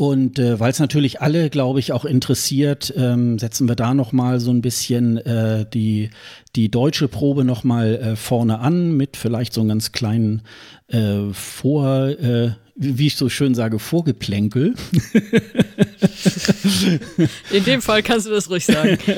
Und 0.00 0.38
äh, 0.38 0.58
weil 0.58 0.70
es 0.70 0.78
natürlich 0.78 1.20
alle, 1.20 1.50
glaube 1.50 1.78
ich, 1.78 1.92
auch 1.92 2.06
interessiert, 2.06 2.90
ähm, 2.96 3.38
setzen 3.38 3.68
wir 3.68 3.76
da 3.76 3.92
noch 3.92 4.12
mal 4.12 4.40
so 4.40 4.50
ein 4.50 4.62
bisschen 4.62 5.18
äh, 5.18 5.66
die 5.74 6.08
die 6.56 6.70
deutsche 6.70 7.06
Probe 7.06 7.44
noch 7.44 7.64
mal 7.64 7.96
äh, 7.96 8.16
vorne 8.16 8.60
an 8.60 8.96
mit 8.96 9.18
vielleicht 9.18 9.52
so 9.52 9.60
einem 9.60 9.68
ganz 9.68 9.92
kleinen 9.92 10.40
äh, 10.88 11.34
Vor 11.34 12.08
äh, 12.18 12.52
wie 12.82 13.08
ich 13.08 13.16
so 13.16 13.28
schön 13.28 13.54
sage, 13.54 13.78
Vorgeplänkel. 13.78 14.74
In 17.50 17.64
dem 17.64 17.82
Fall 17.82 18.02
kannst 18.02 18.26
du 18.26 18.30
das 18.30 18.48
ruhig 18.48 18.64
sagen. 18.64 18.96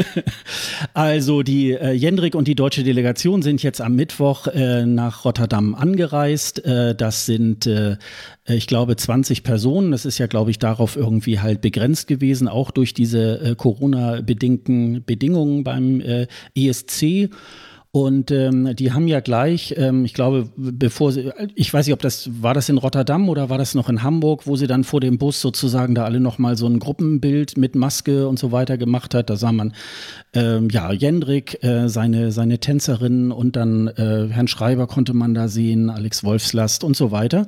Also 0.95 1.43
die 1.43 1.71
äh, 1.73 1.93
Jendrik 1.93 2.35
und 2.35 2.49
die 2.49 2.55
deutsche 2.55 2.83
Delegation 2.83 3.41
sind 3.41 3.63
jetzt 3.63 3.81
am 3.81 3.95
Mittwoch 3.95 4.49
äh, 4.49 4.85
nach 4.85 5.25
Rotterdam 5.25 5.75
angereist. 5.75 6.65
Äh, 6.65 6.95
das 6.95 7.25
sind, 7.25 7.67
äh, 7.67 7.97
ich 8.47 8.67
glaube, 8.67 8.97
20 8.97 9.43
Personen. 9.43 9.93
Das 9.93 10.05
ist 10.05 10.19
ja, 10.19 10.27
glaube 10.27 10.51
ich, 10.51 10.59
darauf 10.59 10.97
irgendwie 10.97 11.41
halt 11.41 11.61
begrenzt 11.61 12.09
gewesen, 12.09 12.49
auch 12.49 12.73
durch 12.73 12.95
diese 12.95 13.41
äh, 13.41 13.55
Corona-bedingten 13.55 15.05
Bedingungen 15.05 15.65
beim 15.65 16.01
äh, 16.01 16.27
ESC. 16.55 17.31
Und 17.95 18.31
ähm, 18.31 18.75
die 18.75 18.93
haben 18.93 19.07
ja 19.07 19.21
gleich, 19.21 19.75
ähm, 19.77 20.07
ich 20.07 20.15
glaube, 20.15 20.49
bevor 20.57 21.13
sie, 21.13 21.31
ich 21.55 21.75
weiß 21.75 21.87
nicht, 21.87 21.93
ob 21.93 22.01
das, 22.01 22.31
war 22.41 22.55
das 22.55 22.71
in 22.71 22.79
Rotterdam 22.79 23.29
oder 23.29 23.51
war 23.51 23.59
das 23.59 23.75
noch 23.75 23.91
in 23.91 24.03
Hamburg, 24.03 24.47
wo 24.47 24.57
sie 24.57 24.67
dann 24.67 24.83
vor 24.83 25.01
dem 25.01 25.19
Bus 25.19 25.43
sozusagen 25.43 25.95
da 25.95 26.05
alle 26.07 26.19
nochmal 26.19 26.57
so 26.57 26.67
ein 26.67 26.79
Gruppenbild 26.79 27.59
mit 27.59 27.75
Maske 27.75 28.29
und 28.29 28.39
so 28.39 28.51
weiter 28.51 28.79
gemacht 28.79 29.15
hat. 29.15 29.29
Da 29.29 29.37
sah 29.37 29.53
man, 29.53 29.75
ähm, 30.33 30.71
ja, 30.71 30.91
Jendrik, 30.91 31.63
äh, 31.63 31.91
seine, 31.91 32.33
seine 32.33 32.61
Tänzerin 32.61 33.31
und 33.31 33.57
dann 33.57 33.89
äh, 33.89 34.29
Herrn 34.31 34.49
Schreiber 34.49 34.87
konnte 34.87 35.13
man 35.13 35.35
da 35.35 35.49
sehen, 35.49 35.91
Alex 35.91 36.25
Wolfslast 36.25 36.85
und 36.85 36.97
so 36.97 37.11
weiter. 37.11 37.47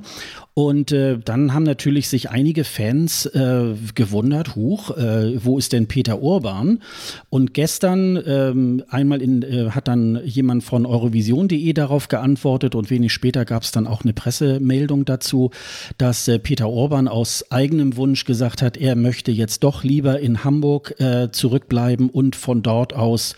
Und 0.57 0.93
äh, 0.93 1.17
dann 1.19 1.53
haben 1.53 1.63
natürlich 1.63 2.07
sich 2.07 2.29
einige 2.29 2.63
Fans 2.63 3.25
äh, 3.25 3.73
gewundert, 3.93 4.55
huch, 4.55 4.89
äh, 4.91 5.43
wo 5.43 5.57
ist 5.57 5.73
denn 5.73 5.87
Peter 5.87 6.21
Urban? 6.21 6.81
Und 7.29 7.53
gestern 7.53 8.17
ähm, 8.25 8.81
einmal 8.87 9.21
in, 9.21 9.41
äh, 9.41 9.71
hat 9.71 9.89
dann 9.89 10.21
jemand 10.23 10.63
von 10.63 10.85
Eurovision.de 10.85 11.73
darauf 11.73 12.07
geantwortet 12.07 12.73
und 12.73 12.89
wenig 12.89 13.11
später 13.11 13.43
gab 13.43 13.63
es 13.63 13.73
dann 13.73 13.85
auch 13.85 14.03
eine 14.03 14.13
Pressemeldung 14.13 15.03
dazu, 15.03 15.51
dass 15.97 16.25
äh, 16.29 16.39
Peter 16.39 16.69
Urban 16.69 17.09
aus 17.09 17.51
eigenem 17.51 17.97
Wunsch 17.97 18.23
gesagt 18.23 18.61
hat, 18.61 18.77
er 18.77 18.95
möchte 18.95 19.33
jetzt 19.33 19.61
doch 19.65 19.83
lieber 19.83 20.21
in 20.21 20.45
Hamburg 20.45 20.97
äh, 21.01 21.31
zurückbleiben 21.33 22.09
und 22.09 22.37
von 22.37 22.61
dort 22.61 22.93
aus 22.93 23.35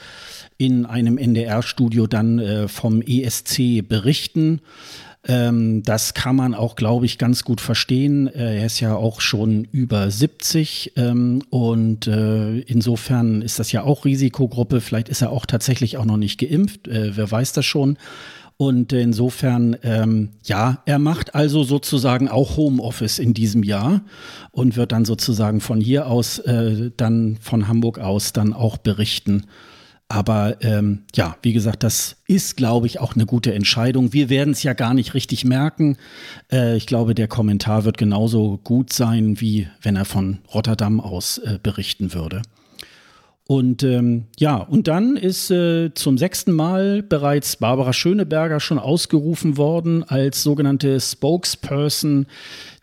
in 0.60 0.86
einem 0.86 1.17
NDR-Studio 1.17 2.08
dann 2.08 2.67
vom 2.67 3.03
ESC 3.03 3.88
berichten. 3.88 4.62
Ähm, 5.27 5.83
das 5.83 6.13
kann 6.13 6.37
man 6.37 6.53
auch, 6.53 6.75
glaube 6.75 7.05
ich, 7.05 7.17
ganz 7.17 7.43
gut 7.43 7.59
verstehen. 7.59 8.27
Äh, 8.27 8.59
er 8.59 8.65
ist 8.65 8.79
ja 8.79 8.95
auch 8.95 9.19
schon 9.19 9.65
über 9.65 10.09
70 10.09 10.93
ähm, 10.95 11.43
und 11.49 12.07
äh, 12.07 12.59
insofern 12.59 13.41
ist 13.41 13.59
das 13.59 13.71
ja 13.73 13.83
auch 13.83 14.05
Risikogruppe. 14.05 14.79
Vielleicht 14.79 15.09
ist 15.09 15.21
er 15.21 15.31
auch 15.31 15.45
tatsächlich 15.45 15.97
auch 15.97 16.05
noch 16.05 16.17
nicht 16.17 16.39
geimpft. 16.39 16.87
Äh, 16.87 17.17
wer 17.17 17.29
weiß 17.29 17.51
das 17.51 17.65
schon. 17.65 17.97
Und 18.55 18.91
insofern, 18.91 19.77
ähm, 19.83 20.29
ja, 20.43 20.81
er 20.85 20.97
macht 20.97 21.35
also 21.35 21.63
sozusagen 21.63 22.27
auch 22.27 22.57
Homeoffice 22.57 23.19
in 23.19 23.35
diesem 23.35 23.61
Jahr 23.61 24.01
und 24.51 24.77
wird 24.77 24.93
dann 24.93 25.05
sozusagen 25.05 25.61
von 25.61 25.79
hier 25.79 26.07
aus, 26.07 26.39
äh, 26.39 26.89
dann 26.97 27.37
von 27.39 27.67
Hamburg 27.67 27.99
aus 27.99 28.33
dann 28.33 28.53
auch 28.53 28.77
berichten. 28.77 29.45
Aber 30.10 30.56
ähm, 30.62 31.04
ja, 31.15 31.36
wie 31.41 31.52
gesagt, 31.52 31.84
das 31.84 32.15
ist, 32.28 32.56
glaube 32.56 32.88
ich, 32.88 33.00
auch 33.00 33.15
eine 33.15 33.26
gute 33.26 33.54
Entscheidung. 33.54 34.13
Wir 34.13 34.30
werden 34.30 34.54
es 34.54 34.63
ja 34.63 34.74
gar 34.74 34.93
nicht 34.93 35.13
richtig 35.13 35.43
merken. 35.43 35.98
Äh, 36.50 36.78
ich 36.78 36.88
glaube, 36.88 37.13
der 37.13 37.28
Kommentar 37.28 37.84
wird 37.84 37.98
genauso 37.98 38.58
gut 38.63 38.93
sein, 38.93 39.41
wie 39.41 39.67
wenn 39.82 39.98
er 39.98 40.06
von 40.06 40.39
Rotterdam 40.54 41.02
aus 41.02 41.39
äh, 41.39 41.60
berichten 41.62 42.13
würde. 42.13 42.41
Und 43.48 43.84
ähm, 43.84 44.26
ja, 44.38 44.58
und 44.58 44.88
dann 44.89 45.15
ist 45.15 45.52
äh, 45.52 45.93
zum 45.93 46.17
sechsten 46.17 46.52
Mal 46.52 47.02
bereits 47.02 47.56
Barbara 47.56 47.93
Schöneberger 47.93 48.60
schon 48.60 48.78
ausgerufen 48.78 49.56
worden 49.58 50.04
als 50.04 50.43
sogenannte 50.43 51.00
Spokesperson 51.00 52.28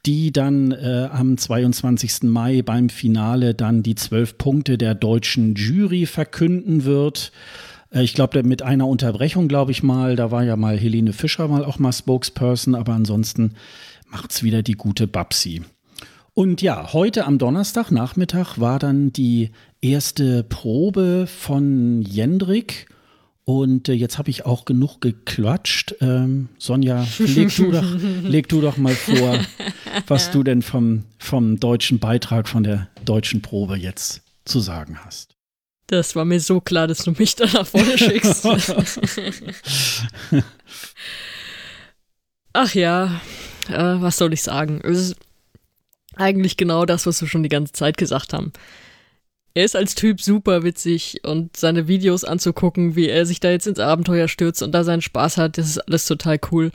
die 0.06 0.32
dann 0.32 0.72
äh, 0.72 1.08
am 1.10 1.36
22. 1.36 2.24
Mai 2.24 2.62
beim 2.62 2.88
Finale 2.88 3.54
dann 3.54 3.82
die 3.82 3.94
zwölf 3.94 4.36
Punkte 4.36 4.76
der 4.76 4.94
deutschen 4.94 5.54
Jury 5.54 6.06
verkünden 6.06 6.84
wird. 6.84 7.32
Äh, 7.90 8.02
ich 8.02 8.14
glaube, 8.14 8.42
mit 8.42 8.62
einer 8.62 8.86
Unterbrechung, 8.86 9.48
glaube 9.48 9.72
ich 9.72 9.82
mal, 9.82 10.16
da 10.16 10.30
war 10.30 10.44
ja 10.44 10.56
mal 10.56 10.78
Helene 10.78 11.12
Fischer 11.12 11.48
mal 11.48 11.64
auch 11.64 11.78
mal 11.78 11.92
Spokesperson, 11.92 12.74
aber 12.74 12.92
ansonsten 12.92 13.54
macht's 14.10 14.42
wieder 14.42 14.62
die 14.62 14.74
gute 14.74 15.06
Babsi. 15.06 15.62
Und 16.34 16.62
ja, 16.62 16.92
heute 16.92 17.26
am 17.26 17.38
Donnerstag 17.38 17.92
Nachmittag 17.92 18.58
war 18.58 18.80
dann 18.80 19.12
die 19.12 19.50
erste 19.80 20.42
Probe 20.42 21.26
von 21.28 22.02
Jendrik 22.02 22.88
Und 23.44 23.90
äh, 23.90 23.92
jetzt 23.92 24.16
habe 24.16 24.30
ich 24.30 24.46
auch 24.46 24.64
genug 24.64 25.00
geklatscht. 25.00 25.96
Ähm, 26.00 26.48
Sonja, 26.58 27.06
leg 27.18 27.54
du, 27.54 27.70
doch, 27.70 27.84
leg 28.22 28.48
du 28.48 28.62
doch 28.62 28.78
mal 28.78 28.94
vor, 28.94 29.38
was 30.06 30.30
du 30.30 30.42
denn 30.42 30.62
vom, 30.62 31.04
vom 31.18 31.60
deutschen 31.60 31.98
Beitrag, 31.98 32.48
von 32.48 32.64
der 32.64 32.88
deutschen 33.04 33.42
Probe 33.42 33.76
jetzt 33.76 34.22
zu 34.46 34.60
sagen 34.60 34.98
hast. 35.04 35.34
Das 35.88 36.16
war 36.16 36.24
mir 36.24 36.40
so 36.40 36.62
klar, 36.62 36.86
dass 36.86 37.04
du 37.04 37.12
mich 37.12 37.36
da 37.36 37.44
nach 37.44 37.66
vorne 37.66 37.98
schickst. 37.98 38.46
Ach 42.54 42.74
ja, 42.74 43.20
äh, 43.68 44.00
was 44.00 44.16
soll 44.16 44.32
ich 44.32 44.42
sagen? 44.42 44.80
Es 44.82 44.98
ist 44.98 45.16
eigentlich 46.16 46.56
genau 46.56 46.86
das, 46.86 47.04
was 47.06 47.20
wir 47.20 47.28
schon 47.28 47.42
die 47.42 47.50
ganze 47.50 47.74
Zeit 47.74 47.98
gesagt 47.98 48.32
haben. 48.32 48.52
Er 49.54 49.64
ist 49.64 49.76
als 49.76 49.94
Typ 49.94 50.20
super 50.20 50.64
witzig 50.64 51.20
und 51.24 51.56
seine 51.56 51.86
Videos 51.86 52.24
anzugucken, 52.24 52.96
wie 52.96 53.08
er 53.08 53.24
sich 53.24 53.38
da 53.38 53.50
jetzt 53.50 53.68
ins 53.68 53.78
Abenteuer 53.78 54.26
stürzt 54.26 54.62
und 54.62 54.72
da 54.72 54.82
seinen 54.82 55.02
Spaß 55.02 55.36
hat, 55.36 55.58
das 55.58 55.68
ist 55.68 55.78
alles 55.78 56.06
total 56.06 56.40
cool. 56.50 56.72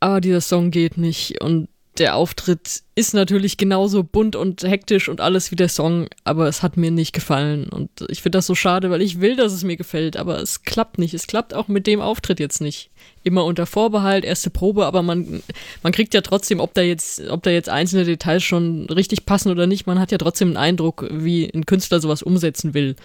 Aber 0.00 0.20
dieser 0.20 0.42
Song 0.42 0.70
geht 0.70 0.98
nicht 0.98 1.40
und 1.40 1.68
der 1.98 2.16
Auftritt 2.16 2.82
ist 2.94 3.14
natürlich 3.14 3.56
genauso 3.56 4.02
bunt 4.02 4.36
und 4.36 4.62
hektisch 4.62 5.08
und 5.08 5.20
alles 5.20 5.50
wie 5.50 5.56
der 5.56 5.68
Song, 5.68 6.08
aber 6.24 6.48
es 6.48 6.62
hat 6.62 6.76
mir 6.76 6.90
nicht 6.90 7.12
gefallen. 7.12 7.68
Und 7.68 7.90
ich 8.08 8.22
finde 8.22 8.38
das 8.38 8.46
so 8.46 8.54
schade, 8.54 8.90
weil 8.90 9.02
ich 9.02 9.20
will, 9.20 9.36
dass 9.36 9.52
es 9.52 9.64
mir 9.64 9.76
gefällt, 9.76 10.16
aber 10.16 10.40
es 10.40 10.62
klappt 10.62 10.98
nicht. 10.98 11.14
Es 11.14 11.26
klappt 11.26 11.54
auch 11.54 11.68
mit 11.68 11.86
dem 11.86 12.00
Auftritt 12.00 12.40
jetzt 12.40 12.60
nicht. 12.60 12.90
Immer 13.22 13.44
unter 13.44 13.66
Vorbehalt, 13.66 14.24
erste 14.24 14.50
Probe, 14.50 14.86
aber 14.86 15.02
man, 15.02 15.42
man 15.82 15.92
kriegt 15.92 16.14
ja 16.14 16.20
trotzdem, 16.20 16.60
ob 16.60 16.74
da 16.74 16.82
jetzt, 16.82 17.20
ob 17.28 17.42
da 17.42 17.50
jetzt 17.50 17.68
einzelne 17.68 18.04
Details 18.04 18.42
schon 18.42 18.86
richtig 18.86 19.26
passen 19.26 19.50
oder 19.50 19.66
nicht, 19.66 19.86
man 19.86 19.98
hat 19.98 20.12
ja 20.12 20.18
trotzdem 20.18 20.48
einen 20.48 20.56
Eindruck, 20.56 21.06
wie 21.10 21.50
ein 21.52 21.66
Künstler 21.66 22.00
sowas 22.00 22.22
umsetzen 22.22 22.74
will. 22.74 22.96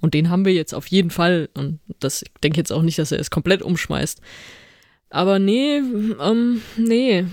Und 0.00 0.14
den 0.14 0.30
haben 0.30 0.44
wir 0.44 0.52
jetzt 0.52 0.74
auf 0.74 0.86
jeden 0.86 1.10
Fall. 1.10 1.48
Und 1.54 1.80
das, 1.98 2.22
ich 2.22 2.30
denke 2.42 2.58
jetzt 2.58 2.72
auch 2.72 2.82
nicht, 2.82 2.98
dass 2.98 3.12
er 3.12 3.20
es 3.20 3.30
komplett 3.30 3.62
umschmeißt. 3.62 4.20
Aber 5.10 5.40
nee, 5.40 5.78
ähm, 5.78 6.62
nee, 6.76 7.26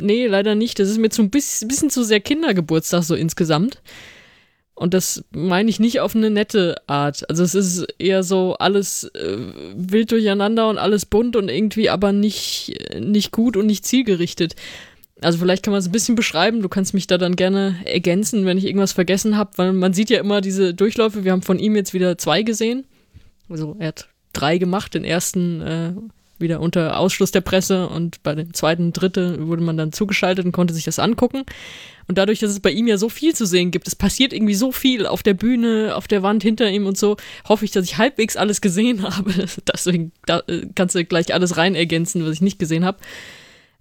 nee, 0.00 0.26
leider 0.26 0.54
nicht. 0.54 0.78
Das 0.78 0.88
ist 0.88 0.98
mir 0.98 1.10
zu 1.10 1.22
ein 1.22 1.30
bisschen, 1.30 1.90
zu 1.90 2.02
sehr 2.02 2.20
Kindergeburtstag 2.20 3.02
so 3.02 3.14
insgesamt. 3.14 3.80
Und 4.74 4.94
das 4.94 5.24
meine 5.32 5.68
ich 5.70 5.80
nicht 5.80 6.00
auf 6.00 6.14
eine 6.14 6.30
nette 6.30 6.76
Art. 6.86 7.28
Also 7.28 7.42
es 7.42 7.54
ist 7.54 7.86
eher 7.98 8.22
so 8.22 8.54
alles 8.54 9.04
äh, 9.14 9.36
wild 9.74 10.12
durcheinander 10.12 10.68
und 10.68 10.78
alles 10.78 11.04
bunt 11.04 11.34
und 11.34 11.48
irgendwie 11.48 11.90
aber 11.90 12.12
nicht, 12.12 12.78
nicht 12.98 13.32
gut 13.32 13.56
und 13.56 13.66
nicht 13.66 13.84
zielgerichtet. 13.84 14.54
Also 15.20 15.38
vielleicht 15.38 15.64
kann 15.64 15.72
man 15.72 15.80
es 15.80 15.88
ein 15.88 15.92
bisschen 15.92 16.14
beschreiben. 16.14 16.62
Du 16.62 16.68
kannst 16.68 16.94
mich 16.94 17.08
da 17.08 17.18
dann 17.18 17.34
gerne 17.34 17.74
ergänzen, 17.84 18.46
wenn 18.46 18.56
ich 18.56 18.66
irgendwas 18.66 18.92
vergessen 18.92 19.36
habe, 19.36 19.50
weil 19.56 19.72
man 19.72 19.94
sieht 19.94 20.10
ja 20.10 20.20
immer 20.20 20.40
diese 20.40 20.74
Durchläufe. 20.74 21.24
Wir 21.24 21.32
haben 21.32 21.42
von 21.42 21.58
ihm 21.58 21.74
jetzt 21.74 21.92
wieder 21.92 22.16
zwei 22.16 22.42
gesehen. 22.42 22.86
Also 23.48 23.74
er 23.80 23.88
hat 23.88 24.08
drei 24.32 24.58
gemacht. 24.58 24.94
Den 24.94 25.04
ersten 25.04 25.60
äh, 25.60 25.92
wieder 26.38 26.60
unter 26.60 26.98
Ausschluss 26.98 27.30
der 27.30 27.40
Presse 27.40 27.88
und 27.88 28.22
bei 28.22 28.34
dem 28.34 28.54
zweiten, 28.54 28.92
dritten 28.92 29.48
wurde 29.48 29.62
man 29.62 29.76
dann 29.76 29.92
zugeschaltet 29.92 30.44
und 30.44 30.52
konnte 30.52 30.74
sich 30.74 30.84
das 30.84 30.98
angucken. 30.98 31.44
Und 32.08 32.16
dadurch, 32.16 32.38
dass 32.38 32.50
es 32.50 32.60
bei 32.60 32.70
ihm 32.70 32.88
ja 32.88 32.96
so 32.96 33.10
viel 33.10 33.34
zu 33.34 33.44
sehen 33.44 33.70
gibt, 33.70 33.86
es 33.86 33.94
passiert 33.94 34.32
irgendwie 34.32 34.54
so 34.54 34.72
viel 34.72 35.06
auf 35.06 35.22
der 35.22 35.34
Bühne, 35.34 35.94
auf 35.94 36.08
der 36.08 36.22
Wand 36.22 36.42
hinter 36.42 36.70
ihm 36.70 36.86
und 36.86 36.96
so, 36.96 37.18
hoffe 37.46 37.66
ich, 37.66 37.70
dass 37.70 37.84
ich 37.84 37.98
halbwegs 37.98 38.36
alles 38.36 38.60
gesehen 38.60 39.02
habe. 39.16 39.46
Deswegen 39.70 40.12
da, 40.24 40.42
äh, 40.46 40.66
kannst 40.74 40.94
du 40.94 41.04
gleich 41.04 41.34
alles 41.34 41.58
rein 41.58 41.74
ergänzen, 41.74 42.24
was 42.24 42.32
ich 42.32 42.40
nicht 42.40 42.58
gesehen 42.58 42.84
habe. 42.84 42.98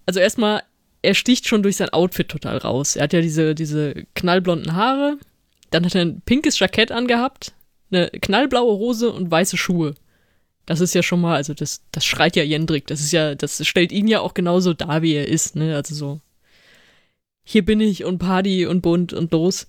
Also 0.05 0.19
erstmal, 0.19 0.63
er 1.01 1.13
sticht 1.13 1.47
schon 1.47 1.63
durch 1.63 1.77
sein 1.77 1.89
Outfit 1.89 2.27
total 2.27 2.57
raus. 2.57 2.95
Er 2.97 3.03
hat 3.03 3.13
ja 3.13 3.21
diese, 3.21 3.55
diese 3.55 3.93
knallblonden 4.15 4.75
Haare, 4.75 5.17
dann 5.69 5.85
hat 5.85 5.95
er 5.95 6.01
ein 6.01 6.21
pinkes 6.21 6.59
Jackett 6.59 6.91
angehabt, 6.91 7.53
eine 7.91 8.09
knallblaue 8.09 8.77
Hose 8.77 9.11
und 9.11 9.31
weiße 9.31 9.57
Schuhe. 9.57 9.95
Das 10.67 10.81
ist 10.81 10.93
ja 10.93 11.01
schon 11.01 11.21
mal, 11.21 11.35
also 11.35 11.53
das, 11.53 11.81
das 11.91 12.05
schreit 12.05 12.35
ja 12.35 12.43
Jendrik. 12.43 12.85
Das 12.87 12.99
ist 12.99 13.11
ja, 13.11 13.33
das 13.33 13.65
stellt 13.65 13.91
ihn 13.91 14.07
ja 14.07 14.19
auch 14.19 14.35
genauso 14.35 14.73
dar, 14.73 15.01
wie 15.01 15.13
er 15.13 15.27
ist, 15.27 15.55
ne? 15.55 15.75
Also 15.75 15.95
so, 15.95 16.21
hier 17.43 17.65
bin 17.65 17.79
ich 17.79 18.03
und 18.03 18.19
Party 18.19 18.65
und 18.65 18.81
bunt 18.81 19.13
und 19.13 19.31
los. 19.31 19.67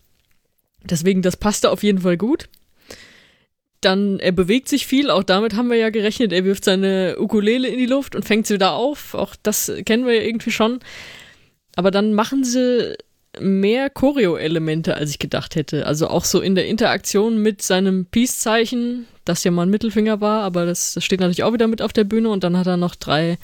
Deswegen, 0.83 1.23
das 1.23 1.37
passte 1.37 1.71
auf 1.71 1.85
jeden 1.85 2.01
Fall 2.01 2.17
gut. 2.17 2.49
Dann, 3.81 4.19
er 4.19 4.33
bewegt 4.33 4.69
sich 4.69 4.89
viel, 4.89 5.11
auch 5.11 5.23
damit 5.23 5.55
haben 5.55 5.71
wir 5.71 5.77
ja 5.77 5.91
gerechnet. 5.91 6.33
Er 6.33 6.45
wirft 6.45 6.65
seine 6.65 7.17
Ukulele 7.21 7.69
in 7.69 7.79
die 7.79 7.87
Luft 7.87 8.17
und 8.17 8.25
fängt 8.25 8.49
sie 8.49 8.55
wieder 8.55 8.73
auf. 8.73 9.15
Auch 9.15 9.37
das 9.41 9.73
kennen 9.87 10.05
wir 10.05 10.15
ja 10.15 10.23
irgendwie 10.23 10.51
schon. 10.51 10.81
Aber 11.77 11.93
dann 11.93 12.13
machen 12.13 12.43
sie 12.43 12.97
mehr 13.39 13.89
Choreo-Elemente, 13.89 14.97
als 14.97 15.11
ich 15.11 15.21
gedacht 15.21 15.55
hätte. 15.55 15.87
Also 15.87 16.09
auch 16.09 16.25
so 16.25 16.41
in 16.41 16.57
der 16.57 16.67
Interaktion 16.67 17.41
mit 17.41 17.63
seinem 17.63 18.07
Peace-Zeichen, 18.07 19.07
das 19.29 19.45
ja 19.45 19.51
mal 19.51 19.63
ein 19.63 19.71
Mittelfinger 19.71 20.21
war, 20.21 20.43
aber 20.43 20.67
das, 20.67 20.95
das 20.95 21.05
steht 21.05 21.21
natürlich 21.21 21.43
auch 21.43 21.53
wieder 21.53 21.67
mit 21.67 21.83
auf 21.83 21.93
der 21.93 22.05
Bühne 22.05 22.31
und 22.31 22.45
dann 22.45 22.57
hat 22.57 22.67
er 22.67 22.77
noch 22.77 22.95
drei 22.95 23.39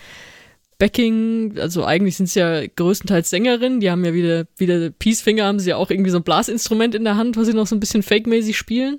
Backing, 0.78 1.56
also 1.58 1.84
eigentlich 1.84 2.16
sind 2.16 2.26
es 2.26 2.34
ja 2.34 2.66
größtenteils 2.66 3.30
Sängerinnen, 3.30 3.80
die 3.80 3.90
haben 3.90 4.04
ja 4.04 4.12
wieder, 4.12 4.46
wieder 4.56 4.90
Peacefinger, 4.90 5.44
haben 5.44 5.60
sie 5.60 5.70
ja 5.70 5.76
auch 5.76 5.90
irgendwie 5.90 6.10
so 6.10 6.18
ein 6.18 6.24
Blasinstrument 6.24 6.94
in 6.94 7.04
der 7.04 7.16
Hand, 7.16 7.36
was 7.36 7.46
sie 7.46 7.54
noch 7.54 7.66
so 7.66 7.76
ein 7.76 7.80
bisschen 7.80 8.02
fake-mäßig 8.02 8.56
spielen. 8.56 8.98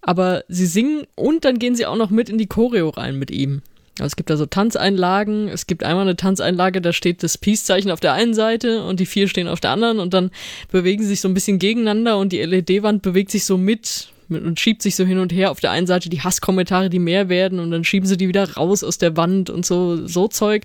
Aber 0.00 0.42
sie 0.48 0.66
singen 0.66 1.06
und 1.14 1.44
dann 1.44 1.60
gehen 1.60 1.76
sie 1.76 1.86
auch 1.86 1.96
noch 1.96 2.10
mit 2.10 2.28
in 2.28 2.36
die 2.36 2.48
Choreo 2.48 2.88
rein 2.88 3.16
mit 3.16 3.30
ihm. 3.30 3.62
Also 3.98 4.06
es 4.06 4.16
gibt 4.16 4.30
da 4.30 4.36
so 4.36 4.46
Tanzeinlagen, 4.46 5.48
es 5.48 5.66
gibt 5.66 5.84
einmal 5.84 6.02
eine 6.02 6.16
Tanzeinlage, 6.16 6.80
da 6.80 6.92
steht 6.92 7.22
das 7.22 7.38
Peace-Zeichen 7.38 7.90
auf 7.90 8.00
der 8.00 8.14
einen 8.14 8.34
Seite 8.34 8.84
und 8.84 8.98
die 8.98 9.06
vier 9.06 9.28
stehen 9.28 9.48
auf 9.48 9.60
der 9.60 9.70
anderen 9.70 10.00
und 10.00 10.14
dann 10.14 10.30
bewegen 10.70 11.02
sie 11.02 11.10
sich 11.10 11.20
so 11.20 11.28
ein 11.28 11.34
bisschen 11.34 11.58
gegeneinander 11.58 12.18
und 12.18 12.32
die 12.32 12.42
LED-Wand 12.42 13.02
bewegt 13.02 13.30
sich 13.30 13.44
so 13.44 13.56
mit 13.56 14.08
und 14.34 14.60
schiebt 14.60 14.82
sich 14.82 14.96
so 14.96 15.04
hin 15.04 15.18
und 15.18 15.32
her. 15.32 15.50
Auf 15.50 15.60
der 15.60 15.70
einen 15.70 15.86
Seite 15.86 16.08
die 16.08 16.22
Hasskommentare, 16.22 16.90
die 16.90 16.98
mehr 16.98 17.28
werden 17.28 17.60
und 17.60 17.70
dann 17.70 17.84
schieben 17.84 18.06
sie 18.06 18.16
die 18.16 18.28
wieder 18.28 18.54
raus 18.54 18.84
aus 18.84 18.98
der 18.98 19.16
Wand 19.16 19.50
und 19.50 19.66
so, 19.66 20.06
so 20.06 20.28
Zeug. 20.28 20.64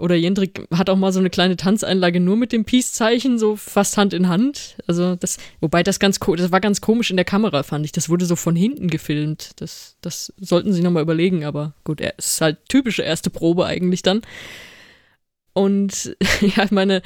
Oder 0.00 0.14
Jendrik 0.14 0.66
hat 0.74 0.88
auch 0.88 0.96
mal 0.96 1.12
so 1.12 1.18
eine 1.18 1.28
kleine 1.28 1.56
Tanzeinlage 1.56 2.20
nur 2.20 2.36
mit 2.36 2.52
dem 2.52 2.64
Peace-Zeichen, 2.64 3.38
so 3.38 3.56
fast 3.56 3.98
Hand 3.98 4.14
in 4.14 4.28
Hand. 4.28 4.76
Also 4.86 5.14
das, 5.14 5.36
wobei 5.60 5.82
das 5.82 6.00
ganz, 6.00 6.18
das 6.18 6.50
war 6.50 6.60
ganz 6.60 6.80
komisch 6.80 7.10
in 7.10 7.16
der 7.16 7.26
Kamera, 7.26 7.62
fand 7.62 7.84
ich. 7.84 7.92
Das 7.92 8.08
wurde 8.08 8.24
so 8.24 8.34
von 8.34 8.56
hinten 8.56 8.88
gefilmt. 8.88 9.50
Das, 9.56 9.96
das 10.00 10.32
sollten 10.40 10.72
sie 10.72 10.80
nochmal 10.80 11.02
überlegen, 11.02 11.44
aber 11.44 11.74
gut, 11.84 12.00
es 12.00 12.32
ist 12.32 12.40
halt 12.40 12.56
typische 12.70 13.02
erste 13.02 13.28
Probe 13.28 13.66
eigentlich 13.66 14.00
dann. 14.00 14.22
Und 15.52 16.16
ja, 16.40 16.66
meine, 16.70 17.02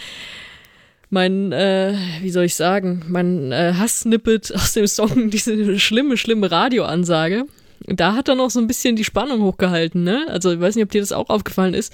mein, 1.14 1.52
äh, 1.52 1.94
wie 2.20 2.30
soll 2.30 2.44
ich 2.44 2.54
sagen, 2.54 3.02
mein 3.08 3.52
äh, 3.52 3.72
Hass-Snippet 3.74 4.54
aus 4.54 4.74
dem 4.74 4.86
Song, 4.86 5.30
diese 5.30 5.78
schlimme, 5.78 6.18
schlimme 6.18 6.50
Radioansage, 6.50 7.46
da 7.86 8.14
hat 8.14 8.28
er 8.28 8.34
noch 8.34 8.50
so 8.50 8.60
ein 8.60 8.66
bisschen 8.66 8.96
die 8.96 9.04
Spannung 9.04 9.42
hochgehalten, 9.42 10.04
ne? 10.04 10.26
Also 10.28 10.52
ich 10.52 10.60
weiß 10.60 10.74
nicht, 10.74 10.84
ob 10.84 10.90
dir 10.90 11.00
das 11.00 11.12
auch 11.12 11.30
aufgefallen 11.30 11.74
ist 11.74 11.92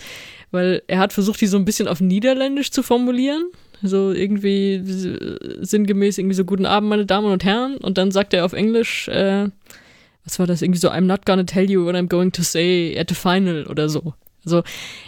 weil 0.51 0.83
er 0.87 0.99
hat 0.99 1.13
versucht, 1.13 1.41
die 1.41 1.47
so 1.47 1.57
ein 1.57 1.65
bisschen 1.65 1.89
auf 1.89 2.01
Niederländisch 2.01 2.71
zu 2.71 2.83
formulieren. 2.83 3.45
So 3.83 4.13
irgendwie 4.13 4.83
sinngemäß 4.85 6.19
irgendwie 6.19 6.35
so 6.35 6.45
guten 6.45 6.67
Abend, 6.67 6.91
meine 6.91 7.07
Damen 7.07 7.33
und 7.33 7.45
Herren. 7.45 7.77
Und 7.79 7.99
dann 7.99 8.11
sagt 8.11 8.35
er 8.35 8.45
auf 8.45 8.53
Englisch, 8.53 9.09
äh, 9.09 9.49
was 10.25 10.39
war 10.39 10.47
das? 10.47 10.61
Irgendwie 10.61 10.81
so, 10.81 10.91
I'm 10.91 11.03
not 11.03 11.25
gonna 11.25 11.45
tell 11.45 11.71
you 11.71 11.85
what 11.85 11.95
I'm 11.95 12.09
going 12.09 12.33
to 12.33 12.43
say 12.43 12.97
at 12.99 13.09
the 13.09 13.15
final 13.15 13.67
oder 13.67 13.89
so. 13.89 14.15
Also 14.45 14.63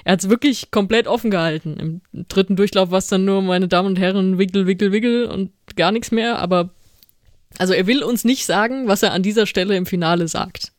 er 0.04 0.12
hat 0.12 0.22
es 0.22 0.28
wirklich 0.28 0.70
komplett 0.70 1.06
offen 1.06 1.30
gehalten. 1.30 1.76
Im 2.12 2.26
dritten 2.28 2.56
Durchlauf 2.56 2.90
war 2.90 2.98
es 2.98 3.06
dann 3.06 3.24
nur, 3.24 3.42
meine 3.42 3.68
Damen 3.68 3.88
und 3.88 3.98
Herren, 3.98 4.38
wickel, 4.38 4.66
wickel, 4.66 4.92
wickel 4.92 5.26
und 5.26 5.50
gar 5.76 5.92
nichts 5.92 6.10
mehr. 6.10 6.38
Aber 6.38 6.70
also 7.58 7.72
er 7.72 7.86
will 7.86 8.02
uns 8.02 8.24
nicht 8.24 8.46
sagen, 8.46 8.88
was 8.88 9.02
er 9.02 9.12
an 9.12 9.22
dieser 9.22 9.46
Stelle 9.46 9.76
im 9.76 9.86
Finale 9.86 10.28
sagt. 10.28 10.72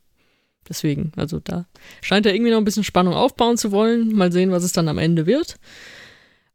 Deswegen, 0.68 1.12
also 1.18 1.40
da 1.40 1.66
scheint 2.02 2.26
er 2.26 2.34
irgendwie 2.34 2.52
noch 2.52 2.58
ein 2.58 2.66
bisschen 2.66 2.84
Spannung 2.84 3.14
aufbauen 3.14 3.58
zu 3.58 3.72
wollen. 3.72 4.14
Mal 4.14 4.32
sehen, 4.32 4.52
was 4.52 4.64
es 4.64 4.72
dann 4.72 4.88
am 4.88 4.98
Ende 4.98 5.26
wird. 5.26 5.58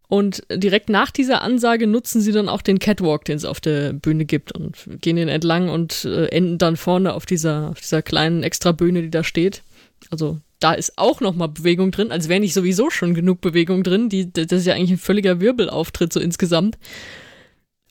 Und 0.08 0.42
direkt 0.50 0.88
nach 0.88 1.10
dieser 1.10 1.42
Ansage 1.42 1.86
nutzen 1.86 2.22
sie 2.22 2.32
dann 2.32 2.48
auch 2.48 2.62
den 2.62 2.78
Catwalk, 2.78 3.26
den 3.26 3.36
es 3.36 3.44
auf 3.44 3.60
der 3.60 3.92
Bühne 3.92 4.24
gibt 4.24 4.52
und 4.52 4.88
gehen 5.02 5.16
den 5.16 5.28
entlang 5.28 5.68
und 5.68 6.06
äh, 6.06 6.28
enden 6.28 6.56
dann 6.56 6.78
vorne 6.78 7.12
auf 7.12 7.26
dieser, 7.26 7.68
auf 7.70 7.80
dieser 7.80 8.00
kleinen 8.00 8.42
Extrabühne, 8.42 9.02
die 9.02 9.10
da 9.10 9.22
steht. 9.22 9.62
Also 10.10 10.40
da 10.60 10.72
ist 10.72 10.98
auch 10.98 11.20
nochmal 11.20 11.48
Bewegung 11.48 11.90
drin, 11.90 12.10
als 12.10 12.28
wäre 12.28 12.40
nicht 12.40 12.54
sowieso 12.54 12.90
schon 12.90 13.14
genug 13.14 13.40
Bewegung 13.40 13.82
drin. 13.82 14.08
Die, 14.08 14.32
das 14.32 14.50
ist 14.50 14.66
ja 14.66 14.74
eigentlich 14.74 14.92
ein 14.92 14.98
völliger 14.98 15.40
Wirbelauftritt 15.40 16.12
so 16.12 16.20
insgesamt. 16.20 16.78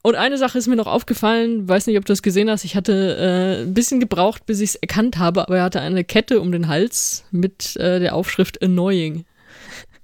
Und 0.03 0.15
eine 0.15 0.37
Sache 0.37 0.57
ist 0.57 0.67
mir 0.67 0.75
noch 0.75 0.87
aufgefallen, 0.87 1.67
weiß 1.67 1.87
nicht, 1.87 1.97
ob 1.97 2.05
du 2.05 2.13
das 2.13 2.21
gesehen 2.21 2.49
hast. 2.49 2.63
Ich 2.63 2.75
hatte 2.75 3.17
äh, 3.19 3.63
ein 3.63 3.73
bisschen 3.73 3.99
gebraucht, 3.99 4.45
bis 4.45 4.61
ich 4.61 4.69
es 4.69 4.75
erkannt 4.75 5.17
habe, 5.17 5.41
aber 5.41 5.57
er 5.57 5.63
hatte 5.63 5.81
eine 5.81 6.03
Kette 6.03 6.39
um 6.39 6.51
den 6.51 6.67
Hals 6.67 7.25
mit 7.31 7.75
äh, 7.77 7.99
der 7.99 8.15
Aufschrift 8.15 8.61
Annoying. 8.61 9.25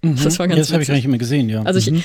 Mhm. 0.02 0.18
Das 0.22 0.40
war 0.40 0.48
ganz 0.48 0.58
ja, 0.58 0.64
Das 0.64 0.74
habe 0.74 0.82
ich 0.84 0.90
gar 0.90 0.96
nicht 0.96 1.08
mehr 1.08 1.20
gesehen, 1.20 1.48
ja. 1.48 1.64
Also 1.64 1.92
mhm. 1.92 2.04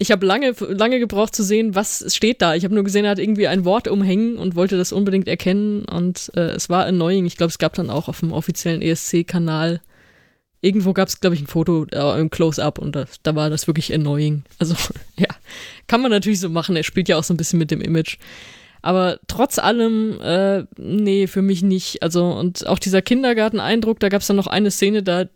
Ich, 0.00 0.10
habe 0.10 0.26
lange, 0.26 0.54
lange 0.68 0.98
gebraucht 0.98 1.34
zu 1.34 1.44
sehen, 1.44 1.74
was 1.74 2.04
steht 2.14 2.42
da. 2.42 2.54
Ich 2.54 2.64
habe 2.64 2.74
nur 2.74 2.84
gesehen, 2.84 3.04
er 3.04 3.12
hat 3.12 3.18
irgendwie 3.18 3.46
ein 3.46 3.64
Wort 3.64 3.86
umhängen 3.86 4.36
und 4.36 4.56
wollte 4.56 4.76
das 4.76 4.92
unbedingt 4.92 5.28
erkennen. 5.28 5.84
Und 5.84 6.32
äh, 6.34 6.50
es 6.50 6.68
war 6.68 6.86
annoying. 6.86 7.26
Ich 7.26 7.36
glaube, 7.36 7.50
es 7.50 7.58
gab 7.58 7.74
dann 7.74 7.90
auch 7.90 8.08
auf 8.08 8.20
dem 8.20 8.32
offiziellen 8.32 8.82
ESC-Kanal 8.82 9.80
irgendwo 10.60 10.92
gab 10.92 11.08
es, 11.08 11.20
glaube 11.20 11.34
ich, 11.34 11.42
ein 11.42 11.46
Foto 11.46 11.86
äh, 11.92 12.20
im 12.20 12.30
Close-Up 12.30 12.78
und 12.78 12.94
da, 12.94 13.06
da, 13.22 13.34
war 13.34 13.50
das 13.50 13.66
wirklich 13.66 13.92
annoying. 13.94 14.44
Also, 14.58 14.74
ja, 15.16 15.28
kann 15.86 16.02
man 16.02 16.10
natürlich 16.10 16.40
so 16.40 16.48
machen. 16.48 16.76
Er 16.76 16.82
spielt 16.82 17.08
ja 17.08 17.16
auch 17.16 17.24
so 17.24 17.34
ein 17.34 17.36
bisschen 17.36 17.58
mit 17.58 17.70
dem 17.70 17.80
Image. 17.80 18.18
Aber 18.82 19.18
trotz 19.26 19.58
allem, 19.58 20.20
äh, 20.20 20.64
nee, 20.78 21.26
für 21.26 21.42
mich 21.42 21.62
nicht. 21.62 22.02
Also, 22.02 22.26
und 22.26 22.66
auch 22.66 22.78
dieser 22.78 23.02
Kindergarten-Eindruck, 23.02 24.00
da 24.00 24.08
gab 24.08 24.22
es 24.22 24.26
dann 24.26 24.36
noch 24.36 24.46
eine 24.46 24.70
Szene, 24.70 25.02
da 25.02 25.26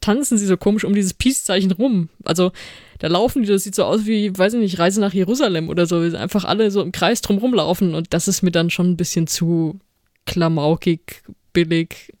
tanzen 0.00 0.38
sie 0.38 0.46
so 0.46 0.56
komisch 0.56 0.84
um 0.84 0.94
dieses 0.94 1.14
Peace-Zeichen 1.14 1.72
rum. 1.72 2.08
Also, 2.24 2.52
da 2.98 3.08
laufen 3.08 3.42
die, 3.42 3.48
das 3.48 3.64
sieht 3.64 3.74
so 3.74 3.84
aus 3.84 4.06
wie, 4.06 4.36
weiß 4.36 4.54
ich 4.54 4.60
nicht, 4.60 4.78
Reise 4.78 5.00
nach 5.00 5.14
Jerusalem 5.14 5.68
oder 5.68 5.86
so. 5.86 5.98
Einfach 5.98 6.44
alle 6.44 6.70
so 6.70 6.82
im 6.82 6.92
Kreis 6.92 7.20
drum 7.20 7.38
rumlaufen 7.38 7.94
und 7.94 8.14
das 8.14 8.28
ist 8.28 8.42
mir 8.42 8.52
dann 8.52 8.70
schon 8.70 8.90
ein 8.90 8.96
bisschen 8.96 9.26
zu 9.26 9.80
klamaukig, 10.26 11.22
billig. 11.52 12.12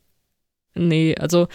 Nee, 0.74 1.14
also, 1.16 1.48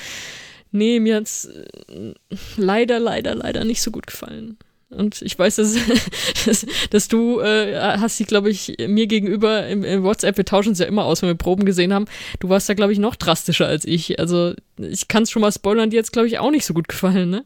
nee, 0.72 1.00
mir 1.00 1.18
hat's 1.18 1.46
äh, 1.46 2.14
leider, 2.56 3.00
leider, 3.00 3.36
leider 3.36 3.66
nicht 3.66 3.82
so 3.82 3.92
gut 3.92 4.08
gefallen. 4.08 4.58
Und 4.90 5.22
ich 5.22 5.38
weiß, 5.38 5.58
dass, 5.58 5.76
dass, 6.46 6.66
dass 6.90 7.08
du 7.08 7.40
äh, 7.40 7.78
hast 7.78 8.18
sie, 8.18 8.26
glaube 8.26 8.50
ich, 8.50 8.76
mir 8.88 9.08
gegenüber 9.08 9.68
im, 9.68 9.84
im, 9.84 10.04
WhatsApp, 10.04 10.38
wir 10.38 10.46
tauschen 10.46 10.74
es 10.74 10.80
ja 10.80 10.86
immer 10.86 11.06
aus, 11.06 11.22
wenn 11.22 11.30
wir 11.30 11.36
Proben 11.36 11.66
gesehen 11.66 11.94
haben. 11.94 12.06
Du 12.40 12.50
warst 12.50 12.70
da, 12.70 12.74
glaube 12.74 12.94
ich, 12.94 13.00
noch 13.00 13.16
drastischer 13.16 13.68
als 13.68 13.86
ich. 13.86 14.20
Also 14.20 14.54
ich 14.78 15.08
kann 15.08 15.24
es 15.24 15.32
schon 15.32 15.42
mal 15.42 15.52
spoilern, 15.52 15.90
dir 15.90 15.98
jetzt, 15.98 16.14
glaube 16.14 16.28
ich, 16.28 16.40
auch 16.40 16.52
nicht 16.52 16.66
so 16.66 16.74
gut 16.74 16.88
gefallen, 16.88 17.30
ne? 17.30 17.46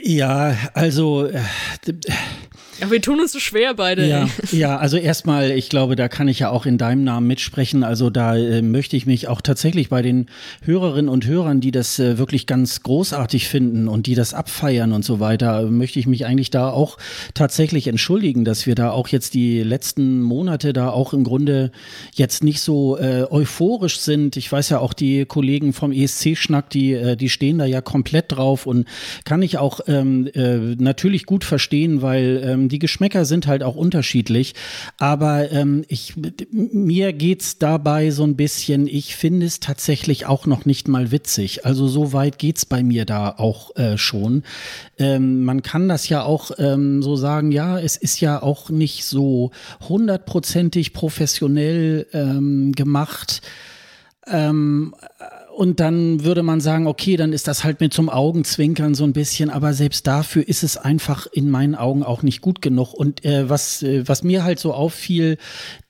Ja, 0.00 0.56
also 0.74 1.26
äh, 1.26 1.42
ja, 2.80 2.90
wir 2.90 3.02
tun 3.02 3.20
uns 3.20 3.32
so 3.32 3.40
schwer 3.40 3.74
beide. 3.74 4.06
Ja, 4.06 4.28
ja, 4.52 4.76
also 4.76 4.96
erstmal, 4.96 5.50
ich 5.50 5.68
glaube, 5.68 5.96
da 5.96 6.08
kann 6.08 6.28
ich 6.28 6.38
ja 6.38 6.50
auch 6.50 6.66
in 6.66 6.78
deinem 6.78 7.04
Namen 7.04 7.26
mitsprechen. 7.26 7.82
Also 7.82 8.10
da 8.10 8.36
äh, 8.36 8.62
möchte 8.62 8.96
ich 8.96 9.06
mich 9.06 9.28
auch 9.28 9.40
tatsächlich 9.40 9.88
bei 9.88 10.02
den 10.02 10.26
Hörerinnen 10.62 11.08
und 11.08 11.26
Hörern, 11.26 11.60
die 11.60 11.70
das 11.70 11.98
äh, 11.98 12.18
wirklich 12.18 12.46
ganz 12.46 12.82
großartig 12.82 13.48
finden 13.48 13.88
und 13.88 14.06
die 14.06 14.14
das 14.14 14.34
abfeiern 14.34 14.92
und 14.92 15.04
so 15.04 15.20
weiter, 15.20 15.62
möchte 15.70 15.98
ich 15.98 16.06
mich 16.06 16.26
eigentlich 16.26 16.50
da 16.50 16.70
auch 16.70 16.98
tatsächlich 17.34 17.88
entschuldigen, 17.88 18.44
dass 18.44 18.66
wir 18.66 18.74
da 18.74 18.90
auch 18.90 19.08
jetzt 19.08 19.34
die 19.34 19.62
letzten 19.62 20.20
Monate 20.22 20.72
da 20.72 20.90
auch 20.90 21.12
im 21.12 21.24
Grunde 21.24 21.72
jetzt 22.14 22.44
nicht 22.44 22.60
so 22.60 22.96
äh, 22.98 23.24
euphorisch 23.28 23.98
sind. 23.98 24.36
Ich 24.36 24.50
weiß 24.50 24.68
ja 24.68 24.78
auch 24.78 24.92
die 24.92 25.24
Kollegen 25.24 25.72
vom 25.72 25.92
ESC-Schnack, 25.92 26.70
die, 26.70 26.92
äh, 26.92 27.16
die 27.16 27.28
stehen 27.28 27.58
da 27.58 27.64
ja 27.64 27.80
komplett 27.80 28.32
drauf 28.32 28.66
und 28.66 28.86
kann 29.24 29.42
ich 29.42 29.58
auch 29.58 29.80
ähm, 29.88 30.28
äh, 30.34 30.76
natürlich 30.76 31.26
gut 31.26 31.44
verstehen, 31.44 32.02
weil 32.02 32.42
ähm, 32.44 32.67
die 32.68 32.78
Geschmäcker 32.78 33.24
sind 33.24 33.46
halt 33.46 33.62
auch 33.62 33.76
unterschiedlich. 33.76 34.54
Aber 34.98 35.50
ähm, 35.52 35.84
ich, 35.88 36.14
mir 36.50 37.12
geht's 37.12 37.58
dabei 37.58 38.10
so 38.10 38.24
ein 38.24 38.36
bisschen, 38.36 38.86
ich 38.86 39.16
finde 39.16 39.46
es 39.46 39.60
tatsächlich 39.60 40.26
auch 40.26 40.46
noch 40.46 40.64
nicht 40.64 40.88
mal 40.88 41.10
witzig. 41.10 41.64
Also 41.66 41.88
so 41.88 42.12
weit 42.12 42.38
geht's 42.38 42.66
bei 42.66 42.82
mir 42.82 43.04
da 43.04 43.34
auch 43.36 43.76
äh, 43.76 43.98
schon. 43.98 44.42
Ähm, 44.98 45.44
man 45.44 45.62
kann 45.62 45.88
das 45.88 46.08
ja 46.08 46.22
auch 46.22 46.50
ähm, 46.58 47.02
so 47.02 47.16
sagen, 47.16 47.52
ja, 47.52 47.78
es 47.78 47.96
ist 47.96 48.20
ja 48.20 48.42
auch 48.42 48.70
nicht 48.70 49.04
so 49.04 49.50
hundertprozentig 49.88 50.92
professionell 50.92 52.06
ähm, 52.12 52.72
gemacht. 52.72 53.42
Ähm, 54.26 54.94
und 55.58 55.80
dann 55.80 56.22
würde 56.22 56.44
man 56.44 56.60
sagen, 56.60 56.86
okay, 56.86 57.16
dann 57.16 57.32
ist 57.32 57.48
das 57.48 57.64
halt 57.64 57.80
mit 57.80 57.92
zum 57.92 58.08
Augenzwinkern 58.08 58.94
so 58.94 59.02
ein 59.02 59.12
bisschen, 59.12 59.50
aber 59.50 59.74
selbst 59.74 60.06
dafür 60.06 60.46
ist 60.46 60.62
es 60.62 60.76
einfach 60.76 61.26
in 61.32 61.50
meinen 61.50 61.74
Augen 61.74 62.04
auch 62.04 62.22
nicht 62.22 62.42
gut 62.42 62.62
genug. 62.62 62.94
Und 62.94 63.24
äh, 63.24 63.50
was, 63.50 63.82
äh, 63.82 64.06
was 64.06 64.22
mir 64.22 64.44
halt 64.44 64.60
so 64.60 64.72
auffiel, 64.72 65.36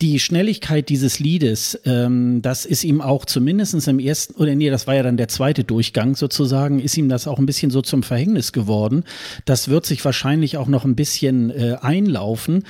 die 0.00 0.20
Schnelligkeit 0.20 0.88
dieses 0.88 1.18
Liedes, 1.18 1.78
ähm, 1.84 2.40
das 2.40 2.64
ist 2.64 2.82
ihm 2.82 3.02
auch 3.02 3.26
zumindestens 3.26 3.86
im 3.88 3.98
ersten, 3.98 4.40
oder 4.40 4.54
nee, 4.54 4.70
das 4.70 4.86
war 4.86 4.94
ja 4.94 5.02
dann 5.02 5.18
der 5.18 5.28
zweite 5.28 5.64
Durchgang 5.64 6.16
sozusagen, 6.16 6.80
ist 6.80 6.96
ihm 6.96 7.10
das 7.10 7.28
auch 7.28 7.38
ein 7.38 7.44
bisschen 7.44 7.70
so 7.70 7.82
zum 7.82 8.02
Verhängnis 8.02 8.52
geworden. 8.52 9.04
Das 9.44 9.68
wird 9.68 9.84
sich 9.84 10.02
wahrscheinlich 10.02 10.56
auch 10.56 10.68
noch 10.68 10.86
ein 10.86 10.96
bisschen 10.96 11.50
äh, 11.50 11.76
einlaufen. 11.78 12.64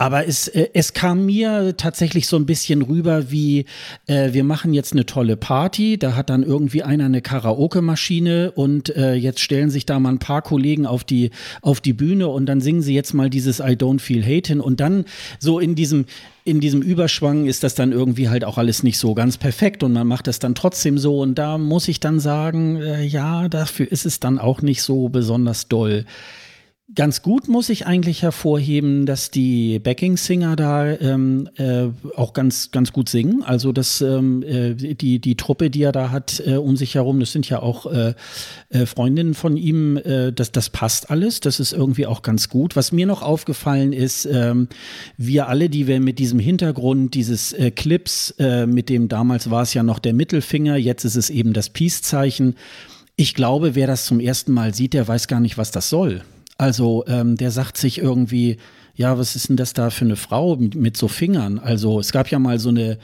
Aber 0.00 0.28
es, 0.28 0.46
äh, 0.46 0.68
es 0.74 0.92
kam 0.92 1.26
mir 1.26 1.76
tatsächlich 1.76 2.28
so 2.28 2.36
ein 2.36 2.46
bisschen 2.46 2.82
rüber 2.82 3.32
wie, 3.32 3.64
äh, 4.06 4.32
wir 4.32 4.44
machen 4.44 4.72
jetzt 4.72 4.92
eine 4.92 5.06
tolle 5.06 5.36
Party, 5.36 5.98
da 5.98 6.14
hat 6.14 6.30
dann 6.30 6.44
irgendwie 6.44 6.84
einer 6.84 7.06
eine 7.06 7.20
Karaoke-Maschine 7.20 8.52
und 8.52 8.94
äh, 8.94 9.14
jetzt 9.14 9.40
stellen 9.40 9.70
sich 9.70 9.86
da 9.86 9.98
mal 9.98 10.10
ein 10.10 10.20
paar 10.20 10.42
Kollegen 10.42 10.86
auf 10.86 11.02
die, 11.02 11.30
auf 11.62 11.80
die 11.80 11.92
Bühne 11.92 12.28
und 12.28 12.46
dann 12.46 12.60
singen 12.60 12.80
sie 12.80 12.94
jetzt 12.94 13.12
mal 13.12 13.28
dieses 13.28 13.58
I 13.58 13.74
don't 13.74 13.98
feel 13.98 14.22
hate 14.22 14.52
hin. 14.52 14.60
Und 14.60 14.78
dann 14.78 15.04
so 15.40 15.58
in 15.58 15.74
diesem, 15.74 16.04
in 16.44 16.60
diesem 16.60 16.80
Überschwang 16.80 17.46
ist 17.46 17.64
das 17.64 17.74
dann 17.74 17.90
irgendwie 17.90 18.28
halt 18.28 18.44
auch 18.44 18.56
alles 18.56 18.84
nicht 18.84 18.98
so 18.98 19.14
ganz 19.14 19.36
perfekt 19.36 19.82
und 19.82 19.92
man 19.92 20.06
macht 20.06 20.28
das 20.28 20.38
dann 20.38 20.54
trotzdem 20.54 20.96
so. 20.98 21.18
Und 21.18 21.34
da 21.34 21.58
muss 21.58 21.88
ich 21.88 21.98
dann 21.98 22.20
sagen, 22.20 22.80
äh, 22.80 23.04
ja, 23.04 23.48
dafür 23.48 23.90
ist 23.90 24.06
es 24.06 24.20
dann 24.20 24.38
auch 24.38 24.62
nicht 24.62 24.82
so 24.82 25.08
besonders 25.08 25.66
doll. 25.66 26.04
Ganz 26.94 27.20
gut 27.20 27.48
muss 27.48 27.68
ich 27.68 27.86
eigentlich 27.86 28.22
hervorheben, 28.22 29.04
dass 29.04 29.30
die 29.30 29.78
Backing-Singer 29.78 30.56
da 30.56 30.90
ähm, 30.90 31.46
äh, 31.56 31.88
auch 32.16 32.32
ganz, 32.32 32.70
ganz 32.70 32.94
gut 32.94 33.10
singen. 33.10 33.42
Also 33.42 33.72
dass 33.72 34.00
ähm, 34.00 34.42
äh, 34.42 34.74
die, 34.74 35.18
die 35.18 35.36
Truppe, 35.36 35.68
die 35.68 35.82
er 35.82 35.92
da 35.92 36.10
hat 36.10 36.42
äh, 36.46 36.54
um 36.54 36.78
sich 36.78 36.94
herum, 36.94 37.20
das 37.20 37.32
sind 37.32 37.46
ja 37.46 37.60
auch 37.60 37.84
äh, 37.92 38.14
äh, 38.70 38.86
Freundinnen 38.86 39.34
von 39.34 39.58
ihm, 39.58 39.98
äh, 39.98 40.32
das, 40.32 40.50
das 40.50 40.70
passt 40.70 41.10
alles. 41.10 41.40
Das 41.40 41.60
ist 41.60 41.74
irgendwie 41.74 42.06
auch 42.06 42.22
ganz 42.22 42.48
gut. 42.48 42.74
Was 42.74 42.90
mir 42.90 43.04
noch 43.06 43.20
aufgefallen 43.20 43.92
ist, 43.92 44.24
ähm, 44.24 44.68
wir 45.18 45.48
alle, 45.48 45.68
die 45.68 45.88
wir 45.88 46.00
mit 46.00 46.18
diesem 46.18 46.38
Hintergrund 46.38 47.12
dieses 47.12 47.52
äh, 47.52 47.70
Clips, 47.70 48.34
mit 48.38 48.88
dem 48.88 49.08
damals 49.08 49.50
war 49.50 49.62
es 49.62 49.74
ja 49.74 49.82
noch 49.82 49.98
der 49.98 50.14
Mittelfinger, 50.14 50.76
jetzt 50.76 51.04
ist 51.04 51.16
es 51.16 51.28
eben 51.28 51.52
das 51.52 51.68
Peace-Zeichen. 51.68 52.54
Ich 53.16 53.34
glaube, 53.34 53.74
wer 53.74 53.86
das 53.86 54.06
zum 54.06 54.20
ersten 54.20 54.52
Mal 54.52 54.74
sieht, 54.74 54.94
der 54.94 55.06
weiß 55.06 55.28
gar 55.28 55.40
nicht, 55.40 55.58
was 55.58 55.70
das 55.70 55.90
soll. 55.90 56.22
Also 56.58 57.04
ähm, 57.06 57.36
der 57.36 57.52
sagt 57.52 57.76
sich 57.76 57.98
irgendwie, 57.98 58.58
ja, 58.94 59.16
was 59.16 59.36
ist 59.36 59.48
denn 59.48 59.56
das 59.56 59.72
da 59.72 59.90
für 59.90 60.04
eine 60.04 60.16
Frau 60.16 60.56
mit, 60.56 60.74
mit 60.74 60.96
so 60.96 61.06
Fingern? 61.06 61.58
Also 61.58 62.00
es 62.00 62.12
gab 62.12 62.28
ja 62.28 62.38
mal 62.38 62.58
so 62.58 62.68
eine 62.68 62.98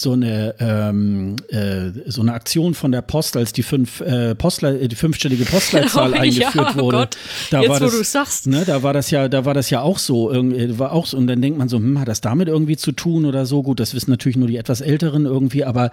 so 0.00 0.12
eine 0.12 0.54
ähm, 0.60 1.36
äh, 1.48 1.90
so 2.06 2.22
eine 2.22 2.32
Aktion 2.32 2.74
von 2.74 2.90
der 2.90 3.02
Post, 3.02 3.36
als 3.36 3.52
die 3.52 3.62
fünf 3.62 4.00
äh, 4.00 4.34
Postler, 4.34 4.72
die 4.72 4.96
fünfstellige 4.96 5.44
Postleitzahl 5.44 6.12
oh, 6.14 6.16
eingeführt 6.16 6.54
ja, 6.54 6.76
wurde. 6.76 6.96
Gott. 6.96 7.16
Da 7.50 7.60
Jetzt, 7.60 7.70
war 7.70 7.80
das, 7.80 7.92
wo 7.92 7.98
du 7.98 8.04
sagst. 8.04 8.46
Ne, 8.46 8.64
da 8.64 8.82
war 8.82 8.94
das 8.94 9.10
ja, 9.10 9.28
da 9.28 9.44
war 9.44 9.52
das 9.52 9.68
ja 9.68 9.82
auch 9.82 9.98
so, 9.98 10.30
irgendwie, 10.30 10.78
war 10.78 10.92
auch 10.92 11.04
so. 11.04 11.18
Und 11.18 11.26
dann 11.26 11.42
denkt 11.42 11.58
man 11.58 11.68
so, 11.68 11.76
hm, 11.76 12.00
hat 12.00 12.08
das 12.08 12.22
damit 12.22 12.48
irgendwie 12.48 12.78
zu 12.78 12.92
tun 12.92 13.26
oder 13.26 13.44
so? 13.44 13.62
Gut, 13.62 13.78
das 13.78 13.94
wissen 13.94 14.10
natürlich 14.10 14.38
nur 14.38 14.48
die 14.48 14.56
etwas 14.56 14.80
Älteren 14.80 15.26
irgendwie, 15.26 15.64
aber 15.64 15.90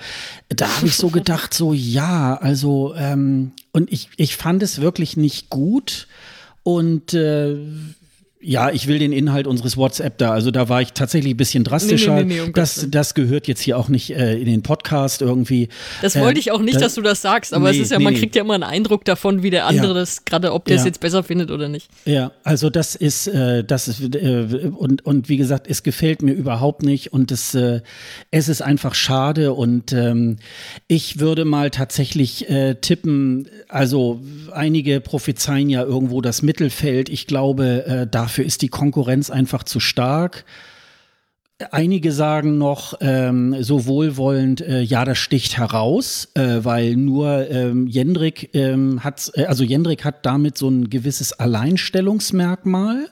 da 0.49 0.77
habe 0.77 0.87
ich 0.87 0.95
so 0.95 1.09
gedacht, 1.09 1.53
so 1.53 1.73
ja, 1.73 2.37
also 2.41 2.95
ähm, 2.97 3.51
und 3.73 3.91
ich 3.91 4.09
ich 4.15 4.37
fand 4.37 4.63
es 4.63 4.79
wirklich 4.79 5.17
nicht 5.17 5.49
gut. 5.49 6.07
Und 6.67 7.13
äh, 7.13 7.55
ja, 8.39 8.69
ich 8.69 8.87
will 8.87 8.99
den 8.99 9.11
Inhalt 9.11 9.47
unseres 9.47 9.77
WhatsApp 9.77 10.19
da. 10.19 10.31
Also 10.31 10.51
da 10.51 10.69
war 10.69 10.81
ich 10.81 10.93
tatsächlich 10.93 11.33
ein 11.33 11.37
bisschen 11.37 11.63
drastischer. 11.63 12.15
Nee, 12.15 12.23
nee, 12.23 12.33
nee, 12.35 12.41
um 12.41 12.53
das, 12.53 12.85
das 12.89 13.15
gehört 13.15 13.47
jetzt 13.47 13.61
hier 13.61 13.77
auch 13.77 13.89
nicht 13.89 14.11
äh, 14.11 14.37
in 14.37 14.45
den 14.45 14.61
Podcast 14.61 15.23
irgendwie. 15.23 15.69
Das 16.03 16.15
äh, 16.15 16.21
wollte 16.21 16.39
ich 16.39 16.51
auch 16.51 16.61
nicht, 16.61 16.75
das, 16.75 16.83
dass 16.83 16.95
du 16.95 17.01
das 17.01 17.21
sagst, 17.23 17.55
aber 17.55 17.71
es 17.71 17.77
ist 17.77 17.91
ja, 17.91 17.99
man 17.99 18.13
kriegt 18.13 18.35
ja 18.35 18.43
immer 18.43 18.53
einen 18.53 18.63
Eindruck 18.63 19.05
davon, 19.05 19.41
wie 19.41 19.49
der 19.49 19.65
andere 19.65 19.89
ja. 19.89 19.93
das, 19.95 20.23
gerade 20.23 20.53
ob 20.53 20.65
der 20.65 20.75
es 20.75 20.83
ja. 20.83 20.87
jetzt 20.87 20.99
besser 20.99 21.23
findet 21.23 21.49
oder 21.49 21.67
nicht. 21.67 21.89
Ja, 22.05 22.31
also 22.43 22.69
das 22.69 22.93
ist, 22.93 23.27
äh, 23.27 23.63
das 23.63 23.87
ist, 23.87 24.15
äh, 24.15 24.71
und, 24.77 25.03
und 25.03 25.29
wie 25.29 25.37
gesagt, 25.37 25.67
es 25.67 25.81
gefällt 25.81 26.21
mir 26.21 26.33
überhaupt 26.33 26.83
nicht 26.83 27.13
und 27.13 27.31
es, 27.31 27.55
äh, 27.55 27.81
es 28.29 28.49
ist 28.49 28.61
einfach 28.61 28.93
schade 28.93 29.53
und 29.53 29.93
ähm, 29.93 30.37
ich 30.87 31.19
würde 31.19 31.43
mal 31.43 31.71
tatsächlich 31.71 32.47
äh, 32.49 32.75
tippen, 32.75 33.49
also 33.67 34.21
einige 34.51 35.01
prophezeien 35.01 35.69
ja 35.69 35.81
irgendwo 35.83 36.21
das 36.21 36.43
Mittelfeld. 36.43 37.09
Ich 37.09 37.25
glaube, 37.25 37.85
äh, 37.87 38.07
da 38.09 38.26
Dafür 38.27 38.43
ist 38.43 38.61
die 38.61 38.67
Konkurrenz 38.67 39.29
einfach 39.29 39.63
zu 39.63 39.79
stark. 39.79 40.43
Einige 41.71 42.11
sagen 42.11 42.57
noch 42.57 42.95
ähm, 42.99 43.55
so 43.63 43.85
wohlwollend, 43.85 44.59
äh, 44.59 44.81
ja, 44.81 45.05
das 45.05 45.17
sticht 45.17 45.57
heraus, 45.57 46.27
äh, 46.33 46.57
weil 46.63 46.97
nur 46.97 47.49
ähm, 47.49 47.87
Jendrik 47.87 48.49
ähm, 48.53 49.01
hat, 49.01 49.31
äh, 49.35 49.45
also 49.45 49.63
Jendrik 49.63 50.03
hat 50.03 50.25
damit 50.25 50.57
so 50.57 50.67
ein 50.67 50.89
gewisses 50.89 51.31
Alleinstellungsmerkmal. 51.31 53.07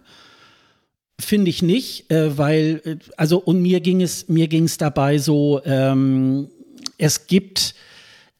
Finde 1.17 1.49
ich 1.49 1.61
nicht, 1.61 2.11
äh, 2.11 2.37
weil, 2.37 2.81
äh, 2.83 2.97
also 3.15 3.37
und 3.37 3.61
mir 3.61 3.79
ging 3.79 4.01
es, 4.01 4.27
mir 4.27 4.49
ging 4.49 4.65
es 4.65 4.77
dabei 4.77 5.17
so, 5.17 5.61
ähm, 5.63 6.49
es 6.97 7.27
gibt 7.27 7.73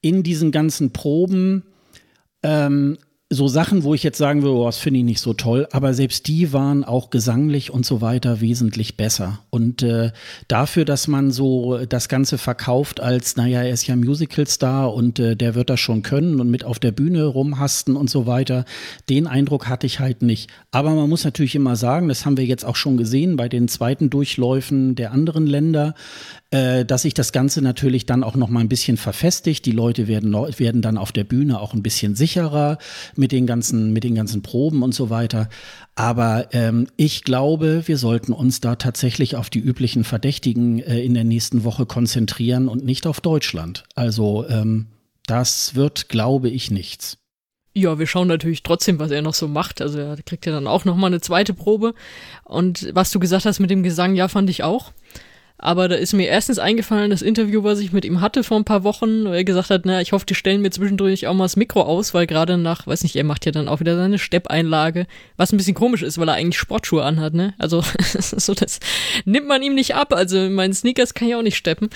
in 0.02 0.24
diesen 0.24 0.52
ganzen 0.52 0.92
Proben 0.92 1.64
ähm, 2.44 2.98
so 3.32 3.48
Sachen, 3.48 3.84
wo 3.84 3.96
ich 3.96 4.04
jetzt 4.04 4.20
sagen 4.20 4.44
würde, 4.44 4.56
oh, 4.56 4.66
das 4.68 4.78
finde 4.78 5.00
ich 5.00 5.06
nicht 5.06 5.20
so 5.20 5.34
toll, 5.34 5.68
aber 5.72 5.96
selbst 5.96 6.28
die 6.28 6.54
waren 6.54 6.84
auch 6.84 7.10
gesanglich 7.10 7.72
und 7.72 7.84
so 7.84 8.00
weiter 8.00 8.40
wesentlich 8.40 8.98
besser. 8.98 9.40
Und 9.50 9.82
äh, 9.82 10.12
dafür, 10.48 10.86
dass 10.86 11.08
man 11.08 11.32
so 11.32 11.86
das 11.86 12.08
Ganze 12.08 12.38
verkauft 12.38 13.00
als, 13.00 13.36
naja, 13.36 13.64
er 13.64 13.72
ist 13.72 13.88
ja 13.88 13.96
Musicalstar 13.96 14.94
und 14.94 15.18
äh, 15.18 15.36
der 15.36 15.56
wird 15.56 15.72
das 15.72 15.80
schon 15.80 16.04
können 16.04 16.40
und 16.40 16.52
mit 16.52 16.66
auf 16.66 16.78
der 16.78 16.92
Bühne 16.92 17.26
rumhasten 17.26 17.96
und 17.96 18.12
so 18.12 18.28
weiter, 18.28 18.64
den 19.10 19.26
Eindruck 19.26 19.68
hatte 19.68 19.88
ich 19.88 20.00
halt 20.00 20.22
nicht. 20.22 20.52
Aber 20.70 20.92
man 20.92 21.10
muss 21.10 21.24
natürlich 21.24 21.56
immer 21.56 21.76
sagen, 21.76 22.08
das 22.08 22.28
haben 22.28 22.38
wir 22.38 22.46
jetzt 22.46 22.64
auch 22.64 22.76
schon 22.76 22.96
gesehen 22.96 23.38
bei 23.38 23.50
den 23.50 23.68
zweiten 23.68 24.12
Durchläufen 24.12 24.94
der 24.94 25.12
anderen 25.12 25.48
Länder, 25.48 25.96
äh, 26.56 26.86
dass 26.86 27.02
sich 27.02 27.14
das 27.14 27.34
Ganze 27.34 27.62
natürlich 27.62 28.06
dann 28.06 28.24
auch 28.24 28.36
noch 28.36 28.48
mal 28.48 28.62
ein 28.62 28.70
bisschen 28.70 28.96
verfestigt. 28.96 29.66
Die 29.66 29.72
Leute 29.72 30.08
werden, 30.08 30.34
werden 30.34 30.82
dann 30.82 30.98
auf 30.98 31.12
der 31.12 31.26
Bühne 31.26 31.60
auch 31.60 31.74
ein 31.74 31.84
bisschen 31.84 32.16
sicherer 32.16 32.78
mit 33.16 33.34
den 33.34 33.46
ganzen, 33.46 33.92
mit 33.92 34.06
den 34.06 34.16
ganzen 34.16 34.42
Proben 34.42 34.82
und 34.82 34.96
so 34.96 35.10
weiter. 35.10 35.50
Aber 35.96 36.48
ähm, 36.54 36.88
ich 36.96 37.24
glaube, 37.24 37.84
wir 37.88 37.98
sollten 37.98 38.32
uns 38.32 38.62
da 38.62 38.78
tatsächlich 38.78 39.36
auf 39.36 39.50
die 39.50 39.60
üblichen 39.60 40.06
Verdächtigen 40.06 40.80
äh, 40.80 41.02
in 41.02 41.14
der 41.14 41.26
nächsten 41.26 41.66
Woche 41.66 41.86
konzentrieren 41.86 42.70
und 42.70 42.86
nicht 42.86 43.06
auf 43.06 43.20
Deutschland. 43.20 43.84
Also 43.94 44.48
ähm, 44.48 44.88
das 45.28 45.76
wird, 45.76 46.08
glaube 46.08 46.50
ich, 46.50 46.72
nichts. 46.72 47.18
Ja, 47.74 48.00
wir 48.00 48.08
schauen 48.08 48.30
natürlich 48.30 48.64
trotzdem, 48.64 49.00
was 49.00 49.12
er 49.12 49.22
noch 49.22 49.34
so 49.34 49.50
macht. 49.50 49.82
Also 49.82 50.00
er 50.00 50.16
kriegt 50.24 50.46
ja 50.46 50.54
dann 50.54 50.68
auch 50.68 50.86
noch 50.86 50.96
mal 50.96 51.08
eine 51.08 51.20
zweite 51.20 51.54
Probe. 51.54 51.94
Und 52.46 52.90
was 52.94 53.12
du 53.12 53.20
gesagt 53.20 53.44
hast 53.44 53.60
mit 53.60 53.70
dem 53.70 53.84
Gesang, 53.84 54.16
ja, 54.16 54.30
fand 54.30 54.50
ich 54.50 54.64
auch. 54.64 54.94
Aber 55.58 55.88
da 55.88 55.96
ist 55.96 56.14
mir 56.14 56.28
erstens 56.28 56.60
eingefallen, 56.60 57.12
das 57.12 57.22
Interview, 57.22 57.64
was 57.64 57.80
ich 57.80 57.94
mit 57.94 58.04
ihm 58.04 58.20
hatte 58.20 58.44
vor 58.44 58.58
ein 58.58 58.66
paar 58.66 58.84
Wochen, 58.84 59.26
wo 59.26 59.30
er 59.30 59.46
gesagt 59.46 59.70
hat, 59.70 59.86
na, 59.86 60.02
ich 60.02 60.12
hoffe, 60.12 60.26
die 60.26 60.36
stellen 60.36 60.62
mir 60.62 60.70
zwischendurch 60.70 61.28
auch 61.28 61.34
mal 61.34 61.46
das 61.46 61.56
Mikro 61.56 61.82
aus, 61.82 62.14
weil 62.14 62.28
gerade 62.28 62.58
nach, 62.58 62.86
weiß 62.86 63.04
nicht, 63.04 63.16
er 63.16 63.24
macht 63.24 63.46
ja 63.46 63.54
dann 63.54 63.70
auch 63.70 63.80
wieder 63.80 63.96
seine 63.96 64.20
Steppeinlage, 64.20 65.08
was 65.38 65.54
ein 65.54 65.58
bisschen 65.58 65.74
komisch 65.74 66.02
ist, 66.02 66.18
weil 66.18 66.28
er 66.28 66.36
eigentlich 66.36 66.60
Sportschuhe 66.60 67.04
anhat, 67.04 67.34
ne? 67.34 67.54
Also, 67.58 67.84
so 68.20 68.54
das 68.54 68.80
nimmt 69.24 69.48
man 69.48 69.62
ihm 69.62 69.76
nicht 69.76 69.96
ab. 69.96 70.14
Also, 70.14 70.38
in 70.40 70.54
meinen 70.54 70.74
Sneakers 70.74 71.14
kann 71.14 71.30
ich 71.30 71.36
auch 71.36 71.42
nicht 71.42 71.58
steppen. 71.58 71.90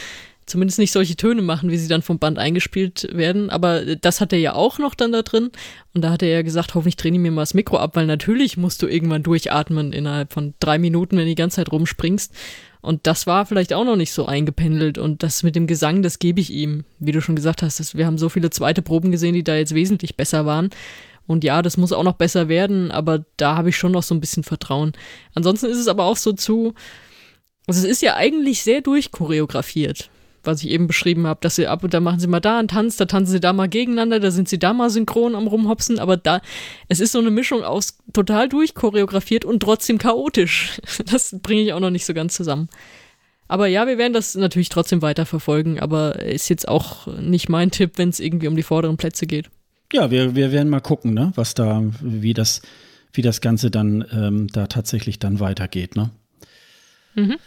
Zumindest 0.45 0.79
nicht 0.79 0.91
solche 0.91 1.15
Töne 1.15 1.43
machen, 1.43 1.69
wie 1.69 1.77
sie 1.77 1.87
dann 1.87 2.01
vom 2.01 2.17
Band 2.17 2.39
eingespielt 2.39 3.07
werden. 3.11 3.51
Aber 3.51 3.95
das 3.97 4.19
hat 4.19 4.33
er 4.33 4.39
ja 4.39 4.53
auch 4.53 4.79
noch 4.79 4.95
dann 4.95 5.11
da 5.11 5.21
drin. 5.21 5.51
Und 5.93 6.01
da 6.01 6.09
hat 6.09 6.23
er 6.23 6.29
ja 6.29 6.41
gesagt, 6.41 6.73
hoffentlich 6.73 6.95
trainiere 6.95 7.21
ich 7.21 7.29
mir 7.29 7.35
mal 7.35 7.43
das 7.43 7.53
Mikro 7.53 7.77
ab, 7.77 7.95
weil 7.95 8.07
natürlich 8.07 8.57
musst 8.57 8.81
du 8.81 8.87
irgendwann 8.87 9.21
durchatmen 9.21 9.93
innerhalb 9.93 10.33
von 10.33 10.55
drei 10.59 10.79
Minuten, 10.79 11.17
wenn 11.17 11.25
du 11.25 11.29
die 11.29 11.35
ganze 11.35 11.57
Zeit 11.57 11.71
rumspringst. 11.71 12.33
Und 12.81 13.07
das 13.07 13.27
war 13.27 13.45
vielleicht 13.45 13.73
auch 13.73 13.83
noch 13.83 13.95
nicht 13.95 14.13
so 14.13 14.25
eingependelt. 14.25 14.97
Und 14.97 15.21
das 15.23 15.43
mit 15.43 15.55
dem 15.55 15.67
Gesang, 15.67 16.01
das 16.01 16.19
gebe 16.19 16.39
ich 16.39 16.51
ihm. 16.51 16.85
Wie 16.99 17.11
du 17.11 17.21
schon 17.21 17.35
gesagt 17.35 17.61
hast, 17.61 17.97
wir 17.97 18.05
haben 18.05 18.17
so 18.17 18.29
viele 18.29 18.49
zweite 18.49 18.81
Proben 18.81 19.11
gesehen, 19.11 19.33
die 19.33 19.43
da 19.43 19.55
jetzt 19.55 19.75
wesentlich 19.75 20.15
besser 20.15 20.45
waren. 20.45 20.69
Und 21.27 21.43
ja, 21.43 21.61
das 21.61 21.77
muss 21.77 21.91
auch 21.91 22.03
noch 22.03 22.15
besser 22.15 22.47
werden, 22.47 22.89
aber 22.89 23.23
da 23.37 23.55
habe 23.55 23.69
ich 23.69 23.77
schon 23.77 23.91
noch 23.91 24.01
so 24.01 24.15
ein 24.15 24.19
bisschen 24.19 24.43
Vertrauen. 24.43 24.93
Ansonsten 25.35 25.67
ist 25.67 25.77
es 25.77 25.87
aber 25.87 26.05
auch 26.05 26.17
so 26.17 26.33
zu, 26.33 26.73
also 27.67 27.85
es 27.85 27.85
ist 27.85 28.01
ja 28.01 28.15
eigentlich 28.15 28.63
sehr 28.63 28.81
durchchoreografiert 28.81 30.09
was 30.43 30.63
ich 30.63 30.69
eben 30.69 30.87
beschrieben 30.87 31.27
habe, 31.27 31.39
dass 31.41 31.55
sie 31.55 31.67
ab 31.67 31.83
und 31.83 31.93
da 31.93 31.99
machen 31.99 32.19
sie 32.19 32.27
mal 32.27 32.39
da 32.39 32.59
einen 32.59 32.67
Tanz, 32.67 32.97
da 32.97 33.05
tanzen 33.05 33.31
sie 33.31 33.39
da 33.39 33.53
mal 33.53 33.67
gegeneinander, 33.67 34.19
da 34.19 34.31
sind 34.31 34.49
sie 34.49 34.59
da 34.59 34.73
mal 34.73 34.89
synchron 34.89 35.35
am 35.35 35.47
rumhopsen, 35.47 35.99
aber 35.99 36.17
da, 36.17 36.41
es 36.87 36.99
ist 36.99 37.11
so 37.11 37.19
eine 37.19 37.31
Mischung 37.31 37.63
aus 37.63 37.97
total 38.13 38.49
durchchoreografiert 38.49 39.45
und 39.45 39.61
trotzdem 39.61 39.97
chaotisch. 39.97 40.81
Das 41.09 41.35
bringe 41.41 41.61
ich 41.61 41.73
auch 41.73 41.79
noch 41.79 41.89
nicht 41.89 42.05
so 42.05 42.13
ganz 42.13 42.35
zusammen. 42.35 42.69
Aber 43.47 43.65
ja, 43.67 43.87
wir 43.87 43.97
werden 43.97 44.13
das 44.13 44.35
natürlich 44.35 44.69
trotzdem 44.69 45.01
weiter 45.01 45.25
verfolgen, 45.25 45.79
aber 45.79 46.19
ist 46.19 46.49
jetzt 46.49 46.67
auch 46.67 47.07
nicht 47.07 47.49
mein 47.49 47.71
Tipp, 47.71 47.93
wenn 47.95 48.09
es 48.09 48.19
irgendwie 48.19 48.47
um 48.47 48.55
die 48.55 48.63
vorderen 48.63 48.97
Plätze 48.97 49.25
geht. 49.25 49.49
Ja, 49.91 50.11
wir, 50.11 50.35
wir 50.35 50.51
werden 50.51 50.69
mal 50.69 50.81
gucken, 50.81 51.15
ne, 51.15 51.31
was 51.35 51.55
da, 51.55 51.83
wie 52.01 52.35
das, 52.35 52.61
wie 53.11 53.23
das 53.23 53.41
Ganze 53.41 53.71
dann 53.71 54.05
ähm, 54.11 54.47
da 54.49 54.67
tatsächlich 54.67 55.17
dann 55.17 55.39
weitergeht, 55.39 55.95
ne? 55.95 56.11
Mhm. 57.15 57.37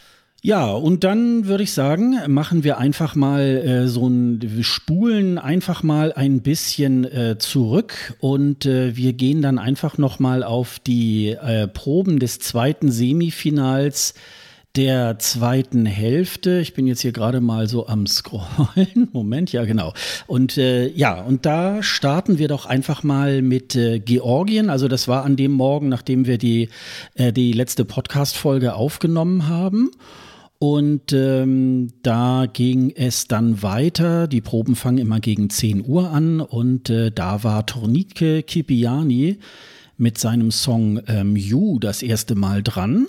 Ja, 0.45 0.73
und 0.73 1.05
dann 1.05 1.47
würde 1.47 1.63
ich 1.63 1.73
sagen, 1.73 2.17
machen 2.27 2.65
wir 2.65 2.77
einfach 2.77 3.15
mal 3.15 3.43
äh, 3.43 3.87
so 3.87 4.09
ein, 4.09 4.41
wir 4.43 4.65
spulen 4.65 5.39
einfach 5.39 5.85
mal 5.85 6.13
ein 6.13 6.43
bisschen 6.43 7.05
äh, 7.05 7.39
zurück 7.39 8.17
und 8.19 8.67
äh, 8.67 8.97
wir 8.97 9.13
gehen 9.13 9.41
dann 9.41 9.61
einfach 9.61 9.99
noch 9.99 10.19
mal 10.19 10.43
auf 10.43 10.81
die 10.81 11.29
äh, 11.29 11.69
Proben 11.69 12.19
des 12.19 12.41
zweiten 12.41 12.91
Semifinals 12.91 14.15
der 14.75 15.21
zweiten 15.21 15.87
Hälfte. 15.87 16.59
Ich 16.59 16.75
bin 16.75 16.89
jetzt 16.89 17.03
hier 17.03 17.13
gerade 17.13 17.41
mal 17.41 17.69
so 17.69 17.87
am 17.87 18.09
Scrollen. 18.09 19.11
Moment, 19.13 19.53
ja, 19.53 19.65
genau. 19.65 19.93
Und 20.27 20.59
äh, 20.59 20.89
ja, 20.89 21.21
und 21.21 21.47
da 21.47 21.85
starten 21.85 22.39
wir 22.39 22.49
doch 22.49 22.67
einfach 22.67 23.05
mal 23.05 23.43
mit 23.43 23.77
äh, 23.77 24.01
Georgien. 24.01 24.71
Also 24.71 24.89
das 24.89 25.07
war 25.07 25.25
an 25.25 25.37
dem 25.37 25.53
Morgen, 25.53 25.89
nachdem 25.89 26.27
wir 26.27 26.39
die, 26.39 26.69
äh, 27.15 27.33
die 27.33 27.53
letzte 27.53 27.85
Podcast-Folge 27.85 28.75
aufgenommen 28.75 29.47
haben. 29.47 29.93
Und 30.63 31.13
ähm, 31.13 31.89
da 32.05 32.47
ging 32.47 32.93
es 32.95 33.27
dann 33.27 33.65
weiter. 33.65 34.29
Die 34.29 34.41
Proben 34.41 34.77
fangen 34.77 34.99
immer 34.99 35.19
gegen 35.19 35.51
10 35.51 35.85
Uhr 35.85 36.11
an 36.11 36.41
und 36.41 36.89
äh, 36.89 37.11
da 37.11 37.43
war 37.43 37.67
Tornike 37.67 38.45
Kipiani 38.45 39.41
mit 39.97 40.19
seinem 40.19 40.53
Song 40.53 41.01
ähm, 41.09 41.35
You 41.35 41.81
das 41.81 42.01
erste 42.01 42.37
Mal 42.37 42.63
dran. 42.63 43.09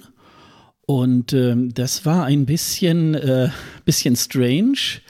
Und 0.88 1.34
ähm, 1.34 1.72
das 1.76 2.08
war 2.08 2.26
ein 2.26 2.48
bisschen, 2.48 3.14
äh, 3.14 3.50
bisschen 3.86 4.16
strange. 4.16 5.02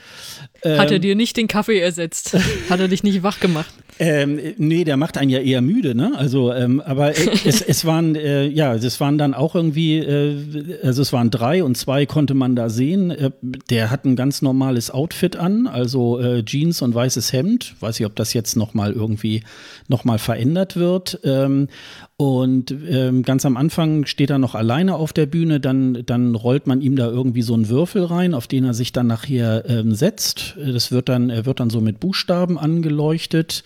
Hat 0.65 0.91
er 0.91 0.97
ähm, 0.97 1.01
dir 1.01 1.15
nicht 1.15 1.37
den 1.37 1.47
Kaffee 1.47 1.79
ersetzt? 1.79 2.33
Hat 2.69 2.81
er 2.81 2.89
dich 2.89 3.03
nicht 3.03 3.23
wach 3.23 3.39
gemacht? 3.39 3.73
Ähm, 3.99 4.39
nee, 4.57 4.83
der 4.83 4.97
macht 4.97 5.17
einen 5.17 5.29
ja 5.29 5.39
eher 5.39 5.61
müde, 5.61 5.95
ne? 5.95 6.13
Also, 6.17 6.51
ähm, 6.53 6.81
aber 6.81 7.17
äh, 7.17 7.29
es, 7.45 7.61
es 7.61 7.85
waren, 7.85 8.15
äh, 8.15 8.47
ja, 8.47 8.73
es 8.73 8.99
waren 8.99 9.17
dann 9.17 9.33
auch 9.33 9.55
irgendwie, 9.55 9.99
äh, 9.99 10.79
also 10.83 11.01
es 11.01 11.13
waren 11.13 11.29
drei 11.29 11.63
und 11.63 11.77
zwei 11.77 12.05
konnte 12.05 12.33
man 12.33 12.55
da 12.55 12.69
sehen. 12.69 13.11
Äh, 13.11 13.31
der 13.69 13.91
hat 13.91 14.05
ein 14.05 14.15
ganz 14.15 14.41
normales 14.41 14.91
Outfit 14.91 15.35
an, 15.35 15.67
also 15.67 16.19
äh, 16.19 16.43
Jeans 16.43 16.81
und 16.81 16.95
weißes 16.95 17.33
Hemd. 17.33 17.75
Weiß 17.79 17.99
ich, 17.99 18.05
ob 18.05 18.15
das 18.15 18.33
jetzt 18.33 18.55
nochmal 18.55 18.93
irgendwie 18.93 19.43
nochmal 19.87 20.17
verändert 20.17 20.75
wird. 20.75 21.19
Ähm, 21.23 21.67
und 22.15 22.71
ähm, 22.89 23.23
ganz 23.23 23.45
am 23.45 23.57
Anfang 23.57 24.05
steht 24.05 24.29
er 24.29 24.37
noch 24.37 24.55
alleine 24.55 24.95
auf 24.95 25.13
der 25.13 25.25
Bühne, 25.25 25.59
dann, 25.59 26.03
dann 26.05 26.35
rollt 26.35 26.67
man 26.67 26.81
ihm 26.81 26.95
da 26.95 27.07
irgendwie 27.07 27.41
so 27.41 27.53
einen 27.53 27.69
Würfel 27.69 28.05
rein, 28.05 28.33
auf 28.33 28.47
den 28.47 28.65
er 28.65 28.73
sich 28.73 28.93
dann 28.93 29.07
nachher 29.07 29.65
ähm, 29.67 29.93
setzt. 29.93 30.55
Das 30.57 30.91
wird 30.91 31.09
dann, 31.09 31.29
er 31.29 31.45
wird 31.45 31.59
dann 31.59 31.69
so 31.69 31.81
mit 31.81 31.99
Buchstaben 31.99 32.57
angeleuchtet. 32.57 33.63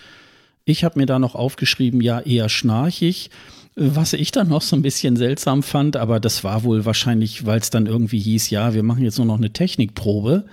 Ich 0.69 0.83
habe 0.83 0.99
mir 0.99 1.05
da 1.05 1.17
noch 1.17 1.33
aufgeschrieben, 1.33 2.01
ja, 2.01 2.19
eher 2.19 2.49
schnarchig. 2.49 3.29
Was 3.77 4.11
ich 4.11 4.31
dann 4.31 4.49
noch 4.49 4.61
so 4.61 4.75
ein 4.75 4.81
bisschen 4.81 5.15
seltsam 5.15 5.63
fand, 5.63 5.95
aber 5.95 6.19
das 6.19 6.43
war 6.43 6.63
wohl 6.65 6.83
wahrscheinlich, 6.83 7.45
weil 7.45 7.59
es 7.59 7.69
dann 7.69 7.85
irgendwie 7.85 8.19
hieß, 8.19 8.49
ja, 8.49 8.73
wir 8.73 8.83
machen 8.83 9.01
jetzt 9.01 9.17
nur 9.17 9.27
noch 9.27 9.37
eine 9.37 9.53
Technikprobe. 9.53 10.43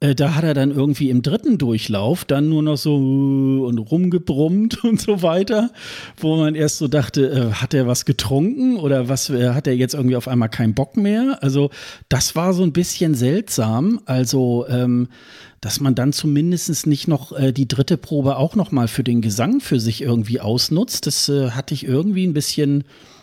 Äh, 0.00 0.14
da 0.14 0.34
hat 0.36 0.44
er 0.44 0.54
dann 0.54 0.70
irgendwie 0.70 1.10
im 1.10 1.20
dritten 1.20 1.58
Durchlauf 1.58 2.24
dann 2.24 2.48
nur 2.48 2.62
noch 2.62 2.78
so 2.78 2.96
äh, 2.96 3.66
und 3.66 3.78
rumgebrummt 3.78 4.82
und 4.84 5.02
so 5.02 5.20
weiter, 5.20 5.70
wo 6.16 6.36
man 6.36 6.54
erst 6.54 6.78
so 6.78 6.88
dachte, 6.88 7.28
äh, 7.28 7.52
hat 7.52 7.74
er 7.74 7.86
was 7.86 8.06
getrunken 8.06 8.76
oder 8.76 9.10
was 9.10 9.28
hat 9.28 9.66
er 9.66 9.76
jetzt 9.76 9.92
irgendwie 9.92 10.16
auf 10.16 10.28
einmal 10.28 10.48
keinen 10.48 10.72
Bock 10.72 10.96
mehr? 10.96 11.38
Also 11.42 11.68
das 12.08 12.34
war 12.36 12.54
so 12.54 12.62
ein 12.62 12.72
bisschen 12.72 13.14
seltsam. 13.14 14.00
Also 14.06 14.66
ähm, 14.66 15.08
dass 15.62 15.78
man 15.78 15.94
dann 15.94 16.12
zumindest 16.12 16.86
nicht 16.88 17.06
noch 17.06 17.32
äh, 17.32 17.52
die 17.52 17.68
dritte 17.68 17.96
Probe 17.96 18.36
auch 18.36 18.56
noch 18.56 18.72
mal 18.72 18.88
für 18.88 19.04
den 19.04 19.22
Gesang 19.22 19.60
für 19.60 19.78
sich 19.78 20.02
irgendwie 20.02 20.40
ausnutzt. 20.40 21.06
Das 21.06 21.28
äh, 21.28 21.50
hatte 21.50 21.72
ich 21.72 21.84
irgendwie 21.84 22.26
ein 22.26 22.34
bisschen, 22.34 22.82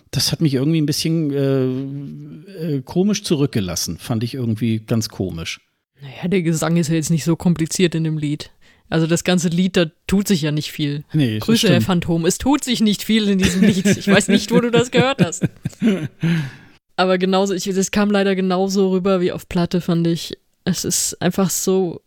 das 0.09 0.31
hat 0.31 0.39
mich 0.39 0.53
irgendwie 0.53 0.81
ein 0.81 0.85
bisschen 0.85 1.31
äh, 1.31 2.77
äh 2.77 2.81
komisch 2.81 3.23
zurückgelassen. 3.23 3.97
Fand 3.97 4.23
ich 4.23 4.35
irgendwie 4.35 4.79
ganz 4.79 5.09
komisch. 5.09 5.59
Naja, 6.01 6.29
der 6.29 6.41
Gesang 6.41 6.77
ist 6.77 6.87
ja 6.87 6.95
jetzt 6.95 7.11
nicht 7.11 7.25
so 7.25 7.35
kompliziert 7.35 7.93
in 7.93 8.05
dem 8.05 8.17
Lied. 8.17 8.51
Also 8.87 9.05
das 9.05 9.25
ganze 9.25 9.49
Lied, 9.49 9.75
da 9.75 9.87
tut 10.07 10.29
sich 10.29 10.41
ja 10.41 10.51
nicht 10.51 10.71
viel. 10.71 11.03
Nee, 11.11 11.39
Grüße, 11.39 11.67
Herr 11.67 11.81
Phantom. 11.81 12.25
Es 12.25 12.37
tut 12.37 12.63
sich 12.63 12.79
nicht 12.79 13.03
viel 13.03 13.27
in 13.27 13.37
diesem 13.37 13.63
Lied. 13.63 13.85
Ich 13.85 14.07
weiß 14.07 14.29
nicht, 14.29 14.49
wo 14.51 14.61
du 14.61 14.71
das 14.71 14.91
gehört 14.91 15.21
hast. 15.21 15.43
Aber 16.95 17.17
genauso, 17.17 17.53
ich, 17.53 17.65
das 17.65 17.91
kam 17.91 18.09
leider 18.09 18.33
genauso 18.35 18.91
rüber 18.91 19.19
wie 19.19 19.33
auf 19.33 19.49
Platte, 19.49 19.81
fand 19.81 20.07
ich. 20.07 20.37
Es 20.63 20.85
ist 20.85 21.21
einfach 21.21 21.49
so, 21.49 22.01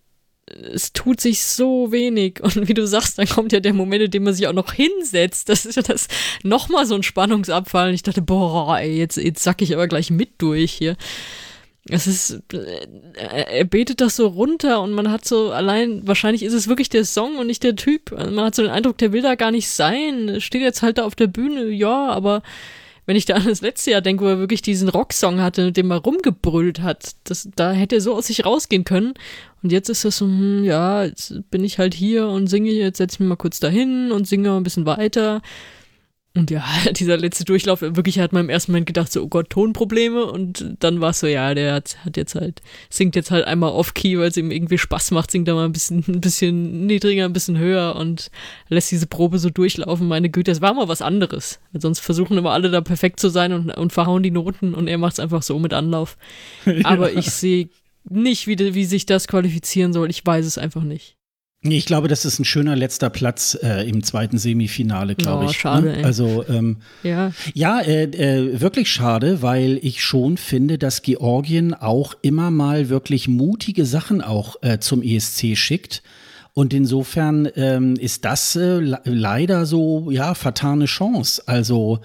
es 0.73 0.93
tut 0.93 1.21
sich 1.21 1.43
so 1.43 1.93
wenig. 1.93 2.43
Und 2.43 2.69
wie 2.69 2.75
du 2.75 2.87
sagst, 2.87 3.19
dann 3.19 3.29
kommt 3.29 3.53
ja 3.53 3.61
der 3.61 3.75
Moment, 3.75 4.05
in 4.05 4.11
dem 4.11 4.25
man 4.25 4.35
sich 4.35 4.47
auch 4.47 4.53
noch 4.53 4.73
hinsetzt. 4.73 5.49
Das 5.49 5.67
ist 5.67 5.77
ja 5.77 5.83
das 5.83 6.09
nochmal 6.43 6.87
so 6.87 6.95
ein 6.95 7.03
Spannungsabfall. 7.03 7.89
Und 7.89 7.95
ich 7.95 8.03
dachte, 8.03 8.23
boah, 8.23 8.79
ey, 8.79 8.97
jetzt, 8.97 9.17
jetzt 9.17 9.43
sack 9.43 9.63
ich 9.63 9.75
aber 9.75 9.89
gleich 9.89 10.11
mit 10.11 10.31
durch 10.39 10.73
hier 10.73 10.97
es 11.89 12.07
ist, 12.07 12.43
äh, 12.53 12.87
er 13.15 13.65
betet 13.65 14.01
das 14.01 14.17
so 14.17 14.29
runter 14.29 14.81
und 14.83 14.93
man 14.93 15.11
hat 15.11 15.25
so 15.25 15.51
allein, 15.51 16.07
wahrscheinlich 16.07 16.45
ist 16.45 16.53
es 16.53 16.69
wirklich 16.69 16.89
der 16.89 17.05
Song 17.05 17.39
und 17.39 17.49
nicht 17.49 17.65
der 17.65 17.75
Typ. 17.75 18.13
Also 18.13 18.31
man 18.31 18.45
hat 18.45 18.55
so 18.55 18.63
den 18.63 18.71
Eindruck, 18.71 18.99
der 18.99 19.13
will 19.13 19.23
da 19.23 19.35
gar 19.35 19.51
nicht 19.51 19.69
sein. 19.69 20.41
Steht 20.41 20.63
jetzt 20.63 20.83
halt 20.83 20.99
da 20.99 21.05
auf 21.05 21.17
der 21.17 21.27
Bühne, 21.27 21.69
ja, 21.71 22.09
aber 22.09 22.43
wenn 23.13 23.19
ich 23.19 23.27
da 23.27 23.35
an 23.35 23.45
das 23.45 23.61
letzte 23.61 23.91
Jahr 23.91 24.01
denke, 24.01 24.25
wo 24.25 24.29
er 24.29 24.39
wirklich 24.39 24.63
diesen 24.63 24.89
Rocksong 24.89 25.39
hatte, 25.43 25.67
mit 25.67 25.77
dem 25.77 25.91
er 25.91 25.99
rumgebrüllt 25.99 26.81
hat, 26.81 27.11
das, 27.25 27.47
da 27.55 27.71
hätte 27.73 27.97
er 27.97 28.01
so 28.01 28.15
aus 28.15 28.29
sich 28.29 28.47
rausgehen 28.47 28.85
können. 28.85 29.13
Und 29.63 29.71
jetzt 29.71 29.91
ist 29.91 30.07
das 30.07 30.17
so, 30.17 30.25
hm, 30.25 30.65
ja, 30.65 31.05
jetzt 31.05 31.35
bin 31.51 31.63
ich 31.63 31.79
halt 31.79 31.93
hier 31.93 32.27
und 32.29 32.47
singe, 32.47 32.71
jetzt 32.71 32.97
setze 32.97 33.17
ich 33.17 33.21
mich 33.21 33.29
mal 33.29 33.37
kurz 33.37 33.61
dahin 33.61 34.13
und 34.13 34.27
singe 34.27 34.57
ein 34.57 34.63
bisschen 34.63 34.87
weiter. 34.87 35.43
Und 36.35 36.51
ja, 36.51 36.65
dieser 36.97 37.19
letzte 37.19 37.45
Durchlauf, 37.45 37.83
wirklich 37.83 38.19
hat 38.19 38.33
man 38.33 38.45
im 38.45 38.51
ersten 38.51 38.73
Moment 38.73 38.87
gedacht, 38.87 39.13
so, 39.13 39.23
oh 39.23 39.29
Gott, 39.29 39.51
Tonprobleme. 39.51 40.25
Und 40.25 40.77
dann 40.81 41.01
war 41.01 41.11
es 41.11 41.21
so, 41.21 41.27
ja, 41.27 41.55
der 41.55 41.75
hat, 41.75 41.99
hat 42.05 42.17
jetzt 42.17 42.35
halt, 42.35 42.63
singt 42.89 43.17
jetzt 43.17 43.31
halt 43.31 43.45
einmal 43.45 43.73
off-key, 43.73 44.19
weil 44.19 44.29
es 44.29 44.37
ihm 44.37 44.51
irgendwie 44.51 44.79
Spaß 44.79 45.11
macht, 45.11 45.31
singt 45.31 45.49
da 45.49 45.55
mal 45.55 45.67
ein 45.67 45.73
bisschen, 45.73 46.05
ein 46.09 46.21
bisschen 46.21 46.87
niedriger, 46.87 47.27
ein 47.27 47.35
bisschen 47.35 47.59
höher 47.59 47.97
und 47.97 48.31
lässt 48.69 48.91
diese 48.91 49.07
Probe 49.07 49.39
so 49.39 49.51
durchlaufen. 49.51 50.09
Meine 50.09 50.31
Güte, 50.31 50.51
das 50.51 50.63
war 50.63 50.73
mal 50.73 50.89
was 50.89 51.03
anderes. 51.03 51.61
Weil 51.73 51.83
sonst 51.83 52.01
versuchen 52.01 52.39
immer 52.39 52.53
alle 52.53 52.71
da 52.71 52.81
perfekt 52.81 53.21
zu 53.21 53.29
sein 53.29 53.53
und, 53.53 53.71
und 53.71 53.93
verhauen 53.93 54.23
die 54.23 54.31
Noten 54.31 54.75
und 54.75 54.89
er 54.89 54.99
macht 54.99 55.15
es 55.15 55.21
einfach 55.21 55.43
so 55.43 55.59
mit 55.59 55.75
Anlauf. 55.75 56.17
ja. 56.65 56.85
Aber 56.85 57.13
ich 57.13 57.31
sehe 57.31 57.69
nicht, 58.09 58.47
wie, 58.47 58.59
wie 58.75 58.85
sich 58.85 59.07
das 59.07 59.29
qualifizieren 59.29 59.93
soll. 59.93 60.11
Ich 60.11 60.25
weiß 60.25 60.47
es 60.47 60.59
einfach 60.59 60.83
nicht. 60.83 61.17
Ich 61.65 61.87
glaube, 61.87 62.09
das 62.09 62.25
ist 62.25 62.41
ein 62.41 62.45
schöner 62.45 62.75
letzter 62.75 63.09
Platz 63.09 63.57
äh, 63.63 63.89
im 63.89 64.03
zweiten 64.03 64.37
Semifinale, 64.37 65.15
glaube 65.15 65.45
oh, 65.45 65.49
ich. 65.51 65.57
Schade, 65.57 65.93
ne? 65.93 66.05
Also 66.05 66.45
ähm, 66.49 66.79
ja, 67.05 67.31
ja 67.55 67.81
äh, 67.81 68.05
äh, 68.05 68.61
wirklich 68.61 68.91
schade, 68.91 69.43
weil 69.43 69.79
ich 69.81 70.03
schon 70.03 70.39
finde, 70.39 70.77
dass 70.77 71.03
Georgien 71.03 71.73
auch 71.73 72.15
immer 72.21 72.51
mal 72.51 72.89
wirklich 72.89 73.29
mutige 73.29 73.87
Sachen 73.87 74.23
auch 74.23 74.57
äh, 74.63 74.81
zum 74.81 75.03
ESC 75.03 75.57
schickt. 75.57 76.03
Und 76.53 76.75
insofern 76.75 77.49
ähm, 77.55 77.95
ist 77.95 78.25
das 78.25 78.57
äh, 78.57 78.81
leider 79.05 79.65
so, 79.65 80.11
ja, 80.11 80.35
vertane 80.35 80.87
Chance. 80.87 81.45
Also 81.47 82.01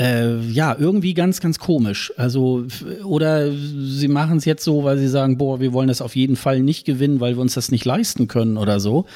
äh, 0.00 0.38
ja, 0.40 0.76
irgendwie 0.78 1.14
ganz, 1.14 1.40
ganz 1.40 1.58
komisch. 1.58 2.12
Also, 2.16 2.66
oder 3.04 3.50
sie 3.52 4.08
machen 4.08 4.38
es 4.38 4.44
jetzt 4.44 4.64
so, 4.64 4.84
weil 4.84 4.98
sie 4.98 5.08
sagen, 5.08 5.38
boah, 5.38 5.60
wir 5.60 5.72
wollen 5.72 5.88
das 5.88 6.02
auf 6.02 6.16
jeden 6.16 6.36
Fall 6.36 6.60
nicht 6.60 6.84
gewinnen, 6.84 7.20
weil 7.20 7.36
wir 7.36 7.40
uns 7.40 7.54
das 7.54 7.70
nicht 7.70 7.84
leisten 7.84 8.28
können 8.28 8.56
oder 8.56 8.80
so. 8.80 9.06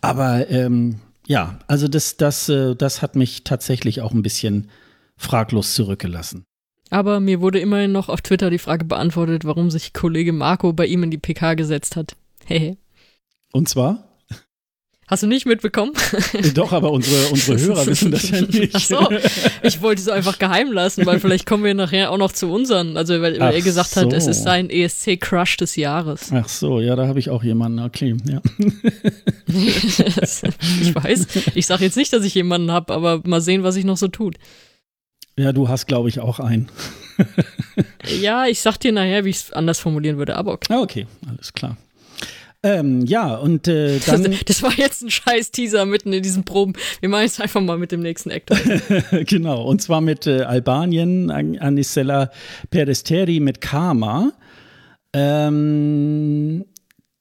Aber 0.00 0.48
ähm, 0.50 1.00
ja, 1.26 1.58
also 1.66 1.88
das, 1.88 2.16
das, 2.16 2.48
äh, 2.48 2.74
das 2.74 3.02
hat 3.02 3.14
mich 3.16 3.44
tatsächlich 3.44 4.00
auch 4.00 4.12
ein 4.12 4.22
bisschen 4.22 4.68
fraglos 5.16 5.74
zurückgelassen. 5.74 6.44
Aber 6.90 7.20
mir 7.20 7.40
wurde 7.40 7.58
immerhin 7.58 7.92
noch 7.92 8.08
auf 8.08 8.20
Twitter 8.20 8.50
die 8.50 8.58
Frage 8.58 8.84
beantwortet, 8.84 9.44
warum 9.44 9.70
sich 9.70 9.94
Kollege 9.94 10.32
Marco 10.32 10.72
bei 10.72 10.86
ihm 10.86 11.02
in 11.02 11.10
die 11.10 11.18
PK 11.18 11.54
gesetzt 11.54 11.96
hat. 11.96 12.16
Hehe. 12.44 12.76
Und 13.52 13.68
zwar? 13.68 14.11
Hast 15.12 15.22
du 15.22 15.26
nicht 15.26 15.44
mitbekommen? 15.44 15.92
Doch, 16.54 16.72
aber 16.72 16.90
unsere, 16.90 17.30
unsere 17.32 17.60
Hörer 17.66 17.86
wissen 17.86 18.10
das 18.10 18.30
ja 18.30 18.40
nicht. 18.40 18.74
Ach 18.74 18.80
so, 18.80 19.08
ich 19.62 19.82
wollte 19.82 20.00
es 20.00 20.08
einfach 20.08 20.38
geheim 20.38 20.72
lassen, 20.72 21.04
weil 21.04 21.20
vielleicht 21.20 21.44
kommen 21.44 21.64
wir 21.64 21.74
nachher 21.74 22.10
auch 22.10 22.16
noch 22.16 22.32
zu 22.32 22.50
unseren. 22.50 22.96
Also, 22.96 23.20
weil, 23.20 23.38
weil 23.38 23.52
er 23.56 23.60
gesagt 23.60 23.90
so. 23.90 24.00
hat, 24.00 24.14
es 24.14 24.26
ist 24.26 24.42
sein 24.42 24.70
ESC-Crush 24.70 25.58
des 25.58 25.76
Jahres. 25.76 26.32
Ach 26.32 26.48
so, 26.48 26.80
ja, 26.80 26.96
da 26.96 27.08
habe 27.08 27.18
ich 27.18 27.28
auch 27.28 27.44
jemanden. 27.44 27.80
Okay, 27.80 28.16
ja. 28.24 28.40
ich 29.48 30.94
weiß, 30.94 31.26
ich 31.56 31.66
sage 31.66 31.84
jetzt 31.84 31.98
nicht, 31.98 32.10
dass 32.14 32.24
ich 32.24 32.34
jemanden 32.34 32.70
habe, 32.70 32.94
aber 32.94 33.20
mal 33.26 33.42
sehen, 33.42 33.64
was 33.64 33.74
sich 33.74 33.84
noch 33.84 33.98
so 33.98 34.08
tut. 34.08 34.36
Ja, 35.36 35.52
du 35.52 35.68
hast, 35.68 35.84
glaube 35.84 36.08
ich, 36.08 36.20
auch 36.20 36.40
einen. 36.40 36.70
ja, 38.18 38.46
ich 38.46 38.62
sag 38.62 38.78
dir 38.78 38.92
nachher, 38.92 39.26
wie 39.26 39.30
ich 39.30 39.36
es 39.36 39.52
anders 39.52 39.78
formulieren 39.78 40.16
würde, 40.16 40.36
aber 40.36 40.52
okay. 40.52 40.72
Ah, 40.72 40.80
okay, 40.80 41.06
alles 41.28 41.52
klar. 41.52 41.76
Ähm, 42.64 43.04
ja, 43.06 43.34
und 43.34 43.66
äh, 43.66 43.98
dann. 44.06 44.24
Das, 44.24 44.44
das, 44.44 44.62
war 44.62 44.72
jetzt 44.76 45.02
ein 45.02 45.10
scheiß 45.10 45.50
Teaser 45.50 45.84
mitten 45.84 46.12
in 46.12 46.22
diesen 46.22 46.44
Proben. 46.44 46.74
Wir 47.00 47.08
machen 47.08 47.24
es 47.24 47.40
einfach 47.40 47.60
mal 47.60 47.78
mit 47.78 47.92
dem 47.92 48.00
nächsten 48.00 48.30
Actor. 48.30 48.56
genau, 49.24 49.64
und 49.64 49.82
zwar 49.82 50.00
mit 50.00 50.26
äh, 50.26 50.42
Albanien, 50.42 51.30
An 51.30 51.58
Anisella 51.58 52.30
Peresteri 52.70 53.40
mit 53.40 53.60
Karma. 53.60 54.32
Ähm, 55.12 56.64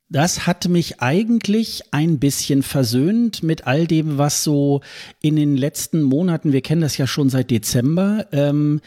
das 0.10 0.46
hat 0.46 0.68
mich 0.68 1.00
eigentlich 1.00 1.84
ein 1.92 2.20
bisschen 2.20 2.64
versöhnt 2.64 3.44
mit 3.44 3.66
all 3.66 3.88
dem, 3.88 4.18
was 4.18 4.44
so 4.44 4.82
in 5.22 5.38
den 5.38 5.56
letzten 5.56 6.02
Monaten, 6.02 6.52
wir 6.52 6.62
kennen 6.62 6.82
das 6.82 6.98
ja 6.98 7.08
schon 7.08 7.30
seit 7.30 7.50
Dezember, 7.50 8.28
ähm, 8.34 8.82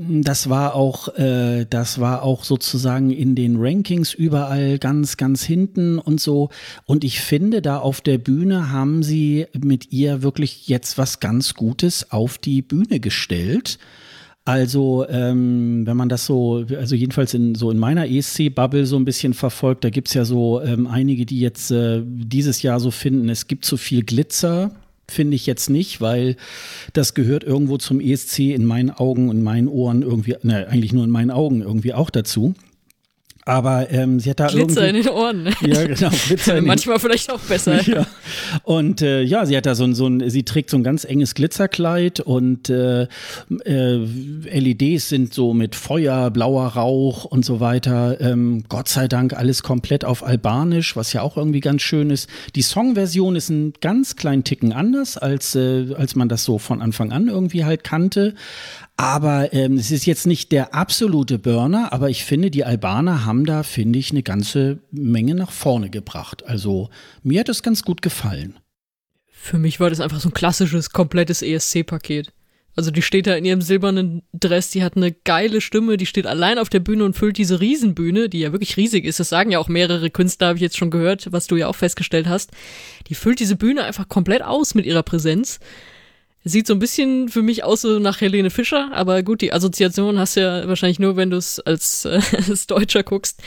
das 0.00 0.48
war 0.48 0.76
auch, 0.76 1.08
äh, 1.16 1.66
das 1.68 1.98
war 1.98 2.22
auch 2.22 2.44
sozusagen 2.44 3.10
in 3.10 3.34
den 3.34 3.56
Rankings 3.58 4.14
überall 4.14 4.78
ganz, 4.78 5.16
ganz 5.16 5.42
hinten 5.42 5.98
und 5.98 6.20
so. 6.20 6.50
Und 6.84 7.02
ich 7.02 7.20
finde, 7.20 7.62
da 7.62 7.78
auf 7.78 8.00
der 8.00 8.18
Bühne 8.18 8.70
haben 8.70 9.02
sie 9.02 9.46
mit 9.60 9.90
ihr 9.90 10.22
wirklich 10.22 10.68
jetzt 10.68 10.98
was 10.98 11.18
ganz 11.18 11.54
Gutes 11.54 12.12
auf 12.12 12.38
die 12.38 12.62
Bühne 12.62 13.00
gestellt. 13.00 13.80
Also, 14.44 15.04
ähm, 15.08 15.84
wenn 15.84 15.96
man 15.96 16.08
das 16.08 16.26
so, 16.26 16.64
also 16.76 16.94
jedenfalls 16.94 17.34
in 17.34 17.56
so 17.56 17.70
in 17.72 17.78
meiner 17.78 18.08
ESC-Bubble 18.08 18.86
so 18.86 18.96
ein 18.96 19.04
bisschen 19.04 19.34
verfolgt, 19.34 19.82
da 19.82 19.90
gibt's 19.90 20.14
ja 20.14 20.24
so 20.24 20.62
ähm, 20.62 20.86
einige, 20.86 21.26
die 21.26 21.40
jetzt 21.40 21.72
äh, 21.72 22.02
dieses 22.06 22.62
Jahr 22.62 22.78
so 22.78 22.92
finden, 22.92 23.28
es 23.28 23.48
gibt 23.48 23.64
zu 23.64 23.76
viel 23.76 24.04
Glitzer 24.04 24.70
finde 25.10 25.34
ich 25.36 25.46
jetzt 25.46 25.70
nicht, 25.70 26.00
weil 26.00 26.36
das 26.92 27.14
gehört 27.14 27.44
irgendwo 27.44 27.78
zum 27.78 28.00
ESC 28.00 28.40
in 28.54 28.64
meinen 28.64 28.90
Augen 28.90 29.28
und 29.28 29.42
meinen 29.42 29.68
Ohren 29.68 30.02
irgendwie, 30.02 30.36
ne, 30.42 30.68
eigentlich 30.68 30.92
nur 30.92 31.04
in 31.04 31.10
meinen 31.10 31.30
Augen 31.30 31.62
irgendwie 31.62 31.94
auch 31.94 32.10
dazu. 32.10 32.54
Aber 33.48 33.90
ähm, 33.90 34.20
sie 34.20 34.28
hat 34.28 34.40
da 34.40 34.48
Glitzer 34.48 34.86
in 34.86 34.96
den 34.96 35.08
Ohren. 35.08 35.48
Ja, 35.62 35.86
genau. 35.86 36.10
Glitzer 36.26 36.58
in 36.58 36.64
Manchmal 36.66 36.98
vielleicht 36.98 37.32
auch 37.32 37.40
besser. 37.40 37.80
Ja. 37.88 38.06
Und 38.64 39.00
äh, 39.00 39.22
ja, 39.22 39.46
sie 39.46 39.56
hat 39.56 39.64
da 39.64 39.74
so 39.74 39.84
ein, 39.84 39.94
so 39.94 40.06
ein, 40.06 40.28
sie 40.28 40.42
trägt 40.42 40.68
so 40.68 40.76
ein 40.76 40.82
ganz 40.82 41.04
enges 41.04 41.34
Glitzerkleid 41.34 42.20
und 42.20 42.68
äh, 42.68 43.06
äh, 43.64 43.94
LEDs 43.96 45.08
sind 45.08 45.32
so 45.32 45.54
mit 45.54 45.74
Feuer, 45.74 46.30
blauer 46.30 46.66
Rauch 46.66 47.24
und 47.24 47.46
so 47.46 47.60
weiter. 47.60 48.20
Ähm, 48.20 48.64
Gott 48.68 48.88
sei 48.88 49.08
Dank 49.08 49.32
alles 49.32 49.62
komplett 49.62 50.04
auf 50.04 50.22
Albanisch, 50.22 50.96
was 50.96 51.14
ja 51.14 51.22
auch 51.22 51.38
irgendwie 51.38 51.60
ganz 51.60 51.80
schön 51.80 52.10
ist. 52.10 52.28
Die 52.54 52.62
Songversion 52.62 53.36
ist 53.36 53.48
ein 53.48 53.72
ganz 53.80 54.16
kleinen 54.16 54.44
Ticken 54.44 54.74
anders, 54.74 55.16
als, 55.16 55.54
äh, 55.54 55.94
als 55.94 56.14
man 56.14 56.28
das 56.28 56.44
so 56.44 56.58
von 56.58 56.82
Anfang 56.82 57.12
an 57.12 57.28
irgendwie 57.28 57.64
halt 57.64 57.84
kannte. 57.84 58.34
Aber 58.98 59.52
ähm, 59.52 59.78
es 59.78 59.92
ist 59.92 60.06
jetzt 60.06 60.26
nicht 60.26 60.50
der 60.50 60.74
absolute 60.74 61.38
Burner, 61.38 61.92
aber 61.92 62.10
ich 62.10 62.24
finde, 62.24 62.50
die 62.50 62.64
Albaner 62.64 63.24
haben 63.24 63.46
da, 63.46 63.62
finde 63.62 63.96
ich, 63.96 64.10
eine 64.10 64.24
ganze 64.24 64.80
Menge 64.90 65.36
nach 65.36 65.52
vorne 65.52 65.88
gebracht. 65.88 66.44
Also 66.44 66.90
mir 67.22 67.40
hat 67.40 67.48
das 67.48 67.62
ganz 67.62 67.84
gut 67.84 68.02
gefallen. 68.02 68.58
Für 69.30 69.56
mich 69.56 69.78
war 69.78 69.88
das 69.88 70.00
einfach 70.00 70.18
so 70.18 70.30
ein 70.30 70.34
klassisches, 70.34 70.90
komplettes 70.90 71.42
ESC-Paket. 71.42 72.32
Also 72.74 72.90
die 72.90 73.02
steht 73.02 73.28
da 73.28 73.36
in 73.36 73.44
ihrem 73.44 73.62
silbernen 73.62 74.22
Dress, 74.32 74.70
die 74.70 74.82
hat 74.82 74.96
eine 74.96 75.12
geile 75.12 75.60
Stimme, 75.60 75.96
die 75.96 76.06
steht 76.06 76.26
allein 76.26 76.58
auf 76.58 76.68
der 76.68 76.80
Bühne 76.80 77.04
und 77.04 77.16
füllt 77.16 77.38
diese 77.38 77.60
Riesenbühne, 77.60 78.28
die 78.28 78.40
ja 78.40 78.50
wirklich 78.50 78.76
riesig 78.76 79.04
ist. 79.04 79.20
Das 79.20 79.28
sagen 79.28 79.52
ja 79.52 79.60
auch 79.60 79.68
mehrere 79.68 80.10
Künstler, 80.10 80.48
habe 80.48 80.58
ich 80.58 80.62
jetzt 80.62 80.76
schon 80.76 80.90
gehört, 80.90 81.30
was 81.30 81.46
du 81.46 81.54
ja 81.54 81.68
auch 81.68 81.76
festgestellt 81.76 82.26
hast. 82.26 82.50
Die 83.06 83.14
füllt 83.14 83.38
diese 83.38 83.54
Bühne 83.54 83.84
einfach 83.84 84.08
komplett 84.08 84.42
aus 84.42 84.74
mit 84.74 84.86
ihrer 84.86 85.04
Präsenz. 85.04 85.60
Sieht 86.48 86.66
so 86.66 86.74
ein 86.74 86.78
bisschen 86.78 87.28
für 87.28 87.42
mich 87.42 87.62
aus 87.62 87.82
so 87.82 87.98
nach 87.98 88.20
Helene 88.20 88.48
Fischer, 88.48 88.90
aber 88.92 89.22
gut, 89.22 89.42
die 89.42 89.52
Assoziation 89.52 90.18
hast 90.18 90.36
du 90.36 90.40
ja 90.40 90.66
wahrscheinlich 90.66 90.98
nur, 90.98 91.16
wenn 91.16 91.30
du 91.30 91.36
es 91.36 91.60
als, 91.60 92.06
äh, 92.06 92.20
als 92.48 92.66
Deutscher 92.66 93.02
guckst. 93.02 93.42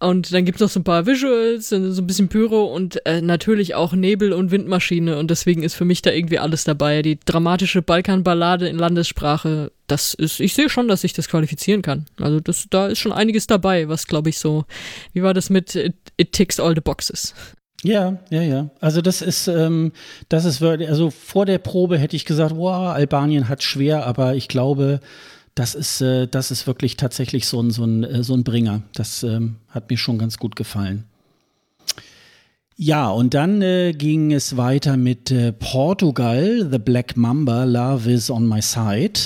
Und 0.00 0.32
dann 0.34 0.44
gibt 0.44 0.56
es 0.56 0.60
noch 0.60 0.68
so 0.68 0.80
ein 0.80 0.84
paar 0.84 1.06
Visuals, 1.06 1.70
so 1.70 1.76
ein 1.76 2.06
bisschen 2.06 2.28
Pyro 2.28 2.64
und 2.64 3.04
äh, 3.06 3.22
natürlich 3.22 3.74
auch 3.74 3.92
Nebel 3.94 4.32
und 4.32 4.50
Windmaschine. 4.50 5.18
Und 5.18 5.30
deswegen 5.30 5.62
ist 5.62 5.74
für 5.74 5.84
mich 5.84 6.02
da 6.02 6.10
irgendwie 6.10 6.38
alles 6.38 6.64
dabei. 6.64 7.00
Die 7.00 7.18
dramatische 7.24 7.80
Balkanballade 7.80 8.68
in 8.68 8.76
Landessprache, 8.76 9.72
das 9.86 10.12
ist, 10.12 10.40
ich 10.40 10.52
sehe 10.52 10.68
schon, 10.68 10.88
dass 10.88 11.04
ich 11.04 11.14
das 11.14 11.28
qualifizieren 11.28 11.80
kann. 11.80 12.06
Also 12.20 12.40
das, 12.40 12.66
da 12.68 12.88
ist 12.88 12.98
schon 12.98 13.12
einiges 13.12 13.46
dabei, 13.46 13.88
was 13.88 14.06
glaube 14.06 14.28
ich 14.28 14.38
so, 14.38 14.64
wie 15.12 15.22
war 15.22 15.32
das 15.32 15.48
mit 15.48 15.74
It, 15.74 15.94
It 16.18 16.32
Ticks 16.32 16.60
All 16.60 16.74
the 16.74 16.82
Boxes? 16.82 17.34
Ja, 17.84 18.16
ja, 18.30 18.40
ja. 18.40 18.70
Also 18.80 19.02
das 19.02 19.20
ist, 19.20 19.46
ähm, 19.46 19.92
das 20.30 20.46
ist 20.46 20.62
wirklich, 20.62 20.88
also 20.88 21.10
vor 21.10 21.44
der 21.44 21.58
Probe 21.58 21.98
hätte 21.98 22.16
ich 22.16 22.24
gesagt, 22.24 22.56
wow, 22.56 22.94
Albanien 22.94 23.48
hat 23.48 23.62
schwer, 23.62 24.06
aber 24.06 24.34
ich 24.34 24.48
glaube, 24.48 25.00
das 25.54 25.74
ist, 25.74 26.00
äh, 26.00 26.26
das 26.26 26.50
ist 26.50 26.66
wirklich 26.66 26.96
tatsächlich 26.96 27.46
so 27.46 27.60
ein, 27.60 27.70
so 27.70 27.84
ein, 27.84 28.02
äh, 28.02 28.24
so 28.24 28.34
ein 28.34 28.42
Bringer. 28.42 28.82
Das 28.94 29.22
ähm, 29.22 29.56
hat 29.68 29.90
mir 29.90 29.98
schon 29.98 30.18
ganz 30.18 30.38
gut 30.38 30.56
gefallen. 30.56 31.04
Ja, 32.76 33.10
und 33.10 33.34
dann 33.34 33.60
äh, 33.60 33.92
ging 33.92 34.32
es 34.32 34.56
weiter 34.56 34.96
mit 34.96 35.30
äh, 35.30 35.52
Portugal, 35.52 36.66
The 36.70 36.78
Black 36.78 37.18
Mamba, 37.18 37.64
Love 37.64 38.10
is 38.10 38.30
on 38.30 38.48
my 38.48 38.62
side. 38.62 39.20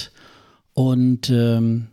Und 0.75 1.31
ähm, 1.31 1.87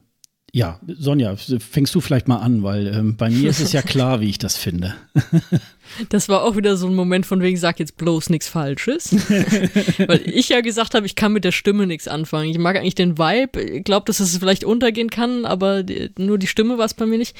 ja, 0.56 0.80
Sonja, 0.88 1.36
fängst 1.36 1.93
du 1.95 1.99
vielleicht 1.99 2.30
mal 2.30 2.38
an, 2.38 2.64
weil 2.64 2.88
ähm, 2.88 3.18
bei 3.18 3.30
mir 3.30 3.49
ist 3.49 3.60
es 3.60 3.74
ja 3.74 3.82
klar, 3.82 4.22
wie 4.22 4.30
ich 4.30 4.38
das 4.38 4.56
finde. 4.56 4.95
Das 6.10 6.30
war 6.30 6.41
auch 6.41 6.58
wieder 6.58 6.78
so 6.78 6.88
ein 6.88 6.95
Moment 6.95 7.28
von 7.28 7.41
wegen, 7.41 7.58
sag 7.58 7.80
jetzt 7.80 7.95
bloß 7.95 8.32
nichts 8.32 8.47
Falsches. 8.47 9.14
weil 10.08 10.22
ich 10.26 10.49
ja 10.49 10.62
gesagt 10.62 10.95
habe, 10.95 11.06
ich 11.06 11.16
kann 11.16 11.32
mit 11.32 11.45
der 11.45 11.51
Stimme 11.51 11.86
nichts 11.86 12.08
anfangen. 12.08 12.49
Ich 12.49 12.58
mag 12.58 12.76
eigentlich 12.76 12.95
den 12.95 13.20
Vibe, 13.20 13.82
glaube, 13.82 14.08
dass 14.08 14.20
es 14.20 14.36
vielleicht 14.36 14.64
untergehen 14.64 15.12
kann, 15.12 15.45
aber 15.45 15.84
die, 15.84 16.10
nur 16.18 16.39
die 16.39 16.47
Stimme 16.47 16.80
war 16.80 16.86
es 16.86 16.95
bei 16.95 17.06
mir 17.06 17.20
nicht 17.20 17.36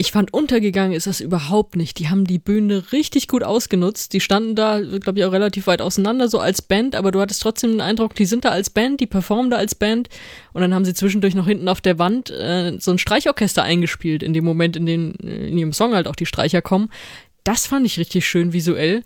ich 0.00 0.12
fand, 0.12 0.32
untergegangen 0.32 0.92
ist 0.92 1.08
das 1.08 1.20
überhaupt 1.20 1.74
nicht. 1.74 1.98
Die 1.98 2.08
haben 2.08 2.24
die 2.24 2.38
Bühne 2.38 2.92
richtig 2.92 3.26
gut 3.26 3.42
ausgenutzt. 3.42 4.12
Die 4.12 4.20
standen 4.20 4.54
da, 4.54 4.80
glaube 4.80 5.18
ich, 5.18 5.24
auch 5.24 5.32
relativ 5.32 5.66
weit 5.66 5.82
auseinander, 5.82 6.28
so 6.28 6.38
als 6.38 6.62
Band, 6.62 6.94
aber 6.94 7.10
du 7.10 7.20
hattest 7.20 7.42
trotzdem 7.42 7.72
den 7.72 7.80
Eindruck, 7.80 8.14
die 8.14 8.24
sind 8.24 8.44
da 8.44 8.50
als 8.50 8.70
Band, 8.70 9.00
die 9.00 9.08
performen 9.08 9.50
da 9.50 9.56
als 9.56 9.74
Band. 9.74 10.08
Und 10.52 10.60
dann 10.60 10.72
haben 10.72 10.84
sie 10.84 10.94
zwischendurch 10.94 11.34
noch 11.34 11.48
hinten 11.48 11.68
auf 11.68 11.80
der 11.80 11.98
Wand 11.98 12.30
äh, 12.30 12.78
so 12.78 12.92
ein 12.92 12.98
Streichorchester 12.98 13.64
eingespielt, 13.64 14.22
in 14.22 14.32
dem 14.34 14.44
Moment, 14.44 14.76
in 14.76 14.86
dem 14.86 15.14
in 15.20 15.58
ihrem 15.58 15.72
Song 15.72 15.92
halt 15.94 16.06
auch 16.06 16.16
die 16.16 16.26
Streicher 16.26 16.62
kommen. 16.62 16.90
Das 17.42 17.66
fand 17.66 17.84
ich 17.84 17.98
richtig 17.98 18.24
schön 18.24 18.52
visuell. 18.52 19.02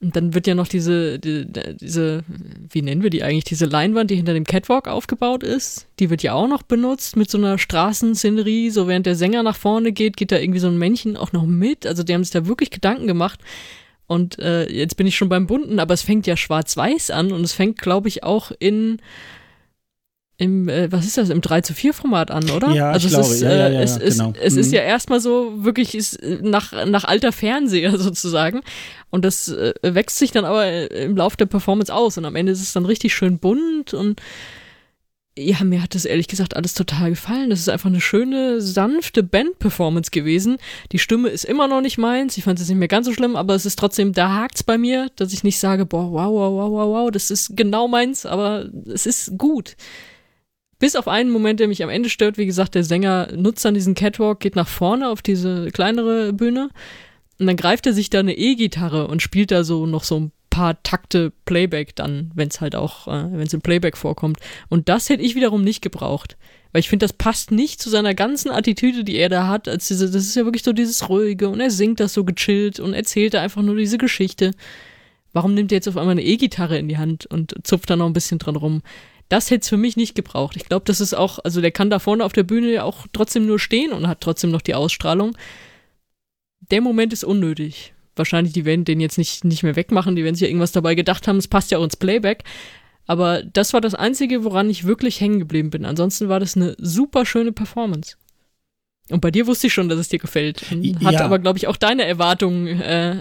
Und 0.00 0.14
dann 0.14 0.34
wird 0.34 0.46
ja 0.46 0.54
noch 0.54 0.68
diese, 0.68 1.18
die, 1.18 1.46
diese, 1.80 2.22
wie 2.68 2.82
nennen 2.82 3.02
wir 3.02 3.08
die 3.08 3.22
eigentlich, 3.22 3.44
diese 3.44 3.64
Leinwand, 3.64 4.10
die 4.10 4.16
hinter 4.16 4.34
dem 4.34 4.44
Catwalk 4.44 4.88
aufgebaut 4.88 5.42
ist, 5.42 5.86
die 5.98 6.10
wird 6.10 6.22
ja 6.22 6.34
auch 6.34 6.48
noch 6.48 6.62
benutzt 6.62 7.16
mit 7.16 7.30
so 7.30 7.38
einer 7.38 7.56
Straßenszenerie. 7.56 8.70
So 8.70 8.88
während 8.88 9.06
der 9.06 9.16
Sänger 9.16 9.42
nach 9.42 9.56
vorne 9.56 9.92
geht, 9.92 10.18
geht 10.18 10.32
da 10.32 10.38
irgendwie 10.38 10.60
so 10.60 10.68
ein 10.68 10.76
Männchen 10.76 11.16
auch 11.16 11.32
noch 11.32 11.46
mit. 11.46 11.86
Also 11.86 12.02
die 12.02 12.12
haben 12.12 12.24
sich 12.24 12.32
da 12.32 12.46
wirklich 12.46 12.70
Gedanken 12.70 13.06
gemacht. 13.06 13.40
Und 14.06 14.38
äh, 14.38 14.70
jetzt 14.70 14.96
bin 14.96 15.06
ich 15.06 15.16
schon 15.16 15.30
beim 15.30 15.46
Bunten, 15.46 15.80
aber 15.80 15.94
es 15.94 16.02
fängt 16.02 16.26
ja 16.26 16.36
schwarz-weiß 16.36 17.10
an 17.10 17.32
und 17.32 17.42
es 17.42 17.54
fängt, 17.54 17.78
glaube 17.78 18.08
ich, 18.08 18.22
auch 18.22 18.52
in 18.58 18.98
im, 20.38 20.68
äh, 20.68 20.92
was 20.92 21.06
ist 21.06 21.16
das, 21.16 21.30
im 21.30 21.40
3 21.40 21.62
zu 21.62 21.72
4 21.72 21.94
Format 21.94 22.30
an, 22.30 22.50
oder? 22.50 22.70
Ja, 22.72 22.90
also 22.90 23.06
ich 23.08 23.14
es 23.14 23.18
glaube, 23.18 23.34
ist, 23.34 23.40
ja, 23.42 23.50
ja, 23.50 23.66
äh, 23.68 23.74
ja, 23.74 23.80
es, 23.80 23.96
ist, 23.96 24.18
genau. 24.18 24.32
es 24.40 24.56
ist 24.56 24.68
Mhm. 24.68 24.74
ja 24.74 24.80
erstmal 24.82 25.20
so 25.20 25.64
wirklich 25.64 25.94
ist, 25.94 26.16
äh, 26.22 26.38
nach, 26.42 26.72
nach 26.86 27.04
alter 27.04 27.32
Fernseher 27.32 27.96
sozusagen. 27.98 28.60
Und 29.10 29.24
das 29.24 29.48
äh, 29.48 29.72
wächst 29.82 30.18
sich 30.18 30.32
dann 30.32 30.44
aber 30.44 30.66
äh, 30.66 31.04
im 31.04 31.16
Laufe 31.16 31.36
der 31.38 31.46
Performance 31.46 31.92
aus. 31.94 32.18
Und 32.18 32.26
am 32.26 32.36
Ende 32.36 32.52
ist 32.52 32.60
es 32.60 32.72
dann 32.74 32.84
richtig 32.84 33.14
schön 33.14 33.38
bunt 33.38 33.94
und 33.94 34.20
ja, 35.38 35.62
mir 35.64 35.82
hat 35.82 35.94
das 35.94 36.06
ehrlich 36.06 36.28
gesagt 36.28 36.56
alles 36.56 36.72
total 36.72 37.10
gefallen. 37.10 37.50
Das 37.50 37.60
ist 37.60 37.68
einfach 37.68 37.90
eine 37.90 38.00
schöne, 38.00 38.62
sanfte 38.62 39.22
Band-Performance 39.22 40.10
gewesen. 40.10 40.56
Die 40.92 40.98
Stimme 40.98 41.28
ist 41.28 41.44
immer 41.44 41.68
noch 41.68 41.82
nicht 41.82 41.98
meins. 41.98 42.38
Ich 42.38 42.44
fand 42.44 42.58
es 42.58 42.68
nicht 42.68 42.78
mehr 42.78 42.88
ganz 42.88 43.06
so 43.06 43.12
schlimm, 43.12 43.36
aber 43.36 43.54
es 43.54 43.66
ist 43.66 43.78
trotzdem, 43.78 44.14
da 44.14 44.34
hakt's 44.34 44.62
bei 44.62 44.78
mir, 44.78 45.10
dass 45.16 45.34
ich 45.34 45.44
nicht 45.44 45.58
sage, 45.58 45.84
boah, 45.84 46.10
wow, 46.10 46.32
wow, 46.32 46.52
wow, 46.52 46.70
wow, 46.70 46.88
wow, 46.88 47.10
das 47.10 47.30
ist 47.30 47.54
genau 47.54 47.86
meins, 47.86 48.24
aber 48.24 48.70
es 48.86 49.04
ist 49.04 49.36
gut. 49.36 49.76
Bis 50.78 50.96
auf 50.96 51.08
einen 51.08 51.30
Moment, 51.30 51.60
der 51.60 51.68
mich 51.68 51.82
am 51.82 51.90
Ende 51.90 52.10
stört, 52.10 52.36
wie 52.36 52.46
gesagt, 52.46 52.74
der 52.74 52.84
Sänger 52.84 53.28
nutzt 53.34 53.64
dann 53.64 53.74
diesen 53.74 53.94
Catwalk, 53.94 54.40
geht 54.40 54.56
nach 54.56 54.68
vorne 54.68 55.08
auf 55.08 55.22
diese 55.22 55.70
kleinere 55.70 56.32
Bühne 56.32 56.70
und 57.38 57.46
dann 57.46 57.56
greift 57.56 57.86
er 57.86 57.92
sich 57.92 58.10
da 58.10 58.20
eine 58.20 58.36
E-Gitarre 58.36 59.08
und 59.08 59.22
spielt 59.22 59.50
da 59.50 59.64
so 59.64 59.86
noch 59.86 60.04
so 60.04 60.20
ein 60.20 60.32
paar 60.50 60.82
Takte 60.82 61.32
Playback 61.44 61.94
dann, 61.96 62.30
wenn 62.34 62.48
es 62.48 62.60
halt 62.60 62.74
auch, 62.74 63.08
äh, 63.08 63.30
wenn 63.30 63.46
es 63.46 63.52
im 63.52 63.60
Playback 63.60 63.96
vorkommt. 63.96 64.38
Und 64.68 64.88
das 64.88 65.10
hätte 65.10 65.22
ich 65.22 65.34
wiederum 65.34 65.62
nicht 65.62 65.82
gebraucht. 65.82 66.38
Weil 66.72 66.80
ich 66.80 66.88
finde, 66.88 67.04
das 67.04 67.12
passt 67.12 67.50
nicht 67.50 67.80
zu 67.80 67.90
seiner 67.90 68.14
ganzen 68.14 68.50
Attitüde, 68.50 69.04
die 69.04 69.16
er 69.16 69.28
da 69.28 69.48
hat. 69.48 69.68
Als 69.68 69.88
diese, 69.88 70.06
das 70.10 70.24
ist 70.24 70.34
ja 70.34 70.44
wirklich 70.44 70.62
so 70.62 70.72
dieses 70.72 71.08
Ruhige 71.08 71.50
und 71.50 71.60
er 71.60 71.70
singt 71.70 72.00
das 72.00 72.14
so 72.14 72.24
gechillt 72.24 72.80
und 72.80 72.94
erzählt 72.94 73.34
da 73.34 73.42
einfach 73.42 73.62
nur 73.62 73.76
diese 73.76 73.98
Geschichte. 73.98 74.52
Warum 75.34 75.52
nimmt 75.52 75.72
er 75.72 75.76
jetzt 75.76 75.88
auf 75.88 75.98
einmal 75.98 76.12
eine 76.12 76.24
E-Gitarre 76.24 76.78
in 76.78 76.88
die 76.88 76.96
Hand 76.96 77.26
und 77.26 77.54
zupft 77.62 77.90
da 77.90 77.96
noch 77.96 78.06
ein 78.06 78.14
bisschen 78.14 78.38
dran 78.38 78.56
rum? 78.56 78.82
Das 79.28 79.50
hätte 79.50 79.62
es 79.62 79.68
für 79.68 79.76
mich 79.76 79.96
nicht 79.96 80.14
gebraucht. 80.14 80.56
Ich 80.56 80.66
glaube, 80.66 80.84
das 80.84 81.00
ist 81.00 81.14
auch, 81.14 81.38
also 81.40 81.60
der 81.60 81.72
kann 81.72 81.90
da 81.90 81.98
vorne 81.98 82.24
auf 82.24 82.32
der 82.32 82.44
Bühne 82.44 82.72
ja 82.72 82.84
auch 82.84 83.06
trotzdem 83.12 83.46
nur 83.46 83.58
stehen 83.58 83.92
und 83.92 84.06
hat 84.06 84.20
trotzdem 84.20 84.50
noch 84.50 84.62
die 84.62 84.74
Ausstrahlung. 84.74 85.36
Der 86.70 86.80
Moment 86.80 87.12
ist 87.12 87.24
unnötig. 87.24 87.92
Wahrscheinlich, 88.14 88.54
die 88.54 88.64
werden 88.64 88.84
den 88.84 89.00
jetzt 89.00 89.18
nicht, 89.18 89.44
nicht 89.44 89.62
mehr 89.62 89.76
wegmachen, 89.76 90.16
die 90.16 90.24
werden 90.24 90.34
sich 90.34 90.42
ja 90.42 90.48
irgendwas 90.48 90.72
dabei 90.72 90.94
gedacht 90.94 91.28
haben, 91.28 91.36
es 91.36 91.48
passt 91.48 91.70
ja 91.70 91.78
auch 91.78 91.84
ins 91.84 91.96
Playback. 91.96 92.44
Aber 93.06 93.42
das 93.42 93.72
war 93.72 93.80
das 93.80 93.94
Einzige, 93.94 94.42
woran 94.42 94.70
ich 94.70 94.84
wirklich 94.84 95.20
hängen 95.20 95.38
geblieben 95.38 95.70
bin. 95.70 95.84
Ansonsten 95.84 96.28
war 96.28 96.40
das 96.40 96.56
eine 96.56 96.74
super 96.78 97.24
schöne 97.24 97.52
Performance. 97.52 98.16
Und 99.08 99.20
bei 99.20 99.30
dir 99.30 99.46
wusste 99.46 99.68
ich 99.68 99.72
schon, 99.72 99.88
dass 99.88 100.00
es 100.00 100.08
dir 100.08 100.18
gefällt. 100.18 100.62
Hat 101.04 101.12
Ja. 101.12 101.24
aber, 101.24 101.38
glaube 101.38 101.58
ich, 101.58 101.68
auch 101.68 101.76
deine 101.76 102.04
Erwartungen 102.04 102.80
äh, 102.80 103.20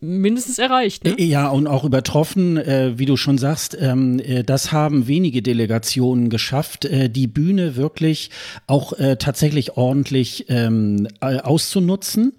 mindestens 0.00 0.58
erreicht. 0.58 1.04
Ne? 1.04 1.14
Ja, 1.20 1.48
und 1.48 1.66
auch 1.66 1.84
übertroffen, 1.84 2.56
äh, 2.56 2.98
wie 2.98 3.04
du 3.04 3.18
schon 3.18 3.36
sagst, 3.36 3.76
ähm, 3.78 4.18
äh, 4.18 4.44
das 4.44 4.72
haben 4.72 5.08
wenige 5.08 5.42
Delegationen 5.42 6.30
geschafft, 6.30 6.86
äh, 6.86 7.10
die 7.10 7.26
Bühne 7.26 7.76
wirklich 7.76 8.30
auch 8.66 8.94
äh, 8.94 9.16
tatsächlich 9.16 9.76
ordentlich 9.76 10.46
ähm, 10.48 11.06
äh, 11.20 11.38
auszunutzen. 11.40 12.32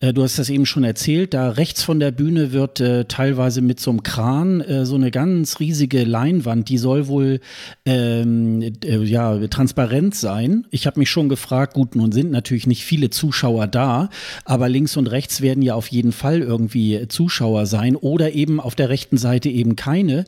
Äh, 0.00 0.12
Du 0.12 0.22
hast 0.22 0.38
das 0.38 0.50
eben 0.50 0.66
schon 0.66 0.84
erzählt, 0.84 1.34
da 1.34 1.50
rechts 1.50 1.82
von 1.82 2.00
der 2.00 2.10
Bühne 2.10 2.52
wird 2.52 2.80
äh, 2.80 3.04
teilweise 3.04 3.62
mit 3.62 3.80
so 3.80 3.90
einem 3.90 4.02
Kran 4.02 4.60
äh, 4.60 4.86
so 4.86 4.94
eine 4.94 5.10
ganz 5.10 5.60
riesige 5.60 6.04
Leinwand, 6.04 6.68
die 6.68 6.78
soll 6.78 7.08
wohl 7.08 7.40
ähm, 7.84 8.62
äh, 8.84 8.98
ja, 9.02 9.46
transparent 9.48 10.14
sein. 10.14 10.66
Ich 10.70 10.86
habe 10.86 10.98
mich 10.98 11.10
schon 11.10 11.28
gefragt, 11.28 11.74
gut, 11.74 11.96
nun 11.96 12.12
sind 12.12 12.30
natürlich 12.30 12.66
nicht 12.66 12.84
viele 12.84 13.10
Zuschauer 13.10 13.66
da, 13.66 14.08
aber 14.44 14.68
links 14.68 14.96
und 14.96 15.06
rechts 15.08 15.40
werden 15.40 15.62
ja 15.62 15.74
auf 15.74 15.88
jeden 15.88 16.12
Fall 16.12 16.40
irgendwie 16.40 17.06
Zuschauer 17.08 17.66
sein 17.66 17.96
oder 17.96 18.32
eben 18.32 18.60
auf 18.60 18.74
der 18.74 18.88
rechten 18.88 19.16
Seite 19.16 19.48
eben 19.48 19.76
keine, 19.76 20.24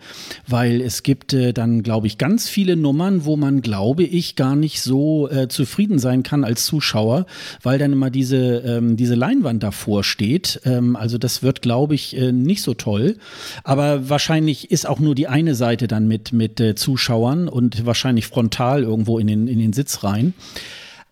weil 0.47 0.81
es 0.81 1.03
gibt 1.03 1.33
äh, 1.33 1.53
dann, 1.53 1.83
glaube 1.83 2.07
ich, 2.07 2.19
ganz 2.19 2.49
viele 2.49 2.77
Nummern, 2.77 3.25
wo 3.25 3.37
man, 3.37 3.63
glaube 3.63 4.05
ich, 4.05 4.37
gar 4.37 4.57
nicht 4.57 4.81
so 4.81 5.29
äh, 5.29 5.49
zufrieden 5.49 5.99
sein 5.99 6.23
kann 6.23 6.45
als 6.45 6.67
Zuschauer, 6.67 7.27
weil 7.63 7.79
dann 7.79 7.93
immer 7.93 8.11
diese, 8.11 8.59
ähm, 8.59 8.97
diese 8.97 9.15
Leinwand 9.15 9.56
davor 9.59 10.05
steht. 10.05 10.61
Ähm, 10.65 10.97
also 10.97 11.19
das 11.19 11.43
wird, 11.43 11.63
glaube 11.63 11.95
ich, 11.95 12.17
äh, 12.17 12.33
nicht 12.33 12.63
so 12.63 12.75
toll. 12.75 13.17
Aber 13.65 14.09
wahrscheinlich 14.09 14.71
ist 14.71 14.87
auch 14.87 14.99
nur 14.99 15.15
die 15.15 15.29
eine 15.29 15.55
Seite 15.55 15.89
dann 15.89 16.09
mit, 16.09 16.33
mit 16.33 16.61
äh, 16.61 16.75
Zuschauern 16.75 17.49
und 17.49 17.87
wahrscheinlich 17.87 18.27
frontal 18.27 18.83
irgendwo 18.83 19.19
in 19.19 19.27
den, 19.27 19.49
in 19.49 19.59
den 19.59 19.73
Sitz 19.73 20.05
rein. 20.05 20.35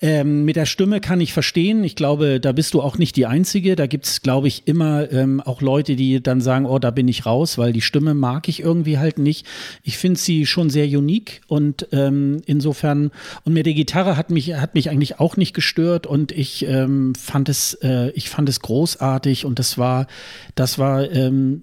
Ähm, 0.04 0.44
mit 0.44 0.56
der 0.56 0.66
Stimme 0.66 1.00
kann 1.00 1.22
ich 1.22 1.32
verstehen. 1.32 1.82
Ich 1.82 1.96
glaube, 1.96 2.38
da 2.38 2.52
bist 2.52 2.74
du 2.74 2.82
auch 2.82 2.98
nicht 2.98 3.16
die 3.16 3.24
Einzige. 3.24 3.74
Da 3.74 3.86
gibt's, 3.86 4.20
glaube 4.20 4.48
ich, 4.48 4.68
immer 4.68 5.10
ähm, 5.10 5.40
auch 5.40 5.62
Leute, 5.62 5.96
die 5.96 6.22
dann 6.22 6.42
sagen, 6.42 6.66
oh, 6.66 6.78
da 6.78 6.90
bin 6.90 7.08
ich 7.08 7.24
raus, 7.24 7.56
weil 7.56 7.72
die 7.72 7.80
Stimme 7.80 8.12
mag 8.12 8.46
ich 8.46 8.60
irgendwie 8.60 8.98
halt 8.98 9.18
nicht. 9.18 9.46
Ich 9.82 9.96
finde 9.96 10.20
sie 10.20 10.44
schon 10.44 10.68
sehr 10.68 10.84
unique 10.84 11.40
und 11.46 11.88
ähm, 11.92 12.42
insofern, 12.44 13.12
und 13.44 13.54
mit 13.54 13.64
der 13.64 13.72
Gitarre 13.72 14.18
hat 14.18 14.28
mich, 14.28 14.52
hat 14.52 14.74
mich 14.74 14.90
eigentlich 14.90 15.20
auch 15.20 15.38
nicht 15.38 15.54
gestört 15.54 16.06
und 16.06 16.32
ich 16.32 16.66
ähm, 16.68 17.14
fand 17.14 17.48
es, 17.48 17.72
äh, 17.80 18.10
ich 18.10 18.28
fand 18.28 18.50
es 18.50 18.60
großartig 18.60 19.46
und 19.46 19.58
das 19.58 19.78
war, 19.78 20.06
das 20.54 20.78
war, 20.78 21.10
ähm, 21.10 21.62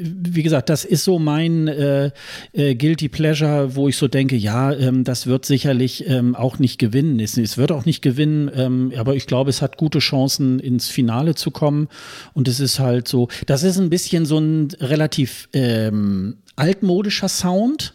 wie 0.00 0.42
gesagt, 0.42 0.68
das 0.68 0.84
ist 0.84 1.04
so 1.04 1.18
mein 1.18 1.68
äh, 1.68 2.10
äh, 2.52 2.74
Guilty 2.74 3.08
Pleasure, 3.08 3.74
wo 3.74 3.88
ich 3.88 3.96
so 3.96 4.08
denke, 4.08 4.36
ja, 4.36 4.72
ähm, 4.72 5.04
das 5.04 5.26
wird 5.26 5.44
sicherlich 5.44 6.08
ähm, 6.08 6.34
auch 6.34 6.58
nicht 6.58 6.78
gewinnen. 6.78 7.20
Es, 7.20 7.36
es 7.36 7.58
wird 7.58 7.72
auch 7.72 7.84
nicht 7.84 8.02
gewinnen, 8.02 8.50
ähm, 8.54 8.92
aber 8.96 9.14
ich 9.14 9.26
glaube, 9.26 9.50
es 9.50 9.62
hat 9.62 9.76
gute 9.76 9.98
Chancen, 9.98 10.60
ins 10.60 10.88
Finale 10.88 11.34
zu 11.34 11.50
kommen. 11.50 11.88
Und 12.34 12.48
es 12.48 12.60
ist 12.60 12.78
halt 12.78 13.08
so, 13.08 13.28
das 13.46 13.62
ist 13.62 13.78
ein 13.78 13.90
bisschen 13.90 14.26
so 14.26 14.38
ein 14.38 14.68
relativ 14.80 15.48
ähm, 15.52 16.36
altmodischer 16.56 17.28
Sound. 17.28 17.94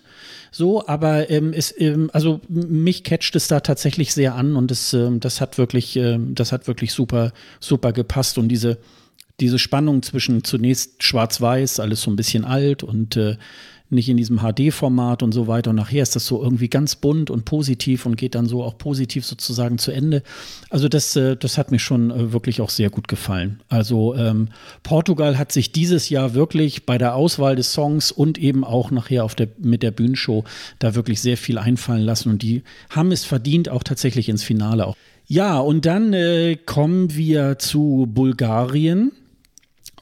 So, 0.52 0.86
aber 0.88 1.32
ähm, 1.32 1.52
es, 1.52 1.74
ähm, 1.80 2.12
also 2.14 2.40
mich 2.48 3.04
catcht 3.04 3.36
es 3.36 3.48
da 3.48 3.60
tatsächlich 3.62 4.14
sehr 4.14 4.36
an 4.36 4.56
und 4.56 4.70
es, 4.70 4.94
ähm, 4.94 5.20
das 5.20 5.42
hat 5.42 5.58
wirklich, 5.58 5.96
ähm, 5.96 6.36
das 6.36 6.52
hat 6.52 6.68
wirklich 6.68 6.94
super, 6.94 7.34
super 7.60 7.92
gepasst 7.92 8.38
und 8.38 8.50
diese, 8.50 8.78
diese 9.44 9.60
Spannung 9.60 10.02
zwischen 10.02 10.44
zunächst 10.46 11.04
schwarz-weiß, 11.04 11.82
alles 11.82 12.02
so 12.02 12.10
ein 12.10 12.16
bisschen 12.16 12.46
alt 12.46 12.82
und 12.82 13.18
äh, 13.18 13.36
nicht 13.90 14.08
in 14.08 14.16
diesem 14.16 14.40
HD-Format 14.40 15.22
und 15.22 15.34
so 15.34 15.48
weiter. 15.48 15.72
Und 15.72 15.76
nachher 15.76 16.02
ist 16.02 16.16
das 16.16 16.26
so 16.26 16.42
irgendwie 16.42 16.70
ganz 16.70 16.96
bunt 16.96 17.30
und 17.30 17.44
positiv 17.44 18.06
und 18.06 18.16
geht 18.16 18.36
dann 18.36 18.48
so 18.48 18.64
auch 18.64 18.78
positiv 18.78 19.26
sozusagen 19.26 19.78
zu 19.78 19.92
Ende. 19.92 20.24
Also 20.70 20.88
das, 20.88 21.16
äh, 21.18 21.36
das 21.36 21.58
hat 21.58 21.72
mir 21.72 21.80
schon 21.80 22.10
äh, 22.10 22.32
wirklich 22.32 22.62
auch 22.62 22.70
sehr 22.70 22.90
gut 22.90 23.10
gefallen. 23.10 23.60
Also 23.68 24.16
ähm, 24.16 24.48
Portugal 24.82 25.38
hat 25.38 25.52
sich 25.52 25.74
dieses 25.74 26.08
Jahr 26.08 26.34
wirklich 26.34 26.86
bei 26.86 26.98
der 26.98 27.16
Auswahl 27.16 27.58
des 27.58 27.74
Songs 27.74 28.12
und 28.12 28.38
eben 28.38 28.64
auch 28.64 28.92
nachher 28.92 29.26
auf 29.26 29.36
der, 29.36 29.50
mit 29.58 29.84
der 29.84 29.92
Bühnenshow 29.92 30.46
da 30.80 30.96
wirklich 30.96 31.20
sehr 31.22 31.38
viel 31.38 31.58
einfallen 31.58 32.04
lassen. 32.04 32.30
Und 32.30 32.42
die 32.42 32.64
haben 32.90 33.12
es 33.12 33.26
verdient, 33.26 33.68
auch 33.68 33.84
tatsächlich 33.84 34.30
ins 34.30 34.44
Finale 34.44 34.88
auch. 34.88 34.96
Ja, 35.26 35.60
und 35.60 35.86
dann 35.86 36.14
äh, 36.14 36.58
kommen 36.58 37.16
wir 37.16 37.58
zu 37.58 38.08
Bulgarien. 38.10 39.12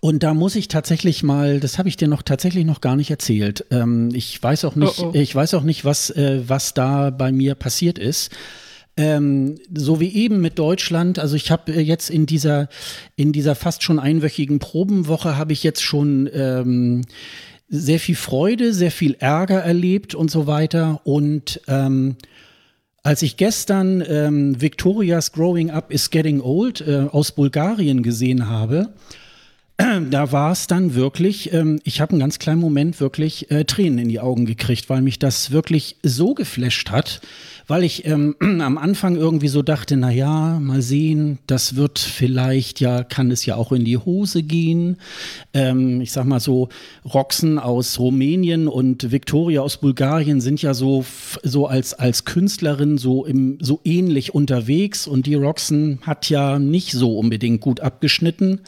Und 0.01 0.23
da 0.23 0.33
muss 0.33 0.55
ich 0.55 0.67
tatsächlich 0.67 1.21
mal, 1.21 1.59
das 1.59 1.77
habe 1.77 1.87
ich 1.87 1.95
dir 1.95 2.07
noch 2.07 2.23
tatsächlich 2.23 2.65
noch 2.65 2.81
gar 2.81 2.95
nicht 2.95 3.11
erzählt. 3.11 3.65
Ähm, 3.69 4.09
ich 4.13 4.41
weiß 4.41 4.65
auch 4.65 4.75
nicht, 4.75 4.99
Oh, 4.99 5.11
oh. 5.13 5.15
ich 5.15 5.33
weiß 5.33 5.53
auch 5.53 5.61
nicht, 5.61 5.85
was, 5.85 6.09
äh, 6.09 6.41
was 6.47 6.73
da 6.73 7.11
bei 7.11 7.31
mir 7.31 7.53
passiert 7.53 7.99
ist. 7.99 8.31
Ähm, 8.97 9.59
so 9.71 9.99
wie 9.99 10.11
eben 10.13 10.41
mit 10.41 10.57
Deutschland, 10.57 11.19
also 11.19 11.35
ich 11.35 11.51
habe 11.51 11.71
äh, 11.71 11.81
jetzt 11.81 12.09
in 12.09 12.25
dieser, 12.25 12.67
in 13.15 13.31
dieser 13.31 13.53
fast 13.53 13.83
schon 13.83 13.99
einwöchigen 13.99 14.57
Probenwoche 14.57 15.37
habe 15.37 15.53
ich 15.53 15.61
jetzt 15.63 15.83
schon 15.83 16.27
ähm, 16.33 17.03
sehr 17.69 17.99
viel 17.99 18.15
Freude, 18.15 18.73
sehr 18.73 18.91
viel 18.91 19.15
Ärger 19.19 19.59
erlebt 19.59 20.15
und 20.15 20.31
so 20.31 20.47
weiter. 20.47 21.01
Und 21.03 21.61
ähm, 21.67 22.15
als 23.03 23.21
ich 23.21 23.37
gestern 23.37 24.03
ähm, 24.07 24.59
Victoria's 24.59 25.31
Growing 25.31 25.69
Up 25.69 25.93
is 25.93 26.09
Getting 26.09 26.41
Old 26.41 26.81
äh, 26.81 27.05
aus 27.11 27.31
Bulgarien 27.33 28.01
gesehen 28.01 28.49
habe, 28.49 28.93
da 30.09 30.31
war 30.31 30.51
es 30.51 30.67
dann 30.67 30.95
wirklich, 30.95 31.53
ähm, 31.53 31.79
ich 31.83 32.01
habe 32.01 32.11
einen 32.11 32.19
ganz 32.19 32.39
kleinen 32.39 32.61
Moment 32.61 32.99
wirklich 32.99 33.51
äh, 33.51 33.63
Tränen 33.65 33.99
in 33.99 34.09
die 34.09 34.19
Augen 34.19 34.45
gekriegt, 34.45 34.89
weil 34.89 35.01
mich 35.01 35.19
das 35.19 35.51
wirklich 35.51 35.97
so 36.03 36.33
geflasht 36.33 36.91
hat, 36.91 37.21
weil 37.67 37.83
ich 37.83 38.05
ähm, 38.05 38.35
am 38.61 38.77
Anfang 38.77 39.15
irgendwie 39.15 39.47
so 39.47 39.61
dachte, 39.61 39.97
na 39.97 40.11
ja, 40.11 40.59
mal 40.59 40.81
sehen, 40.81 41.39
das 41.47 41.75
wird 41.75 41.99
vielleicht 41.99 42.79
ja, 42.79 43.03
kann 43.03 43.31
es 43.31 43.45
ja 43.45 43.55
auch 43.55 43.71
in 43.71 43.85
die 43.85 43.97
Hose 43.97 44.43
gehen. 44.43 44.97
Ähm, 45.53 46.01
ich 46.01 46.11
sag 46.11 46.25
mal 46.25 46.39
so, 46.39 46.69
Roxen 47.05 47.57
aus 47.59 47.99
Rumänien 47.99 48.67
und 48.67 49.11
Victoria 49.11 49.61
aus 49.61 49.77
Bulgarien 49.77 50.41
sind 50.41 50.61
ja 50.61 50.73
so, 50.73 51.05
so 51.43 51.67
als, 51.67 51.93
als 51.93 52.25
Künstlerin 52.25 52.97
so 52.97 53.25
im, 53.25 53.57
so 53.61 53.79
ähnlich 53.83 54.35
unterwegs 54.35 55.07
und 55.07 55.25
die 55.25 55.35
Roxen 55.35 55.99
hat 56.01 56.29
ja 56.29 56.59
nicht 56.59 56.91
so 56.91 57.17
unbedingt 57.17 57.61
gut 57.61 57.79
abgeschnitten. 57.79 58.61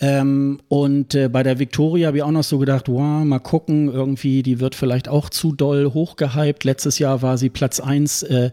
Ähm, 0.00 0.58
und 0.68 1.16
äh, 1.16 1.28
bei 1.28 1.42
der 1.42 1.58
Victoria 1.58 2.08
habe 2.08 2.18
ich 2.18 2.22
auch 2.22 2.30
noch 2.30 2.44
so 2.44 2.58
gedacht, 2.58 2.88
wow, 2.88 3.24
mal 3.24 3.40
gucken, 3.40 3.88
irgendwie, 3.88 4.44
die 4.44 4.60
wird 4.60 4.76
vielleicht 4.76 5.08
auch 5.08 5.28
zu 5.28 5.52
doll 5.52 5.92
hochgehypt. 5.92 6.62
Letztes 6.62 7.00
Jahr 7.00 7.20
war 7.22 7.36
sie 7.36 7.48
Platz 7.48 7.80
eins 7.80 8.22
äh, 8.22 8.52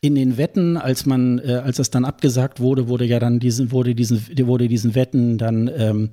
in 0.00 0.14
den 0.14 0.38
Wetten, 0.38 0.78
als 0.78 1.04
man, 1.04 1.38
äh, 1.38 1.60
als 1.62 1.78
es 1.78 1.90
dann 1.90 2.06
abgesagt 2.06 2.60
wurde, 2.60 2.88
wurde 2.88 3.04
ja 3.04 3.18
dann 3.18 3.40
diesen, 3.40 3.72
wurde 3.72 3.94
diesen, 3.94 4.26
wurde 4.46 4.68
diesen 4.68 4.94
Wetten 4.94 5.36
dann 5.36 5.70
ähm, 5.76 6.10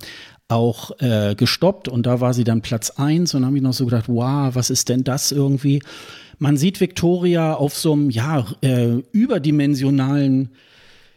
auch 0.50 0.92
äh, 1.00 1.36
gestoppt 1.36 1.88
und 1.88 2.06
da 2.06 2.20
war 2.20 2.34
sie 2.34 2.44
dann 2.44 2.62
Platz 2.62 2.92
eins 2.92 3.34
und 3.34 3.46
habe 3.46 3.56
ich 3.56 3.64
noch 3.64 3.74
so 3.74 3.86
gedacht, 3.86 4.10
wow, 4.10 4.54
was 4.54 4.70
ist 4.70 4.90
denn 4.90 5.06
das 5.06 5.32
irgendwie? 5.32 5.82
Man 6.40 6.58
sieht 6.58 6.82
Victoria 6.82 7.54
auf 7.54 7.74
so 7.76 7.94
einem 7.94 8.10
ja 8.10 8.46
äh, 8.62 8.98
überdimensionalen 9.14 10.50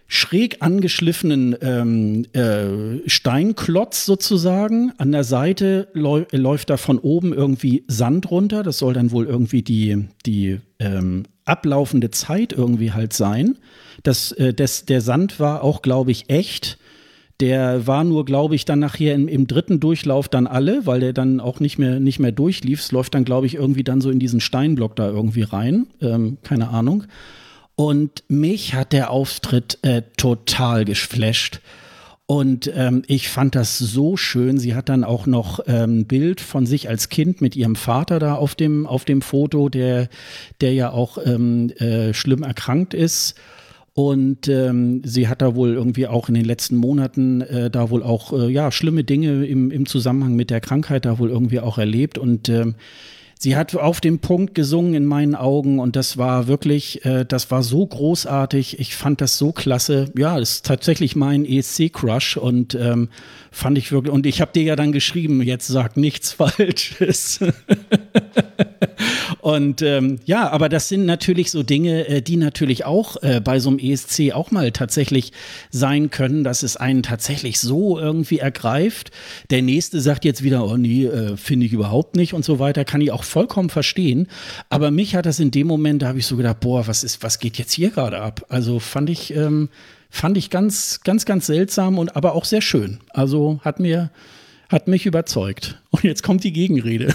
schräg 0.09 0.59
angeschliffenen 0.61 1.57
ähm, 1.61 2.26
äh, 2.32 3.09
Steinklotz 3.09 4.07
sozusagen. 4.07 4.92
An 4.98 5.12
der 5.12 5.24
Seite 5.24 5.88
läuft 5.92 6.70
da 6.70 6.76
von 6.76 6.98
oben 6.98 7.32
irgendwie 7.32 7.84
Sand 7.88 8.30
runter. 8.30 8.62
Das 8.62 8.78
soll 8.78 8.94
dann 8.94 9.11
wohl 9.11 9.26
irgendwie 9.26 9.62
die, 9.62 10.07
die 10.24 10.61
ähm, 10.78 11.24
ablaufende 11.44 12.11
Zeit 12.11 12.52
irgendwie 12.52 12.92
halt 12.92 13.12
sein. 13.12 13.57
Das, 14.02 14.32
äh, 14.32 14.54
das, 14.54 14.84
der 14.84 15.00
Sand 15.00 15.40
war 15.40 15.64
auch, 15.64 15.82
glaube 15.82 16.12
ich, 16.12 16.30
echt. 16.30 16.78
Der 17.40 17.86
war 17.86 18.02
nur, 18.04 18.24
glaube 18.24 18.54
ich, 18.54 18.64
dann 18.64 18.78
nachher 18.78 19.14
im, 19.14 19.28
im, 19.28 19.46
dritten 19.46 19.78
Durchlauf 19.78 20.28
dann 20.28 20.46
alle, 20.46 20.86
weil 20.86 21.00
der 21.00 21.12
dann 21.12 21.38
auch 21.38 21.61
nicht 21.61 21.78
mehr, 21.78 22.00
nicht 22.00 22.18
mehr 22.18 22.32
durchlief. 22.32 22.80
Es 22.80 22.92
läuft 22.92 23.14
dann, 23.14 23.24
glaube 23.24 23.46
ich, 23.46 23.57
irgendwie 23.57 23.84
dann 23.84 24.00
so 24.00 24.11
in 24.11 24.18
diesen 24.18 24.40
Steinblock 24.40 24.96
da 24.96 25.09
irgendwie 25.09 25.42
rein. 25.42 25.86
Ähm, 26.00 26.38
keine 26.42 26.68
Ahnung. 26.68 27.04
Und 27.76 28.24
mich 28.28 28.74
hat 28.74 28.92
der 28.92 29.10
Auftritt 29.10 29.78
äh, 29.82 30.02
total 30.16 30.86
geflasht. 30.86 31.60
Und 32.28 32.72
ähm, 32.74 33.02
ich 33.06 33.28
fand 33.28 33.54
das 33.54 33.78
so 33.78 34.16
schön. 34.16 34.58
Sie 34.58 34.74
hat 34.74 34.88
dann 34.88 35.04
auch 35.04 35.26
noch 35.26 35.60
ein 35.60 35.74
ähm, 35.74 36.04
Bild 36.06 36.40
von 36.40 36.66
sich 36.66 36.88
als 36.88 37.08
Kind 37.08 37.40
mit 37.40 37.54
ihrem 37.54 37.76
Vater 37.76 38.18
da 38.18 38.34
auf 38.34 38.56
dem, 38.56 38.86
auf 38.86 39.04
dem 39.04 39.22
Foto, 39.22 39.68
der, 39.68 40.08
der 40.60 40.72
ja 40.72 40.90
auch 40.90 41.18
ähm, 41.24 41.70
äh, 41.78 42.12
schlimm 42.14 42.42
erkrankt 42.42 42.94
ist. 42.94 43.36
Und 43.92 44.48
ähm, 44.48 45.02
sie 45.04 45.28
hat 45.28 45.40
da 45.40 45.54
wohl 45.54 45.72
irgendwie 45.72 46.08
auch 46.08 46.28
in 46.28 46.34
den 46.34 46.44
letzten 46.44 46.76
Monaten 46.76 47.42
äh, 47.42 47.70
da 47.70 47.90
wohl 47.90 48.02
auch 48.02 48.32
äh, 48.32 48.50
ja 48.50 48.72
schlimme 48.72 49.04
Dinge 49.04 49.46
im, 49.46 49.70
im 49.70 49.86
Zusammenhang 49.86 50.34
mit 50.34 50.50
der 50.50 50.60
Krankheit 50.60 51.04
da 51.04 51.18
wohl 51.18 51.30
irgendwie 51.30 51.60
auch 51.60 51.78
erlebt. 51.78 52.18
Und 52.18 52.48
ähm, 52.48 52.74
Sie 53.39 53.55
hat 53.55 53.74
auf 53.76 54.01
dem 54.01 54.18
Punkt 54.20 54.55
gesungen 54.55 54.95
in 54.95 55.05
meinen 55.05 55.34
Augen 55.34 55.78
und 55.78 55.95
das 55.95 56.16
war 56.16 56.47
wirklich, 56.47 57.05
äh, 57.05 57.26
das 57.26 57.51
war 57.51 57.62
so 57.62 57.87
großartig. 57.87 58.80
Ich 58.80 58.97
fand 58.97 59.20
das 59.20 59.37
so 59.37 59.53
klasse. 59.53 60.11
Ja, 60.16 60.39
das 60.41 60.53
ist 60.53 60.66
tatsächlich 60.66 61.16
mein 61.16 61.45
ESC-Crush 61.45 62.39
und 62.39 62.74
ähm, 62.74 63.11
fand 63.51 63.76
ich 63.76 63.93
wirklich. 63.93 64.12
Und 64.12 64.24
ich 64.24 64.41
habe 64.41 64.53
dir 64.53 64.62
ja 64.62 64.74
dann 64.74 64.91
geschrieben, 64.91 65.43
jetzt 65.43 65.66
sag 65.66 65.99
nichts 65.99 66.32
Falsches. 66.37 67.41
Und 69.47 69.80
ähm, 69.80 70.18
ja, 70.24 70.51
aber 70.51 70.68
das 70.68 70.88
sind 70.88 71.07
natürlich 71.07 71.53
so 71.53 71.62
Dinge, 71.62 72.09
äh, 72.09 72.20
die 72.20 72.36
natürlich 72.36 72.84
auch 72.84 73.22
äh, 73.22 73.40
bei 73.40 73.61
so 73.61 73.68
einem 73.68 73.78
ESC 73.78 74.32
auch 74.32 74.51
mal 74.51 74.72
tatsächlich 74.72 75.30
sein 75.70 76.11
können, 76.11 76.42
dass 76.42 76.64
es 76.64 76.76
einen 76.76 77.05
tatsächlich 77.05 77.61
so 77.61 77.97
irgendwie 77.97 78.40
ergreift. 78.40 79.12
Der 79.51 79.62
nächste 79.62 80.01
sagt 80.01 80.24
jetzt 80.24 80.42
wieder, 80.42 80.66
oh 80.66 80.76
nee, 80.76 81.05
äh, 81.05 81.36
finde 81.36 81.66
ich 81.66 81.72
überhaupt 81.72 82.16
nicht 82.16 82.34
und 82.34 82.44
so 82.44 82.59
weiter, 82.59 82.84
kann 82.84 83.01
ich 83.01 83.12
auch 83.12 83.22
vollkommen 83.22 83.70
verstehen. 83.70 84.26
Aber 84.68 84.90
mich 84.90 85.14
hat 85.14 85.26
das 85.26 85.38
in 85.38 85.53
dem 85.53 85.68
Moment, 85.68 86.03
da 86.03 86.09
habe 86.09 86.18
ich 86.18 86.26
so 86.26 86.36
gedacht, 86.36 86.59
boah, 86.59 86.88
was 86.88 87.05
ist, 87.05 87.22
was 87.22 87.38
geht 87.38 87.57
jetzt 87.57 87.72
hier 87.72 87.90
gerade 87.90 88.20
ab? 88.20 88.47
Also 88.49 88.80
fand 88.80 89.11
ich, 89.11 89.32
ähm, 89.32 89.68
fand 90.11 90.36
ich 90.38 90.51
ganz, 90.51 91.03
ganz, 91.05 91.24
ganz 91.24 91.47
seltsam 91.47 91.99
und 91.99 92.16
aber 92.16 92.34
auch 92.34 92.47
sehr 92.47 92.62
schön. 92.62 92.99
Also 93.11 93.61
hat 93.62 93.78
mir 93.78 94.11
hat 94.68 94.88
mich 94.88 95.06
überzeugt. 95.06 95.80
Und 95.90 96.04
jetzt 96.04 96.22
kommt 96.22 96.44
die 96.44 96.52
Gegenrede. 96.52 97.14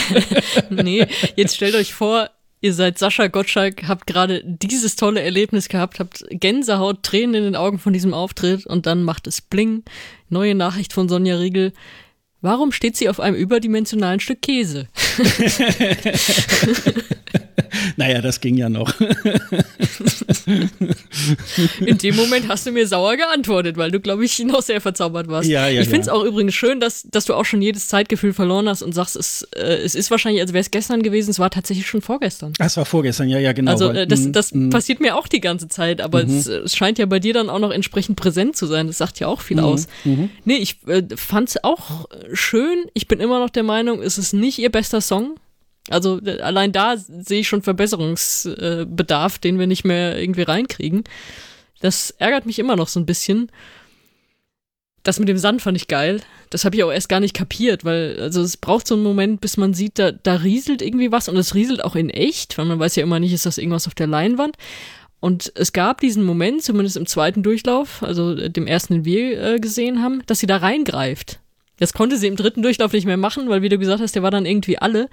nee, 0.70 1.06
jetzt 1.36 1.56
stellt 1.56 1.74
euch 1.74 1.94
vor, 1.94 2.30
ihr 2.60 2.74
seid 2.74 2.98
Sascha 2.98 3.28
Gottschalk, 3.28 3.88
habt 3.88 4.06
gerade 4.06 4.42
dieses 4.44 4.96
tolle 4.96 5.22
Erlebnis 5.22 5.68
gehabt, 5.68 6.00
habt 6.00 6.24
Gänsehaut, 6.30 7.02
Tränen 7.02 7.34
in 7.34 7.44
den 7.44 7.56
Augen 7.56 7.78
von 7.78 7.92
diesem 7.92 8.14
Auftritt 8.14 8.66
und 8.66 8.86
dann 8.86 9.02
macht 9.02 9.26
es 9.26 9.40
Bling. 9.40 9.84
Neue 10.28 10.54
Nachricht 10.54 10.92
von 10.92 11.08
Sonja 11.08 11.36
Riegel. 11.36 11.72
Warum 12.42 12.72
steht 12.72 12.96
sie 12.96 13.10
auf 13.10 13.20
einem 13.20 13.36
überdimensionalen 13.36 14.20
Stück 14.20 14.40
Käse? 14.40 14.88
naja, 17.96 18.20
das 18.20 18.40
ging 18.40 18.56
ja 18.56 18.68
noch. 18.68 18.92
In 21.80 21.98
dem 21.98 22.16
Moment 22.16 22.48
hast 22.48 22.66
du 22.66 22.72
mir 22.72 22.86
sauer 22.86 23.16
geantwortet, 23.16 23.76
weil 23.76 23.90
du, 23.90 24.00
glaube 24.00 24.24
ich, 24.24 24.38
noch 24.40 24.62
sehr 24.62 24.80
verzaubert 24.80 25.28
warst. 25.28 25.48
Ja, 25.48 25.68
ja, 25.68 25.82
ich 25.82 25.88
finde 25.88 26.02
es 26.02 26.06
ja. 26.06 26.12
auch 26.12 26.24
übrigens 26.24 26.54
schön, 26.54 26.80
dass, 26.80 27.02
dass 27.04 27.24
du 27.24 27.34
auch 27.34 27.44
schon 27.44 27.62
jedes 27.62 27.88
Zeitgefühl 27.88 28.32
verloren 28.32 28.68
hast 28.68 28.82
und 28.82 28.94
sagst, 28.94 29.16
es, 29.16 29.46
äh, 29.54 29.76
es 29.76 29.94
ist 29.94 30.10
wahrscheinlich, 30.10 30.40
als 30.40 30.52
wäre 30.52 30.60
es 30.60 30.70
gestern 30.70 31.02
gewesen, 31.02 31.30
es 31.30 31.38
war 31.38 31.50
tatsächlich 31.50 31.86
schon 31.86 32.00
vorgestern. 32.00 32.52
Es 32.58 32.76
war 32.76 32.84
vorgestern, 32.84 33.28
ja, 33.28 33.38
ja, 33.38 33.52
genau. 33.52 33.70
Also 33.70 33.90
äh, 33.90 34.06
das, 34.06 34.20
mm, 34.20 34.32
das 34.32 34.52
mm. 34.52 34.70
passiert 34.70 35.00
mir 35.00 35.16
auch 35.16 35.28
die 35.28 35.40
ganze 35.40 35.68
Zeit, 35.68 36.00
aber 36.00 36.24
mhm. 36.24 36.38
es, 36.38 36.46
es, 36.46 36.76
scheint 36.76 36.98
ja 36.98 37.06
bei 37.06 37.18
dir 37.18 37.34
dann 37.34 37.50
auch 37.50 37.58
noch 37.58 37.70
entsprechend 37.70 38.16
präsent 38.16 38.56
zu 38.56 38.66
sein. 38.66 38.86
Das 38.86 38.98
sagt 38.98 39.20
ja 39.20 39.26
auch 39.26 39.40
viel 39.40 39.58
mhm. 39.58 39.64
aus. 39.64 39.88
Mhm. 40.04 40.30
Nee, 40.44 40.56
ich 40.56 40.78
äh, 40.86 41.02
fand 41.16 41.50
es 41.50 41.64
auch 41.64 42.06
schön. 42.32 42.84
Ich 42.94 43.08
bin 43.08 43.20
immer 43.20 43.38
noch 43.38 43.50
der 43.50 43.62
Meinung, 43.62 44.02
es 44.02 44.18
ist 44.18 44.32
nicht 44.32 44.58
ihr 44.58 44.70
bester 44.70 45.00
Song. 45.00 45.36
Also 45.90 46.20
allein 46.42 46.72
da 46.72 46.96
sehe 46.96 47.40
ich 47.40 47.48
schon 47.48 47.62
Verbesserungsbedarf, 47.62 49.38
den 49.38 49.58
wir 49.58 49.66
nicht 49.66 49.84
mehr 49.84 50.18
irgendwie 50.18 50.42
reinkriegen. 50.42 51.04
Das 51.80 52.10
ärgert 52.12 52.46
mich 52.46 52.58
immer 52.58 52.76
noch 52.76 52.88
so 52.88 53.00
ein 53.00 53.06
bisschen. 53.06 53.50
Das 55.02 55.18
mit 55.18 55.28
dem 55.28 55.38
Sand 55.38 55.62
fand 55.62 55.76
ich 55.76 55.88
geil. 55.88 56.20
Das 56.50 56.64
habe 56.64 56.76
ich 56.76 56.84
auch 56.84 56.92
erst 56.92 57.08
gar 57.08 57.20
nicht 57.20 57.34
kapiert, 57.34 57.84
weil 57.84 58.18
also 58.20 58.42
es 58.42 58.56
braucht 58.56 58.86
so 58.86 58.94
einen 58.94 59.04
Moment, 59.04 59.40
bis 59.40 59.56
man 59.56 59.72
sieht, 59.72 59.98
da, 59.98 60.12
da 60.12 60.34
rieselt 60.34 60.82
irgendwie 60.82 61.12
was 61.12 61.28
und 61.28 61.36
es 61.36 61.54
rieselt 61.54 61.84
auch 61.84 61.96
in 61.96 62.10
echt, 62.10 62.58
weil 62.58 62.66
man 62.66 62.78
weiß 62.78 62.96
ja 62.96 63.02
immer 63.02 63.20
nicht, 63.20 63.32
ist 63.32 63.46
das 63.46 63.58
irgendwas 63.58 63.86
auf 63.86 63.94
der 63.94 64.08
Leinwand. 64.08 64.56
Und 65.20 65.52
es 65.54 65.72
gab 65.72 66.00
diesen 66.00 66.24
Moment, 66.24 66.62
zumindest 66.62 66.96
im 66.96 67.06
zweiten 67.06 67.42
Durchlauf, 67.42 68.02
also 68.02 68.34
dem 68.48 68.66
ersten, 68.66 68.94
den 68.94 69.04
wir 69.04 69.42
äh, 69.42 69.60
gesehen 69.60 70.02
haben, 70.02 70.22
dass 70.26 70.40
sie 70.40 70.46
da 70.46 70.56
reingreift. 70.56 71.40
Das 71.78 71.92
konnte 71.92 72.16
sie 72.16 72.26
im 72.26 72.36
dritten 72.36 72.62
Durchlauf 72.62 72.92
nicht 72.92 73.06
mehr 73.06 73.16
machen, 73.16 73.48
weil, 73.48 73.62
wie 73.62 73.68
du 73.68 73.78
gesagt 73.78 74.02
hast, 74.02 74.14
der 74.14 74.22
war 74.22 74.30
dann 74.30 74.46
irgendwie 74.46 74.78
alle. 74.78 75.08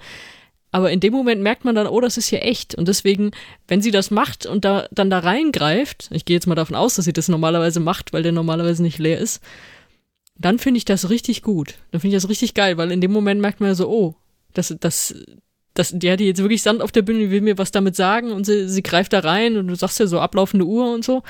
Aber 0.70 0.90
in 0.90 1.00
dem 1.00 1.12
Moment 1.12 1.42
merkt 1.42 1.64
man 1.64 1.74
dann, 1.74 1.86
oh, 1.86 2.00
das 2.00 2.18
ist 2.18 2.28
hier 2.28 2.42
echt. 2.42 2.74
Und 2.74 2.88
deswegen, 2.88 3.30
wenn 3.66 3.80
sie 3.80 3.90
das 3.90 4.10
macht 4.10 4.44
und 4.44 4.64
da, 4.64 4.86
dann 4.90 5.08
da 5.08 5.20
reingreift, 5.20 6.10
ich 6.12 6.24
gehe 6.24 6.36
jetzt 6.36 6.46
mal 6.46 6.54
davon 6.54 6.76
aus, 6.76 6.96
dass 6.96 7.06
sie 7.06 7.12
das 7.12 7.28
normalerweise 7.28 7.80
macht, 7.80 8.12
weil 8.12 8.22
der 8.22 8.32
normalerweise 8.32 8.82
nicht 8.82 8.98
leer 8.98 9.18
ist, 9.18 9.42
dann 10.36 10.58
finde 10.58 10.78
ich 10.78 10.84
das 10.84 11.08
richtig 11.08 11.42
gut. 11.42 11.74
Dann 11.90 12.00
finde 12.00 12.16
ich 12.16 12.22
das 12.22 12.28
richtig 12.28 12.54
geil, 12.54 12.76
weil 12.76 12.92
in 12.92 13.00
dem 13.00 13.12
Moment 13.12 13.40
merkt 13.40 13.60
man 13.60 13.74
so, 13.74 13.88
oh, 13.88 14.14
das, 14.52 14.74
das, 14.78 15.14
das, 15.72 15.92
die 15.94 16.10
hat 16.10 16.20
jetzt 16.20 16.42
wirklich 16.42 16.62
Sand 16.62 16.82
auf 16.82 16.92
der 16.92 17.02
Bühne, 17.02 17.20
die 17.20 17.30
will 17.30 17.40
mir 17.40 17.56
was 17.56 17.70
damit 17.70 17.96
sagen 17.96 18.32
und 18.32 18.44
sie, 18.44 18.68
sie 18.68 18.82
greift 18.82 19.14
da 19.14 19.20
rein 19.20 19.56
und 19.56 19.68
du 19.68 19.74
sagst 19.74 19.98
ja 19.98 20.06
so 20.06 20.20
ablaufende 20.20 20.66
Uhr 20.66 20.92
und 20.92 21.04
so. 21.04 21.22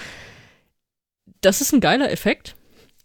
Das 1.40 1.60
ist 1.60 1.72
ein 1.72 1.80
geiler 1.80 2.10
Effekt 2.10 2.56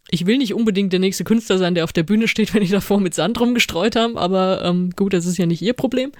ich 0.09 0.25
will 0.25 0.37
nicht 0.37 0.53
unbedingt 0.53 0.93
der 0.93 0.99
nächste 0.99 1.23
Künstler 1.23 1.57
sein, 1.57 1.75
der 1.75 1.83
auf 1.83 1.93
der 1.93 2.03
Bühne 2.03 2.27
steht, 2.27 2.53
wenn 2.53 2.63
die 2.63 2.69
davor 2.69 2.99
mit 2.99 3.13
Sand 3.13 3.39
rumgestreut 3.39 3.95
haben, 3.95 4.17
aber 4.17 4.63
ähm, 4.63 4.91
gut, 4.95 5.13
das 5.13 5.25
ist 5.25 5.37
ja 5.37 5.45
nicht 5.45 5.61
ihr 5.61 5.73
Problem. 5.73 6.11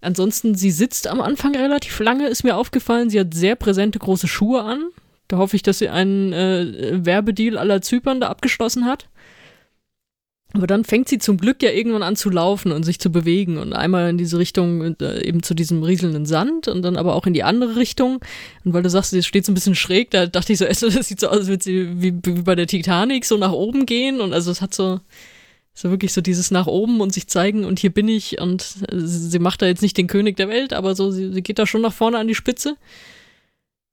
Ansonsten, 0.00 0.54
sie 0.54 0.70
sitzt 0.70 1.08
am 1.08 1.20
Anfang 1.20 1.56
relativ 1.56 1.98
lange, 2.00 2.28
ist 2.28 2.44
mir 2.44 2.56
aufgefallen. 2.56 3.10
Sie 3.10 3.18
hat 3.18 3.34
sehr 3.34 3.56
präsente 3.56 3.98
große 3.98 4.28
Schuhe 4.28 4.62
an. 4.62 4.90
Da 5.26 5.38
hoffe 5.38 5.56
ich, 5.56 5.62
dass 5.62 5.78
sie 5.78 5.88
einen 5.88 6.32
äh, 6.32 7.04
Werbedeal 7.04 7.58
aller 7.58 7.82
Zypern 7.82 8.20
da 8.20 8.28
abgeschlossen 8.28 8.84
hat. 8.84 9.08
Aber 10.52 10.66
dann 10.66 10.84
fängt 10.84 11.08
sie 11.08 11.18
zum 11.18 11.36
Glück 11.38 11.62
ja 11.62 11.70
irgendwann 11.70 12.02
an 12.02 12.16
zu 12.16 12.30
laufen 12.30 12.72
und 12.72 12.84
sich 12.84 12.98
zu 12.98 13.10
bewegen 13.10 13.58
und 13.58 13.72
einmal 13.72 14.08
in 14.08 14.16
diese 14.16 14.38
Richtung, 14.38 14.96
äh, 15.00 15.26
eben 15.26 15.42
zu 15.42 15.54
diesem 15.54 15.82
rieselnden 15.82 16.24
Sand 16.24 16.68
und 16.68 16.82
dann 16.82 16.96
aber 16.96 17.14
auch 17.14 17.26
in 17.26 17.34
die 17.34 17.42
andere 17.42 17.76
Richtung. 17.76 18.20
Und 18.64 18.72
weil 18.72 18.82
du 18.82 18.88
sagst, 18.88 19.10
sie 19.10 19.22
steht 19.22 19.44
so 19.44 19.52
ein 19.52 19.54
bisschen 19.54 19.74
schräg, 19.74 20.10
da 20.12 20.26
dachte 20.26 20.52
ich 20.52 20.58
so, 20.58 20.64
das 20.66 20.80
sieht 20.80 21.20
so 21.20 21.28
aus, 21.28 21.38
als 21.38 21.48
würde 21.48 21.64
sie 21.64 22.00
wie, 22.00 22.14
wie 22.24 22.42
bei 22.42 22.54
der 22.54 22.66
Titanic 22.66 23.24
so 23.24 23.36
nach 23.36 23.52
oben 23.52 23.86
gehen 23.86 24.20
und 24.20 24.32
also 24.32 24.50
es 24.50 24.62
hat 24.62 24.72
so, 24.72 25.00
so 25.74 25.90
wirklich 25.90 26.12
so 26.12 26.20
dieses 26.20 26.50
nach 26.50 26.66
oben 26.66 27.00
und 27.00 27.12
sich 27.12 27.26
zeigen 27.26 27.64
und 27.64 27.78
hier 27.78 27.90
bin 27.90 28.08
ich 28.08 28.40
und 28.40 28.76
sie 28.90 29.38
macht 29.38 29.60
da 29.60 29.66
jetzt 29.66 29.82
nicht 29.82 29.98
den 29.98 30.06
König 30.06 30.36
der 30.36 30.48
Welt, 30.48 30.72
aber 30.72 30.94
so, 30.94 31.10
sie, 31.10 31.32
sie 31.32 31.42
geht 31.42 31.58
da 31.58 31.66
schon 31.66 31.82
nach 31.82 31.92
vorne 31.92 32.18
an 32.18 32.28
die 32.28 32.34
Spitze. 32.34 32.76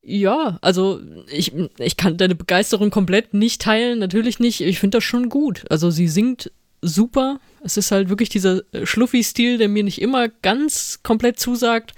Ja, 0.06 0.58
also 0.62 1.00
ich, 1.32 1.54
ich 1.78 1.96
kann 1.96 2.18
deine 2.18 2.36
Begeisterung 2.36 2.90
komplett 2.90 3.34
nicht 3.34 3.62
teilen, 3.62 4.00
natürlich 4.00 4.38
nicht. 4.40 4.60
Ich 4.60 4.80
finde 4.80 4.98
das 4.98 5.06
schon 5.06 5.30
gut. 5.30 5.64
Also 5.70 5.92
sie 5.92 6.10
singt 6.10 6.52
super. 6.82 7.40
Es 7.64 7.78
ist 7.78 7.92
halt 7.92 8.10
wirklich 8.10 8.28
dieser 8.28 8.64
äh, 8.74 8.86
Schluffi-Stil, 8.86 9.58
der 9.58 9.70
mir 9.70 9.84
nicht 9.84 10.02
immer 10.02 10.28
ganz 10.28 11.00
komplett 11.04 11.40
zusagt. 11.40 11.94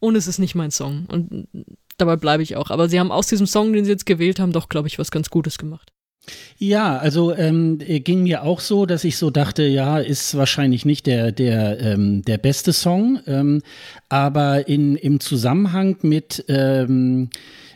Und 0.00 0.16
es 0.16 0.26
ist 0.26 0.38
nicht 0.38 0.54
mein 0.54 0.70
Song. 0.70 1.04
Und 1.06 1.48
dabei 1.98 2.16
bleibe 2.16 2.42
ich 2.42 2.56
auch. 2.56 2.70
Aber 2.70 2.88
sie 2.88 2.98
haben 2.98 3.12
aus 3.12 3.26
diesem 3.26 3.46
Song, 3.46 3.74
den 3.74 3.84
sie 3.84 3.90
jetzt 3.90 4.06
gewählt 4.06 4.40
haben, 4.40 4.52
doch, 4.52 4.70
glaube 4.70 4.88
ich, 4.88 4.98
was 4.98 5.10
ganz 5.10 5.28
Gutes 5.28 5.58
gemacht. 5.58 5.92
Ja, 6.58 6.98
also 6.98 7.34
ähm, 7.34 7.78
äh, 7.86 8.00
ging 8.00 8.24
mir 8.24 8.42
auch 8.42 8.60
so, 8.60 8.84
dass 8.84 9.04
ich 9.04 9.16
so 9.16 9.30
dachte, 9.30 9.62
ja, 9.62 9.98
ist 9.98 10.36
wahrscheinlich 10.36 10.84
nicht 10.84 11.06
der 11.06 11.32
der 11.32 11.80
ähm, 11.80 12.22
der 12.22 12.38
beste 12.38 12.72
Song, 12.72 13.20
ähm, 13.26 13.62
aber 14.08 14.68
in 14.68 14.96
im 14.96 15.20
Zusammenhang 15.20 15.96
mit 16.02 16.44
ähm, 16.48 17.30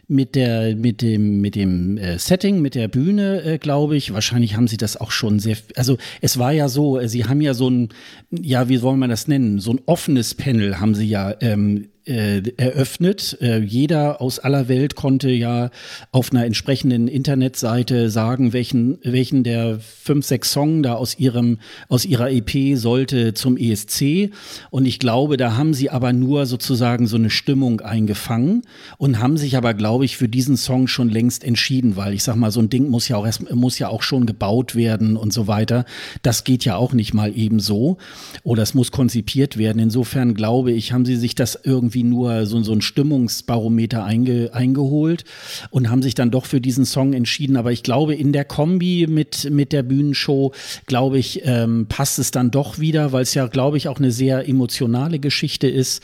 mit 0.09 0.35
der 0.35 0.77
mit 0.77 1.01
dem 1.01 1.41
mit 1.41 1.55
dem 1.55 1.97
äh, 1.97 2.19
Setting 2.19 2.61
mit 2.61 2.75
der 2.75 2.89
Bühne 2.89 3.43
äh, 3.43 3.59
glaube 3.59 3.97
ich 3.97 4.13
wahrscheinlich 4.13 4.57
haben 4.57 4.69
sie 4.69 4.77
das 4.77 4.97
auch 4.97 5.11
schon 5.11 5.39
sehr 5.39 5.57
also 5.77 5.97
es 6.21 6.39
war 6.39 6.53
ja 6.53 6.69
so 6.69 7.01
sie 7.07 7.25
haben 7.25 7.41
ja 7.41 7.55
so 7.55 7.71
ein 7.71 7.89
ja 8.31 8.69
wie 8.69 8.77
soll 8.77 8.97
man 8.97 9.11
das 9.11 9.29
nennen 9.29 9.59
so 9.59 9.73
ein 9.73 9.81
offenes 9.87 10.35
Panel 10.35 10.81
haben 10.81 10.95
sie 10.95 11.07
ja 11.07 11.35
ähm, 11.41 11.89
äh, 12.05 12.43
eröffnet. 12.57 13.39
Äh, 13.41 13.61
jeder 13.61 14.21
aus 14.21 14.39
aller 14.39 14.69
Welt 14.69 14.97
konnte 14.97 15.31
ja 15.31 15.71
auf 16.11 16.33
einer 16.33 16.45
entsprechenden 16.45 17.07
Internetseite 17.07 18.11
sagen, 18.11 18.53
welchen, 18.53 18.99
welchen 19.03 19.45
der 19.45 19.79
fünf, 19.81 20.27
sechs 20.27 20.53
Song 20.53 20.83
da 20.83 20.95
aus 20.95 21.19
ihrem, 21.19 21.59
aus 21.89 22.05
ihrer 22.05 22.31
EP 22.31 22.77
sollte 22.77 23.35
zum 23.35 23.57
ESC. 23.57 24.31
Und 24.71 24.87
ich 24.87 24.99
glaube, 24.99 25.37
da 25.37 25.57
haben 25.57 25.75
sie 25.75 25.91
aber 25.91 26.13
nur 26.13 26.47
sozusagen 26.47 27.07
so 27.07 27.17
eine 27.17 27.31
Stimmung 27.31 27.81
eingefangen 27.81 28.63
und 28.99 29.21
haben 29.21 29.37
sich 29.37 29.57
aber, 29.57 29.75
glaube 29.75 30.05
ich, 30.05 30.17
für 30.17 30.29
diesen 30.29 30.57
Song 30.57 30.89
schon 30.89 31.09
längst 31.09 31.45
entschieden, 31.45 31.97
weil 31.97 32.15
ich 32.15 32.25
sag 32.25 32.35
mal, 32.37 32.51
so 32.51 32.61
ein 32.61 32.69
Ding 32.71 32.89
muss 32.89 33.09
ja 33.09 33.17
auch 33.17 33.27
erst, 33.27 33.55
muss 33.55 33.79
ja 33.79 33.89
auch 33.89 34.03
schon 34.03 34.27
gebaut 34.27 34.75
werden 34.75 35.17
und 35.17 35.33
so 35.33 35.47
weiter. 35.47 35.85
Das 36.23 36.43
geht 36.43 36.65
ja 36.65 36.77
auch 36.77 36.93
nicht 36.93 37.15
mal 37.15 37.37
eben 37.37 37.61
so. 37.61 37.99
Oder 38.43 38.65
es 38.65 38.75
muss 38.75 38.91
konzipiert 38.91 39.57
werden. 39.57 39.79
Insofern 39.79 40.35
glaube 40.35 40.73
ich, 40.73 40.93
haben 40.93 41.05
sie 41.05 41.17
sich 41.17 41.35
das 41.35 41.59
irgendwie 41.63 41.92
irgendwie 41.93 42.05
nur 42.05 42.47
so, 42.47 42.63
so 42.63 42.73
ein 42.73 42.81
Stimmungsbarometer 42.81 44.05
einge, 44.05 44.51
eingeholt 44.53 45.25
und 45.71 45.91
haben 45.91 46.03
sich 46.03 46.15
dann 46.15 46.31
doch 46.31 46.47
für 46.47 46.61
diesen 46.61 46.85
Song 46.85 47.13
entschieden. 47.13 47.57
Aber 47.57 47.73
ich 47.73 47.83
glaube, 47.83 48.15
in 48.15 48.33
der 48.33 48.45
Kombi 48.45 49.07
mit, 49.09 49.51
mit 49.51 49.73
der 49.73 49.83
Bühnenshow, 49.83 50.53
glaube 50.87 51.19
ich, 51.19 51.43
ähm, 51.45 51.87
passt 51.89 52.19
es 52.19 52.31
dann 52.31 52.51
doch 52.51 52.79
wieder, 52.79 53.13
weil 53.13 53.23
es 53.23 53.35
ja, 53.35 53.47
glaube 53.47 53.77
ich, 53.77 53.89
auch 53.89 53.99
eine 53.99 54.11
sehr 54.11 54.49
emotionale 54.49 55.19
Geschichte 55.19 55.69
ist. 55.69 56.03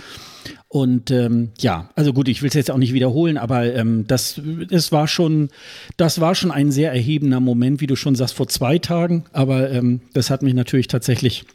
Und 0.69 1.11
ähm, 1.11 1.51
ja, 1.59 1.89
also 1.95 2.13
gut, 2.13 2.29
ich 2.29 2.43
will 2.43 2.49
es 2.49 2.55
jetzt 2.55 2.71
auch 2.71 2.77
nicht 2.77 2.93
wiederholen, 2.93 3.39
aber 3.39 3.75
ähm, 3.75 4.05
das, 4.07 4.39
das 4.69 4.93
war 4.93 5.09
schon, 5.09 5.49
das 5.97 6.21
war 6.21 6.35
schon 6.35 6.51
ein 6.51 6.71
sehr 6.71 6.93
erhebender 6.93 7.41
Moment, 7.41 7.81
wie 7.81 7.87
du 7.87 7.97
schon 7.97 8.15
sagst, 8.15 8.35
vor 8.35 8.49
zwei 8.49 8.79
Tagen. 8.79 9.25
Aber 9.33 9.71
ähm, 9.71 10.03
das 10.13 10.29
hat 10.29 10.43
mich 10.43 10.53
natürlich 10.53 10.89
tatsächlich 10.89 11.47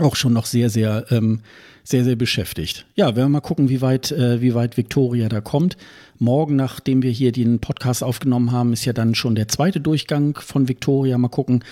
auch 0.00 0.16
schon 0.16 0.32
noch 0.32 0.46
sehr, 0.46 0.70
sehr 0.70 1.06
ähm, 1.10 1.40
sehr, 1.86 2.02
sehr 2.02 2.16
beschäftigt. 2.16 2.84
Ja, 2.96 3.14
werden 3.14 3.26
wir 3.26 3.28
mal 3.28 3.40
gucken, 3.40 3.68
wie 3.68 3.80
weit, 3.80 4.10
äh, 4.10 4.40
wie 4.40 4.54
weit 4.54 4.76
Victoria 4.76 5.28
da 5.28 5.40
kommt. 5.40 5.76
Morgen, 6.18 6.56
nachdem 6.56 7.02
wir 7.02 7.10
hier 7.10 7.32
den 7.32 7.58
Podcast 7.58 8.02
aufgenommen 8.02 8.52
haben, 8.52 8.72
ist 8.72 8.84
ja 8.84 8.92
dann 8.92 9.14
schon 9.14 9.34
der 9.34 9.48
zweite 9.48 9.80
Durchgang 9.80 10.38
von 10.38 10.68
Victoria. 10.68 11.18
Mal 11.18 11.28
gucken, 11.28 11.62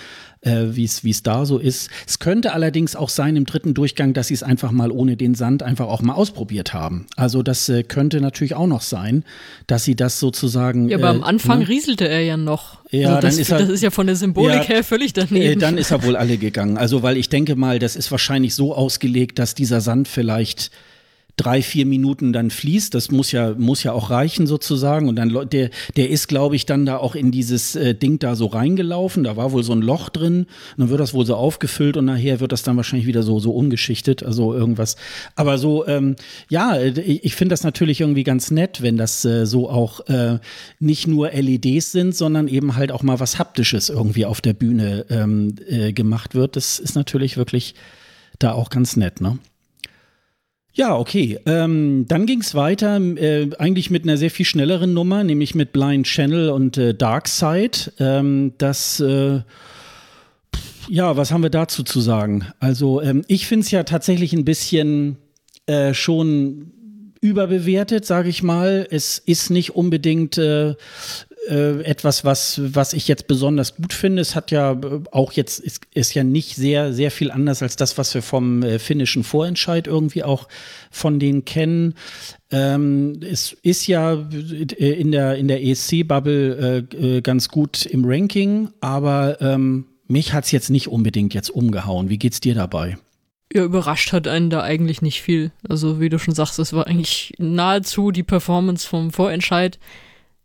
äh, 0.41 0.65
wie 0.71 0.83
es 0.85 1.23
da 1.23 1.45
so 1.45 1.57
ist. 1.57 1.89
Es 2.07 2.19
könnte 2.19 2.53
allerdings 2.53 2.95
auch 2.95 3.09
sein 3.09 3.35
im 3.35 3.45
dritten 3.45 3.73
Durchgang, 3.73 4.13
dass 4.13 4.27
sie 4.27 4.35
es 4.35 4.43
einfach 4.43 4.71
mal 4.71 4.91
ohne 4.91 5.17
den 5.17 5.35
Sand 5.35 5.63
einfach 5.63 5.87
auch 5.87 6.01
mal 6.01 6.13
ausprobiert 6.13 6.73
haben. 6.73 7.07
Also 7.15 7.41
das 7.43 7.67
äh, 7.69 7.83
könnte 7.83 8.21
natürlich 8.21 8.55
auch 8.55 8.67
noch 8.67 8.81
sein, 8.81 9.23
dass 9.67 9.83
sie 9.83 9.95
das 9.95 10.19
sozusagen. 10.19 10.89
Ja, 10.89 10.97
aber 10.97 11.09
am 11.09 11.21
äh, 11.21 11.25
Anfang 11.25 11.59
ne? 11.59 11.67
rieselte 11.67 12.07
er 12.07 12.21
ja 12.21 12.37
noch. 12.37 12.79
Ja, 12.91 13.15
also 13.15 13.21
das, 13.21 13.35
dann 13.35 13.41
ist 13.41 13.51
er, 13.51 13.59
das 13.59 13.69
ist 13.69 13.83
ja 13.83 13.89
von 13.89 14.05
der 14.05 14.15
Symbolik 14.15 14.55
ja, 14.55 14.63
her 14.63 14.83
völlig 14.83 15.13
daneben. 15.13 15.53
Äh, 15.53 15.55
dann 15.55 15.77
ist 15.77 15.91
er 15.91 16.03
wohl 16.03 16.15
alle 16.15 16.37
gegangen. 16.37 16.77
Also 16.77 17.01
weil 17.01 17.17
ich 17.17 17.29
denke 17.29 17.55
mal, 17.55 17.79
das 17.79 17.95
ist 17.95 18.11
wahrscheinlich 18.11 18.53
so 18.53 18.75
ausgelegt, 18.75 19.39
dass 19.39 19.55
dieser 19.55 19.81
Sand 19.81 20.07
vielleicht 20.07 20.71
drei, 21.37 21.61
vier 21.61 21.85
Minuten 21.85 22.33
dann 22.33 22.49
fließt. 22.49 22.93
Das 22.93 23.11
muss 23.11 23.31
ja, 23.31 23.53
muss 23.57 23.83
ja 23.83 23.91
auch 23.91 24.09
reichen 24.09 24.47
sozusagen. 24.47 25.09
Und 25.09 25.17
dann, 25.17 25.49
der, 25.49 25.69
der 25.95 26.09
ist, 26.09 26.27
glaube 26.27 26.55
ich, 26.55 26.65
dann 26.65 26.85
da 26.85 26.97
auch 26.97 27.15
in 27.15 27.31
dieses 27.31 27.75
äh, 27.75 27.93
Ding 27.93 28.19
da 28.19 28.35
so 28.35 28.47
reingelaufen. 28.47 29.23
Da 29.23 29.35
war 29.35 29.51
wohl 29.51 29.63
so 29.63 29.73
ein 29.73 29.81
Loch 29.81 30.09
drin. 30.09 30.39
Und 30.43 30.47
dann 30.77 30.89
wird 30.89 30.99
das 30.99 31.13
wohl 31.13 31.25
so 31.25 31.35
aufgefüllt 31.35 31.97
und 31.97 32.05
nachher 32.05 32.39
wird 32.39 32.51
das 32.51 32.63
dann 32.63 32.77
wahrscheinlich 32.77 33.07
wieder 33.07 33.23
so, 33.23 33.39
so 33.39 33.51
umgeschichtet. 33.51 34.23
Also 34.23 34.53
irgendwas. 34.53 34.95
Aber 35.35 35.57
so, 35.57 35.85
ähm, 35.87 36.15
ja, 36.49 36.81
ich, 36.81 37.25
ich 37.25 37.35
finde 37.35 37.53
das 37.53 37.63
natürlich 37.63 38.01
irgendwie 38.01 38.23
ganz 38.23 38.51
nett, 38.51 38.81
wenn 38.81 38.97
das 38.97 39.25
äh, 39.25 39.45
so 39.45 39.69
auch 39.69 40.07
äh, 40.07 40.39
nicht 40.79 41.07
nur 41.07 41.31
LEDs 41.31 41.91
sind, 41.91 42.15
sondern 42.15 42.47
eben 42.47 42.75
halt 42.75 42.91
auch 42.91 43.03
mal 43.03 43.19
was 43.19 43.39
Haptisches 43.39 43.89
irgendwie 43.89 44.25
auf 44.25 44.39
der 44.39 44.53
Bühne 44.53 45.05
ähm, 45.09 45.55
äh, 45.67 45.91
gemacht 45.91 46.33
wird. 46.33 46.55
Das 46.55 46.79
ist 46.79 46.95
natürlich 46.95 47.35
wirklich 47.35 47.75
da 48.39 48.53
auch 48.53 48.69
ganz 48.69 48.95
nett, 48.95 49.21
ne? 49.21 49.39
Ja, 50.75 50.97
okay. 50.97 51.39
Ähm, 51.45 52.03
dann 52.09 52.25
ging 52.25 52.41
es 52.41 52.53
weiter, 52.53 52.97
äh, 52.97 53.49
eigentlich 53.59 53.89
mit 53.89 54.03
einer 54.03 54.17
sehr 54.17 54.29
viel 54.29 54.45
schnelleren 54.45 54.93
Nummer, 54.93 55.23
nämlich 55.23 55.55
mit 55.55 55.71
Blind 55.71 56.05
Channel 56.05 56.49
und 56.49 56.77
äh, 56.77 56.93
Dark 56.93 57.29
Side. 57.29 57.93
Ähm, 57.97 58.51
das, 58.57 58.99
äh, 58.99 59.39
ja, 60.89 61.15
was 61.15 61.31
haben 61.31 61.43
wir 61.43 61.49
dazu 61.49 61.83
zu 61.83 62.01
sagen? 62.01 62.45
Also, 62.59 63.01
ähm, 63.01 63.23
ich 63.27 63.47
finde 63.47 63.63
es 63.63 63.71
ja 63.71 63.83
tatsächlich 63.83 64.33
ein 64.33 64.43
bisschen 64.43 65.15
äh, 65.65 65.93
schon 65.93 66.73
überbewertet, 67.21 68.05
sage 68.05 68.27
ich 68.27 68.43
mal. 68.43 68.85
Es 68.91 69.17
ist 69.17 69.51
nicht 69.51 69.75
unbedingt 69.75 70.37
äh, 70.37 70.75
äh, 71.49 71.81
etwas, 71.83 72.25
was, 72.25 72.61
was 72.63 72.93
ich 72.93 73.07
jetzt 73.07 73.27
besonders 73.27 73.75
gut 73.75 73.93
finde. 73.93 74.21
Es 74.21 74.35
hat 74.35 74.51
ja 74.51 74.73
äh, 74.73 75.01
auch 75.11 75.31
jetzt, 75.33 75.59
ist, 75.59 75.81
ist 75.93 76.13
ja 76.13 76.23
nicht 76.23 76.55
sehr, 76.55 76.93
sehr 76.93 77.11
viel 77.11 77.31
anders 77.31 77.61
als 77.61 77.75
das, 77.75 77.97
was 77.97 78.13
wir 78.13 78.21
vom 78.21 78.63
äh, 78.63 78.79
finnischen 78.79 79.23
Vorentscheid 79.23 79.87
irgendwie 79.87 80.23
auch 80.23 80.47
von 80.91 81.19
denen 81.19 81.45
kennen. 81.45 81.95
Ähm, 82.51 83.19
es 83.21 83.55
ist 83.63 83.87
ja 83.87 84.13
äh, 84.13 84.91
in 84.93 85.11
der, 85.11 85.35
in 85.35 85.47
der 85.47 85.63
ESC-Bubble 85.63 86.87
äh, 86.91 87.21
ganz 87.21 87.49
gut 87.49 87.85
im 87.85 88.05
Ranking, 88.05 88.69
aber 88.81 89.41
ähm, 89.41 89.85
mich 90.07 90.33
hat 90.33 90.45
es 90.45 90.51
jetzt 90.51 90.69
nicht 90.69 90.87
unbedingt 90.87 91.33
jetzt 91.33 91.49
umgehauen. 91.49 92.09
Wie 92.09 92.17
geht's 92.17 92.39
dir 92.39 92.55
dabei? 92.55 92.97
Ja, 93.53 93.63
überrascht 93.63 94.11
hat 94.11 94.27
einen 94.27 94.49
da 94.49 94.61
eigentlich 94.61 95.01
nicht 95.01 95.21
viel. 95.21 95.51
Also, 95.67 95.99
wie 95.99 96.09
du 96.09 96.19
schon 96.19 96.33
sagst, 96.33 96.59
es 96.59 96.73
war 96.73 96.87
eigentlich 96.87 97.33
nahezu 97.37 98.11
die 98.11 98.23
Performance 98.23 98.87
vom 98.87 99.11
Vorentscheid 99.11 99.79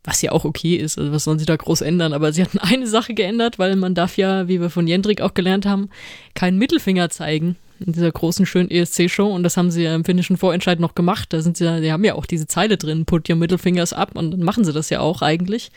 was 0.05 0.23
ja 0.23 0.33
auch 0.33 0.45
okay 0.45 0.77
ist, 0.77 0.99
also 0.99 1.13
was 1.13 1.25
sollen 1.25 1.39
sie 1.39 1.47
da 1.47 1.57
groß 1.57 1.83
ändern, 1.83 2.13
aber 2.13 2.33
sie 2.33 2.43
hatten 2.43 2.59
eine 2.61 2.87
Sache 2.87 3.15
geändert, 3.15 3.59
weil 3.59 3.77
man 3.77 3.95
darf 3.95 4.17
ja, 4.17 4.49
wie 4.49 4.61
wir 4.61 4.71
von 4.71 4.87
Jendrik 4.87 5.21
auch 5.21 5.35
gelernt 5.35 5.67
haben, 5.67 5.91
keinen 6.35 6.59
Mittelfinger 6.59 7.11
zeigen 7.11 7.57
in 7.85 7.93
dieser 7.93 8.13
großen, 8.13 8.45
schönen 8.47 8.71
ESC-Show 8.71 9.27
und 9.27 9.43
das 9.43 9.57
haben 9.57 9.71
sie 9.71 9.83
ja 9.83 9.95
im 9.95 10.05
finnischen 10.05 10.37
Vorentscheid 10.37 10.81
noch 10.81 10.95
gemacht, 10.95 11.33
da 11.33 11.41
sind 11.41 11.57
sie 11.57 11.65
ja, 11.65 11.81
die 11.81 11.93
haben 11.93 12.05
ja 12.05 12.15
auch 12.15 12.27
diese 12.27 12.47
Zeile 12.47 12.77
drin, 12.77 13.07
put 13.07 13.29
your 13.29 13.37
middle 13.37 13.59
fingers 13.59 13.93
up. 13.93 14.17
Und 14.17 14.33
dann 14.33 14.43
machen 14.43 14.65
sie 14.65 14.73
das 14.73 14.91
ja 14.91 15.01
auch 15.01 15.23
eigentlich. 15.23 15.71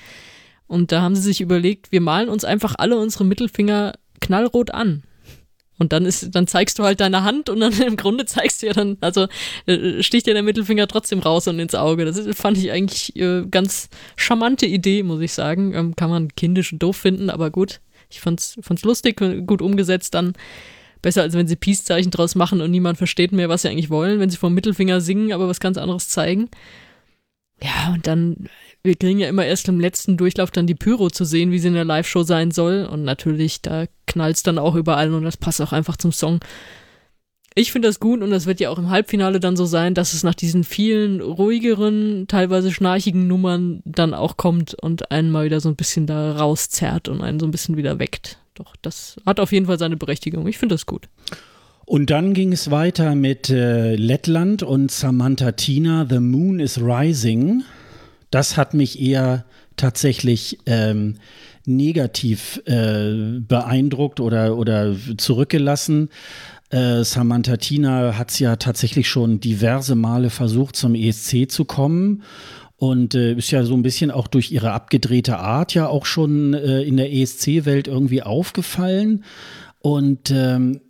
Und 0.67 0.91
da 0.91 1.01
haben 1.01 1.15
sie 1.15 1.21
sich 1.21 1.39
überlegt, 1.39 1.91
wir 1.91 2.01
malen 2.01 2.29
uns 2.29 2.43
einfach 2.43 2.75
alle 2.77 2.97
unsere 2.97 3.25
Mittelfinger 3.25 3.93
knallrot 4.19 4.71
an 4.71 5.03
und 5.79 5.91
dann 5.91 6.05
ist, 6.05 6.33
dann 6.35 6.47
zeigst 6.47 6.77
du 6.79 6.83
halt 6.83 6.99
deine 6.99 7.23
Hand 7.23 7.49
und 7.49 7.59
dann 7.59 7.73
im 7.81 7.97
Grunde 7.97 8.25
zeigst 8.25 8.61
du 8.61 8.67
ja 8.67 8.73
dann, 8.73 8.97
also 9.01 9.27
äh, 9.65 10.03
sticht 10.03 10.27
dir 10.27 10.33
der 10.33 10.43
Mittelfinger 10.43 10.87
trotzdem 10.87 11.19
raus 11.19 11.47
und 11.47 11.59
ins 11.59 11.75
Auge. 11.75 12.05
Das 12.05 12.21
fand 12.35 12.57
ich 12.57 12.71
eigentlich 12.71 13.15
äh, 13.15 13.43
ganz 13.49 13.89
charmante 14.15 14.65
Idee, 14.65 15.03
muss 15.03 15.21
ich 15.21 15.33
sagen. 15.33 15.73
Ähm, 15.73 15.95
kann 15.95 16.09
man 16.09 16.29
kindisch 16.35 16.73
und 16.73 16.79
doof 16.79 16.97
finden, 16.97 17.29
aber 17.29 17.49
gut. 17.49 17.81
Ich 18.09 18.21
fand's, 18.21 18.57
fand's 18.61 18.83
lustig, 18.83 19.19
gut 19.47 19.61
umgesetzt 19.61 20.13
dann. 20.13 20.33
Besser 21.01 21.23
als 21.23 21.33
wenn 21.33 21.47
sie 21.47 21.55
Peace-Zeichen 21.55 22.11
draus 22.11 22.35
machen 22.35 22.61
und 22.61 22.71
niemand 22.71 22.97
versteht 22.97 23.33
mehr, 23.33 23.49
was 23.49 23.63
sie 23.63 23.69
eigentlich 23.69 23.89
wollen, 23.89 24.19
wenn 24.19 24.29
sie 24.29 24.37
vom 24.37 24.53
Mittelfinger 24.53 25.01
singen, 25.01 25.33
aber 25.33 25.49
was 25.49 25.59
ganz 25.59 25.77
anderes 25.77 26.07
zeigen. 26.07 26.49
Ja, 27.61 27.93
und 27.93 28.07
dann 28.07 28.49
wir 28.83 28.95
kriegen 28.95 29.19
ja 29.19 29.29
immer 29.29 29.45
erst 29.45 29.69
im 29.69 29.79
letzten 29.79 30.17
Durchlauf 30.17 30.51
dann 30.51 30.67
die 30.67 30.75
Pyro 30.75 31.09
zu 31.09 31.23
sehen, 31.23 31.51
wie 31.51 31.59
sie 31.59 31.69
in 31.69 31.73
der 31.73 31.85
Live-Show 31.85 32.23
sein 32.23 32.51
soll. 32.51 32.85
Und 32.85 33.03
natürlich, 33.03 33.61
da 33.61 33.85
knallt 34.07 34.35
es 34.35 34.43
dann 34.43 34.57
auch 34.57 34.75
überall 34.75 35.13
und 35.13 35.23
das 35.23 35.37
passt 35.37 35.61
auch 35.61 35.71
einfach 35.71 35.95
zum 35.95 36.11
Song. 36.11 36.39
Ich 37.55 37.71
finde 37.71 37.87
das 37.87 37.99
gut 37.99 38.21
und 38.21 38.31
das 38.31 38.45
wird 38.45 38.59
ja 38.59 38.71
auch 38.71 38.79
im 38.79 38.89
Halbfinale 38.89 39.39
dann 39.39 39.55
so 39.55 39.65
sein, 39.65 39.93
dass 39.93 40.13
es 40.13 40.23
nach 40.23 40.33
diesen 40.33 40.63
vielen 40.63 41.21
ruhigeren, 41.21 42.25
teilweise 42.27 42.71
schnarchigen 42.71 43.27
Nummern 43.27 43.81
dann 43.85 44.13
auch 44.13 44.37
kommt 44.37 44.73
und 44.73 45.11
einen 45.11 45.29
mal 45.29 45.45
wieder 45.45 45.59
so 45.59 45.69
ein 45.69 45.75
bisschen 45.75 46.07
da 46.07 46.33
rauszerrt 46.33 47.07
und 47.07 47.21
einen 47.21 47.39
so 47.39 47.45
ein 47.45 47.51
bisschen 47.51 47.77
wieder 47.77 47.99
weckt. 47.99 48.39
Doch, 48.55 48.75
das 48.81 49.17
hat 49.25 49.39
auf 49.39 49.51
jeden 49.51 49.67
Fall 49.67 49.79
seine 49.79 49.97
Berechtigung. 49.97 50.47
Ich 50.47 50.57
finde 50.57 50.73
das 50.73 50.87
gut. 50.87 51.07
Und 51.85 52.09
dann 52.09 52.33
ging 52.33 52.51
es 52.53 52.71
weiter 52.71 53.13
mit 53.13 53.49
äh, 53.49 53.95
Lettland 53.95 54.63
und 54.63 54.89
Samantha 54.89 55.51
Tina, 55.51 56.07
The 56.09 56.19
Moon 56.19 56.59
is 56.59 56.81
Rising 56.81 57.63
das 58.33 58.57
hat 58.57 58.73
mich 58.73 58.99
eher 58.99 59.45
tatsächlich 59.75 60.59
ähm, 60.65 61.15
negativ 61.65 62.61
äh, 62.65 63.39
beeindruckt 63.39 64.19
oder, 64.19 64.57
oder 64.57 64.95
zurückgelassen. 65.17 66.09
Äh, 66.69 67.03
Samantha 67.03 67.57
Tina 67.57 68.17
hat 68.17 68.31
es 68.31 68.39
ja 68.39 68.55
tatsächlich 68.55 69.07
schon 69.07 69.39
diverse 69.39 69.95
Male 69.95 70.29
versucht, 70.31 70.75
zum 70.75 70.95
ESC 70.95 71.49
zu 71.49 71.65
kommen 71.65 72.23
und 72.77 73.13
äh, 73.13 73.33
ist 73.33 73.51
ja 73.51 73.63
so 73.63 73.75
ein 73.75 73.83
bisschen 73.83 74.09
auch 74.09 74.27
durch 74.27 74.51
ihre 74.51 74.71
abgedrehte 74.71 75.37
Art 75.37 75.75
ja 75.75 75.87
auch 75.87 76.05
schon 76.05 76.53
äh, 76.55 76.81
in 76.81 76.97
der 76.97 77.13
ESC-Welt 77.13 77.87
irgendwie 77.87 78.23
aufgefallen. 78.23 79.23
Und 79.79 80.31
ähm, 80.31 80.81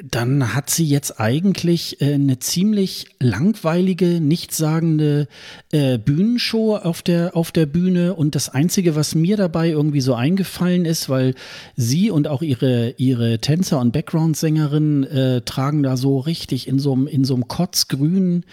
dann 0.00 0.54
hat 0.54 0.70
sie 0.70 0.86
jetzt 0.86 1.20
eigentlich 1.20 2.00
äh, 2.00 2.14
eine 2.14 2.38
ziemlich 2.38 3.08
langweilige, 3.20 4.22
nichtssagende 4.22 5.28
äh, 5.70 5.98
Bühnenshow 5.98 6.76
auf 6.76 7.02
der, 7.02 7.36
auf 7.36 7.52
der 7.52 7.66
Bühne. 7.66 8.14
Und 8.14 8.34
das 8.34 8.48
Einzige, 8.48 8.96
was 8.96 9.14
mir 9.14 9.36
dabei 9.36 9.68
irgendwie 9.68 10.00
so 10.00 10.14
eingefallen 10.14 10.86
ist, 10.86 11.10
weil 11.10 11.34
sie 11.76 12.10
und 12.10 12.26
auch 12.26 12.40
ihre, 12.40 12.94
ihre 12.96 13.38
Tänzer 13.38 13.80
und 13.80 13.92
Background-Sängerinnen 13.92 15.04
äh, 15.04 15.40
tragen 15.42 15.82
da 15.82 15.98
so 15.98 16.20
richtig 16.20 16.68
in 16.68 16.78
so 16.78 16.94
einem 16.94 17.06
in 17.06 17.24
so 17.24 17.34
einem 17.34 17.48
kotzgrün, 17.48 18.44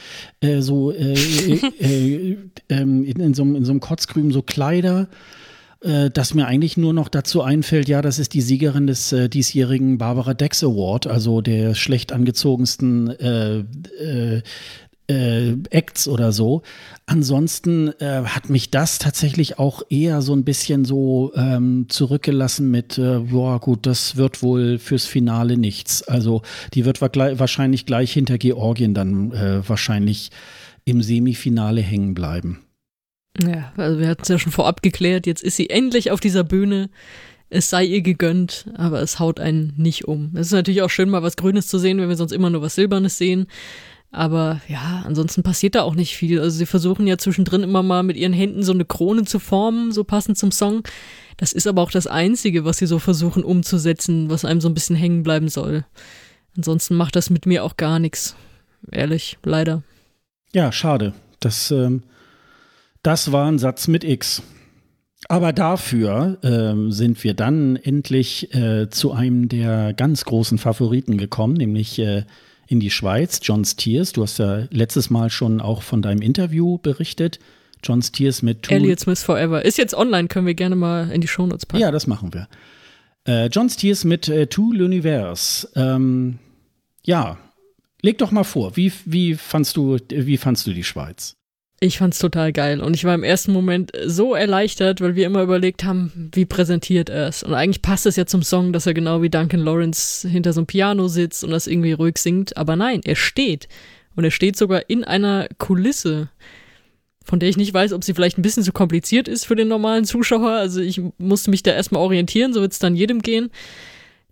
so 0.59 0.91
in, 0.91 2.51
in, 2.67 3.33
so, 3.33 3.43
in 3.43 3.65
so 3.65 3.71
einem 3.71 3.79
kotzgrün 3.79 4.31
so 4.31 4.41
Kleider 4.41 5.07
äh, 5.81 6.09
dass 6.09 6.33
mir 6.33 6.45
eigentlich 6.45 6.77
nur 6.77 6.93
noch 6.93 7.09
dazu 7.09 7.41
einfällt, 7.41 7.87
ja, 7.87 8.01
das 8.01 8.19
ist 8.19 8.33
die 8.33 8.41
Siegerin 8.41 8.87
des 8.87 9.11
äh, 9.11 9.29
diesjährigen 9.29 9.97
Barbara 9.97 10.33
Dex 10.33 10.63
Award, 10.63 11.07
also 11.07 11.41
der 11.41 11.75
schlecht 11.75 12.11
angezogensten 12.11 13.09
äh, 13.19 13.59
äh, 13.59 14.41
äh, 15.09 15.57
Acts 15.71 16.07
oder 16.07 16.31
so. 16.31 16.61
Ansonsten 17.05 17.89
äh, 17.99 18.23
hat 18.25 18.49
mich 18.49 18.69
das 18.69 18.99
tatsächlich 18.99 19.57
auch 19.57 19.81
eher 19.89 20.21
so 20.21 20.33
ein 20.33 20.43
bisschen 20.43 20.85
so 20.85 21.31
ähm, 21.35 21.87
zurückgelassen 21.89 22.69
mit, 22.69 22.97
äh, 22.97 23.19
boah, 23.19 23.59
gut, 23.59 23.85
das 23.85 24.15
wird 24.17 24.43
wohl 24.43 24.77
fürs 24.77 25.05
Finale 25.05 25.57
nichts. 25.57 26.03
Also 26.03 26.43
die 26.73 26.85
wird 26.85 27.01
wahrscheinlich 27.01 27.85
gleich 27.85 28.13
hinter 28.13 28.37
Georgien 28.37 28.93
dann 28.93 29.31
äh, 29.31 29.67
wahrscheinlich 29.67 30.29
im 30.85 31.01
Semifinale 31.01 31.81
hängen 31.81 32.13
bleiben. 32.13 32.59
Ja, 33.41 33.71
also 33.77 33.99
wir 33.99 34.07
hatten 34.07 34.23
es 34.23 34.29
ja 34.29 34.39
schon 34.39 34.51
vorab 34.51 34.81
geklärt, 34.81 35.27
jetzt 35.27 35.43
ist 35.43 35.55
sie 35.55 35.69
endlich 35.69 36.11
auf 36.11 36.19
dieser 36.19 36.43
Bühne. 36.43 36.89
Es 37.49 37.69
sei 37.69 37.83
ihr 37.83 38.01
gegönnt, 38.01 38.65
aber 38.75 39.01
es 39.01 39.19
haut 39.19 39.39
einen 39.39 39.73
nicht 39.77 40.07
um. 40.07 40.31
Es 40.35 40.47
ist 40.47 40.53
natürlich 40.53 40.83
auch 40.83 40.89
schön, 40.89 41.09
mal 41.09 41.23
was 41.23 41.35
Grünes 41.35 41.67
zu 41.67 41.79
sehen, 41.79 41.97
wenn 41.97 42.09
wir 42.09 42.15
sonst 42.15 42.31
immer 42.31 42.49
nur 42.49 42.61
was 42.61 42.75
Silbernes 42.75 43.17
sehen. 43.17 43.47
Aber 44.11 44.61
ja, 44.67 45.03
ansonsten 45.05 45.43
passiert 45.43 45.75
da 45.75 45.83
auch 45.83 45.95
nicht 45.95 46.15
viel. 46.15 46.39
Also 46.39 46.57
sie 46.57 46.65
versuchen 46.65 47.05
ja 47.07 47.17
zwischendrin 47.17 47.63
immer 47.63 47.83
mal 47.83 48.03
mit 48.03 48.17
ihren 48.17 48.33
Händen 48.33 48.63
so 48.63 48.71
eine 48.71 48.85
Krone 48.85 49.23
zu 49.23 49.39
formen, 49.39 49.91
so 49.91 50.03
passend 50.03 50.37
zum 50.37 50.51
Song. 50.51 50.83
Das 51.37 51.53
ist 51.53 51.67
aber 51.67 51.81
auch 51.81 51.91
das 51.91 52.07
Einzige, 52.07 52.65
was 52.65 52.77
sie 52.77 52.87
so 52.87 52.99
versuchen 52.99 53.43
umzusetzen, 53.43 54.29
was 54.29 54.45
einem 54.45 54.61
so 54.61 54.67
ein 54.69 54.73
bisschen 54.73 54.95
hängen 54.95 55.23
bleiben 55.23 55.47
soll. 55.47 55.85
Ansonsten 56.57 56.95
macht 56.95 57.15
das 57.15 57.29
mit 57.29 57.45
mir 57.45 57.63
auch 57.63 57.77
gar 57.77 57.99
nichts. 57.99 58.35
Ehrlich, 58.91 59.37
leider. 59.43 59.83
Ja, 60.53 60.71
schade. 60.71 61.13
Das 61.39 61.71
ähm, 61.71 62.03
das 63.03 63.31
war 63.31 63.47
ein 63.47 63.59
Satz 63.59 63.87
mit 63.87 64.03
X. 64.03 64.41
Aber 65.27 65.51
dafür 65.51 66.37
äh, 66.43 66.91
sind 66.91 67.23
wir 67.23 67.33
dann 67.33 67.75
endlich 67.75 68.53
äh, 68.55 68.89
zu 68.89 69.11
einem 69.11 69.49
der 69.49 69.93
ganz 69.93 70.23
großen 70.23 70.57
Favoriten 70.57 71.17
gekommen, 71.17 71.55
nämlich 71.55 71.99
äh, 71.99 72.23
in 72.67 72.79
die 72.79 72.91
Schweiz, 72.91 73.39
John 73.43 73.65
Steers. 73.65 74.13
Du 74.13 74.23
hast 74.23 74.39
ja 74.39 74.67
letztes 74.69 75.09
Mal 75.09 75.29
schon 75.29 75.59
auch 75.59 75.81
von 75.81 76.01
deinem 76.01 76.21
Interview 76.21 76.77
berichtet. 76.77 77.39
John 77.83 78.01
Steers 78.01 78.41
mit 78.41 78.63
Two 78.63 78.75
Elliot 78.75 78.99
Smith 78.99 79.23
Forever. 79.23 79.63
Ist 79.63 79.77
jetzt 79.77 79.93
online, 79.93 80.27
können 80.27 80.47
wir 80.47 80.53
gerne 80.53 80.75
mal 80.75 81.11
in 81.11 81.21
die 81.21 81.27
Shownotes 81.27 81.65
packen. 81.65 81.81
Ja, 81.81 81.91
das 81.91 82.07
machen 82.07 82.33
wir. 82.33 82.47
Äh, 83.25 83.47
John 83.47 83.69
Steers 83.69 84.03
mit 84.05 84.29
äh, 84.29 84.47
Two 84.47 84.71
L'Univers. 84.73 85.67
Ähm, 85.75 86.39
ja, 87.03 87.37
leg 88.01 88.17
doch 88.17 88.31
mal 88.31 88.43
vor, 88.43 88.77
wie, 88.77 88.91
wie, 89.05 89.35
fandst 89.35 89.75
du, 89.77 89.97
wie 90.09 90.37
fandst 90.37 90.67
du 90.67 90.73
die 90.73 90.83
Schweiz? 90.83 91.38
Ich 91.81 91.97
fand's 91.97 92.19
total 92.19 92.51
geil 92.51 92.81
und 92.81 92.93
ich 92.93 93.05
war 93.05 93.15
im 93.15 93.23
ersten 93.23 93.53
Moment 93.53 93.93
so 94.05 94.35
erleichtert, 94.35 94.99
weil 94.99 95.15
wir 95.15 95.25
immer 95.25 95.41
überlegt 95.43 95.85
haben, 95.85 96.29
wie 96.33 96.45
präsentiert 96.45 97.09
er 97.09 97.27
es. 97.27 97.41
Und 97.41 97.53
eigentlich 97.53 97.81
passt 97.81 98.05
es 98.05 98.17
ja 98.17 98.25
zum 98.25 98.43
Song, 98.43 98.73
dass 98.73 98.85
er 98.85 98.93
genau 98.93 99.21
wie 99.21 99.29
Duncan 99.29 99.61
Lawrence 99.61 100.27
hinter 100.27 100.51
so 100.51 100.59
einem 100.59 100.67
Piano 100.67 101.07
sitzt 101.07 101.43
und 101.45 101.51
das 101.51 101.67
irgendwie 101.67 101.93
ruhig 101.93 102.17
singt. 102.17 102.57
Aber 102.57 102.75
nein, 102.75 102.99
er 103.05 103.15
steht. 103.15 103.69
Und 104.17 104.25
er 104.25 104.31
steht 104.31 104.57
sogar 104.57 104.89
in 104.89 105.05
einer 105.05 105.47
Kulisse, 105.57 106.27
von 107.23 107.39
der 107.39 107.47
ich 107.47 107.55
nicht 107.55 107.73
weiß, 107.73 107.93
ob 107.93 108.03
sie 108.03 108.13
vielleicht 108.13 108.37
ein 108.37 108.41
bisschen 108.41 108.63
zu 108.63 108.73
kompliziert 108.73 109.29
ist 109.29 109.45
für 109.45 109.55
den 109.55 109.69
normalen 109.69 110.03
Zuschauer. 110.03 110.51
Also 110.51 110.81
ich 110.81 111.01
musste 111.17 111.49
mich 111.49 111.63
da 111.63 111.71
erstmal 111.71 112.01
orientieren, 112.01 112.51
so 112.51 112.59
wird's 112.59 112.79
dann 112.79 112.97
jedem 112.97 113.21
gehen 113.21 113.51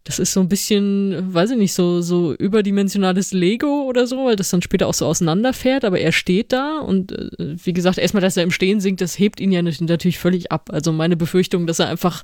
das 0.07 0.19
ist 0.19 0.31
so 0.31 0.39
ein 0.39 0.47
bisschen, 0.47 1.33
weiß 1.33 1.51
ich 1.51 1.57
nicht, 1.57 1.73
so, 1.73 2.01
so 2.01 2.33
überdimensionales 2.33 3.33
Lego 3.33 3.83
oder 3.83 4.07
so, 4.07 4.23
weil 4.23 4.37
das 4.37 4.49
dann 4.49 4.61
später 4.61 4.87
auch 4.87 4.93
so 4.93 5.05
auseinanderfährt, 5.05 5.83
aber 5.83 5.99
er 5.99 6.13
steht 6.13 6.53
da 6.53 6.79
und 6.79 7.11
äh, 7.11 7.29
wie 7.37 7.73
gesagt, 7.73 7.97
erstmal, 7.97 8.21
dass 8.21 8.37
er 8.37 8.43
im 8.43 8.51
Stehen 8.51 8.79
singt, 8.79 9.01
das 9.01 9.19
hebt 9.19 9.41
ihn 9.41 9.51
ja 9.51 9.61
natürlich 9.61 10.17
völlig 10.17 10.49
ab. 10.49 10.69
Also 10.71 10.93
meine 10.93 11.17
Befürchtung, 11.17 11.67
dass 11.67 11.79
er 11.79 11.89
einfach 11.89 12.23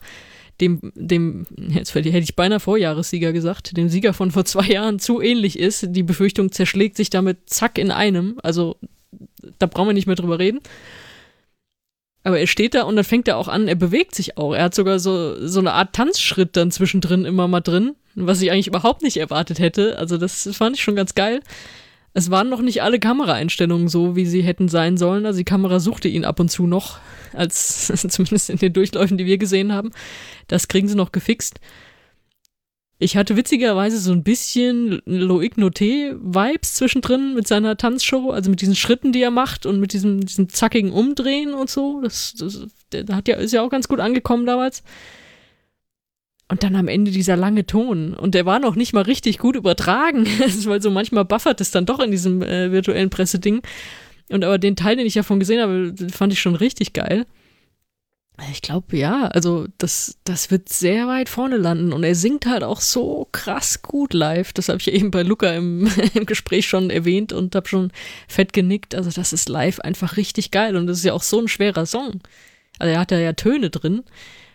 dem, 0.62 0.94
dem, 0.96 1.46
jetzt 1.58 1.94
hätte 1.94 2.08
ich 2.08 2.38
beinahe 2.38 2.62
Vorjahressieger 2.62 3.34
gesagt, 3.34 3.76
dem 3.76 3.90
Sieger 3.90 4.14
von 4.14 4.32
vor 4.32 4.46
zwei 4.46 4.68
Jahren 4.68 5.00
zu 5.00 5.20
ähnlich 5.20 5.60
ist. 5.60 5.88
Die 5.90 6.04
Befürchtung 6.04 6.54
zerschlägt 6.54 6.96
sich 6.96 7.10
damit 7.10 7.50
zack 7.50 7.78
in 7.78 7.92
einem. 7.92 8.40
Also 8.44 8.78
da 9.60 9.66
brauchen 9.66 9.90
wir 9.90 9.94
nicht 9.94 10.08
mehr 10.08 10.16
drüber 10.16 10.40
reden. 10.40 10.62
Aber 12.24 12.40
er 12.40 12.48
steht 12.48 12.74
da 12.74 12.84
und 12.84 12.96
dann 12.96 13.04
fängt 13.04 13.28
er 13.28 13.38
auch 13.38 13.50
an, 13.50 13.68
er 13.68 13.76
bewegt 13.76 14.16
sich 14.16 14.38
auch. 14.38 14.54
Er 14.54 14.66
hat 14.66 14.76
sogar 14.76 15.00
so, 15.00 15.46
so 15.46 15.60
eine 15.60 15.74
Art 15.74 15.94
Tanzschritt 15.94 16.56
dann 16.56 16.72
zwischendrin 16.72 17.26
immer 17.26 17.48
mal 17.48 17.62
drin, 17.62 17.96
was 18.16 18.42
ich 18.42 18.52
eigentlich 18.52 18.68
überhaupt 18.68 19.02
nicht 19.02 19.18
erwartet 19.18 19.60
hätte. 19.60 19.98
Also 19.98 20.18
das 20.18 20.50
fand 20.54 20.78
ich 20.78 20.84
schon 20.84 20.96
ganz 20.96 21.16
geil. 21.16 21.42
Es 22.14 22.30
waren 22.30 22.50
noch 22.50 22.62
nicht 22.62 22.84
alle 22.84 23.00
Kameraeinstellungen 23.00 23.88
so, 23.88 24.16
wie 24.16 24.26
sie 24.26 24.42
hätten 24.42 24.70
sein 24.70 24.98
sollen. 24.98 25.26
Also 25.26 25.38
die 25.38 25.44
Kamera 25.44 25.80
suchte 25.80 26.08
ihn 26.08 26.26
ab 26.26 26.40
und 26.40 26.50
zu 26.50 26.68
noch, 26.68 27.00
als 27.34 27.88
zumindest 28.08 28.50
in 28.50 28.58
den 28.58 28.72
Durchläufen, 28.72 29.18
die 29.18 29.26
wir 29.26 29.38
gesehen 29.38 29.74
haben. 29.74 29.92
Das 30.48 30.68
kriegen 30.68 30.88
sie 30.88 30.96
noch 30.96 31.12
gefixt. 31.12 31.60
Ich 33.00 33.18
hatte 33.18 33.36
witzigerweise 33.36 33.98
so 33.98 34.12
ein 34.12 34.24
bisschen 34.24 35.02
Loic 35.06 35.58
Noté-Vibes 35.58 36.76
zwischendrin 36.76 37.34
mit 37.34 37.48
seiner 37.48 37.76
Tanzshow, 37.76 38.32
also 38.32 38.50
mit 38.50 38.62
diesen 38.62 38.76
Schritten, 38.76 39.12
die 39.12 39.22
er 39.22 39.32
macht 39.32 39.66
und 39.66 39.80
mit 39.80 39.94
diesem, 39.94 40.22
diesem 40.26 40.48
zackigen 40.48 40.92
Umdrehen 40.92 41.54
und 41.54 41.70
so. 41.70 42.02
Das, 42.02 42.34
das 42.36 42.68
der 42.92 43.16
hat 43.16 43.28
ja, 43.28 43.36
ist 43.36 43.52
ja 43.52 43.62
auch 43.62 43.70
ganz 43.70 43.88
gut 43.88 44.00
angekommen 44.00 44.46
damals. 44.46 44.84
Und 46.50 46.64
dann 46.64 46.76
am 46.76 46.88
Ende 46.88 47.12
dieser 47.12 47.36
lange 47.36 47.66
Ton. 47.66 48.14
Und 48.14 48.36
der 48.36 48.46
war 48.46 48.60
noch 48.60 48.76
nicht 48.76 48.94
mal 48.94 49.02
richtig 49.02 49.40
gut 49.40 49.56
übertragen, 49.56 50.26
weil 50.66 50.82
so 50.82 50.92
manchmal 50.92 51.26
buffert 51.26 51.62
es 51.62 51.72
dann 51.72 51.86
doch 51.86 52.00
in 52.00 52.12
diesem 52.12 52.42
äh, 52.42 52.72
virtuellen 52.72 53.10
Presseding. 53.10 53.62
Und 54.30 54.44
aber 54.44 54.60
den 54.60 54.76
Teil, 54.76 54.96
den 54.96 55.06
ich 55.06 55.16
davon 55.16 55.40
gesehen 55.40 55.62
habe, 55.62 55.94
fand 56.12 56.32
ich 56.32 56.40
schon 56.40 56.56
richtig 56.56 56.94
geil. 56.94 57.26
Ich 58.52 58.64
glaube, 58.64 58.98
ja, 58.98 59.28
also 59.28 59.68
das, 59.78 60.18
das 60.24 60.50
wird 60.50 60.68
sehr 60.68 61.08
weit 61.08 61.30
vorne 61.30 61.58
landen 61.58 61.94
und 61.94 62.04
er 62.04 62.16
singt 62.16 62.48
halt 62.48 62.64
auch 62.64 62.82
so 62.82 63.28
krass 63.32 63.84
gut 63.84 64.14
live. 64.14 64.54
Das 64.54 64.70
habe 64.70 64.80
ich 64.80 64.92
eben 64.92 65.12
bei 65.12 65.22
Luca 65.22 65.52
im, 65.54 65.88
im 66.16 66.26
Gespräch 66.26 66.68
schon 66.68 66.90
erwähnt 66.90 67.32
und 67.32 67.56
habe 67.56 67.68
schon 67.68 67.92
fett 68.28 68.52
genickt. 68.52 68.96
Also 68.96 69.12
das 69.12 69.34
ist 69.34 69.50
live 69.50 69.80
einfach 69.82 70.18
richtig 70.18 70.50
geil 70.50 70.76
und 70.76 70.88
das 70.88 70.98
ist 70.98 71.04
ja 71.04 71.14
auch 71.14 71.22
so 71.22 71.40
ein 71.40 71.48
schwerer 71.48 71.86
Song. 71.86 72.22
Also 72.80 72.94
er 72.94 73.00
hat 73.00 73.12
ja 73.12 73.34
Töne 73.34 73.70
drin 73.70 74.04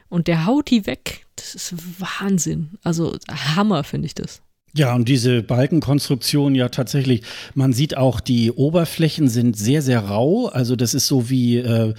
und 0.08 0.26
der 0.26 0.44
haut 0.44 0.70
die 0.70 0.86
weg. 0.86 1.26
Das 1.36 1.54
ist 1.54 2.00
Wahnsinn. 2.00 2.78
Also 2.82 3.16
Hammer 3.28 3.84
finde 3.84 4.06
ich 4.06 4.14
das. 4.14 4.42
Ja, 4.78 4.94
und 4.94 5.08
diese 5.08 5.42
Balkenkonstruktion 5.42 6.54
ja 6.54 6.68
tatsächlich, 6.68 7.22
man 7.56 7.72
sieht 7.72 7.96
auch, 7.96 8.20
die 8.20 8.52
Oberflächen 8.52 9.26
sind 9.26 9.56
sehr, 9.56 9.82
sehr 9.82 10.04
rau. 10.04 10.46
Also 10.46 10.76
das 10.76 10.94
ist 10.94 11.08
so 11.08 11.28
wie 11.28 11.56
äh, 11.56 11.94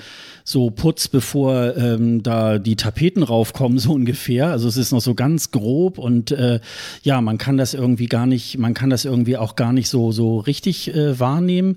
so 0.45 0.69
Putz, 0.69 1.09
bevor 1.09 1.75
ähm, 1.75 2.23
da 2.23 2.57
die 2.57 2.77
Tapeten 2.77 3.21
raufkommen, 3.21 3.79
so 3.79 3.91
ungefähr. 3.91 4.47
Also 4.47 4.69
es 4.69 4.77
ist 4.77 4.93
noch 4.93 5.01
so 5.01 5.13
ganz 5.13 5.51
grob 5.51 5.97
und 5.97 6.31
äh, 6.31 6.61
ja, 7.03 7.19
man 7.19 7.37
kann 7.37 7.57
das 7.57 7.73
irgendwie 7.73 8.05
gar 8.07 8.25
nicht, 8.25 8.57
man 8.57 8.73
kann 8.73 8.89
das 8.89 9.03
irgendwie 9.03 9.35
auch 9.35 9.57
gar 9.57 9.73
nicht 9.73 9.89
so, 9.89 10.13
so 10.13 10.37
richtig 10.37 10.95
äh, 10.95 11.19
wahrnehmen. 11.19 11.75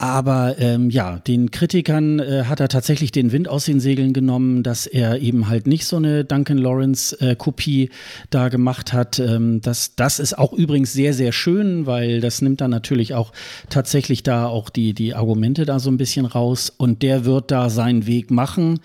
Aber 0.00 0.58
ähm, 0.58 0.88
ja, 0.88 1.18
den 1.18 1.50
Kritikern 1.50 2.20
äh, 2.20 2.44
hat 2.46 2.58
er 2.58 2.68
tatsächlich 2.68 3.12
den 3.12 3.32
Wind 3.32 3.48
aus 3.48 3.66
den 3.66 3.80
Segeln 3.80 4.14
genommen, 4.14 4.62
dass 4.62 4.86
er 4.86 5.20
eben 5.20 5.50
halt 5.50 5.66
nicht 5.66 5.84
so 5.84 5.96
eine 5.96 6.24
Duncan 6.24 6.56
Lawrence-Kopie 6.56 7.84
äh, 7.84 7.90
da 8.30 8.48
gemacht 8.48 8.94
hat. 8.94 9.18
Ähm, 9.18 9.60
das, 9.60 9.96
das 9.96 10.18
ist 10.18 10.38
auch 10.38 10.54
übrigens 10.54 10.94
sehr, 10.94 11.12
sehr 11.12 11.32
schön, 11.32 11.84
weil 11.84 12.22
das 12.22 12.40
nimmt 12.40 12.62
dann 12.62 12.70
natürlich 12.70 13.12
auch 13.12 13.32
tatsächlich 13.68 14.22
da 14.22 14.46
auch 14.46 14.70
die, 14.70 14.94
die 14.94 15.14
Argumente 15.14 15.66
da 15.66 15.78
so 15.78 15.90
ein 15.90 15.98
bisschen 15.98 16.24
raus. 16.24 16.72
Und 16.74 17.02
der 17.02 17.26
wird 17.26 17.50
da 17.50 17.68
seinen 17.68 18.06
Weg 18.06 18.30
machen 18.30 18.80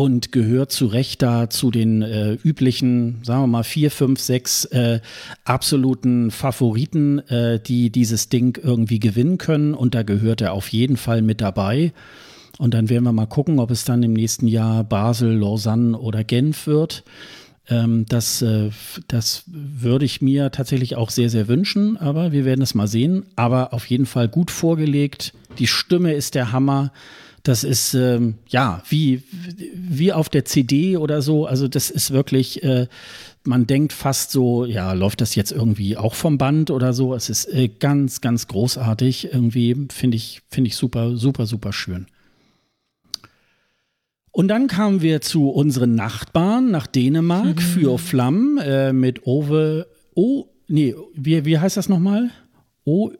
und 0.00 0.32
gehört 0.32 0.72
zu 0.72 0.86
Recht 0.86 1.20
da 1.20 1.50
zu 1.50 1.70
den 1.70 2.00
äh, 2.00 2.32
üblichen, 2.42 3.18
sagen 3.22 3.42
wir 3.42 3.46
mal, 3.48 3.64
vier, 3.64 3.90
fünf, 3.90 4.18
sechs 4.18 4.64
äh, 4.64 5.00
absoluten 5.44 6.30
Favoriten, 6.30 7.18
äh, 7.28 7.60
die 7.60 7.90
dieses 7.90 8.30
Ding 8.30 8.58
irgendwie 8.62 8.98
gewinnen 8.98 9.36
können. 9.36 9.74
Und 9.74 9.94
da 9.94 10.02
gehört 10.02 10.40
er 10.40 10.54
auf 10.54 10.68
jeden 10.68 10.96
Fall 10.96 11.20
mit 11.20 11.42
dabei. 11.42 11.92
Und 12.56 12.72
dann 12.72 12.88
werden 12.88 13.04
wir 13.04 13.12
mal 13.12 13.26
gucken, 13.26 13.58
ob 13.58 13.70
es 13.70 13.84
dann 13.84 14.02
im 14.02 14.14
nächsten 14.14 14.46
Jahr 14.46 14.84
Basel, 14.84 15.36
Lausanne 15.36 15.98
oder 15.98 16.24
Genf 16.24 16.66
wird. 16.66 17.04
Ähm, 17.68 18.06
das, 18.08 18.40
äh, 18.40 18.70
das 19.06 19.42
würde 19.48 20.06
ich 20.06 20.22
mir 20.22 20.50
tatsächlich 20.50 20.96
auch 20.96 21.10
sehr, 21.10 21.28
sehr 21.28 21.46
wünschen, 21.46 21.98
aber 21.98 22.32
wir 22.32 22.46
werden 22.46 22.62
es 22.62 22.74
mal 22.74 22.88
sehen. 22.88 23.26
Aber 23.36 23.74
auf 23.74 23.84
jeden 23.84 24.06
Fall 24.06 24.28
gut 24.28 24.50
vorgelegt. 24.50 25.34
Die 25.58 25.66
Stimme 25.66 26.14
ist 26.14 26.34
der 26.36 26.52
Hammer. 26.52 26.90
Das 27.42 27.64
ist 27.64 27.94
ähm, 27.94 28.34
ja 28.48 28.82
wie, 28.88 29.22
wie 29.74 30.12
auf 30.12 30.28
der 30.28 30.44
CD 30.44 30.96
oder 30.96 31.22
so. 31.22 31.46
Also 31.46 31.68
das 31.68 31.90
ist 31.90 32.10
wirklich, 32.10 32.62
äh, 32.62 32.86
man 33.44 33.66
denkt 33.66 33.92
fast 33.92 34.30
so, 34.30 34.66
ja, 34.66 34.92
läuft 34.92 35.20
das 35.20 35.34
jetzt 35.34 35.50
irgendwie 35.50 35.96
auch 35.96 36.14
vom 36.14 36.36
Band 36.36 36.70
oder 36.70 36.92
so. 36.92 37.14
Es 37.14 37.30
ist 37.30 37.46
äh, 37.46 37.68
ganz, 37.68 38.20
ganz 38.20 38.46
großartig. 38.46 39.32
Irgendwie 39.32 39.86
finde 39.90 40.16
ich, 40.16 40.42
finde 40.48 40.68
ich 40.68 40.76
super, 40.76 41.16
super, 41.16 41.46
super 41.46 41.72
schön. 41.72 42.06
Und 44.32 44.48
dann 44.48 44.68
kamen 44.68 45.02
wir 45.02 45.20
zu 45.20 45.48
unseren 45.48 45.94
Nachbarn 45.94 46.70
nach 46.70 46.86
Dänemark 46.86 47.56
mhm. 47.56 47.58
für 47.58 47.98
Flamm 47.98 48.58
äh, 48.58 48.92
mit 48.92 49.26
Ove. 49.26 49.86
Oh, 50.14 50.46
nee, 50.68 50.94
wie, 51.14 51.44
wie 51.44 51.58
heißt 51.58 51.76
das 51.76 51.88
nochmal? 51.88 52.30
O 52.84 53.10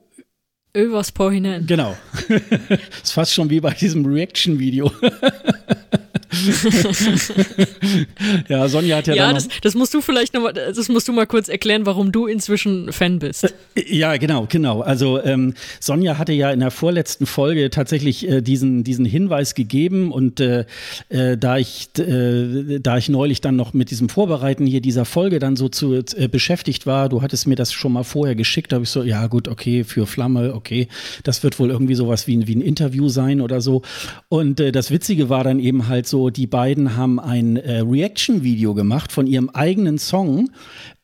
Övers 0.73 1.11
på 1.11 1.29
Genau. 1.67 1.97
ist 3.03 3.11
fast 3.11 3.33
schon 3.33 3.49
wie 3.49 3.59
bei 3.59 3.71
diesem 3.71 4.05
Reaction-Video. 4.05 4.91
ja, 8.47 8.67
Sonja 8.67 8.97
hat 8.97 9.07
ja. 9.07 9.15
Ja, 9.15 9.33
das, 9.33 9.47
das, 9.61 9.75
musst 9.75 9.93
du 9.93 10.01
vielleicht 10.01 10.33
noch 10.33 10.41
mal, 10.41 10.53
das 10.53 10.87
musst 10.87 11.07
du 11.07 11.13
mal 11.13 11.27
kurz 11.27 11.49
erklären, 11.49 11.85
warum 11.85 12.11
du 12.11 12.25
inzwischen 12.25 12.93
Fan 12.93 13.19
bist. 13.19 13.43
Äh, 13.43 13.49
ja, 13.87 14.15
genau, 14.17 14.47
genau. 14.49 14.81
Also 14.81 15.21
ähm, 15.23 15.53
Sonja 15.79 16.17
hatte 16.17 16.31
ja 16.31 16.51
in 16.51 16.61
der 16.61 16.71
vorletzten 16.71 17.25
Folge 17.25 17.69
tatsächlich 17.69 18.27
äh, 18.27 18.41
diesen, 18.41 18.83
diesen 18.83 19.05
Hinweis 19.05 19.55
gegeben 19.55 20.11
und 20.11 20.39
äh, 20.39 20.65
äh, 21.09 21.37
da 21.37 21.57
ich 21.57 21.89
äh, 21.97 22.79
da 22.79 22.97
ich 22.97 23.09
neulich 23.09 23.41
dann 23.41 23.57
noch 23.57 23.73
mit 23.73 23.91
diesem 23.91 24.07
Vorbereiten 24.07 24.65
hier 24.65 24.81
dieser 24.81 25.05
Folge 25.05 25.39
dann 25.39 25.55
so 25.55 25.67
zu 25.67 25.95
äh, 25.95 26.27
beschäftigt 26.29 26.85
war, 26.85 27.09
du 27.09 27.21
hattest 27.21 27.47
mir 27.47 27.55
das 27.55 27.73
schon 27.73 27.91
mal 27.91 28.03
vorher 28.03 28.35
geschickt, 28.35 28.71
da 28.71 28.75
habe 28.75 28.83
ich 28.83 28.89
so, 28.89 29.03
ja 29.03 29.27
gut, 29.27 29.47
okay, 29.47 29.83
für 29.83 30.07
Flamme, 30.07 30.53
okay, 30.53 30.87
das 31.23 31.43
wird 31.43 31.59
wohl 31.59 31.69
irgendwie 31.69 31.95
sowas 31.95 32.27
wie, 32.27 32.47
wie 32.47 32.55
ein 32.55 32.61
Interview 32.61 33.09
sein 33.09 33.41
oder 33.41 33.61
so. 33.61 33.81
Und 34.29 34.59
das 34.59 34.91
Witzige 34.91 35.29
war 35.29 35.43
dann 35.43 35.59
eben 35.59 35.87
halt 35.87 36.07
so, 36.07 36.20
die 36.29 36.47
beiden 36.47 36.95
haben 36.95 37.19
ein 37.19 37.57
äh, 37.57 37.79
Reaction-Video 37.79 38.73
gemacht 38.73 39.11
von 39.11 39.27
ihrem 39.27 39.49
eigenen 39.49 39.97
Song. 39.97 40.51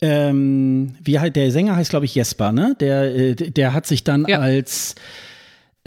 Ähm, 0.01 0.95
wie 1.03 1.19
halt, 1.19 1.35
der 1.35 1.51
Sänger 1.51 1.75
heißt, 1.75 1.89
glaube 1.89 2.05
ich, 2.05 2.15
Jesper, 2.15 2.51
ne? 2.51 2.75
Der, 2.79 3.15
äh, 3.15 3.35
der 3.35 3.73
hat 3.73 3.87
sich 3.87 4.03
dann 4.03 4.25
ja. 4.27 4.39
als 4.39 4.95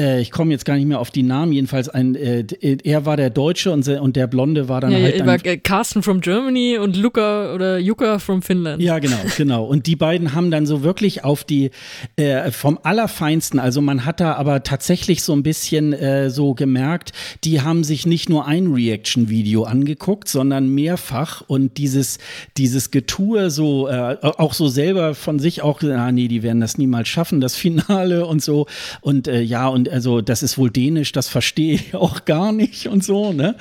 äh, 0.00 0.20
ich 0.20 0.30
komme 0.30 0.50
jetzt 0.50 0.64
gar 0.64 0.76
nicht 0.76 0.86
mehr 0.86 0.98
auf 0.98 1.10
die 1.10 1.22
Namen, 1.22 1.52
jedenfalls 1.52 1.88
ein, 1.88 2.14
äh, 2.14 2.44
er 2.82 3.06
war 3.06 3.16
der 3.16 3.30
Deutsche 3.30 3.70
und, 3.70 3.86
und 3.86 4.16
der 4.16 4.26
Blonde 4.26 4.68
war 4.68 4.80
dann 4.80 4.92
ja, 4.92 4.98
halt. 4.98 5.16
Ja, 5.16 5.26
war 5.26 5.46
äh, 5.46 5.58
Carsten 5.58 6.02
from 6.02 6.20
Germany 6.20 6.78
und 6.78 6.96
Luca 6.96 7.54
oder 7.54 7.78
Yuka 7.78 8.18
from 8.18 8.42
Finland. 8.42 8.82
Ja, 8.82 8.98
genau, 8.98 9.18
genau. 9.36 9.64
Und 9.64 9.86
die 9.86 9.96
beiden 9.96 10.34
haben 10.34 10.50
dann 10.50 10.66
so 10.66 10.82
wirklich 10.82 11.24
auf 11.24 11.44
die 11.44 11.70
äh, 12.16 12.50
vom 12.50 12.78
Allerfeinsten, 12.82 13.60
also 13.60 13.80
man 13.80 14.06
hat 14.06 14.20
da 14.20 14.34
aber 14.34 14.62
tatsächlich 14.62 15.22
so 15.22 15.34
ein 15.34 15.42
bisschen 15.42 15.92
äh, 15.92 16.30
so 16.30 16.54
gemerkt, 16.54 17.12
die 17.44 17.60
haben 17.60 17.84
sich 17.84 18.06
nicht 18.06 18.28
nur 18.28 18.46
ein 18.46 18.68
Reaction-Video 18.68 19.64
angeguckt, 19.64 20.28
sondern 20.28 20.68
mehrfach 20.68 21.42
und 21.46 21.76
dieses, 21.76 22.18
dieses 22.56 22.90
Getue 22.90 23.50
so, 23.50 23.88
äh, 23.88 24.16
auch 24.22 24.54
so 24.54 24.68
selber 24.68 25.14
von 25.14 25.38
sich 25.38 25.62
auch, 25.62 25.82
ah 25.82 26.10
nee, 26.12 26.28
die 26.28 26.42
werden 26.42 26.60
das 26.60 26.78
niemals 26.78 27.08
schaffen, 27.08 27.40
das 27.40 27.56
Finale 27.56 28.26
und 28.26 28.42
so. 28.42 28.66
Und 29.00 29.26
ja, 29.26 29.68
und 29.68 29.89
also 29.90 30.20
das 30.20 30.42
ist 30.42 30.58
wohl 30.58 30.70
dänisch, 30.70 31.12
das 31.12 31.28
verstehe 31.28 31.74
ich 31.74 31.94
auch 31.94 32.24
gar 32.24 32.52
nicht 32.52 32.88
und 32.88 33.04
so, 33.04 33.32
ne? 33.32 33.56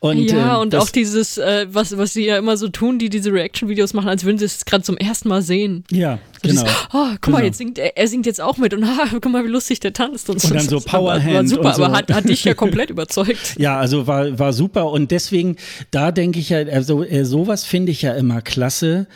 Und, 0.00 0.30
ja, 0.30 0.56
äh, 0.56 0.60
und 0.60 0.74
auch 0.74 0.88
dieses, 0.90 1.38
äh, 1.38 1.66
was, 1.70 1.96
was 1.96 2.12
sie 2.12 2.26
ja 2.26 2.38
immer 2.38 2.56
so 2.56 2.68
tun, 2.68 2.98
die 2.98 3.08
diese 3.08 3.32
Reaction-Videos 3.32 3.94
machen, 3.94 4.08
als 4.08 4.24
würden 4.24 4.38
sie 4.38 4.46
es 4.46 4.64
gerade 4.64 4.82
zum 4.82 4.96
ersten 4.96 5.28
Mal 5.28 5.42
sehen. 5.42 5.84
Ja, 5.90 6.18
so 6.42 6.48
genau. 6.48 6.62
Dieses, 6.62 6.76
oh, 6.92 7.06
guck 7.10 7.22
genau. 7.22 7.38
mal, 7.38 7.44
jetzt 7.44 7.58
singt 7.58 7.78
er, 7.78 7.96
er 7.96 8.08
singt 8.08 8.26
jetzt 8.26 8.40
auch 8.40 8.56
mit 8.56 8.74
und 8.74 8.84
ah, 8.84 9.08
guck 9.10 9.30
mal, 9.30 9.44
wie 9.44 9.48
lustig 9.48 9.80
der 9.80 9.92
tanzt 9.92 10.28
und 10.30 10.40
so. 10.40 10.48
Und 10.48 10.54
dann 10.54 10.68
so 10.68 10.80
Powerhand. 10.84 11.34
War 11.34 11.46
super, 11.46 11.68
und 11.68 11.74
so. 11.76 11.84
aber 11.84 11.96
hat, 11.96 12.12
hat 12.12 12.28
dich 12.28 12.44
ja 12.44 12.54
komplett 12.54 12.90
überzeugt. 12.90 13.56
Ja, 13.58 13.78
also 13.78 14.06
war, 14.06 14.38
war 14.38 14.52
super 14.52 14.90
und 14.90 15.10
deswegen, 15.10 15.56
da 15.90 16.12
denke 16.12 16.38
ich 16.38 16.50
ja, 16.50 16.58
also 16.58 17.04
äh, 17.04 17.24
sowas 17.24 17.64
finde 17.64 17.92
ich 17.92 18.02
ja 18.02 18.14
immer 18.14 18.40
klasse 18.42 19.06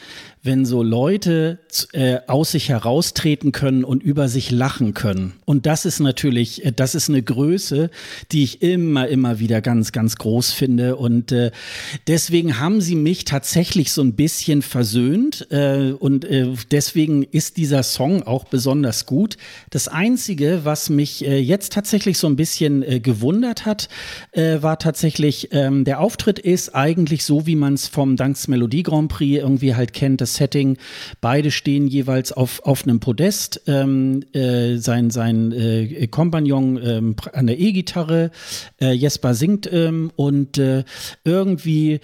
wenn 0.49 0.65
so 0.65 0.83
Leute 0.83 1.59
äh, 1.93 2.21
aus 2.27 2.53
sich 2.53 2.71
heraustreten 2.71 3.53
können 3.53 3.85
und 3.85 4.03
über 4.03 4.29
sich 4.29 4.51
lachen 4.51 4.95
können. 4.95 5.35
Und 5.45 5.67
das 5.67 5.85
ist 5.85 6.01
natürlich, 6.01 6.65
äh, 6.65 6.73
das 6.73 6.95
ist 6.95 7.11
eine 7.11 7.23
Größe, 7.23 7.91
die 8.33 8.45
ich 8.45 8.63
immer, 8.63 9.09
immer 9.09 9.41
wieder 9.41 9.61
ganz, 9.61 9.93
ganz 9.93 10.17
groß 10.17 10.53
finde. 10.53 10.97
Und 10.97 11.33
äh, 11.33 11.51
deswegen 12.07 12.59
haben 12.59 12.81
sie 12.81 12.95
mich 12.95 13.27
tatsächlich 13.27 13.93
so 13.93 14.01
ein 14.01 14.15
bisschen 14.15 14.63
versöhnt. 14.63 15.47
Äh, 15.51 15.93
und 15.93 16.25
äh, 16.25 16.49
deswegen 16.71 17.25
ist 17.25 17.59
dieser 17.59 17.83
Song 17.83 18.23
auch 18.23 18.45
besonders 18.45 19.05
gut. 19.05 19.37
Das 19.69 19.87
Einzige, 19.87 20.61
was 20.65 20.89
mich 20.89 21.27
äh, 21.27 21.39
jetzt 21.39 21.75
tatsächlich 21.75 22.17
so 22.17 22.27
ein 22.27 22.37
bisschen 22.37 22.83
äh, 22.83 23.01
gewundert 23.01 23.67
hat, 23.67 23.91
äh, 24.33 24.63
war 24.63 24.79
tatsächlich, 24.79 25.51
ähm, 25.53 25.85
der 25.85 26.01
Auftritt 26.01 26.39
ist 26.39 26.75
eigentlich 26.75 27.25
so, 27.25 27.47
wie 27.47 27.57
man 27.57 27.75
es 27.75 27.87
vom 27.87 28.17
Danks 28.17 28.49
Melodie 28.49 28.83
Grand 28.83 29.11
Prix 29.11 29.43
irgendwie 29.43 29.75
halt 29.75 29.93
kennt 29.93 30.23
das 30.23 30.38
Setting. 30.39 30.79
Beide 31.21 31.51
stehen 31.51 31.87
jeweils 31.87 32.33
auf, 32.33 32.61
auf 32.65 32.85
einem 32.85 33.01
Podest. 33.01 33.63
Ähm, 33.67 34.23
äh, 34.33 34.77
sein 34.77 35.11
sein 35.11 35.53
äh, 35.53 36.07
Kompagnon 36.07 36.81
ähm, 36.83 37.17
an 37.33 37.47
der 37.47 37.59
E-Gitarre. 37.59 38.31
Äh, 38.81 38.93
Jesper 38.93 39.35
singt 39.35 39.71
ähm, 39.73 40.11
und 40.17 40.59
äh, 40.59 40.85
irgendwie 41.25 42.01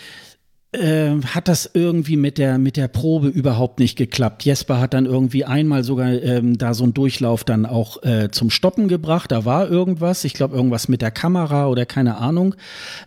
äh, 0.74 1.22
hat 1.26 1.48
das 1.48 1.70
irgendwie 1.72 2.16
mit 2.16 2.38
der, 2.38 2.58
mit 2.58 2.76
der 2.76 2.88
Probe 2.88 3.28
überhaupt 3.28 3.78
nicht 3.78 3.96
geklappt. 3.96 4.44
Jesper 4.44 4.80
hat 4.80 4.94
dann 4.94 5.06
irgendwie 5.06 5.44
einmal 5.44 5.84
sogar 5.84 6.12
ähm, 6.12 6.58
da 6.58 6.74
so 6.74 6.84
einen 6.84 6.94
Durchlauf 6.94 7.44
dann 7.44 7.66
auch 7.66 8.02
äh, 8.02 8.30
zum 8.30 8.50
Stoppen 8.50 8.88
gebracht. 8.88 9.32
Da 9.32 9.44
war 9.44 9.70
irgendwas, 9.70 10.24
ich 10.24 10.34
glaube 10.34 10.56
irgendwas 10.56 10.88
mit 10.88 11.02
der 11.02 11.10
Kamera 11.10 11.68
oder 11.68 11.86
keine 11.86 12.16
Ahnung. 12.16 12.54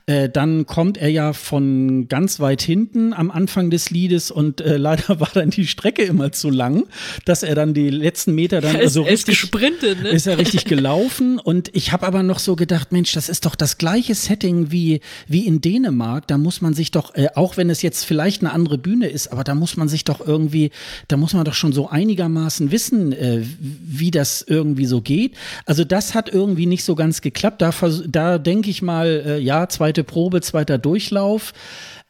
Äh, 0.05 0.29
dann 0.29 0.65
kommt 0.65 0.97
er 0.97 1.09
ja 1.09 1.33
von 1.33 2.07
ganz 2.07 2.39
weit 2.39 2.61
hinten 2.61 3.13
am 3.13 3.31
Anfang 3.31 3.69
des 3.69 3.89
Liedes 3.89 4.31
und 4.31 4.61
äh, 4.61 4.77
leider 4.77 5.19
war 5.19 5.29
dann 5.33 5.49
die 5.49 5.67
Strecke 5.67 6.03
immer 6.03 6.31
zu 6.31 6.49
lang, 6.49 6.85
dass 7.25 7.43
er 7.43 7.55
dann 7.55 7.73
die 7.73 7.89
letzten 7.89 8.33
Meter 8.33 8.61
dann 8.61 8.73
so 8.73 8.79
also 8.79 9.05
ist 9.05 9.27
gesprintet, 9.27 10.03
ne? 10.03 10.09
ist 10.09 10.27
er 10.27 10.37
richtig 10.37 10.65
gelaufen 10.65 11.39
und 11.39 11.69
ich 11.75 11.91
habe 11.91 12.07
aber 12.07 12.23
noch 12.23 12.39
so 12.39 12.55
gedacht, 12.55 12.91
Mensch, 12.91 13.11
das 13.11 13.29
ist 13.29 13.45
doch 13.45 13.55
das 13.55 13.77
gleiche 13.77 14.15
Setting 14.15 14.71
wie 14.71 15.01
wie 15.27 15.45
in 15.45 15.61
Dänemark. 15.61 16.27
Da 16.27 16.37
muss 16.37 16.61
man 16.61 16.73
sich 16.73 16.91
doch 16.91 17.15
äh, 17.15 17.27
auch 17.57 17.59
wenn 17.59 17.69
es 17.69 17.81
jetzt 17.81 18.05
vielleicht 18.05 18.41
eine 18.41 18.53
andere 18.53 18.77
Bühne 18.77 19.07
ist, 19.07 19.29
aber 19.29 19.43
da 19.43 19.55
muss 19.55 19.77
man 19.77 19.87
sich 19.87 20.03
doch 20.03 20.25
irgendwie, 20.25 20.69
da 21.07 21.17
muss 21.17 21.33
man 21.33 21.43
doch 21.43 21.55
schon 21.55 21.73
so 21.73 21.89
einigermaßen 21.89 22.71
wissen, 22.71 23.13
äh, 23.13 23.41
wie 23.59 24.11
das 24.11 24.43
irgendwie 24.47 24.85
so 24.85 25.01
geht. 25.01 25.35
Also 25.65 25.83
das 25.83 26.13
hat 26.13 26.29
irgendwie 26.31 26.67
nicht 26.67 26.83
so 26.83 26.95
ganz 26.95 27.21
geklappt. 27.21 27.61
Da, 27.61 27.71
da 28.07 28.37
denke 28.37 28.69
ich 28.69 28.81
mal, 28.81 29.23
äh, 29.25 29.39
ja, 29.39 29.67
zweite 29.69 30.03
Probe, 30.03 30.41
zweiter 30.41 30.77
Durchlauf. 30.77 31.53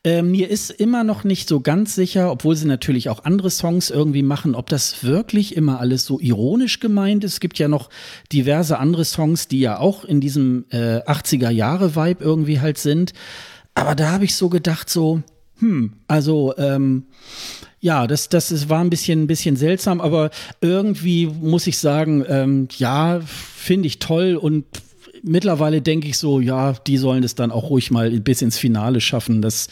Äh, 0.03 0.21
mir 0.21 0.49
ist 0.49 0.69
immer 0.69 1.03
noch 1.03 1.23
nicht 1.23 1.47
so 1.47 1.61
ganz 1.61 1.95
sicher, 1.95 2.31
obwohl 2.31 2.55
sie 2.55 2.67
natürlich 2.67 3.09
auch 3.09 3.23
andere 3.23 3.49
Songs 3.49 3.89
irgendwie 3.89 4.23
machen, 4.23 4.53
ob 4.53 4.67
das 4.67 5.03
wirklich 5.03 5.55
immer 5.55 5.79
alles 5.79 6.05
so 6.05 6.19
ironisch 6.19 6.79
gemeint 6.79 7.23
ist. 7.23 7.33
Es 7.33 7.39
gibt 7.39 7.57
ja 7.57 7.67
noch 7.67 7.89
diverse 8.33 8.79
andere 8.79 9.05
Songs, 9.05 9.47
die 9.47 9.61
ja 9.61 9.79
auch 9.79 10.03
in 10.03 10.19
diesem 10.19 10.65
äh, 10.71 10.99
80er-Jahre-Vibe 10.99 12.23
irgendwie 12.23 12.59
halt 12.59 12.77
sind. 12.77 13.13
Aber 13.77 13.93
da 13.93 14.11
habe 14.11 14.25
ich 14.25 14.33
so 14.33 14.49
gedacht, 14.49 14.89
so, 14.89 15.21
hm, 15.59 15.93
also 16.07 16.53
ähm, 16.57 17.05
ja, 17.79 18.07
das, 18.07 18.29
das 18.29 18.51
ist, 18.51 18.69
war 18.69 18.81
ein 18.81 18.89
bisschen, 18.89 19.23
ein 19.23 19.27
bisschen 19.27 19.55
seltsam, 19.55 20.01
aber 20.01 20.31
irgendwie 20.61 21.27
muss 21.27 21.67
ich 21.67 21.77
sagen, 21.77 22.25
ähm, 22.27 22.67
ja, 22.77 23.21
finde 23.21 23.87
ich 23.87 23.99
toll 23.99 24.35
und 24.35 24.65
mittlerweile 25.27 25.81
denke 25.81 26.07
ich 26.07 26.17
so, 26.17 26.39
ja, 26.39 26.73
die 26.73 26.97
sollen 26.97 27.23
es 27.23 27.35
dann 27.35 27.51
auch 27.51 27.69
ruhig 27.69 27.91
mal 27.91 28.09
bis 28.19 28.41
ins 28.41 28.57
Finale 28.57 29.01
schaffen. 29.01 29.41
Das, 29.41 29.67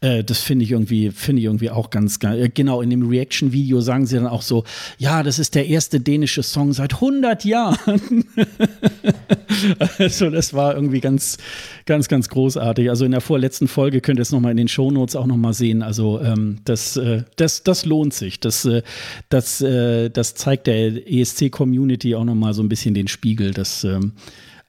äh, 0.00 0.24
das 0.24 0.40
finde 0.40 0.64
ich 0.64 0.72
irgendwie, 0.72 1.10
finde 1.10 1.40
ich 1.40 1.46
irgendwie 1.46 1.70
auch 1.70 1.90
ganz 1.90 2.18
geil. 2.18 2.50
Genau, 2.52 2.80
in 2.80 2.90
dem 2.90 3.08
Reaction-Video 3.08 3.80
sagen 3.80 4.06
sie 4.06 4.16
dann 4.16 4.26
auch 4.26 4.42
so, 4.42 4.64
ja, 4.98 5.22
das 5.22 5.38
ist 5.38 5.54
der 5.54 5.66
erste 5.66 6.00
dänische 6.00 6.42
Song 6.42 6.72
seit 6.72 6.94
100 6.94 7.44
Jahren. 7.44 8.24
also 9.98 10.30
das 10.30 10.54
war 10.54 10.74
irgendwie 10.74 11.00
ganz, 11.00 11.38
ganz, 11.86 12.08
ganz 12.08 12.28
großartig. 12.28 12.88
Also 12.88 13.04
in 13.04 13.12
der 13.12 13.20
vorletzten 13.20 13.68
Folge 13.68 14.00
könnt 14.00 14.18
ihr 14.18 14.22
es 14.22 14.32
nochmal 14.32 14.52
in 14.52 14.56
den 14.56 14.68
Shownotes 14.68 15.16
auch 15.16 15.26
nochmal 15.26 15.54
sehen. 15.54 15.82
Also 15.82 16.20
ähm, 16.20 16.58
das, 16.64 16.96
äh, 16.96 17.24
das, 17.36 17.62
das 17.62 17.84
lohnt 17.84 18.14
sich. 18.14 18.40
Das, 18.40 18.64
äh, 18.64 18.82
das, 19.28 19.60
äh, 19.60 20.10
das 20.10 20.34
zeigt 20.34 20.66
der 20.66 21.10
ESC-Community 21.10 22.14
auch 22.14 22.24
nochmal 22.24 22.54
so 22.54 22.62
ein 22.62 22.68
bisschen 22.68 22.94
den 22.94 23.08
Spiegel. 23.08 23.52
Das 23.52 23.84
ähm, 23.84 24.12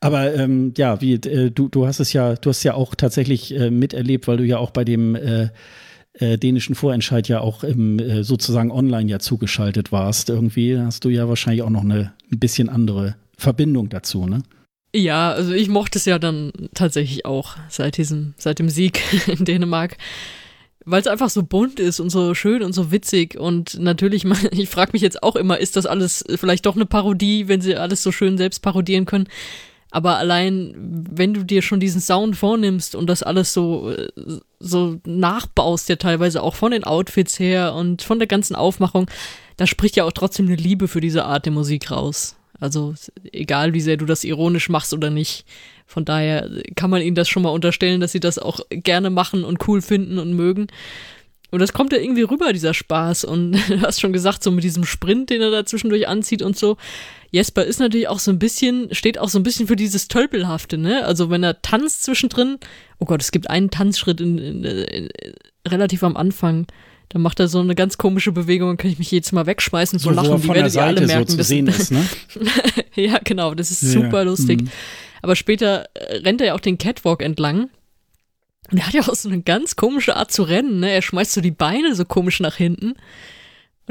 aber 0.02 0.34
ähm, 0.34 0.74
ja, 0.76 1.00
wie 1.00 1.14
äh, 1.14 1.52
du, 1.52 1.70
du 1.70 1.88
hast 1.88 2.00
es 2.00 2.12
ja, 2.12 2.36
du 2.36 2.50
hast 2.50 2.64
ja 2.64 2.74
auch 2.74 2.96
tatsächlich 2.96 3.56
äh, 3.56 3.70
miterlebt, 3.72 4.28
weil 4.28 4.38
du 4.38 4.44
ja 4.44 4.58
auch 4.58 4.72
bei 4.72 4.84
dem 4.84 5.16
äh, 5.16 5.50
äh, 6.14 6.38
dänischen 6.38 6.76
Vorentscheid 6.76 7.28
ja 7.28 7.40
auch 7.40 7.64
im, 7.64 8.00
äh, 8.00 8.24
sozusagen 8.24 8.72
online 8.72 9.10
ja 9.10 9.20
zugeschaltet 9.20 9.92
warst. 9.92 10.30
Irgendwie 10.30 10.78
hast 10.78 11.06
du 11.06 11.10
ja 11.10 11.30
wahrscheinlich 11.30 11.62
auch 11.62 11.70
noch 11.70 11.84
eine 11.84 12.14
ein 12.32 12.40
bisschen 12.40 12.68
andere 12.68 13.16
Verbindung 13.38 13.90
dazu, 13.90 14.26
ne? 14.26 14.44
Ja, 14.94 15.32
also 15.32 15.54
ich 15.54 15.70
mochte 15.70 16.00
es 16.00 16.06
ja 16.06 16.20
dann 16.20 16.52
tatsächlich 16.74 17.26
auch 17.26 17.56
seit 17.70 17.96
diesem, 17.96 18.34
seit 18.36 18.60
dem 18.60 18.70
Sieg 18.70 19.00
in 19.28 19.46
Dänemark 19.46 19.98
weil 20.86 21.02
es 21.02 21.08
einfach 21.08 21.30
so 21.30 21.44
bunt 21.44 21.80
ist 21.80 22.00
und 22.00 22.10
so 22.10 22.34
schön 22.34 22.64
und 22.64 22.74
so 22.74 22.92
witzig 22.92 23.38
und 23.38 23.80
natürlich, 23.80 24.26
ich 24.52 24.70
frage 24.70 24.92
mich 24.94 25.02
jetzt 25.02 25.22
auch 25.22 25.36
immer, 25.36 25.60
ist 25.60 25.76
das 25.76 25.86
alles 25.86 26.26
vielleicht 26.36 26.66
doch 26.66 26.76
eine 26.76 26.86
Parodie, 26.86 27.48
wenn 27.48 27.62
sie 27.62 27.76
alles 27.76 28.04
so 28.04 28.12
schön 28.12 28.38
selbst 28.38 28.62
parodieren 28.62 29.06
können? 29.06 29.28
Aber 29.92 30.18
allein, 30.18 30.74
wenn 31.12 31.34
du 31.34 31.44
dir 31.44 31.62
schon 31.62 31.82
diesen 31.82 32.00
Sound 32.00 32.38
vornimmst 32.38 32.96
und 32.96 33.08
das 33.08 33.24
alles 33.24 33.54
so, 33.54 33.94
so 34.60 35.00
nachbaust, 35.06 35.90
ja 35.90 35.98
teilweise 35.98 36.42
auch 36.42 36.56
von 36.56 36.72
den 36.72 36.86
Outfits 36.86 37.38
her 37.40 37.76
und 37.76 38.02
von 38.02 38.18
der 38.18 38.28
ganzen 38.28 38.56
Aufmachung, 38.56 39.10
da 39.58 39.68
spricht 39.68 39.98
ja 39.98 40.06
auch 40.06 40.14
trotzdem 40.14 40.48
eine 40.48 40.56
Liebe 40.56 40.88
für 40.88 41.02
diese 41.02 41.26
Art 41.26 41.46
der 41.46 41.54
Musik 41.54 41.92
raus. 41.92 42.38
Also 42.60 42.94
egal, 43.32 43.74
wie 43.74 43.82
sehr 43.82 43.98
du 43.98 44.06
das 44.06 44.24
ironisch 44.24 44.70
machst 44.70 44.94
oder 44.94 45.10
nicht. 45.10 45.46
Von 45.88 46.06
daher 46.06 46.50
kann 46.76 46.90
man 46.90 47.02
ihnen 47.02 47.16
das 47.16 47.28
schon 47.28 47.44
mal 47.44 47.50
unterstellen, 47.50 48.00
dass 48.00 48.14
sie 48.14 48.20
das 48.22 48.40
auch 48.40 48.62
gerne 48.70 49.10
machen 49.10 49.44
und 49.44 49.68
cool 49.68 49.82
finden 49.82 50.20
und 50.20 50.34
mögen. 50.34 50.68
Und 51.50 51.60
das 51.60 51.74
kommt 51.74 51.92
ja 51.92 52.00
irgendwie 52.00 52.22
rüber, 52.22 52.54
dieser 52.54 52.74
Spaß. 52.74 53.26
Und 53.26 53.54
du 53.70 53.82
hast 53.82 54.00
schon 54.00 54.14
gesagt, 54.14 54.42
so 54.42 54.52
mit 54.52 54.64
diesem 54.64 54.86
Sprint, 54.86 55.30
den 55.30 55.42
er 55.42 55.52
da 55.52 55.66
zwischendurch 55.66 56.08
anzieht 56.08 56.42
und 56.42 56.58
so. 56.58 56.78
Jesper 57.32 57.64
ist 57.64 57.80
natürlich 57.80 58.10
auch 58.10 58.20
so 58.20 58.30
ein 58.30 58.40
bisschen, 58.40 58.94
steht 58.94 59.18
auch 59.18 59.30
so 59.30 59.40
ein 59.40 59.44
bisschen 59.44 59.66
für 59.66 59.78
dieses 59.78 60.10
Tölpelhafte, 60.10 60.78
ne? 60.78 61.06
Also 61.06 61.30
wenn 61.30 61.44
er 61.44 61.62
tanzt 61.62 62.04
zwischendrin, 62.04 62.58
oh 63.00 63.06
Gott, 63.06 63.22
es 63.22 63.32
gibt 63.32 63.50
einen 63.50 63.72
Tanzschritt 63.72 64.20
in, 64.20 64.38
in, 64.38 64.64
in, 64.64 65.10
relativ 65.68 66.04
am 66.04 66.18
Anfang. 66.18 66.68
Da 67.08 67.20
macht 67.20 67.40
er 67.40 67.48
so 67.48 67.60
eine 67.60 67.76
ganz 67.76 67.98
komische 67.98 68.32
Bewegung 68.32 68.70
und 68.70 68.78
kann 68.78 68.92
ich 68.92 69.00
mich 69.00 69.12
jedes 69.12 69.32
Mal 69.32 69.46
wegschmeißen 69.46 70.00
so 70.00 70.12
lachen. 70.12 70.42
Die 70.42 70.48
werdet 70.48 70.76
ihr 70.76 70.84
alle 70.84 71.06
merken. 71.06 71.28
So 71.28 71.38
zu 71.38 71.44
sehen 71.44 71.68
ist, 71.68 71.92
ne? 71.92 72.06
ja, 72.96 73.20
genau, 73.24 73.54
das 73.54 73.72
ist 73.72 73.82
super 73.82 74.20
ja. 74.20 74.24
lustig. 74.24 74.62
Mhm. 74.62 74.70
Aber 75.22 75.36
später 75.36 75.90
äh, 75.94 76.18
rennt 76.18 76.42
er 76.42 76.48
ja 76.48 76.54
auch 76.54 76.62
den 76.62 76.78
Catwalk 76.78 77.22
entlang 77.22 77.70
und 78.72 78.78
er 78.78 78.88
hat 78.88 78.94
ja 78.94 79.02
auch 79.02 79.16
so 79.16 79.30
eine 79.30 79.42
ganz 79.42 79.76
komische 79.76 80.16
Art 80.16 80.32
zu 80.32 80.44
rennen, 80.44 80.80
ne? 80.80 80.92
Er 80.92 81.02
schmeißt 81.02 81.34
so 81.34 81.42
die 81.42 81.52
Beine 81.52 81.96
so 81.96 82.06
komisch 82.06 82.40
nach 82.40 82.56
hinten. 82.56 82.96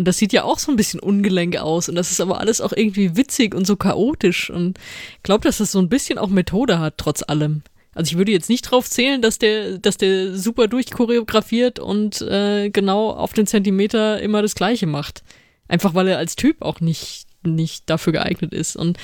Und 0.01 0.09
das 0.09 0.17
sieht 0.17 0.33
ja 0.33 0.45
auch 0.45 0.59
so 0.59 0.73
ein 0.73 0.77
bisschen 0.77 0.99
ungelenk 0.99 1.59
aus. 1.59 1.91
Und 1.91 1.95
das 1.95 2.11
ist 2.11 2.23
aber 2.23 2.41
alles 2.41 2.63
auch 2.63 2.73
irgendwie 2.73 3.19
witzig 3.19 3.55
und 3.55 3.67
so 3.67 3.77
chaotisch. 3.77 4.49
Und 4.49 4.79
ich 5.19 5.23
glaube, 5.23 5.43
dass 5.43 5.59
das 5.59 5.73
so 5.73 5.79
ein 5.79 5.91
bisschen 5.91 6.17
auch 6.17 6.31
Methode 6.31 6.79
hat, 6.79 6.95
trotz 6.97 7.23
allem. 7.23 7.61
Also 7.95 8.13
ich 8.13 8.17
würde 8.17 8.33
jetzt 8.33 8.49
nicht 8.49 8.63
drauf 8.63 8.89
zählen, 8.89 9.21
dass 9.21 9.37
der, 9.37 9.77
dass 9.77 9.99
der 9.99 10.39
super 10.39 10.69
durchchoreografiert 10.69 11.79
und 11.79 12.23
äh, 12.23 12.71
genau 12.71 13.11
auf 13.11 13.35
den 13.35 13.47
Zentimeter 13.47 14.23
immer 14.23 14.41
das 14.41 14.55
Gleiche 14.55 14.87
macht. 14.87 15.23
Einfach 15.69 15.93
weil 15.93 16.09
er 16.09 16.17
als 16.17 16.35
Typ 16.35 16.63
auch 16.63 16.81
nicht, 16.81 17.27
nicht 17.43 17.91
dafür 17.91 18.15
geeignet 18.15 18.55
ist. 18.55 18.77
Und 18.77 18.97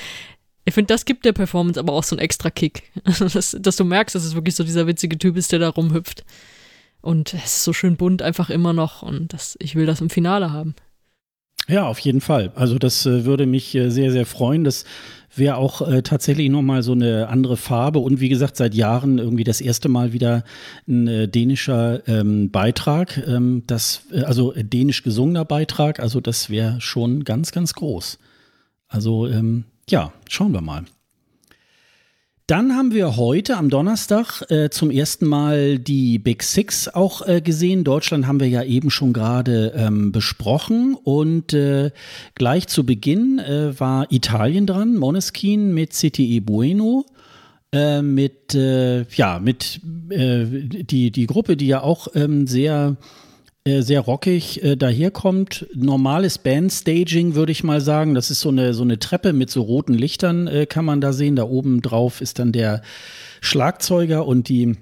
ich 0.65 0.73
finde, 0.73 0.91
das 0.91 1.05
gibt 1.05 1.25
der 1.25 1.33
Performance 1.33 1.79
aber 1.79 1.93
auch 1.93 2.03
so 2.03 2.15
einen 2.15 2.25
extra 2.25 2.49
Kick. 2.49 2.89
dass, 3.19 3.55
dass 3.59 3.75
du 3.75 3.83
merkst, 3.83 4.15
dass 4.15 4.25
es 4.25 4.33
wirklich 4.33 4.55
so 4.55 4.63
dieser 4.63 4.87
witzige 4.87 5.19
Typ 5.19 5.37
ist, 5.37 5.51
der 5.51 5.59
da 5.59 5.69
rumhüpft. 5.69 6.25
Und 7.01 7.35
es 7.35 7.57
ist 7.57 7.63
so 7.65 7.71
schön 7.71 7.97
bunt 7.97 8.23
einfach 8.23 8.49
immer 8.49 8.73
noch 8.73 9.03
und 9.03 9.31
das, 9.31 9.55
ich 9.59 9.75
will 9.75 9.85
das 9.85 10.01
im 10.01 10.09
Finale 10.09 10.51
haben. 10.51 10.73
Ja, 11.69 11.85
auf 11.85 11.99
jeden 11.99 12.21
Fall. 12.21 12.51
Also 12.55 12.77
das 12.77 13.05
äh, 13.05 13.25
würde 13.25 13.45
mich 13.45 13.75
äh, 13.75 13.89
sehr, 13.89 14.11
sehr 14.11 14.25
freuen. 14.25 14.63
Das 14.63 14.85
wäre 15.35 15.57
auch 15.57 15.87
äh, 15.87 16.01
tatsächlich 16.01 16.49
nochmal 16.49 16.81
so 16.81 16.93
eine 16.93 17.27
andere 17.27 17.57
Farbe 17.57 17.99
und 17.99 18.19
wie 18.19 18.29
gesagt, 18.29 18.55
seit 18.55 18.73
Jahren 18.73 19.17
irgendwie 19.17 19.43
das 19.43 19.61
erste 19.61 19.89
Mal 19.89 20.13
wieder 20.13 20.43
ein 20.87 21.07
äh, 21.07 21.27
dänischer 21.27 22.07
ähm, 22.07 22.51
Beitrag, 22.51 23.17
ähm, 23.27 23.63
das, 23.67 24.03
äh, 24.11 24.21
also 24.21 24.53
dänisch 24.55 25.03
gesungener 25.03 25.45
Beitrag, 25.45 25.99
also 25.99 26.21
das 26.21 26.49
wäre 26.49 26.79
schon 26.79 27.23
ganz, 27.23 27.51
ganz 27.51 27.73
groß. 27.73 28.17
Also 28.87 29.27
ähm, 29.27 29.65
ja, 29.89 30.13
schauen 30.29 30.53
wir 30.53 30.61
mal. 30.61 30.85
Dann 32.47 32.77
haben 32.77 32.93
wir 32.93 33.17
heute 33.17 33.57
am 33.57 33.69
Donnerstag 33.69 34.41
äh, 34.49 34.69
zum 34.69 34.89
ersten 34.89 35.25
Mal 35.25 35.79
die 35.79 36.17
Big 36.17 36.43
Six 36.43 36.87
auch 36.87 37.27
äh, 37.27 37.41
gesehen. 37.41 37.83
Deutschland 37.83 38.25
haben 38.25 38.39
wir 38.39 38.47
ja 38.47 38.63
eben 38.63 38.89
schon 38.89 39.11
gerade 39.11 39.73
ähm, 39.75 40.13
besprochen. 40.13 40.95
Und 40.95 41.51
äh, 41.51 41.91
gleich 42.35 42.67
zu 42.67 42.85
Beginn 42.85 43.39
äh, 43.39 43.77
war 43.77 44.09
Italien 44.13 44.65
dran, 44.65 44.95
Moneskin 44.95 45.73
mit 45.73 45.91
CTE 45.91 46.39
Bueno. 46.39 47.05
Äh, 47.73 48.01
mit, 48.01 48.55
äh, 48.55 49.01
ja, 49.09 49.39
mit 49.39 49.81
die, 49.83 51.11
die 51.11 51.27
Gruppe, 51.27 51.57
die 51.57 51.67
ja 51.67 51.81
auch 51.81 52.07
ähm, 52.15 52.47
sehr 52.47 52.95
sehr 53.81 54.01
rockig 54.01 54.63
äh, 54.63 54.75
daherkommt. 54.75 55.67
Normales 55.73 56.37
Bandstaging, 56.37 57.35
würde 57.35 57.51
ich 57.51 57.63
mal 57.63 57.81
sagen. 57.81 58.13
Das 58.13 58.31
ist 58.31 58.39
so 58.39 58.49
eine, 58.49 58.73
so 58.73 58.83
eine 58.83 58.99
Treppe 58.99 59.33
mit 59.33 59.49
so 59.49 59.61
roten 59.61 59.93
Lichtern, 59.93 60.47
äh, 60.47 60.65
kann 60.65 60.85
man 60.85 61.01
da 61.01 61.13
sehen. 61.13 61.35
Da 61.35 61.43
oben 61.43 61.81
drauf 61.81 62.21
ist 62.21 62.39
dann 62.39 62.51
der 62.51 62.81
Schlagzeuger 63.41 64.25
und 64.25 64.49
die 64.49 64.75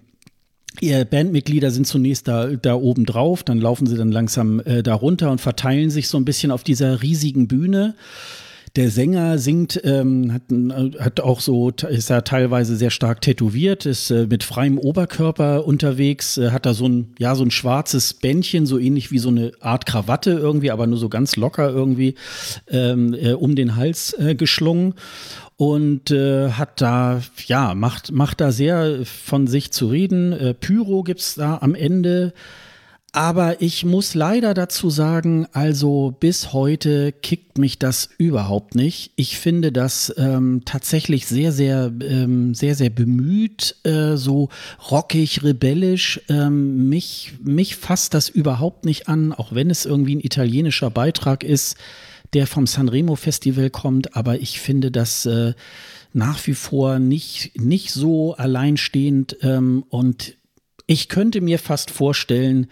Ihr 0.82 1.06
Bandmitglieder 1.06 1.72
sind 1.72 1.88
zunächst 1.88 2.28
da, 2.28 2.48
da 2.48 2.76
oben 2.76 3.06
drauf, 3.06 3.44
dann 3.44 3.60
laufen 3.60 3.88
sie 3.88 3.96
dann 3.96 4.12
langsam 4.12 4.60
äh, 4.60 4.84
da 4.84 4.94
runter 4.94 5.32
und 5.32 5.40
verteilen 5.40 5.90
sich 5.90 6.10
so 6.10 6.18
ein 6.18 6.26
bisschen 6.26 6.52
auf 6.52 6.66
dieser 6.66 7.02
riesigen 7.02 7.48
Bühne. 7.48 7.96
Der 8.76 8.92
Sänger 8.92 9.38
singt, 9.38 9.80
ähm, 9.86 10.34
hat, 10.34 10.44
hat 11.00 11.20
auch 11.22 11.40
so, 11.40 11.70
ist 11.70 12.10
ja 12.10 12.22
teilweise 12.22 12.76
sehr 12.76 12.90
stark 12.90 13.22
tätowiert, 13.22 13.86
ist 13.86 14.12
äh, 14.12 14.28
mit 14.28 14.44
freiem 14.44 14.78
Oberkörper 14.78 15.66
unterwegs, 15.66 16.38
äh, 16.38 16.52
hat 16.52 16.66
da 16.66 16.74
so 16.74 16.88
ein, 16.88 17.14
ja, 17.18 17.36
so 17.36 17.44
ein 17.44 17.52
schwarzes 17.52 18.14
Bändchen, 18.14 18.66
so 18.66 18.78
ähnlich 18.78 19.12
wie 19.12 19.20
so 19.20 19.30
eine 19.30 19.54
Art 19.62 19.86
Krawatte 19.86 20.32
irgendwie, 20.32 20.72
aber 20.72 20.88
nur 20.88 20.98
so 20.98 21.08
ganz 21.08 21.38
locker 21.38 21.70
irgendwie 21.70 22.16
ähm, 22.68 23.14
äh, 23.14 23.32
um 23.32 23.56
den 23.56 23.78
Hals 23.78 24.14
äh, 24.20 24.36
geschlungen 24.36 24.96
und 25.58 26.12
äh, 26.12 26.52
hat 26.52 26.82
da, 26.82 27.22
ja, 27.48 27.76
macht, 27.76 28.12
macht 28.12 28.42
da 28.42 28.52
sehr 28.52 29.06
von 29.06 29.48
sich 29.48 29.72
zu 29.72 29.88
reden. 29.88 30.34
Äh, 30.34 30.54
Pyro 30.54 31.04
gibt's 31.04 31.36
da 31.36 31.60
am 31.62 31.76
Ende. 31.76 32.34
Aber 33.16 33.62
ich 33.62 33.86
muss 33.86 34.14
leider 34.14 34.54
dazu 34.54 34.90
sagen, 34.90 35.48
also 35.54 36.14
bis 36.20 36.52
heute 36.52 37.14
kickt 37.14 37.58
mich 37.58 37.80
das 37.80 38.10
überhaupt 38.18 38.76
nicht. 38.76 39.14
Ich 39.16 39.38
finde 39.38 39.72
das 39.72 40.14
ähm, 40.18 40.64
tatsächlich 40.66 41.26
sehr, 41.26 41.54
sehr, 41.54 41.94
ähm, 42.02 42.54
sehr, 42.54 42.76
sehr 42.76 42.90
bemüht, 42.90 43.78
äh, 43.86 44.18
so 44.18 44.50
rockig, 44.92 45.46
rebellisch. 45.46 46.20
Ähm, 46.28 46.90
mich, 46.90 47.36
mich 47.42 47.78
fasst 47.78 48.14
das 48.14 48.28
überhaupt 48.28 48.84
nicht 48.84 49.08
an, 49.08 49.32
auch 49.32 49.56
wenn 49.56 49.70
es 49.70 49.86
irgendwie 49.86 50.18
ein 50.18 50.22
italienischer 50.22 50.90
Beitrag 50.90 51.46
ist, 51.46 51.78
der 52.34 52.48
vom 52.48 52.68
Sanremo 52.68 53.16
Festival 53.16 53.70
kommt. 53.70 54.18
Aber 54.18 54.42
ich 54.42 54.60
finde 54.60 54.92
das 54.92 55.26
äh, 55.26 55.54
nach 56.12 56.46
wie 56.48 56.54
vor 56.54 57.00
nicht, 57.00 57.58
nicht 57.62 57.94
so 57.94 58.36
alleinstehend 58.36 59.38
ähm, 59.42 59.86
und 59.88 60.36
ich 60.88 61.10
könnte 61.10 61.42
mir 61.42 61.60
fast 61.60 61.92
vorstellen, 61.92 62.68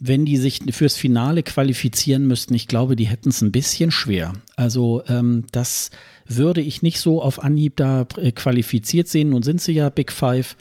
wenn 0.00 0.24
die 0.24 0.36
sich 0.36 0.60
fürs 0.70 0.96
Finale 0.96 1.42
qualifizieren 1.42 2.26
müssten, 2.26 2.54
ich 2.54 2.68
glaube, 2.68 2.96
die 2.96 3.06
hätten 3.06 3.30
es 3.30 3.42
ein 3.42 3.52
bisschen 3.52 3.90
schwer. 3.90 4.32
Also 4.56 5.02
ähm, 5.08 5.44
das 5.52 5.90
würde 6.26 6.60
ich 6.60 6.82
nicht 6.82 7.00
so 7.00 7.20
auf 7.22 7.42
Anhieb 7.42 7.76
da 7.76 8.06
äh, 8.16 8.32
qualifiziert 8.32 9.08
sehen. 9.08 9.30
Nun 9.30 9.42
sind 9.42 9.60
sie 9.60 9.72
ja 9.72 9.88
Big 9.90 10.12
Five. 10.12 10.56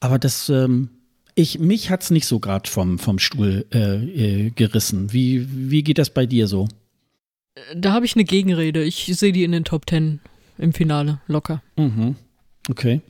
Aber 0.00 0.18
das, 0.18 0.48
ähm, 0.48 0.90
ich, 1.34 1.58
mich 1.58 1.90
hat 1.90 2.02
es 2.02 2.10
nicht 2.10 2.26
so 2.26 2.40
gerade 2.40 2.68
vom, 2.68 2.98
vom 2.98 3.18
Stuhl 3.18 3.66
äh, 3.72 4.46
äh, 4.46 4.50
gerissen. 4.50 5.12
Wie, 5.12 5.46
wie 5.70 5.82
geht 5.82 5.98
das 5.98 6.10
bei 6.10 6.26
dir 6.26 6.46
so? 6.46 6.68
Da 7.74 7.92
habe 7.92 8.06
ich 8.06 8.14
eine 8.14 8.24
Gegenrede. 8.24 8.82
Ich 8.82 9.10
sehe 9.14 9.32
die 9.32 9.44
in 9.44 9.52
den 9.52 9.64
Top 9.64 9.86
Ten 9.86 10.20
im 10.58 10.72
Finale, 10.72 11.20
locker. 11.26 11.62
Mhm. 11.76 12.16
Okay. 12.68 13.00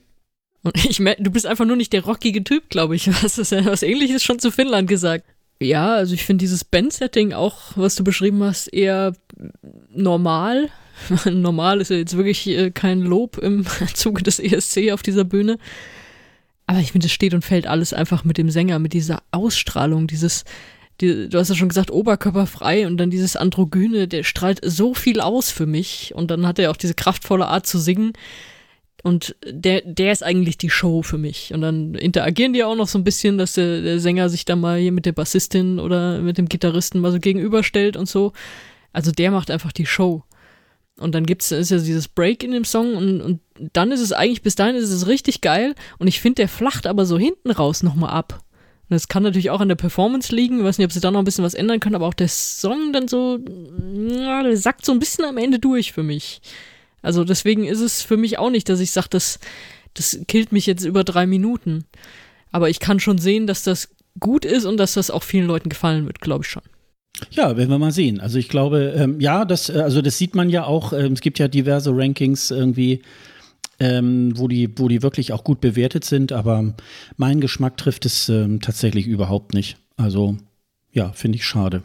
Und 0.63 0.77
ich 0.85 0.99
du 0.99 1.31
bist 1.31 1.47
einfach 1.47 1.65
nur 1.65 1.77
nicht 1.77 1.93
der 1.93 2.05
rockige 2.05 2.45
Typ, 2.45 2.69
glaube 2.71 2.97
ich. 2.97 3.09
Was 3.23 3.39
ist 3.39 3.53
was 3.53 3.83
ähnliches 3.83 4.23
schon 4.23 4.39
zu 4.39 4.51
Finnland 4.51 4.89
gesagt. 4.89 5.25
Ja, 5.61 5.95
also 5.95 6.15
ich 6.15 6.25
finde 6.25 6.43
dieses 6.43 6.65
Band-Setting 6.65 7.33
auch, 7.33 7.77
was 7.77 7.97
du 7.97 8.05
beschrieben 8.05 8.45
hast, 8.45 8.69
eher 8.69 9.13
normal. 9.91 10.69
normal 11.25 11.81
ist 11.81 11.91
ja 11.91 11.97
jetzt 11.97 12.17
wirklich 12.17 12.47
äh, 12.47 12.71
kein 12.71 13.01
Lob 13.01 13.39
im 13.39 13.67
Zuge 13.95 14.23
des 14.23 14.39
ESC 14.39 14.93
auf 14.93 15.03
dieser 15.03 15.25
Bühne. 15.25 15.59
Aber 16.67 16.79
ich 16.79 16.93
finde, 16.93 17.07
es 17.07 17.13
steht 17.13 17.35
und 17.35 17.45
fällt 17.45 17.67
alles 17.67 17.93
einfach 17.93 18.25
mit 18.25 18.39
dem 18.39 18.51
Sänger, 18.51 18.79
mit 18.79 18.93
dieser 18.93 19.23
Ausstrahlung, 19.33 20.07
dieses, 20.07 20.45
die, 21.01 21.29
du 21.29 21.39
hast 21.39 21.49
ja 21.49 21.55
schon 21.55 21.71
gesagt, 21.71 21.91
oberkörperfrei 21.91 22.87
und 22.87 22.99
dann 22.99 23.11
dieses 23.11 23.35
Androgyne, 23.35 24.07
der 24.07 24.23
strahlt 24.23 24.61
so 24.63 24.95
viel 24.95 25.21
aus 25.21 25.51
für 25.51 25.67
mich. 25.67 26.13
Und 26.15 26.31
dann 26.31 26.47
hat 26.47 26.59
er 26.59 26.71
auch 26.71 26.77
diese 26.77 26.95
kraftvolle 26.95 27.49
Art 27.49 27.67
zu 27.67 27.79
singen. 27.79 28.13
Und 29.03 29.37
der, 29.47 29.83
der 29.83 30.13
ist 30.13 30.25
eigentlich 30.25 30.59
die 30.59 30.71
Show 30.71 31.03
für 31.03 31.19
mich. 31.19 31.55
Und 31.55 31.61
dann 31.61 31.95
interagieren 31.95 32.53
die 32.53 32.65
auch 32.65 32.75
noch 32.75 32.89
so 32.89 32.99
ein 32.99 33.05
bisschen, 33.05 33.39
dass 33.39 33.53
der, 33.53 33.81
der 33.81 34.01
Sänger 34.01 34.29
sich 34.29 34.45
dann 34.45 34.61
mal 34.61 34.79
hier 34.79 34.93
mit 34.93 35.07
der 35.07 35.13
Bassistin 35.13 35.79
oder 35.79 36.21
mit 36.21 36.37
dem 36.37 36.49
Gitarristen 36.49 37.01
mal 37.01 37.13
so 37.13 37.21
gegenüberstellt 37.21 37.97
und 37.97 38.09
so. 38.09 38.33
Also 38.93 39.13
der 39.13 39.31
macht 39.31 39.51
einfach 39.51 39.73
die 39.73 39.87
Show. 39.87 40.25
Und 40.99 41.15
dann 41.15 41.27
gibt's, 41.27 41.53
ist 41.53 41.71
ja 41.71 41.79
dieses 41.79 42.09
Break 42.09 42.43
in 42.43 42.51
dem 42.51 42.65
Song 42.65 42.97
und, 42.97 43.21
und 43.21 43.41
dann 43.73 43.93
ist 43.93 44.01
es 44.01 44.13
eigentlich, 44.13 44.43
bis 44.43 44.57
dahin 44.57 44.75
ist 44.75 44.91
es 44.91 45.07
richtig 45.07 45.41
geil. 45.41 45.77
Und 45.99 46.09
ich 46.09 46.21
finde, 46.21 46.37
der 46.37 46.49
flacht 46.49 46.87
aber 46.89 47.07
so 47.07 47.19
hinten 47.19 47.53
raus 47.53 47.85
nochmal 47.85 48.11
ab. 48.11 48.43
Und 48.89 48.95
das 48.95 49.07
kann 49.07 49.23
natürlich 49.23 49.51
auch 49.51 49.61
an 49.61 49.69
der 49.69 49.77
Performance 49.77 50.35
liegen. 50.35 50.59
Ich 50.59 50.65
weiß 50.65 50.79
nicht, 50.79 50.87
ob 50.87 50.93
sie 50.93 51.01
da 51.01 51.11
noch 51.11 51.21
ein 51.21 51.25
bisschen 51.25 51.45
was 51.45 51.55
ändern 51.55 51.79
können, 51.79 51.95
aber 51.95 52.07
auch 52.07 52.15
der 52.15 52.29
Song 52.29 52.93
dann 52.93 53.07
so, 53.07 53.39
ja, 54.09 54.43
der 54.43 54.57
sackt 54.57 54.85
so 54.85 54.93
ein 54.93 54.99
bisschen 54.99 55.25
am 55.25 55.39
Ende 55.39 55.61
durch 55.61 55.93
für 55.93 56.03
mich. 56.03 56.41
Also 57.03 57.25
deswegen 57.25 57.65
ist 57.65 57.81
es 57.81 58.03
für 58.03 58.17
mich 58.17 58.39
auch 58.39 58.51
nicht, 58.51 58.69
dass 58.69 58.81
ich 58.81 58.91
sage, 58.91 59.09
das, 59.11 59.39
das 59.95 60.19
killt 60.27 60.53
mich 60.53 60.67
jetzt 60.67 60.85
über 60.85 61.05
drei 61.05 61.27
Minuten. 61.27 61.85
Aber 62.51 62.71
ich 62.71 62.81
kann 62.81 63.01
schon 63.01 63.19
sehen, 63.19 63.47
dass 63.47 63.63
das 63.63 63.91
gut 64.21 64.45
ist 64.45 64.65
und 64.65 64.79
dass 64.79 64.95
das 64.95 65.11
auch 65.11 65.23
vielen 65.23 65.47
Leuten 65.47 65.69
gefallen 65.69 66.07
wird, 66.07 66.21
glaube 66.21 66.45
ich 66.45 66.51
schon. 66.51 66.63
Ja, 67.31 67.57
werden 67.57 67.71
wir 67.71 67.79
mal 67.79 67.93
sehen. 67.93 68.21
Also 68.21 68.39
ich 68.39 68.49
glaube, 68.49 68.95
ähm, 68.97 69.21
ja, 69.21 69.45
das, 69.45 69.69
äh, 69.69 69.81
also 69.81 70.03
das 70.03 70.19
sieht 70.19 70.35
man 70.35 70.51
ja 70.51 70.65
auch. 70.65 70.93
Ähm, 70.93 71.13
es 71.13 71.21
gibt 71.21 71.39
ja 71.39 71.49
diverse 71.49 71.91
Rankings 71.93 72.51
irgendwie 72.51 73.03
ähm, 73.81 74.33
wo, 74.37 74.49
die, 74.49 74.77
wo 74.79 74.89
die 74.89 75.03
wirklich 75.03 75.33
auch 75.33 75.45
gut 75.45 75.61
bewertet 75.61 76.05
sind, 76.05 76.33
aber 76.33 76.75
mein 77.17 77.41
Geschmack 77.41 77.77
trifft 77.77 78.07
es 78.07 78.29
ähm, 78.29 78.61
tatsächlich 78.61 79.07
überhaupt 79.07 79.55
nicht. 79.55 79.77
Also 79.97 80.37
ja, 80.93 81.13
finde 81.13 81.37
ich 81.37 81.45
schade. 81.45 81.83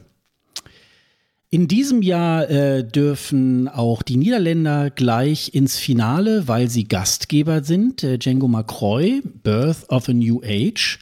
In 1.53 1.67
diesem 1.67 2.01
Jahr 2.01 2.49
äh, 2.49 2.83
dürfen 2.83 3.67
auch 3.67 4.01
die 4.01 4.17
Niederländer 4.17 4.89
gleich 4.89 5.53
ins 5.53 5.77
Finale, 5.77 6.47
weil 6.47 6.67
sie 6.67 6.85
Gastgeber 6.85 7.63
sind. 7.63 8.03
Äh, 8.03 8.17
Django 8.17 8.47
Macroy, 8.47 9.21
Birth 9.43 9.87
of 9.89 10.09
a 10.09 10.13
New 10.13 10.41
Age. 10.43 10.97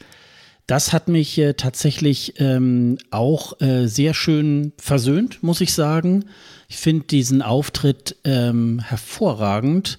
Das 0.66 0.92
hat 0.92 1.08
mich 1.08 1.38
äh, 1.38 1.54
tatsächlich 1.54 2.34
ähm, 2.36 2.98
auch 3.10 3.62
äh, 3.62 3.86
sehr 3.86 4.12
schön 4.12 4.74
versöhnt, 4.76 5.42
muss 5.42 5.62
ich 5.62 5.72
sagen. 5.72 6.26
Ich 6.68 6.76
finde 6.76 7.06
diesen 7.06 7.40
Auftritt 7.40 8.16
ähm, 8.24 8.78
hervorragend. 8.80 9.98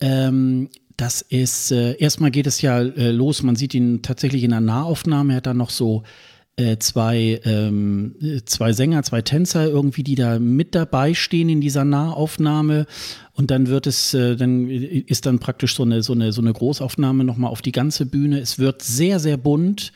Ähm, 0.00 0.70
das 0.96 1.20
ist, 1.20 1.70
äh, 1.70 1.98
erstmal 1.98 2.30
geht 2.30 2.46
es 2.46 2.62
ja 2.62 2.80
äh, 2.80 3.10
los, 3.10 3.42
man 3.42 3.56
sieht 3.56 3.74
ihn 3.74 4.00
tatsächlich 4.00 4.42
in 4.42 4.54
einer 4.54 4.64
Nahaufnahme, 4.64 5.34
er 5.34 5.36
hat 5.36 5.46
dann 5.46 5.58
noch 5.58 5.68
so 5.68 6.02
zwei, 6.78 7.40
ähm, 7.44 8.14
zwei 8.44 8.72
Sänger, 8.72 9.02
zwei 9.02 9.22
Tänzer 9.22 9.66
irgendwie, 9.66 10.02
die 10.02 10.14
da 10.14 10.38
mit 10.38 10.74
dabei 10.74 11.14
stehen 11.14 11.48
in 11.48 11.60
dieser 11.60 11.84
Nahaufnahme. 11.84 12.86
Und 13.32 13.50
dann 13.50 13.68
wird 13.68 13.86
es, 13.86 14.12
äh, 14.12 14.36
dann 14.36 14.68
ist 14.68 15.24
dann 15.24 15.38
praktisch 15.38 15.74
so 15.74 15.82
eine, 15.82 16.02
so 16.02 16.12
eine, 16.12 16.32
so 16.32 16.42
eine 16.42 16.52
Großaufnahme 16.52 17.24
nochmal 17.24 17.50
auf 17.50 17.62
die 17.62 17.72
ganze 17.72 18.04
Bühne. 18.04 18.38
Es 18.38 18.58
wird 18.58 18.82
sehr, 18.82 19.18
sehr 19.18 19.38
bunt. 19.38 19.92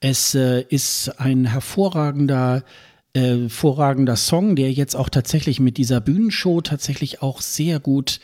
Es 0.00 0.34
äh, 0.34 0.62
ist 0.68 1.20
ein 1.20 1.44
hervorragender, 1.44 2.64
äh, 3.12 3.42
hervorragender 3.42 4.16
Song, 4.16 4.56
der 4.56 4.72
jetzt 4.72 4.96
auch 4.96 5.08
tatsächlich 5.08 5.60
mit 5.60 5.76
dieser 5.76 6.00
Bühnenshow 6.00 6.60
tatsächlich 6.60 7.22
auch 7.22 7.40
sehr 7.40 7.78
gut 7.78 8.18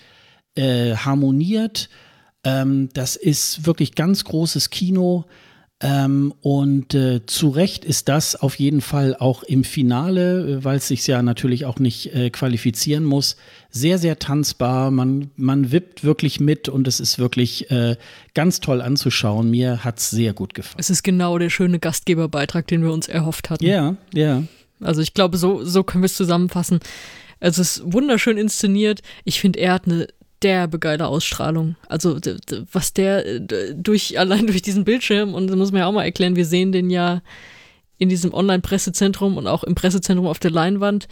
äh, 0.57 0.97
harmoniert. 0.97 1.89
Ähm, 2.43 2.89
das 2.95 3.15
ist 3.15 3.65
wirklich 3.65 3.95
ganz 3.95 4.25
großes 4.25 4.71
Kino. 4.71 5.27
Ähm, 5.83 6.35
und 6.43 6.93
äh, 6.93 7.25
zu 7.25 7.49
Recht 7.49 7.87
ist 7.87 8.11
das 8.11 8.37
auf 8.37 8.57
jeden 8.57 8.83
Fall 8.83 9.17
auch 9.19 9.43
im 9.43 9.65
Finale, 9.65 10.59
äh, 10.59 10.65
weil 10.65 10.77
es 10.77 10.89
sich 10.89 11.07
ja 11.07 11.23
natürlich 11.23 11.65
auch 11.65 11.79
nicht 11.79 12.15
äh, 12.15 12.29
qualifizieren 12.29 13.05
muss, 13.05 13.37
sehr, 13.71 13.97
sehr 13.97 14.19
tanzbar. 14.19 14.91
Man, 14.91 15.31
man 15.37 15.73
wippt 15.73 16.05
wirklich 16.05 16.39
mit 16.39 16.69
und 16.69 16.87
es 16.87 17.01
ist 17.01 17.19
wirklich 17.19 17.71
äh, 17.71 17.97
ganz 18.35 18.61
toll 18.61 18.83
anzuschauen. 18.83 19.49
Mir 19.51 19.83
hat 19.83 20.01
es 20.01 20.11
sehr 20.11 20.35
gut 20.35 20.53
gefallen. 20.53 20.81
Es 20.81 20.91
ist 20.91 21.03
genau 21.03 21.39
der 21.39 21.49
schöne 21.49 21.79
Gastgeberbeitrag, 21.79 22.67
den 22.67 22.83
wir 22.83 22.93
uns 22.93 23.09
erhofft 23.09 23.49
hatten. 23.49 23.65
Ja, 23.65 23.97
ja. 24.13 24.43
Also 24.83 25.01
ich 25.01 25.15
glaube, 25.15 25.39
so, 25.39 25.65
so 25.65 25.83
können 25.83 26.03
wir 26.03 26.07
es 26.07 26.17
zusammenfassen. 26.17 26.81
Es 27.39 27.59
ist 27.59 27.83
wunderschön 27.85 28.37
inszeniert. 28.37 29.01
Ich 29.25 29.41
finde, 29.41 29.61
er 29.61 29.73
hat 29.73 29.87
eine 29.87 30.09
derbe 30.43 30.79
geile 30.79 31.07
Ausstrahlung. 31.07 31.77
Also 31.89 32.19
was 32.73 32.93
der 32.93 33.41
durch 33.41 34.19
allein 34.19 34.47
durch 34.47 34.63
diesen 34.63 34.85
Bildschirm 34.85 35.35
und 35.35 35.49
das 35.49 35.57
muss 35.57 35.73
man 35.73 35.81
ja 35.81 35.87
auch 35.87 35.93
mal 35.93 36.05
erklären, 36.05 36.37
wir 36.37 36.47
sehen 36.47 36.73
den 36.73 36.91
ja 36.91 37.23
in 37.99 38.09
diesem 38.09 38.33
Online-Pressezentrum 38.33 39.37
und 39.37 39.47
auch 39.47 39.63
im 39.63 39.75
Pressezentrum 39.75 40.27
auf 40.27 40.39
der 40.39 40.51
Leinwand 40.51 41.07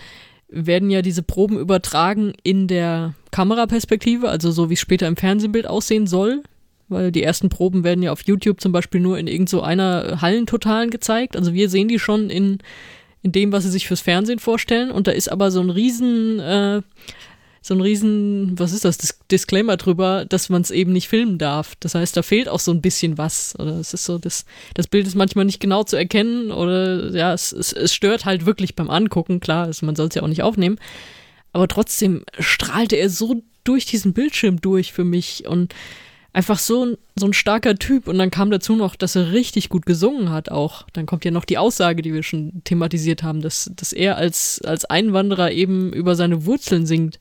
werden 0.48 0.90
ja 0.90 1.02
diese 1.02 1.22
Proben 1.22 1.58
übertragen 1.58 2.32
in 2.42 2.66
der 2.66 3.14
Kameraperspektive, 3.30 4.30
also 4.30 4.50
so 4.50 4.70
wie 4.70 4.74
es 4.74 4.80
später 4.80 5.06
im 5.06 5.16
Fernsehbild 5.16 5.66
aussehen 5.66 6.06
soll, 6.06 6.42
weil 6.88 7.12
die 7.12 7.22
ersten 7.22 7.50
Proben 7.50 7.84
werden 7.84 8.02
ja 8.02 8.12
auf 8.12 8.22
YouTube 8.22 8.60
zum 8.60 8.72
Beispiel 8.72 9.00
nur 9.00 9.18
in 9.18 9.26
irgend 9.26 9.50
so 9.50 9.60
einer 9.60 10.22
Hallentotalen 10.22 10.90
gezeigt. 10.90 11.36
Also 11.36 11.52
wir 11.52 11.68
sehen 11.68 11.88
die 11.88 11.98
schon 11.98 12.30
in, 12.30 12.58
in 13.22 13.32
dem, 13.32 13.52
was 13.52 13.64
sie 13.64 13.70
sich 13.70 13.86
fürs 13.86 14.00
Fernsehen 14.00 14.38
vorstellen. 14.38 14.90
Und 14.90 15.06
da 15.06 15.10
ist 15.10 15.30
aber 15.30 15.50
so 15.50 15.60
ein 15.60 15.68
riesen 15.68 16.40
äh, 16.40 16.80
so 17.60 17.74
ein 17.74 17.80
riesen, 17.80 18.58
was 18.58 18.72
ist 18.72 18.84
das, 18.84 18.98
Dis 18.98 19.18
Disclaimer 19.30 19.76
drüber, 19.76 20.24
dass 20.24 20.48
man 20.48 20.62
es 20.62 20.70
eben 20.70 20.92
nicht 20.92 21.08
filmen 21.08 21.38
darf. 21.38 21.74
Das 21.80 21.94
heißt, 21.94 22.16
da 22.16 22.22
fehlt 22.22 22.48
auch 22.48 22.60
so 22.60 22.72
ein 22.72 22.80
bisschen 22.80 23.18
was. 23.18 23.58
Oder 23.58 23.78
es 23.78 23.94
ist 23.94 24.04
so, 24.04 24.18
das, 24.18 24.44
das 24.74 24.86
Bild 24.86 25.06
ist 25.06 25.16
manchmal 25.16 25.44
nicht 25.44 25.60
genau 25.60 25.84
zu 25.84 25.96
erkennen 25.96 26.50
oder 26.50 27.10
ja, 27.10 27.32
es, 27.32 27.52
es, 27.52 27.72
es 27.72 27.94
stört 27.94 28.24
halt 28.24 28.46
wirklich 28.46 28.74
beim 28.74 28.90
Angucken, 28.90 29.40
klar, 29.40 29.66
also 29.66 29.84
man 29.86 29.96
soll 29.96 30.08
es 30.08 30.14
ja 30.14 30.22
auch 30.22 30.28
nicht 30.28 30.42
aufnehmen. 30.42 30.78
Aber 31.52 31.68
trotzdem 31.68 32.24
strahlte 32.38 32.96
er 32.96 33.10
so 33.10 33.42
durch 33.64 33.86
diesen 33.86 34.12
Bildschirm 34.12 34.60
durch 34.60 34.92
für 34.92 35.04
mich 35.04 35.46
und 35.46 35.74
einfach 36.32 36.58
so 36.58 36.84
ein, 36.84 36.98
so 37.16 37.26
ein 37.26 37.32
starker 37.32 37.76
Typ. 37.76 38.08
Und 38.08 38.18
dann 38.18 38.30
kam 38.30 38.50
dazu 38.50 38.76
noch, 38.76 38.96
dass 38.96 39.16
er 39.16 39.32
richtig 39.32 39.68
gut 39.68 39.86
gesungen 39.86 40.30
hat 40.30 40.50
auch. 40.50 40.86
Dann 40.92 41.06
kommt 41.06 41.24
ja 41.24 41.30
noch 41.30 41.44
die 41.44 41.58
Aussage, 41.58 42.02
die 42.02 42.12
wir 42.12 42.22
schon 42.22 42.62
thematisiert 42.64 43.22
haben, 43.22 43.40
dass, 43.40 43.70
dass 43.74 43.92
er 43.92 44.16
als, 44.16 44.60
als 44.64 44.84
Einwanderer 44.84 45.52
eben 45.52 45.92
über 45.92 46.14
seine 46.14 46.44
Wurzeln 46.44 46.86
singt. 46.86 47.18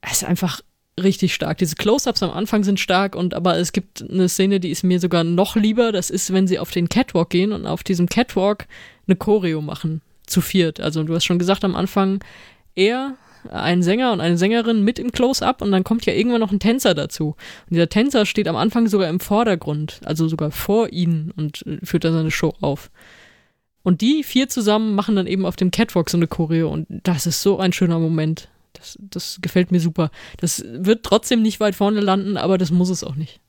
Es 0.00 0.22
ist 0.22 0.24
einfach 0.24 0.62
richtig 1.00 1.34
stark. 1.34 1.58
Diese 1.58 1.76
Close-ups 1.76 2.22
am 2.22 2.30
Anfang 2.30 2.64
sind 2.64 2.80
stark 2.80 3.14
und 3.14 3.34
aber 3.34 3.58
es 3.58 3.72
gibt 3.72 4.02
eine 4.02 4.28
Szene, 4.28 4.60
die 4.60 4.70
ist 4.70 4.82
mir 4.82 5.00
sogar 5.00 5.24
noch 5.24 5.56
lieber. 5.56 5.92
Das 5.92 6.10
ist, 6.10 6.32
wenn 6.32 6.46
sie 6.46 6.58
auf 6.58 6.70
den 6.70 6.88
Catwalk 6.88 7.30
gehen 7.30 7.52
und 7.52 7.66
auf 7.66 7.82
diesem 7.82 8.08
Catwalk 8.08 8.66
eine 9.06 9.16
Choreo 9.16 9.60
machen. 9.60 10.02
Zu 10.26 10.40
viert. 10.40 10.78
Also 10.80 11.02
du 11.02 11.14
hast 11.14 11.24
schon 11.24 11.40
gesagt 11.40 11.64
am 11.64 11.74
Anfang, 11.74 12.22
er 12.76 13.16
ein 13.48 13.82
Sänger 13.82 14.12
und 14.12 14.20
eine 14.20 14.36
Sängerin 14.36 14.84
mit 14.84 14.98
im 14.98 15.12
Close-Up 15.12 15.62
und 15.62 15.72
dann 15.72 15.84
kommt 15.84 16.06
ja 16.06 16.12
irgendwann 16.12 16.40
noch 16.40 16.52
ein 16.52 16.60
Tänzer 16.60 16.94
dazu. 16.94 17.28
Und 17.28 17.74
dieser 17.74 17.88
Tänzer 17.88 18.26
steht 18.26 18.48
am 18.48 18.56
Anfang 18.56 18.88
sogar 18.88 19.08
im 19.08 19.20
Vordergrund, 19.20 20.00
also 20.04 20.28
sogar 20.28 20.50
vor 20.50 20.92
ihnen 20.92 21.32
und 21.36 21.64
äh, 21.66 21.78
führt 21.84 22.04
dann 22.04 22.14
seine 22.14 22.30
Show 22.30 22.54
auf. 22.60 22.90
Und 23.82 24.02
die 24.02 24.22
vier 24.22 24.48
zusammen 24.48 24.94
machen 24.94 25.16
dann 25.16 25.26
eben 25.26 25.46
auf 25.46 25.56
dem 25.56 25.70
Catwalk 25.70 26.10
so 26.10 26.16
eine 26.18 26.26
Choreo 26.26 26.70
und 26.70 26.86
das 26.88 27.26
ist 27.26 27.42
so 27.42 27.58
ein 27.58 27.72
schöner 27.72 27.98
Moment. 27.98 28.48
Das, 28.74 28.98
das 29.00 29.38
gefällt 29.40 29.72
mir 29.72 29.80
super. 29.80 30.10
Das 30.38 30.64
wird 30.66 31.02
trotzdem 31.02 31.42
nicht 31.42 31.60
weit 31.60 31.74
vorne 31.74 32.00
landen, 32.00 32.36
aber 32.36 32.58
das 32.58 32.70
muss 32.70 32.90
es 32.90 33.02
auch 33.02 33.14
nicht. 33.14 33.40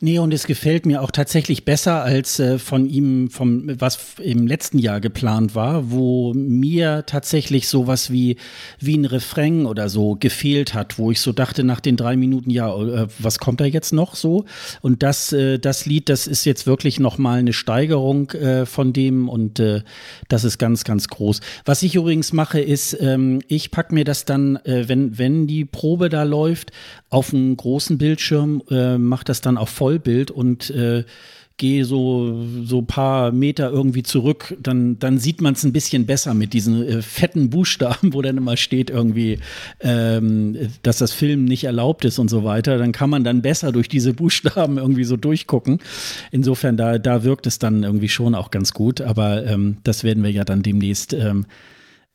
Nee, 0.00 0.18
und 0.18 0.32
es 0.34 0.46
gefällt 0.46 0.86
mir 0.86 1.02
auch 1.02 1.10
tatsächlich 1.10 1.64
besser 1.64 2.02
als 2.02 2.38
äh, 2.38 2.58
von 2.58 2.88
ihm, 2.88 3.30
vom, 3.30 3.70
was 3.80 4.16
im 4.22 4.46
letzten 4.46 4.78
Jahr 4.78 5.00
geplant 5.00 5.54
war, 5.54 5.90
wo 5.90 6.32
mir 6.34 7.04
tatsächlich 7.06 7.68
sowas 7.68 8.10
wie, 8.10 8.36
wie 8.78 8.96
ein 8.96 9.04
Refrain 9.04 9.66
oder 9.66 9.88
so 9.88 10.16
gefehlt 10.18 10.74
hat, 10.74 10.98
wo 10.98 11.10
ich 11.10 11.20
so 11.20 11.32
dachte 11.32 11.64
nach 11.64 11.80
den 11.80 11.96
drei 11.96 12.16
Minuten, 12.16 12.50
ja, 12.50 12.74
äh, 12.74 13.06
was 13.18 13.38
kommt 13.38 13.60
da 13.60 13.64
jetzt 13.64 13.92
noch 13.92 14.14
so? 14.14 14.44
Und 14.80 15.02
das, 15.02 15.32
äh, 15.32 15.58
das 15.58 15.86
Lied, 15.86 16.08
das 16.08 16.26
ist 16.26 16.44
jetzt 16.44 16.66
wirklich 16.66 17.00
nochmal 17.00 17.38
eine 17.38 17.52
Steigerung 17.52 18.30
äh, 18.32 18.66
von 18.66 18.92
dem 18.92 19.28
und 19.28 19.60
äh, 19.60 19.82
das 20.28 20.44
ist 20.44 20.58
ganz, 20.58 20.84
ganz 20.84 21.08
groß. 21.08 21.40
Was 21.64 21.82
ich 21.82 21.94
übrigens 21.94 22.32
mache, 22.32 22.60
ist, 22.60 22.96
ähm, 23.00 23.40
ich 23.48 23.70
pack 23.70 23.92
mir 23.92 24.04
das 24.04 24.24
dann, 24.24 24.56
äh, 24.64 24.88
wenn, 24.88 25.18
wenn 25.18 25.46
die 25.46 25.64
Probe 25.64 26.08
da 26.08 26.22
läuft, 26.22 26.72
auf 27.10 27.32
einen 27.32 27.56
großen 27.56 27.96
Bildschirm, 27.96 28.60
mache 28.98 29.24
das 29.24 29.40
dann 29.40 29.53
auf 29.56 29.68
Vollbild 29.68 30.30
und 30.30 30.70
äh, 30.70 31.04
gehe 31.56 31.84
so 31.84 32.44
so 32.64 32.82
paar 32.82 33.30
Meter 33.30 33.70
irgendwie 33.70 34.02
zurück, 34.02 34.56
dann 34.60 34.98
dann 34.98 35.18
sieht 35.18 35.40
man 35.40 35.54
es 35.54 35.62
ein 35.62 35.72
bisschen 35.72 36.04
besser 36.04 36.34
mit 36.34 36.52
diesen 36.52 36.82
äh, 36.82 37.02
fetten 37.02 37.48
Buchstaben, 37.48 38.12
wo 38.12 38.22
dann 38.22 38.36
immer 38.36 38.56
steht 38.56 38.90
irgendwie, 38.90 39.38
ähm, 39.80 40.56
dass 40.82 40.98
das 40.98 41.12
Film 41.12 41.44
nicht 41.44 41.64
erlaubt 41.64 42.04
ist 42.04 42.18
und 42.18 42.28
so 42.28 42.42
weiter. 42.42 42.76
Dann 42.78 42.90
kann 42.90 43.08
man 43.08 43.22
dann 43.22 43.42
besser 43.42 43.70
durch 43.70 43.88
diese 43.88 44.14
Buchstaben 44.14 44.78
irgendwie 44.78 45.04
so 45.04 45.16
durchgucken. 45.16 45.78
Insofern 46.32 46.76
da 46.76 46.98
da 46.98 47.22
wirkt 47.22 47.46
es 47.46 47.60
dann 47.60 47.84
irgendwie 47.84 48.08
schon 48.08 48.34
auch 48.34 48.50
ganz 48.50 48.72
gut. 48.72 49.00
Aber 49.00 49.46
ähm, 49.46 49.76
das 49.84 50.02
werden 50.02 50.24
wir 50.24 50.32
ja 50.32 50.44
dann 50.44 50.62
demnächst 50.62 51.14
ähm, 51.14 51.46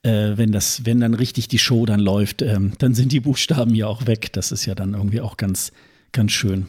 äh, 0.04 0.38
wenn 0.38 0.52
das, 0.52 0.86
wenn 0.86 1.00
dann 1.00 1.14
richtig 1.14 1.48
die 1.48 1.60
Show 1.60 1.86
dann 1.86 2.00
läuft, 2.00 2.42
ähm, 2.42 2.74
dann 2.80 2.94
sind 2.94 3.12
die 3.12 3.20
Buchstaben 3.20 3.76
ja 3.76 3.88
auch 3.88 4.06
weg. 4.06 4.32
Das 4.34 4.52
ist 4.52 4.66
ja 4.66 4.76
dann 4.76 4.94
irgendwie 4.94 5.22
auch 5.22 5.38
ganz, 5.38 5.72
ganz 6.12 6.32
schön. 6.32 6.68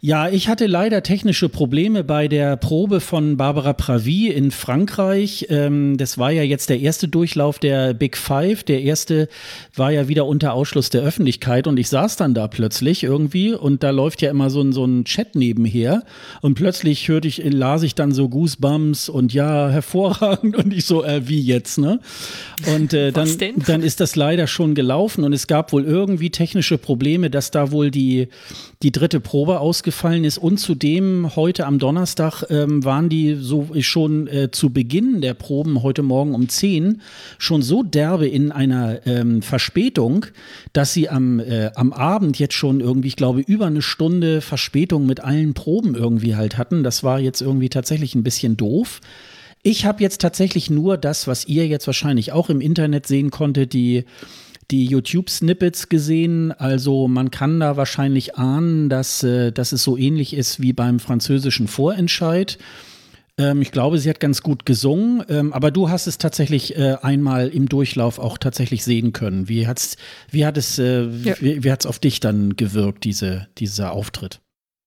Ja, 0.00 0.28
ich 0.28 0.48
hatte 0.48 0.66
leider 0.66 1.02
technische 1.02 1.48
Probleme 1.48 2.04
bei 2.04 2.28
der 2.28 2.56
Probe 2.56 3.00
von 3.00 3.36
Barbara 3.36 3.72
Pravi 3.72 4.28
in 4.28 4.50
Frankreich. 4.50 5.46
Ähm, 5.50 5.96
das 5.96 6.18
war 6.18 6.30
ja 6.30 6.42
jetzt 6.42 6.70
der 6.70 6.80
erste 6.80 7.08
Durchlauf 7.08 7.58
der 7.58 7.94
Big 7.94 8.16
Five. 8.16 8.64
Der 8.64 8.82
erste 8.82 9.28
war 9.74 9.90
ja 9.90 10.08
wieder 10.08 10.26
unter 10.26 10.52
Ausschluss 10.52 10.90
der 10.90 11.02
Öffentlichkeit 11.02 11.66
und 11.66 11.78
ich 11.78 11.88
saß 11.88 12.16
dann 12.16 12.34
da 12.34 12.48
plötzlich 12.48 13.02
irgendwie 13.02 13.54
und 13.54 13.82
da 13.82 13.90
läuft 13.90 14.22
ja 14.22 14.30
immer 14.30 14.50
so 14.50 14.60
ein, 14.60 14.72
so 14.72 14.84
ein 14.84 15.04
Chat 15.04 15.34
nebenher 15.34 16.04
und 16.40 16.54
plötzlich 16.54 17.08
hörte 17.08 17.28
ich, 17.28 17.42
las 17.44 17.82
ich 17.82 17.94
dann 17.94 18.12
so 18.12 18.28
Goosebumps 18.28 19.08
und 19.08 19.32
ja, 19.32 19.70
hervorragend 19.70 20.56
und 20.64 20.72
ich 20.72 20.84
so, 20.84 21.04
äh, 21.04 21.28
wie 21.28 21.40
jetzt, 21.40 21.78
ne? 21.78 22.00
Und 22.74 22.92
äh, 22.92 23.12
dann, 23.12 23.28
dann 23.66 23.82
ist 23.82 24.00
das 24.00 24.16
leider 24.16 24.46
schon 24.46 24.74
gelaufen 24.74 25.24
und 25.24 25.32
es 25.32 25.46
gab 25.46 25.72
wohl 25.72 25.84
irgendwie 25.84 26.30
technische 26.30 26.78
Probleme, 26.78 27.30
dass 27.30 27.50
da 27.50 27.70
wohl 27.70 27.90
die, 27.90 28.28
die 28.82 28.92
dritte 28.92 29.20
Probe 29.20 29.60
aus 29.60 29.73
ausgefallen 29.74 30.22
ist. 30.22 30.38
Und 30.38 30.58
zudem 30.58 31.34
heute 31.34 31.66
am 31.66 31.80
Donnerstag 31.80 32.44
ähm, 32.48 32.84
waren 32.84 33.08
die 33.08 33.34
so 33.34 33.70
schon 33.80 34.28
äh, 34.28 34.52
zu 34.52 34.70
Beginn 34.70 35.20
der 35.20 35.34
Proben 35.34 35.82
heute 35.82 36.04
Morgen 36.04 36.32
um 36.32 36.48
10 36.48 37.02
schon 37.38 37.60
so 37.60 37.82
derbe 37.82 38.28
in 38.28 38.52
einer 38.52 39.04
ähm, 39.04 39.42
Verspätung, 39.42 40.26
dass 40.72 40.92
sie 40.92 41.08
am, 41.08 41.40
äh, 41.40 41.72
am 41.74 41.92
Abend 41.92 42.38
jetzt 42.38 42.54
schon 42.54 42.78
irgendwie, 42.78 43.08
ich 43.08 43.16
glaube, 43.16 43.40
über 43.40 43.66
eine 43.66 43.82
Stunde 43.82 44.40
Verspätung 44.42 45.06
mit 45.06 45.18
allen 45.18 45.54
Proben 45.54 45.96
irgendwie 45.96 46.36
halt 46.36 46.56
hatten. 46.56 46.84
Das 46.84 47.02
war 47.02 47.18
jetzt 47.18 47.42
irgendwie 47.42 47.68
tatsächlich 47.68 48.14
ein 48.14 48.22
bisschen 48.22 48.56
doof. 48.56 49.00
Ich 49.64 49.86
habe 49.86 50.04
jetzt 50.04 50.20
tatsächlich 50.20 50.70
nur 50.70 50.96
das, 50.98 51.26
was 51.26 51.46
ihr 51.46 51.66
jetzt 51.66 51.88
wahrscheinlich 51.88 52.30
auch 52.30 52.48
im 52.48 52.60
Internet 52.60 53.08
sehen 53.08 53.32
konntet, 53.32 53.72
die 53.72 54.04
die 54.70 54.86
YouTube-Snippets 54.86 55.88
gesehen. 55.88 56.52
Also 56.52 57.08
man 57.08 57.30
kann 57.30 57.60
da 57.60 57.76
wahrscheinlich 57.76 58.36
ahnen, 58.36 58.88
dass, 58.88 59.22
äh, 59.22 59.52
dass 59.52 59.72
es 59.72 59.82
so 59.82 59.96
ähnlich 59.96 60.34
ist 60.34 60.60
wie 60.60 60.72
beim 60.72 61.00
französischen 61.00 61.68
Vorentscheid. 61.68 62.58
Ähm, 63.36 63.62
ich 63.62 63.72
glaube, 63.72 63.98
sie 63.98 64.08
hat 64.08 64.20
ganz 64.20 64.42
gut 64.42 64.64
gesungen, 64.64 65.24
ähm, 65.28 65.52
aber 65.52 65.70
du 65.70 65.90
hast 65.90 66.06
es 66.06 66.18
tatsächlich 66.18 66.76
äh, 66.76 66.96
einmal 67.02 67.48
im 67.48 67.68
Durchlauf 67.68 68.18
auch 68.18 68.38
tatsächlich 68.38 68.84
sehen 68.84 69.12
können. 69.12 69.48
Wie, 69.48 69.66
hat's, 69.66 69.96
wie 70.30 70.46
hat 70.46 70.56
es, 70.56 70.78
äh, 70.78 71.04
ja. 71.04 71.34
wie, 71.40 71.64
wie 71.64 71.72
hat's 71.72 71.86
auf 71.86 71.98
dich 71.98 72.20
dann 72.20 72.56
gewirkt, 72.56 73.04
diese, 73.04 73.48
dieser 73.58 73.92
Auftritt? 73.92 74.40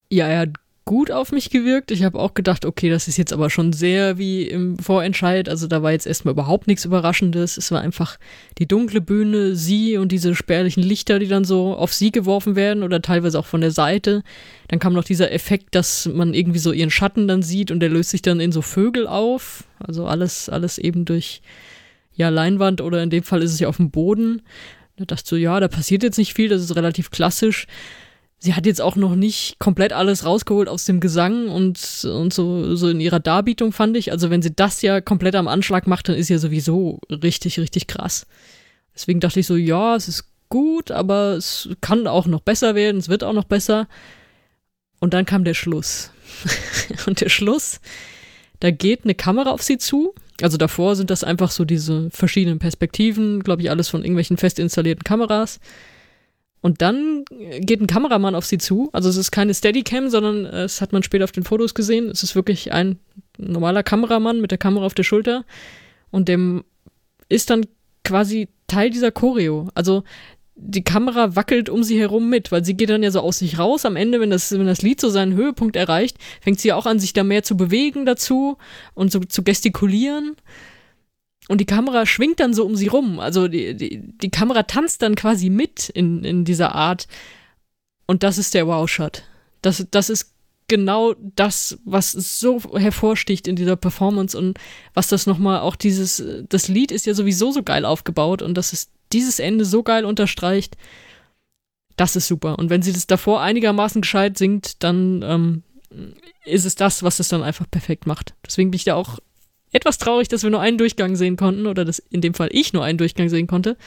Ja, 0.10 0.28
er 0.28 0.40
hat 0.40 0.49
gut 0.88 1.11
auf 1.11 1.31
mich 1.31 1.51
gewirkt. 1.51 1.91
Ich 1.91 2.03
habe 2.03 2.18
auch 2.18 2.34
gedacht, 2.34 2.65
okay, 2.65 2.89
das 2.89 3.07
ist 3.07 3.18
jetzt 3.18 3.34
aber 3.34 3.51
schon 3.51 3.73
sehr 3.73 4.18
wie 4.18 4.43
im 4.47 4.80
Vorentscheid. 4.80 5.49
Also 5.49 5.68
da 5.68 5.84
war 5.84 5.91
jetzt 5.91 6.07
erstmal 6.07 6.31
überhaupt 6.31 6.65
nichts 6.65 6.85
Überraschendes. 6.85 7.57
Es 7.57 7.69
war 7.72 7.81
einfach 7.81 8.18
die 8.57 8.68
dunkle 8.68 9.01
Bühne, 9.01 9.55
sie 9.55 9.97
und 9.97 10.11
diese 10.11 10.34
spärlichen 10.34 10.81
Lichter, 10.81 11.19
die 11.19 11.27
dann 11.27 11.43
so 11.43 11.76
auf 11.76 11.93
sie 11.93 12.11
geworfen 12.11 12.55
werden 12.55 12.81
oder 12.81 13.01
teilweise 13.01 13.38
auch 13.38 13.45
von 13.45 13.61
der 13.61 13.72
Seite. 13.72 14.23
Dann 14.69 14.80
kam 14.80 14.93
noch 14.93 15.03
dieser 15.03 15.31
Effekt, 15.31 15.76
dass 15.76 16.07
man 16.07 16.34
irgendwie 16.34 16.59
so 16.59 16.72
ihren 16.72 16.89
Schatten 16.89 17.27
dann 17.27 17.43
sieht 17.43 17.69
und 17.69 17.81
der 17.81 17.89
löst 17.89 18.09
sich 18.09 18.23
dann 18.23 18.39
in 18.39 18.51
so 18.51 18.64
Vögel 18.64 19.05
auf. 19.05 19.65
Also 19.80 20.07
alles, 20.07 20.49
alles 20.49 20.77
eben 20.77 21.05
durch 21.05 21.41
ja, 22.15 22.30
Leinwand 22.30 22.81
oder 22.81 23.03
in 23.03 23.09
dem 23.09 23.23
Fall 23.23 23.43
ist 23.43 23.53
es 23.53 23.59
ja 23.59 23.68
auf 23.68 23.77
dem 23.77 23.91
Boden. 23.91 24.41
Da 24.95 25.05
dachte 25.05 25.23
ich 25.26 25.30
so, 25.30 25.35
ja, 25.35 25.59
da 25.59 25.68
passiert 25.68 26.01
jetzt 26.01 26.18
nicht 26.18 26.34
viel, 26.34 26.49
das 26.49 26.64
ist 26.64 26.76
relativ 26.76 27.11
klassisch 27.11 27.68
sie 28.39 28.53
hat 28.53 28.65
jetzt 28.65 28.81
auch 28.81 28.95
noch 28.95 29.15
nicht 29.15 29.57
komplett 29.59 29.93
alles 29.93 30.26
rausgeholt 30.26 30.69
aus 30.69 30.85
dem 30.85 30.99
Gesang 30.99 31.49
und, 31.49 32.05
und 32.05 32.34
so, 32.34 32.76
so 32.76 32.89
in 32.89 32.99
ihrer 32.99 33.19
Darbietung, 33.19 33.72
fand 33.72 33.97
ich. 33.97 34.11
Also 34.11 34.30
wenn 34.30 34.41
sie 34.41 34.53
das 34.53 34.81
ja 34.81 35.01
komplett 35.01 35.35
am 35.35 35.47
Anschlag 35.47 35.88
macht, 35.88 36.09
dann 36.09 36.15
ist 36.15 36.30
ja 36.30 36.38
sowieso 36.38 36.99
richtig, 37.09 37.59
richtig 37.59 37.88
krass. 37.88 38.27
Deswegen 38.93 39.19
dachte 39.19 39.39
ich 39.39 39.47
so, 39.47 39.55
ja, 39.55 39.95
es 39.95 40.07
ist 40.07 40.26
gut, 40.49 40.91
aber 40.91 41.34
es 41.34 41.69
kann 41.81 42.07
auch 42.07 42.26
noch 42.26 42.41
besser 42.41 42.76
werden, 42.76 42.97
es 42.97 43.09
wird 43.09 43.23
auch 43.23 43.34
noch 43.34 43.43
besser. 43.43 43.88
Und 44.99 45.14
dann 45.14 45.26
kam 45.26 45.43
der 45.43 45.53
Schluss. 45.53 46.11
und 47.05 47.22
der 47.22 47.30
Schluss, 47.30 47.80
da 48.59 48.72
geht 48.72 49.03
eine 49.03 49.15
Kamera 49.15 49.51
auf 49.51 49.61
sie 49.61 49.77
zu. 49.77 50.14
Also 50.41 50.57
davor 50.57 50.95
sind 50.95 51.09
das 51.09 51.23
einfach 51.23 51.51
so 51.51 51.65
diese 51.65 52.09
verschiedenen 52.11 52.59
Perspektiven, 52.59 53.41
glaube 53.43 53.64
ich, 53.64 53.69
alles 53.72 53.89
von 53.89 54.01
irgendwelchen 54.01 54.38
fest 54.38 54.59
installierten 54.59 55.03
Kameras. 55.03 55.59
Und 56.62 56.82
dann 56.82 57.24
geht 57.60 57.82
ein 57.82 57.88
Kameramann 57.88 58.36
auf 58.36 58.46
sie 58.46 58.58
zu. 58.58 58.90
Also 58.92 59.10
es 59.10 59.18
ist 59.18 59.32
keine 59.32 59.54
Steadicam, 59.54 60.10
sondern 60.10 60.46
äh, 60.46 60.64
es 60.64 60.82
hat 60.82 60.92
man 60.92 61.04
später 61.04 61.24
auf 61.24 61.32
den 61.32 61.44
Fotos 61.44 61.74
gesehen. 61.74 62.10
Es 62.10 62.24
ist 62.24 62.36
wirklich 62.36 62.74
ein 62.74 63.00
normaler 63.38 63.84
Kameramann 63.84 64.42
mit 64.42 64.52
der 64.52 64.58
Kamera 64.58 64.86
auf 64.86 64.96
der 64.96 65.04
Schulter. 65.04 65.46
Und 66.10 66.28
dem 66.28 66.64
ist 67.30 67.50
dann 67.50 67.66
quasi 68.04 68.48
Teil 68.68 68.90
dieser 68.90 69.12
Choreo. 69.12 69.70
Also 69.76 70.04
die 70.56 70.84
Kamera 70.84 71.36
wackelt 71.36 71.70
um 71.70 71.84
sie 71.84 72.00
herum 72.00 72.30
mit, 72.30 72.52
weil 72.52 72.66
sie 72.66 72.76
geht 72.76 72.90
dann 72.90 73.04
ja 73.04 73.12
so 73.12 73.22
aus 73.22 73.40
sich 73.40 73.60
raus. 73.60 73.86
Am 73.86 73.96
Ende, 73.96 74.20
wenn 74.20 74.32
das, 74.32 74.52
wenn 74.52 74.66
das 74.66 74.82
Lied 74.82 75.00
so 75.00 75.10
seinen 75.10 75.36
Höhepunkt 75.36 75.76
erreicht, 75.76 76.18
fängt 76.42 76.60
sie 76.60 76.74
auch 76.74 76.88
an, 76.88 77.00
sich 77.00 77.14
da 77.14 77.24
mehr 77.24 77.44
zu 77.44 77.56
bewegen 77.56 78.06
dazu 78.06 78.58
und 78.96 79.12
so 79.12 79.20
zu 79.20 79.44
gestikulieren. 79.44 80.36
Und 81.48 81.61
die 81.61 81.65
Kamera 81.65 82.06
schwingt 82.06 82.40
dann 82.40 82.53
so 82.53 82.65
um 82.65 82.76
sie 82.76 82.88
rum. 82.88 83.19
Also 83.19 83.48
die, 83.48 83.76
die, 83.76 84.02
die 84.02 84.30
Kamera 84.30 84.64
tanzt 84.64 85.02
dann 85.02 85.15
quasi 85.15 85.49
mit 85.49 85.90
in, 85.90 86.24
in 86.24 86.45
dieser 86.45 86.76
Art. 86.76 87.07
Und 88.06 88.24
das 88.24 88.38
ist 88.38 88.53
der 88.53 88.68
Wow-Shot. 88.68 89.24
Das, 89.61 89.86
das 89.91 90.10
ist 90.10 90.34
genau 90.68 91.15
das, 91.36 91.80
was 91.86 92.11
so 92.11 92.61
hervorsticht 92.78 93.48
in 93.48 93.56
dieser 93.56 93.78
Performance 93.78 94.38
und 94.38 94.57
was 94.94 95.07
das 95.07 95.26
nochmal 95.26 95.61
auch 95.61 95.76
dieses, 95.76 96.24
das 96.49 96.68
Lied 96.68 96.91
ist 96.91 97.06
ja 97.06 97.14
sowieso 97.14 97.52
so 97.52 97.64
geil 97.64 97.86
aufgebaut 97.86 98.41
und 98.41 98.56
dass 98.56 98.74
es 98.74 98.90
dieses 99.14 99.40
Ende 99.40 99.64
so 99.64 99.84
geil 99.84 100.03
unterstreicht, 100.03 100.76
das 101.95 102.15
ist 102.15 102.28
super. 102.28 102.60
Und 102.60 102.69
wenn 102.69 102.82
sie 102.82 102.91
das 102.91 103.07
davor 103.07 103.41
einigermaßen 103.41 104.02
gescheit 104.02 104.38
singt, 104.38 104.84
dann 104.84 105.24
ähm, 105.24 105.64
ist 106.45 106.65
es 106.65 106.76
das, 106.76 107.02
was 107.02 107.19
es 107.19 107.30
dann 107.30 107.44
einfach 107.44 107.65
perfekt 107.69 108.06
macht. 108.06 108.36
Deswegen 108.45 108.72
bin 108.72 108.76
ich 108.76 108.84
da 108.84 108.95
auch 108.95 109.19
etwas 109.78 109.98
traurig, 109.98 110.28
dass 110.28 110.44
wir 110.44 110.49
nur 110.49 110.60
einen 110.60 110.78
Durchgang 110.78 111.16
sehen 111.16 111.38
konnten 111.38 111.68
oder 111.68 111.86
dass 111.86 111.99
in 111.99 112.22
dem 112.22 112.34
Fall 112.34 112.49
ich 112.52 112.74
nur 112.74 112.84
einen 112.84 112.98
Durchgang 112.98 113.30
sehen 113.30 113.48
konnte. 113.48 113.78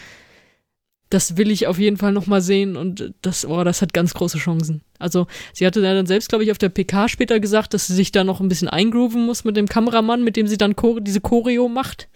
Das 1.11 1.37
will 1.37 1.51
ich 1.51 1.67
auf 1.67 1.79
jeden 1.79 1.97
Fall 1.97 2.13
nochmal 2.13 2.41
sehen 2.41 2.77
und 2.77 3.13
das, 3.23 3.45
oh, 3.45 3.65
das 3.65 3.83
hat 3.83 3.93
ganz 3.93 4.15
große 4.15 4.39
Chancen. 4.39 4.83
Also, 5.01 5.27
sie 5.53 5.67
hatte 5.67 5.83
dann 5.83 6.07
selbst, 6.07 6.29
glaube 6.29 6.45
ich, 6.45 6.53
auf 6.53 6.59
der 6.59 6.69
PK 6.69 7.09
später 7.09 7.41
gesagt, 7.41 7.75
dass 7.75 7.89
sie 7.89 7.95
sich 7.95 8.13
da 8.13 8.23
noch 8.23 8.41
ein 8.41 8.49
bisschen 8.49 8.69
eingrooven 8.69 9.27
muss 9.27 9.43
mit 9.43 9.57
dem 9.57 9.67
Kameramann, 9.67 10.23
mit 10.23 10.37
dem 10.37 10.47
sie 10.47 10.57
dann 10.57 10.77
Chore 10.77 11.03
diese 11.03 11.21
Choreo 11.21 11.69
macht. 11.69 12.09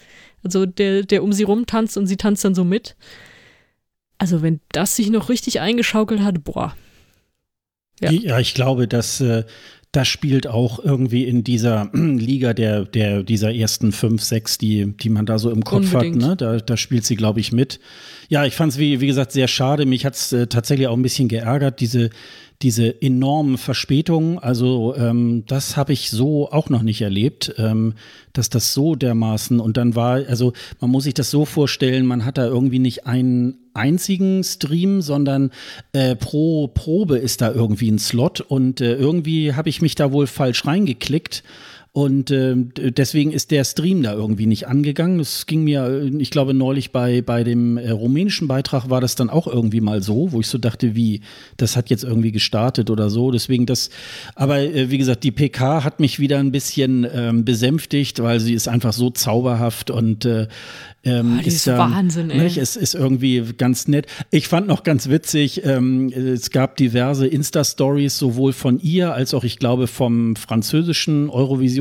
Also, 0.45 0.65
der, 0.65 1.03
der 1.03 1.25
um 1.25 1.33
sie 1.33 1.43
rumtanzt 1.43 1.97
und 1.97 2.07
sie 2.07 2.17
tanzt 2.17 2.45
dann 2.45 2.55
so 2.55 2.63
mit. 2.63 2.95
Also, 4.19 4.43
wenn 4.43 4.61
das 4.71 4.95
sich 4.95 5.11
noch 5.11 5.29
richtig 5.29 5.59
eingeschaukelt 5.59 6.21
hat, 6.21 6.45
boah. 6.45 6.77
Ja, 8.01 8.13
ja 8.13 8.39
ich 8.39 8.55
glaube, 8.55 8.87
dass 8.87 9.21
äh, 9.21 9.45
das 9.95 10.09
spielt 10.09 10.49
auch 10.49 10.81
irgendwie 10.83 11.23
in 11.23 11.45
dieser 11.45 11.89
Liga 11.93 12.53
der, 12.53 12.85
der, 12.85 13.23
dieser 13.23 13.55
ersten 13.55 13.93
fünf, 13.93 14.23
sechs, 14.23 14.59
die, 14.59 14.93
die 14.97 15.09
man 15.09 15.25
da 15.25 15.39
so 15.39 15.51
im 15.51 15.63
Kopf 15.63 15.95
Unbedingt. 15.95 16.23
hat. 16.23 16.31
Ne? 16.31 16.37
Da, 16.37 16.57
da 16.59 16.77
spielt 16.77 17.05
sie, 17.05 17.15
glaube 17.15 17.39
ich, 17.39 17.53
mit. 17.53 17.79
Ja, 18.29 18.45
ich 18.45 18.55
fand 18.55 18.73
es, 18.73 18.79
wie, 18.79 19.01
wie 19.01 19.07
gesagt, 19.07 19.31
sehr 19.31 19.47
schade. 19.47 19.87
Mich 19.87 20.05
hat 20.05 20.17
es 20.17 20.33
äh, 20.33 20.49
tatsächlich 20.49 20.89
auch 20.89 20.97
ein 20.97 21.03
bisschen 21.03 21.29
geärgert, 21.29 21.79
diese, 21.79 22.11
diese 22.61 23.01
enormen 23.03 23.57
Verspätungen. 23.57 24.41
Also 24.41 24.97
ähm, 24.97 25.45
das 25.47 25.77
habe 25.77 25.93
ich 25.93 26.11
so 26.11 26.51
auch 26.51 26.71
noch 26.71 26.83
nicht 26.83 27.01
erlebt, 27.01 27.55
ähm, 27.59 27.95
dass 28.33 28.51
das 28.51 28.75
so 28.75 28.97
dermaßen 28.97 29.61
und 29.61 29.77
dann 29.77 29.95
war, 29.95 30.27
also 30.29 30.55
man 30.81 30.91
muss 30.91 31.05
sich 31.05 31.15
das 31.15 31.31
so 31.31 31.45
vorstellen, 31.45 32.05
man 32.05 32.25
hat 32.25 32.37
da 32.37 32.47
irgendwie 32.47 32.81
nicht 32.81 33.07
einen 33.07 33.64
einzigen 33.75 34.43
Stream, 34.45 35.03
sondern 35.03 35.51
äh, 35.93 36.17
pro 36.17 36.69
Probe 36.69 37.19
ist 37.19 37.41
da 37.41 37.53
irgendwie 37.53 37.91
ein 37.91 37.99
Slot 37.99 38.41
und 38.41 38.81
äh, 38.81 38.95
irgendwie 38.95 39.55
habe 39.55 39.69
ich 39.69 39.83
mich 39.83 39.95
da 39.95 40.13
wohl 40.13 40.27
falsch 40.27 40.65
reingeklickt. 40.65 41.43
Und 41.97 42.33
äh, 42.33 42.57
deswegen 42.57 43.31
ist 43.31 43.53
der 43.53 43.63
Stream 43.63 44.03
da 44.03 44.15
irgendwie 44.15 44.47
nicht 44.47 44.67
angegangen. 44.67 45.21
Es 45.21 45.47
ging 45.47 45.63
mir, 45.63 46.11
ich 46.19 46.33
glaube, 46.33 46.53
neulich 46.53 46.91
bei, 46.91 47.23
bei 47.23 47.45
dem 47.45 47.77
äh, 47.77 47.91
rumänischen 47.91 48.49
Beitrag 48.49 48.91
war 48.91 49.01
das 49.01 49.15
dann 49.15 49.31
auch 49.31 49.47
irgendwie 49.47 49.81
mal 49.81 50.03
so, 50.03 50.33
wo 50.33 50.41
ich 50.41 50.49
so 50.49 50.59
dachte, 50.59 50.97
wie, 50.97 51.21
das 51.57 51.77
hat 51.77 51.91
jetzt 51.91 52.03
irgendwie 52.03 52.33
gestartet 52.33 52.91
oder 52.91 53.11
so. 53.11 53.31
Deswegen 53.31 53.65
das, 53.65 53.91
aber 54.35 54.59
äh, 54.59 54.91
wie 54.91 54.99
gesagt, 54.99 55.23
die 55.23 55.31
PK 55.31 55.85
hat 55.85 56.01
mich 56.01 56.19
wieder 56.19 56.41
ein 56.41 56.51
bisschen 56.51 57.07
ähm, 57.15 57.45
besänftigt, 57.45 58.21
weil 58.21 58.41
sie 58.41 58.55
ist 58.55 58.67
einfach 58.67 58.93
so 58.93 59.11
zauberhaft 59.11 59.93
und 59.93 60.25
äh, 60.25 60.49
ähm, 61.05 61.39
oh, 61.39 61.47
ist, 61.47 61.67
ist 61.67 61.67
Wahnsinn, 61.67 62.31
ey. 62.31 62.43
Nicht, 62.43 62.57
es 62.57 62.77
ist 62.77 62.95
irgendwie 62.95 63.45
ganz 63.59 63.89
nett. 63.89 64.07
Ich 64.31 64.49
fand 64.49 64.67
noch 64.67 64.85
ganz 64.85 65.09
witzig, 65.11 65.65
ähm, 65.65 66.09
es 66.09 66.51
gab 66.51 66.77
diverse 66.77 67.27
Insta-Stories, 67.27 68.17
sowohl 68.19 68.53
von 68.53 68.81
ihr 68.81 69.13
als 69.13 69.35
auch, 69.35 69.45
ich 69.45 69.59
glaube, 69.59 69.87
vom 69.87 70.35
französischen 70.35 71.29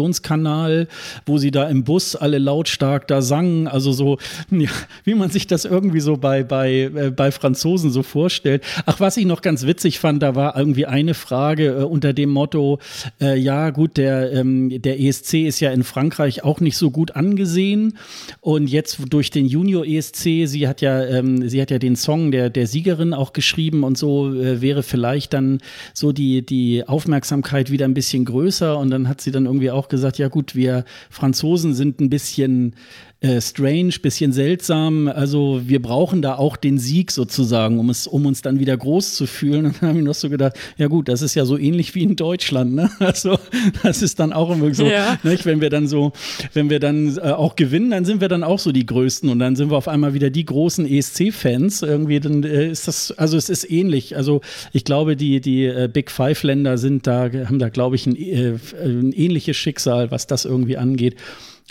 Eurovisionskanal, 0.03 0.88
wo 1.25 1.38
sie 1.38 1.51
da 1.51 1.67
im 1.69 1.84
Bus 1.84 2.15
alle 2.15 2.38
lautstark 2.38 3.07
da 3.07 3.21
sangen. 3.21 3.67
Also 3.67 3.91
so, 3.91 4.17
ja, 4.51 4.69
wie 5.03 5.15
man 5.15 5.30
sich 5.30 5.47
das 5.47 5.65
irgendwie 5.65 5.99
so 5.99 6.17
bei, 6.17 6.43
bei, 6.43 6.91
äh, 6.95 7.11
bei 7.11 7.31
Franzosen 7.31 7.91
so 7.91 8.03
vorstellt. 8.03 8.63
Ach, 8.85 8.99
was 8.99 9.17
ich 9.17 9.25
noch 9.25 9.41
ganz 9.41 9.65
witzig 9.65 9.99
fand, 9.99 10.21
da 10.21 10.35
war 10.35 10.57
irgendwie 10.57 10.85
eine 10.85 11.13
Frage 11.13 11.67
äh, 11.67 11.84
unter 11.84 12.13
dem 12.13 12.30
Motto, 12.30 12.80
äh, 13.21 13.38
ja 13.38 13.69
gut, 13.69 13.97
der, 13.97 14.31
ähm, 14.34 14.81
der 14.81 14.99
ESC 14.99 15.45
ist 15.45 15.59
ja 15.59 15.71
in 15.71 15.84
Frankreich 15.84 16.43
auch 16.43 16.59
nicht 16.59 16.77
so 16.77 16.91
gut 16.91 17.15
angesehen. 17.15 17.97
Und 18.41 18.67
jetzt 18.67 18.99
durch 19.09 19.31
den 19.31 19.45
Junior 19.45 19.85
ESC, 19.85 20.47
sie 20.47 20.67
hat 20.67 20.81
ja, 20.81 21.03
ähm, 21.05 21.47
sie 21.47 21.61
hat 21.61 21.71
ja 21.71 21.80
den 21.80 21.95
Song 21.95 22.31
der, 22.31 22.49
der 22.49 22.67
Siegerin 22.67 23.13
auch 23.13 23.34
geschrieben 23.34 23.84
und 23.84 23.97
so 23.97 24.34
äh, 24.34 24.61
wäre 24.61 24.84
vielleicht 24.84 25.34
dann 25.34 25.59
so 25.93 26.11
die, 26.11 26.45
die 26.45 26.88
Aufmerksamkeit 26.88 27.71
wieder 27.71 27.85
ein 27.85 27.93
bisschen 27.93 28.25
größer. 28.25 28.77
Und 28.77 28.89
dann 28.89 29.07
hat 29.07 29.21
sie 29.21 29.31
dann 29.31 29.45
irgendwie 29.45 29.71
auch 29.71 29.88
gesagt, 29.94 30.18
ja 30.18 30.28
gut, 30.28 30.56
wir 30.56 30.86
Franzosen 31.10 31.74
sind 31.74 32.02
ein 32.02 32.10
bisschen 32.10 32.76
äh, 33.24 33.40
strange, 33.40 33.94
bisschen 34.02 34.34
seltsam. 34.34 35.08
Also 35.08 35.62
wir 35.66 35.82
brauchen 35.82 36.22
da 36.22 36.36
auch 36.36 36.58
den 36.58 36.78
Sieg 36.78 37.10
sozusagen, 37.10 37.80
um 37.80 37.90
es, 37.90 38.06
um 38.06 38.26
uns 38.26 38.41
dann 38.41 38.60
wieder 38.60 38.76
groß 38.76 39.16
zu 39.16 39.28
fühlen. 39.28 39.66
Und 39.68 39.82
dann 39.82 39.90
habe 39.90 40.00
ich 40.00 40.06
noch 40.06 40.14
so 40.14 40.30
gedacht, 40.30 40.58
ja 40.78 40.88
gut, 40.88 41.08
das 41.08 41.22
ist 41.22 41.34
ja 41.34 41.45
so 41.45 41.58
ähnlich 41.58 41.95
wie 41.95 42.04
in 42.04 42.16
Deutschland. 42.16 42.76
Ne? 42.76 42.90
Also 43.00 43.38
das 43.84 44.02
ist 44.02 44.20
dann 44.20 44.34
auch 44.34 44.52
immer 44.52 44.74
so, 44.74 44.86
ja. 44.86 45.18
nicht? 45.24 45.45
wenn 45.45 45.62
wir 45.62 45.70
dann 45.70 45.88
so, 45.88 46.12
wenn 46.54 46.70
wir 46.70 46.80
dann 46.80 47.18
äh, 47.18 47.22
auch 47.22 47.56
gewinnen, 47.56 47.91
dann 47.91 48.06
sind 48.06 48.22
wir 48.22 48.28
dann 48.28 48.44
auch 48.44 48.60
so 48.60 48.72
die 48.72 48.86
Größten 48.86 49.30
und 49.30 49.40
dann 49.40 49.56
sind 49.56 49.72
wir 49.72 49.78
auf 49.78 49.88
einmal 49.88 50.14
wieder 50.14 50.30
die 50.30 50.45
großen 50.45 50.86
ESC-Fans. 50.86 51.82
Irgendwie 51.84 52.20
dann 52.20 52.44
äh, 52.44 52.70
ist 52.70 52.88
das, 52.88 53.12
also 53.12 53.38
es 53.38 53.50
ist 53.50 53.70
ähnlich. 53.70 54.18
Also 54.18 54.41
ich 54.74 54.84
glaube, 54.84 55.16
die 55.16 55.40
die 55.40 55.66
äh, 55.66 55.90
Big 55.91 56.12
Five 56.12 56.44
Länder 56.44 56.78
sind 56.78 57.08
da, 57.08 57.30
haben 57.32 57.60
da 57.60 57.70
glaube 57.70 57.95
ich 57.95 58.06
ein, 58.06 58.16
äh, 58.18 58.56
ein 58.84 59.14
ähnliches 59.14 59.56
Schicksal, 59.56 60.12
was 60.12 60.28
das 60.28 60.44
irgendwie 60.44 60.76
angeht. 60.76 61.16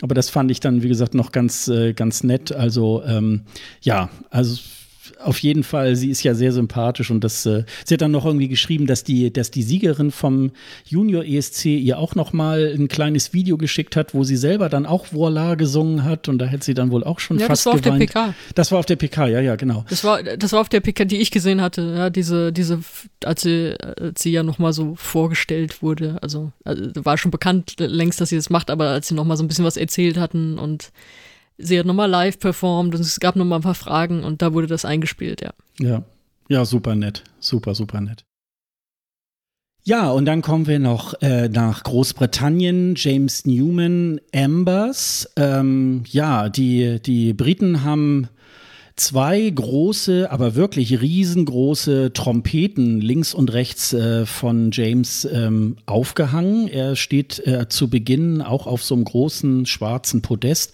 Aber 0.01 0.15
das 0.15 0.29
fand 0.29 0.51
ich 0.51 0.59
dann, 0.59 0.83
wie 0.83 0.87
gesagt, 0.87 1.13
noch 1.13 1.31
ganz, 1.31 1.67
äh, 1.67 1.93
ganz 1.93 2.23
nett. 2.23 2.51
Also 2.51 3.03
ähm, 3.05 3.41
ja, 3.81 4.09
also 4.29 4.59
auf 5.23 5.39
jeden 5.39 5.63
Fall, 5.63 5.95
sie 5.95 6.09
ist 6.09 6.23
ja 6.23 6.33
sehr 6.33 6.51
sympathisch 6.51 7.11
und 7.11 7.23
das, 7.23 7.45
äh, 7.45 7.63
sie 7.85 7.95
hat 7.95 8.01
dann 8.01 8.11
noch 8.11 8.25
irgendwie 8.25 8.47
geschrieben, 8.47 8.87
dass 8.87 9.03
die, 9.03 9.31
dass 9.31 9.51
die 9.51 9.63
Siegerin 9.63 10.11
vom 10.11 10.51
Junior 10.85 11.23
ESC 11.23 11.65
ihr 11.65 11.97
auch 11.97 12.15
noch 12.15 12.33
mal 12.33 12.73
ein 12.77 12.87
kleines 12.87 13.33
Video 13.33 13.57
geschickt 13.57 13.95
hat, 13.95 14.13
wo 14.13 14.23
sie 14.23 14.37
selber 14.37 14.69
dann 14.69 14.85
auch 14.85 15.07
Voila 15.11 15.55
gesungen 15.55 16.03
hat 16.03 16.29
und 16.29 16.39
da 16.39 16.45
hätte 16.45 16.65
sie 16.65 16.73
dann 16.73 16.91
wohl 16.91 17.03
auch 17.03 17.19
schon 17.19 17.39
ja, 17.39 17.47
fast 17.47 17.63
geweint. 17.63 17.85
das 17.85 17.91
war 17.91 17.93
geweint. 17.93 18.03
auf 18.03 18.13
der 18.13 18.21
PK. 18.21 18.35
Das 18.55 18.71
war 18.71 18.79
auf 18.79 18.85
der 18.85 18.95
PK, 18.95 19.27
ja, 19.27 19.39
ja, 19.39 19.55
genau. 19.55 19.85
Das 19.89 20.03
war, 20.03 20.23
das 20.23 20.51
war 20.51 20.61
auf 20.61 20.69
der 20.69 20.81
PK, 20.81 21.05
die 21.05 21.17
ich 21.17 21.31
gesehen 21.31 21.61
hatte, 21.61 21.93
ja, 21.97 22.09
diese, 22.09 22.51
diese, 22.51 22.79
als 23.23 23.41
sie, 23.41 23.75
als 23.79 24.21
sie 24.21 24.31
ja 24.31 24.43
noch 24.43 24.59
mal 24.59 24.73
so 24.73 24.95
vorgestellt 24.95 25.81
wurde, 25.81 26.17
also, 26.21 26.51
also 26.63 26.83
war 26.95 27.17
schon 27.17 27.31
bekannt 27.31 27.75
längst, 27.77 28.21
dass 28.21 28.29
sie 28.29 28.35
das 28.35 28.49
macht, 28.49 28.69
aber 28.69 28.89
als 28.89 29.07
sie 29.07 29.15
noch 29.15 29.25
mal 29.25 29.37
so 29.37 29.43
ein 29.43 29.47
bisschen 29.47 29.65
was 29.65 29.77
erzählt 29.77 30.17
hatten 30.17 30.57
und 30.59 30.91
sie 31.57 31.79
hat 31.79 31.85
nochmal 31.85 32.09
live 32.09 32.39
performt 32.39 32.95
und 32.95 33.01
es 33.01 33.19
gab 33.19 33.35
nochmal 33.35 33.59
ein 33.59 33.63
paar 33.63 33.75
Fragen 33.75 34.23
und 34.23 34.41
da 34.41 34.53
wurde 34.53 34.67
das 34.67 34.85
eingespielt, 34.85 35.41
ja. 35.41 35.53
Ja, 35.79 36.03
ja, 36.49 36.65
super 36.65 36.95
nett. 36.95 37.23
Super, 37.39 37.75
super 37.75 38.01
nett. 38.01 38.25
Ja, 39.85 40.11
und 40.11 40.25
dann 40.25 40.41
kommen 40.41 40.67
wir 40.67 40.79
noch 40.79 41.13
äh, 41.21 41.49
nach 41.49 41.83
Großbritannien. 41.83 42.93
James 42.95 43.45
Newman, 43.45 44.21
Ambers. 44.33 45.29
Ähm, 45.35 46.03
ja, 46.07 46.47
die, 46.47 47.01
die 47.01 47.33
Briten 47.33 47.83
haben 47.83 48.29
zwei 48.95 49.49
große, 49.49 50.31
aber 50.31 50.55
wirklich 50.55 51.01
riesengroße 51.01 52.13
Trompeten 52.13 53.01
links 53.01 53.33
und 53.33 53.51
rechts 53.51 53.91
äh, 53.91 54.25
von 54.25 54.69
James 54.71 55.25
ähm, 55.25 55.75
aufgehangen. 55.85 56.69
Er 56.69 56.95
steht 56.95 57.45
äh, 57.45 57.67
zu 57.67 57.89
Beginn 57.89 58.41
auch 58.41 58.67
auf 58.67 58.83
so 58.83 58.95
einem 58.95 59.03
großen 59.03 59.65
schwarzen 59.65 60.21
Podest 60.21 60.73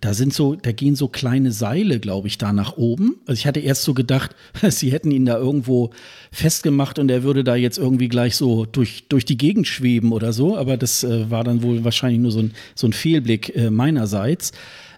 da 0.00 0.14
sind 0.14 0.32
so, 0.32 0.54
da 0.54 0.72
gehen 0.72 0.96
so 0.96 1.08
kleine 1.08 1.52
Seile, 1.52 2.00
glaube 2.00 2.26
ich, 2.28 2.38
da 2.38 2.52
nach 2.52 2.76
oben. 2.78 3.16
Also 3.26 3.38
ich 3.38 3.46
hatte 3.46 3.60
erst 3.60 3.82
so 3.82 3.92
gedacht, 3.92 4.34
sie 4.68 4.92
hätten 4.92 5.10
ihn 5.10 5.26
da 5.26 5.36
irgendwo 5.36 5.90
festgemacht 6.32 6.98
und 6.98 7.10
er 7.10 7.22
würde 7.22 7.44
da 7.44 7.54
jetzt 7.54 7.78
irgendwie 7.78 8.08
gleich 8.08 8.36
so 8.36 8.64
durch, 8.64 9.08
durch 9.08 9.24
die 9.26 9.36
Gegend 9.36 9.66
schweben 9.66 10.12
oder 10.12 10.32
so. 10.32 10.56
Aber 10.56 10.76
das 10.76 11.04
äh, 11.04 11.30
war 11.30 11.44
dann 11.44 11.62
wohl 11.62 11.84
wahrscheinlich 11.84 12.20
nur 12.20 12.32
so 12.32 12.40
ein, 12.40 12.52
so 12.74 12.86
ein 12.86 12.94
Fehlblick 12.94 13.54
äh, 13.54 13.70
meinerseits. 13.70 14.52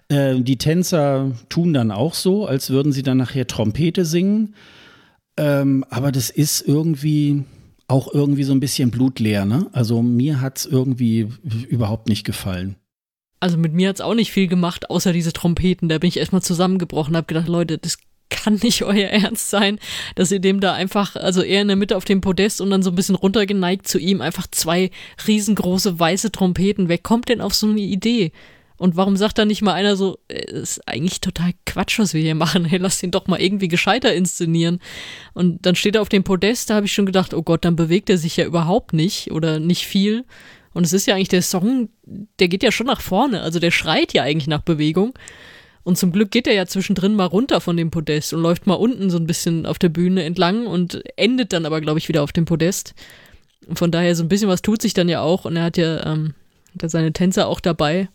Äh, 0.07 0.39
die 0.39 0.57
Tänzer 0.57 1.31
tun 1.49 1.73
dann 1.73 1.91
auch 1.91 2.13
so, 2.13 2.45
als 2.45 2.69
würden 2.69 2.93
sie 2.93 3.03
dann 3.03 3.17
nachher 3.17 3.45
Trompete 3.45 4.05
singen. 4.05 4.55
Ähm, 5.35 5.83
aber 5.89 6.13
das 6.13 6.29
ist 6.29 6.61
irgendwie 6.61 7.43
auch 7.87 8.13
irgendwie 8.13 8.43
so 8.43 8.53
ein 8.53 8.61
bisschen 8.61 8.91
blutleer, 8.91 9.43
ne? 9.43 9.67
Also 9.73 10.01
mir 10.01 10.39
hat 10.39 10.59
es 10.59 10.65
irgendwie 10.65 11.27
überhaupt 11.67 12.07
nicht 12.07 12.23
gefallen 12.23 12.77
also 13.43 13.57
mit 13.57 13.73
mir 13.73 13.89
hat 13.89 13.97
es 13.97 14.01
auch 14.01 14.13
nicht 14.13 14.31
viel 14.31 14.47
gemacht, 14.47 14.89
außer 14.89 15.11
diese 15.11 15.33
Trompeten. 15.33 15.89
Da 15.89 15.97
bin 15.97 16.07
ich 16.07 16.15
erstmal 16.15 16.41
zusammengebrochen, 16.41 17.17
habe 17.17 17.27
gedacht, 17.27 17.49
Leute, 17.49 17.77
das 17.77 17.97
kann 18.29 18.57
nicht 18.63 18.83
euer 18.85 19.09
Ernst 19.09 19.49
sein, 19.49 19.79
dass 20.15 20.31
ihr 20.31 20.39
dem 20.39 20.61
da 20.61 20.71
einfach, 20.71 21.17
also 21.17 21.41
er 21.41 21.61
in 21.61 21.67
der 21.67 21.75
Mitte 21.75 21.97
auf 21.97 22.05
dem 22.05 22.21
Podest 22.21 22.61
und 22.61 22.69
dann 22.69 22.83
so 22.83 22.91
ein 22.91 22.95
bisschen 22.95 23.15
runtergeneigt 23.15 23.85
zu 23.85 23.99
ihm, 23.99 24.21
einfach 24.21 24.47
zwei 24.49 24.91
riesengroße 25.27 25.99
weiße 25.99 26.31
Trompeten. 26.31 26.87
Wer 26.87 26.99
kommt 26.99 27.27
denn 27.27 27.41
auf 27.41 27.53
so 27.53 27.67
eine 27.67 27.81
Idee? 27.81 28.31
Und 28.77 28.95
warum 28.95 29.17
sagt 29.17 29.37
da 29.37 29.43
nicht 29.43 29.61
mal 29.61 29.73
einer 29.73 29.97
so, 29.97 30.19
äh, 30.29 30.49
ist 30.49 30.87
eigentlich 30.87 31.19
total 31.19 31.51
Quatsch, 31.65 31.99
was 31.99 32.13
wir 32.13 32.21
hier 32.21 32.35
machen, 32.35 32.63
hey, 32.69 32.79
lass 32.79 33.03
ihn 33.03 33.11
doch 33.11 33.27
mal 33.27 33.41
irgendwie 33.41 33.67
gescheiter 33.67 34.13
inszenieren. 34.13 34.79
Und 35.33 35.65
dann 35.65 35.75
steht 35.75 35.95
er 35.95 36.01
auf 36.01 36.07
dem 36.07 36.23
Podest, 36.23 36.69
da 36.69 36.75
habe 36.75 36.85
ich 36.85 36.93
schon 36.93 37.05
gedacht, 37.05 37.33
oh 37.33 37.43
Gott, 37.43 37.65
dann 37.65 37.75
bewegt 37.75 38.09
er 38.09 38.17
sich 38.17 38.37
ja 38.37 38.45
überhaupt 38.45 38.93
nicht 38.93 39.31
oder 39.31 39.59
nicht 39.59 39.85
viel. 39.85 40.23
Und 40.73 40.85
es 40.85 40.93
ist 40.93 41.05
ja 41.05 41.15
eigentlich 41.15 41.29
der 41.29 41.41
Song, 41.41 41.89
der 42.39 42.47
geht 42.47 42.63
ja 42.63 42.71
schon 42.71 42.87
nach 42.87 43.01
vorne, 43.01 43.41
also 43.41 43.59
der 43.59 43.71
schreit 43.71 44.13
ja 44.13 44.23
eigentlich 44.23 44.47
nach 44.47 44.61
Bewegung. 44.61 45.13
Und 45.83 45.97
zum 45.97 46.11
Glück 46.11 46.31
geht 46.31 46.47
er 46.47 46.53
ja 46.53 46.65
zwischendrin 46.65 47.15
mal 47.15 47.25
runter 47.25 47.59
von 47.59 47.75
dem 47.75 47.91
Podest 47.91 48.33
und 48.33 48.41
läuft 48.41 48.67
mal 48.67 48.75
unten 48.75 49.09
so 49.09 49.17
ein 49.17 49.27
bisschen 49.27 49.65
auf 49.65 49.79
der 49.79 49.89
Bühne 49.89 50.23
entlang 50.23 50.65
und 50.65 51.03
endet 51.17 51.51
dann 51.51 51.65
aber, 51.65 51.81
glaube 51.81 51.99
ich, 51.99 52.07
wieder 52.07 52.23
auf 52.23 52.31
dem 52.31 52.45
Podest. 52.45 52.95
Und 53.67 53.77
von 53.79 53.91
daher 53.91 54.15
so 54.15 54.23
ein 54.23 54.29
bisschen 54.29 54.49
was 54.49 54.61
tut 54.61 54.81
sich 54.81 54.93
dann 54.93 55.09
ja 55.09 55.21
auch 55.21 55.45
und 55.45 55.55
er 55.55 55.63
hat 55.63 55.77
ja, 55.77 56.05
ähm, 56.05 56.33
hat 56.81 56.89
seine 56.89 57.11
Tänzer 57.11 57.47
auch 57.47 57.59
dabei. 57.59 58.07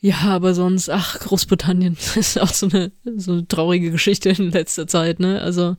Ja, 0.00 0.20
aber 0.22 0.54
sonst, 0.54 0.88
ach, 0.88 1.20
Großbritannien, 1.20 1.96
ist 2.16 2.40
auch 2.40 2.52
so 2.52 2.68
eine, 2.68 2.90
so 3.16 3.32
eine 3.32 3.48
traurige 3.48 3.90
Geschichte 3.90 4.30
in 4.30 4.50
letzter 4.50 4.86
Zeit, 4.86 5.20
ne? 5.20 5.40
Also, 5.42 5.76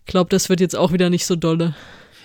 ich 0.00 0.06
glaube, 0.06 0.30
das 0.30 0.48
wird 0.48 0.60
jetzt 0.60 0.76
auch 0.76 0.92
wieder 0.92 1.10
nicht 1.10 1.26
so 1.26 1.34
dolle. 1.34 1.74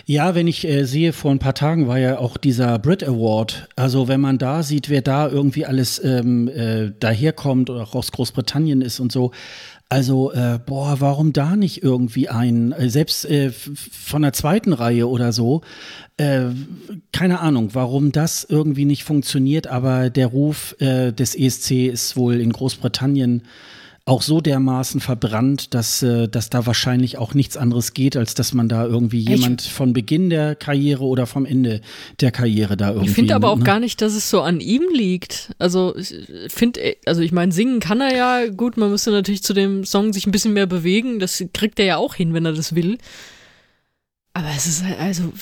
Ja, 0.10 0.34
wenn 0.34 0.48
ich 0.48 0.66
äh, 0.66 0.86
sehe, 0.86 1.14
vor 1.14 1.30
ein 1.30 1.38
paar 1.38 1.54
Tagen 1.54 1.88
war 1.88 2.00
ja 2.00 2.18
auch 2.18 2.38
dieser 2.38 2.80
Brit 2.80 3.04
Award. 3.04 3.70
Also 3.76 4.08
wenn 4.08 4.20
man 4.20 4.40
da 4.40 4.64
sieht, 4.64 4.90
wer 4.90 5.04
da 5.04 5.28
irgendwie 5.28 5.68
alles 5.68 6.04
ähm, 6.04 6.48
äh, 6.48 6.92
daherkommt 7.00 7.70
oder 7.70 7.84
auch 7.84 7.94
aus 7.94 8.12
Großbritannien 8.12 8.82
ist 8.82 9.00
und 9.00 9.12
so. 9.12 9.30
Also, 9.88 10.32
äh, 10.32 10.58
boah, 10.66 10.96
warum 11.00 11.32
da 11.32 11.56
nicht 11.56 11.84
irgendwie 11.84 12.28
ein, 12.28 12.72
äh, 12.72 12.90
selbst 12.90 13.24
äh, 13.26 13.52
von 13.52 14.24
der 14.24 14.34
zweiten 14.34 14.74
Reihe 14.74 15.08
oder 15.08 15.32
so, 15.32 15.62
äh, 16.18 16.46
keine 17.12 17.40
Ahnung, 17.40 17.70
warum 17.74 18.12
das 18.12 18.44
irgendwie 18.50 18.86
nicht 18.86 19.04
funktioniert, 19.04 19.68
aber 19.68 20.10
der 20.10 20.26
Ruf 20.26 20.76
äh, 20.80 21.12
des 21.12 21.36
ESC 21.36 21.86
ist 21.86 22.18
wohl 22.18 22.42
in 22.42 22.52
Großbritannien 22.52 23.44
auch 24.06 24.22
so 24.22 24.42
dermaßen 24.42 25.02
verbrannt, 25.02 25.74
dass, 25.74 26.02
äh, 26.02 26.28
dass 26.28 26.50
da 26.50 26.66
wahrscheinlich 26.66 27.18
auch 27.18 27.34
nichts 27.34 27.58
anderes 27.58 27.94
geht, 27.94 28.18
als 28.18 28.34
dass 28.34 28.54
man 28.54 28.68
da 28.68 28.86
irgendwie 28.86 29.20
jemand 29.20 29.62
ich, 29.62 29.74
von 29.74 29.94
Beginn 29.94 30.30
der 30.30 30.56
Karriere 30.56 31.04
oder 31.04 31.28
vom 31.28 31.46
Ende 31.46 31.82
der 32.20 32.32
Karriere 32.32 32.76
da 32.76 32.90
irgendwie. 32.90 33.10
Ich 33.10 33.16
finde 33.16 33.36
aber 33.36 33.50
auch 33.50 33.60
ne? 33.60 33.64
gar 33.64 33.80
nicht, 33.80 34.02
dass 34.02 34.14
es 34.14 34.30
so 34.30 34.42
an 34.42 34.62
ihm 34.62 34.84
liegt. 34.94 35.52
Also 35.60 35.96
ich 35.96 36.16
finde, 36.48 36.96
also 37.06 37.22
ich 37.22 37.32
meine, 37.32 37.52
singen 37.52 37.80
kann 37.80 38.02
er 38.02 38.16
ja 38.16 38.48
gut, 38.50 38.78
man 38.78 38.90
müsste 38.90 39.12
natürlich 39.12 39.44
zu 39.44 39.54
dem 39.54 39.86
Song 39.86 40.14
sich 40.14 40.26
ein 40.26 40.32
bisschen 40.32 40.54
mehr 40.54 40.68
bewegen. 40.68 41.20
Das 41.20 41.44
kriegt 41.54 41.80
er 41.80 41.86
ja 41.86 41.98
auch 41.98 42.16
hin, 42.16 42.34
wenn 42.34 42.46
er 42.46 42.54
das 42.54 42.76
will. 42.76 42.98
Aber 44.34 44.50
es 44.56 44.68
ist 44.68 44.84
halt, 44.84 45.00
also, 45.00 45.34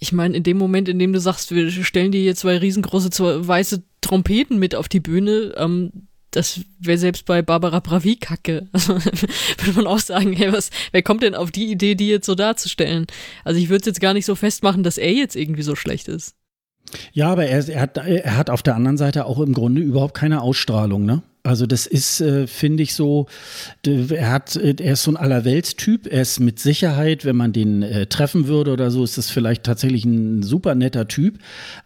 ich 0.00 0.12
meine, 0.12 0.36
in 0.36 0.42
dem 0.42 0.58
Moment, 0.58 0.88
in 0.88 0.98
dem 0.98 1.12
du 1.12 1.20
sagst, 1.20 1.54
wir 1.54 1.70
stellen 1.70 2.10
dir 2.10 2.20
hier 2.20 2.34
zwei 2.34 2.56
riesengroße 2.58 3.10
zwei 3.10 3.46
weiße 3.46 3.82
Trompeten 4.00 4.58
mit 4.58 4.74
auf 4.74 4.88
die 4.88 5.00
Bühne, 5.00 5.54
ähm, 5.56 6.08
das 6.32 6.60
wäre 6.80 6.98
selbst 6.98 7.26
bei 7.26 7.42
Barbara 7.42 7.80
Bravi 7.80 8.16
kacke. 8.16 8.68
Also, 8.72 8.94
würde 8.94 9.72
man 9.76 9.86
auch 9.86 10.00
sagen, 10.00 10.32
hey, 10.32 10.52
was, 10.52 10.70
wer 10.90 11.02
kommt 11.02 11.22
denn 11.22 11.34
auf 11.34 11.50
die 11.50 11.70
Idee, 11.70 11.94
die 11.94 12.08
jetzt 12.08 12.26
so 12.26 12.34
darzustellen? 12.34 13.06
Also 13.44 13.60
ich 13.60 13.68
würde 13.68 13.82
es 13.82 13.86
jetzt 13.86 14.00
gar 14.00 14.14
nicht 14.14 14.26
so 14.26 14.34
festmachen, 14.34 14.82
dass 14.82 14.98
er 14.98 15.12
jetzt 15.12 15.36
irgendwie 15.36 15.62
so 15.62 15.76
schlecht 15.76 16.08
ist. 16.08 16.34
Ja, 17.12 17.30
aber 17.30 17.46
er, 17.46 17.68
er, 17.68 17.80
hat, 17.80 17.96
er 17.96 18.36
hat 18.36 18.50
auf 18.50 18.62
der 18.62 18.74
anderen 18.74 18.98
Seite 18.98 19.26
auch 19.26 19.38
im 19.38 19.52
Grunde 19.52 19.80
überhaupt 19.80 20.14
keine 20.14 20.42
Ausstrahlung, 20.42 21.04
ne? 21.04 21.22
Also 21.44 21.66
das 21.66 21.86
ist, 21.86 22.20
äh, 22.20 22.46
finde 22.46 22.84
ich 22.84 22.94
so, 22.94 23.26
er 23.84 24.30
hat, 24.30 24.54
er 24.54 24.92
ist 24.92 25.02
so 25.02 25.10
ein 25.10 25.16
Allerweltstyp. 25.16 26.06
Er 26.06 26.22
ist 26.22 26.38
mit 26.38 26.60
Sicherheit, 26.60 27.24
wenn 27.24 27.34
man 27.34 27.52
den 27.52 27.82
äh, 27.82 28.06
treffen 28.06 28.46
würde 28.46 28.72
oder 28.72 28.92
so, 28.92 29.02
ist 29.02 29.18
das 29.18 29.28
vielleicht 29.28 29.64
tatsächlich 29.64 30.04
ein 30.04 30.44
super 30.44 30.76
netter 30.76 31.08
Typ. 31.08 31.38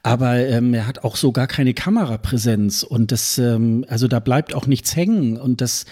Aber 0.02 0.36
ähm, 0.36 0.74
er 0.74 0.86
hat 0.86 1.04
auch 1.04 1.16
so 1.16 1.32
gar 1.32 1.46
keine 1.46 1.72
Kamerapräsenz 1.72 2.82
und 2.82 3.12
das, 3.12 3.38
ähm, 3.38 3.86
also 3.88 4.08
da 4.08 4.20
bleibt 4.20 4.54
auch 4.54 4.66
nichts 4.66 4.94
hängen 4.94 5.38
und 5.38 5.62
das, 5.62 5.86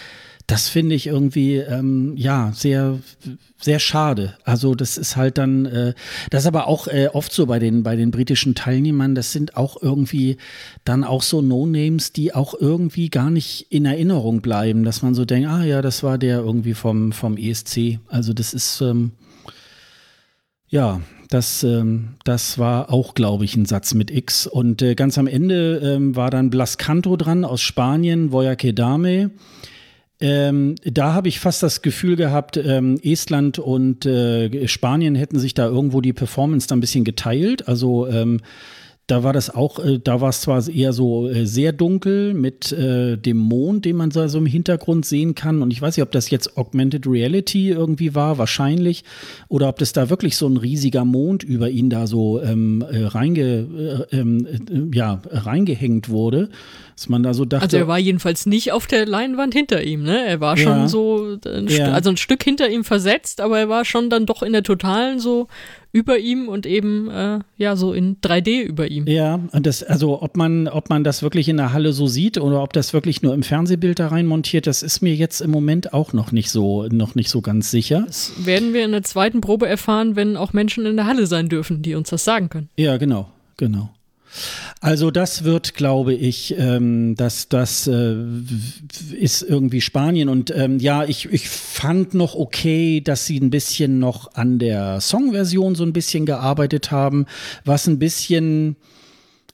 das 0.47 0.69
finde 0.69 0.95
ich 0.95 1.07
irgendwie 1.07 1.57
ähm, 1.57 2.15
ja 2.17 2.53
sehr 2.55 2.99
sehr 3.59 3.79
schade. 3.79 4.37
Also 4.45 4.75
das 4.75 4.99
ist 4.99 5.17
halt 5.17 5.39
dann 5.39 5.65
äh, 5.65 5.95
das 6.31 6.43
ist 6.43 6.47
aber 6.47 6.67
auch 6.67 6.87
äh, 6.87 7.09
oft 7.13 7.33
so 7.33 7.47
bei 7.47 7.59
den 7.59 7.83
bei 7.83 7.97
den 7.97 8.11
britischen 8.11 8.55
Teilnehmern. 8.55 9.15
Das 9.15 9.33
sind 9.33 9.57
auch 9.57 9.81
irgendwie 9.81 10.37
dann 10.85 11.03
auch 11.03 11.23
so 11.23 11.41
No 11.41 11.67
Names, 11.67 12.13
die 12.13 12.35
auch 12.35 12.55
irgendwie 12.59 13.09
gar 13.09 13.31
nicht 13.31 13.69
in 13.71 13.87
Erinnerung 13.87 14.43
bleiben, 14.43 14.85
dass 14.85 15.03
man 15.03 15.15
so 15.15 15.25
denkt, 15.25 15.49
ah 15.49 15.65
ja, 15.65 15.81
das 15.81 16.03
war 16.03 16.19
der 16.19 16.39
irgendwie 16.41 16.75
vom 16.75 17.13
vom 17.13 17.39
ESC. 17.39 18.01
Also 18.09 18.35
das 18.35 18.53
ist 18.53 18.83
ähm, 18.83 19.13
ja, 20.69 21.01
das, 21.31 21.63
ähm, 21.63 22.17
das 22.25 22.59
war 22.59 22.93
auch, 22.93 23.15
glaube 23.15 23.45
ich, 23.45 23.57
ein 23.57 23.65
Satz 23.65 23.95
mit 23.95 24.11
X. 24.11 24.47
Und 24.47 24.83
äh, 24.83 24.95
ganz 24.95 25.19
am 25.19 25.27
Ende 25.27 25.81
ähm, 25.83 26.17
war 26.17 26.31
dann 26.31 26.51
Blas 26.51 26.79
Canto 26.79 27.17
dran 27.17 27.45
aus 27.45 27.63
Spanien, 27.63 28.33
Voya 28.33 28.57
Kedame. 28.57 29.31
Ähm, 30.25 30.77
da 30.85 31.13
habe 31.13 31.29
ich 31.29 31.39
fast 31.39 31.63
das 31.63 31.83
Gefühl 31.83 32.17
gehabt, 32.17 32.57
ähm, 32.57 32.99
Estland 33.03 33.59
und 33.59 34.07
äh, 34.07 34.67
Spanien 34.69 35.15
hätten 35.17 35.39
sich 35.39 35.53
da 35.53 35.67
irgendwo 35.67 36.01
die 36.01 36.15
Performance 36.15 36.67
da 36.67 36.75
ein 36.75 36.81
bisschen 36.81 37.05
geteilt. 37.05 37.69
Also 37.69 38.09
ähm, 38.09 38.41
da 39.07 39.23
war 39.23 39.35
das 39.35 39.55
auch, 39.55 39.85
äh, 39.85 39.99
da 40.03 40.23
war 40.23 40.31
es 40.31 40.41
zwar 40.41 40.67
eher 40.67 40.95
so 40.95 41.29
äh, 41.29 41.45
sehr 41.45 41.73
dunkel 41.73 42.33
mit 42.33 42.73
äh, 42.73 43.19
dem 43.19 43.37
Mond, 43.37 43.85
den 43.85 43.97
man 43.97 44.11
so, 44.13 44.27
so 44.29 44.39
im 44.39 44.47
Hintergrund 44.47 45.05
sehen 45.05 45.35
kann. 45.35 45.61
Und 45.61 45.73
ich 45.73 45.83
weiß 45.83 45.97
nicht, 45.97 46.03
ob 46.03 46.13
das 46.13 46.31
jetzt 46.31 46.57
Augmented 46.57 47.07
Reality 47.07 47.69
irgendwie 47.69 48.15
war, 48.15 48.39
wahrscheinlich, 48.39 49.05
oder 49.49 49.69
ob 49.69 49.79
das 49.79 49.93
da 49.93 50.09
wirklich 50.09 50.39
so 50.39 50.47
ein 50.47 50.57
riesiger 50.57 51.05
Mond 51.05 51.43
über 51.43 51.69
ihn 51.69 51.91
da 51.91 52.07
so 52.07 52.41
ähm, 52.41 52.83
äh, 52.91 53.05
reinge, 53.05 54.07
äh, 54.11 54.17
ähm, 54.17 54.47
äh, 54.47 54.97
ja, 54.97 55.21
reingehängt 55.31 56.09
wurde. 56.09 56.49
Dass 56.97 57.09
man 57.09 57.23
da 57.23 57.35
so 57.35 57.45
dachte. 57.45 57.65
Also 57.65 57.77
er 57.77 57.89
war 57.89 57.99
jedenfalls 57.99 58.47
nicht 58.47 58.71
auf 58.71 58.87
der 58.87 59.05
Leinwand 59.07 59.53
hinter 59.53 59.83
ihm, 59.83 60.05
ne? 60.05 60.25
Er 60.25 60.41
war 60.41 60.57
schon 60.57 60.79
ja. 60.79 60.89
so, 60.89 61.39
ein 61.45 61.67
ja. 61.67 61.93
also 61.93 62.11
ein 62.11 62.17
Stück 62.17 62.45
hinter 62.45 62.69
ihm 62.69 62.85
versetzt, 62.85 63.41
aber 63.41 63.59
er 63.59 63.69
war 63.69 63.85
schon 63.85 64.11
dann 64.11 64.27
doch 64.27 64.43
in 64.43 64.53
der 64.53 64.63
Totalen 64.63 65.19
so 65.19 65.49
über 65.95 66.19
ihm 66.19 66.49
und 66.49 66.67
eben 66.67 67.09
äh, 67.09 67.39
ja 67.57 67.77
so 67.77 67.93
in 67.93 68.21
3D 68.21 68.63
über 68.63 68.91
ihm. 68.91 69.07
Ja, 69.07 69.41
und 69.53 69.65
das, 69.65 69.83
also 69.85 70.23
ob 70.23 70.37
man, 70.37 70.67
ob 70.67 70.91
man 70.91 71.05
das 71.05 71.23
wirklich 71.23 71.49
in 71.49 71.57
der 71.57 71.73
Halle 71.73 71.93
so 71.93 72.09
sieht 72.09 72.37
oder 72.37 72.63
ob 72.63 72.73
das 72.73 72.93
wirklich 72.93 73.23
nur 73.23 73.33
im 73.33 73.45
Fernsehbild 73.45 74.01
da 74.01 74.09
rein 74.09 74.27
montiert, 74.27 74.67
das 74.67 74.83
ist 74.83 75.03
mir 75.03 75.15
jetzt 75.15 75.41
im 75.41 75.53
Moment 75.53 75.93
auch 75.95 76.13
noch 76.13 76.33
nicht 76.33 76.51
so, 76.51 76.89
noch 76.89 77.15
nicht 77.15 77.31
so 77.31 77.41
ganz 77.43 77.71
sicher. 77.71 78.03
Das 78.07 78.33
werden 78.45 78.75
wir 78.75 78.85
in 78.85 78.91
der 78.91 79.05
zweiten 79.05 79.41
Probe 79.41 79.69
erfahren, 79.69 80.17
wenn 80.17 80.37
auch 80.37 80.53
Menschen 80.53 80.85
in 80.85 80.97
der 80.97 81.07
Halle 81.07 81.29
sein 81.29 81.49
dürfen, 81.49 81.83
die 81.83 81.95
uns 81.95 82.11
das 82.11 82.25
sagen 82.25 82.49
können. 82.49 82.69
Ja, 82.77 82.97
genau, 82.97 83.31
genau. 83.57 83.94
Also 84.81 85.11
das 85.11 85.45
wird, 85.45 85.75
glaube 85.75 86.15
ich, 86.15 86.55
ähm, 86.59 87.15
das, 87.17 87.49
das 87.49 87.87
äh, 87.87 88.17
ist 89.13 89.43
irgendwie 89.43 89.81
Spanien. 89.81 90.29
Und 90.29 90.53
ähm, 90.55 90.79
ja, 90.79 91.05
ich, 91.05 91.33
ich 91.33 91.49
fand 91.49 92.15
noch 92.15 92.35
okay, 92.35 93.01
dass 93.01 93.27
sie 93.27 93.39
ein 93.39 93.51
bisschen 93.51 93.99
noch 93.99 94.35
an 94.35 94.59
der 94.59 95.01
Songversion 95.01 95.75
so 95.75 95.85
ein 95.85 95.93
bisschen 95.93 96.27
gearbeitet 96.27 96.91
haben, 96.91 97.27
was 97.65 97.87
ein 97.87 97.99
bisschen 97.99 98.77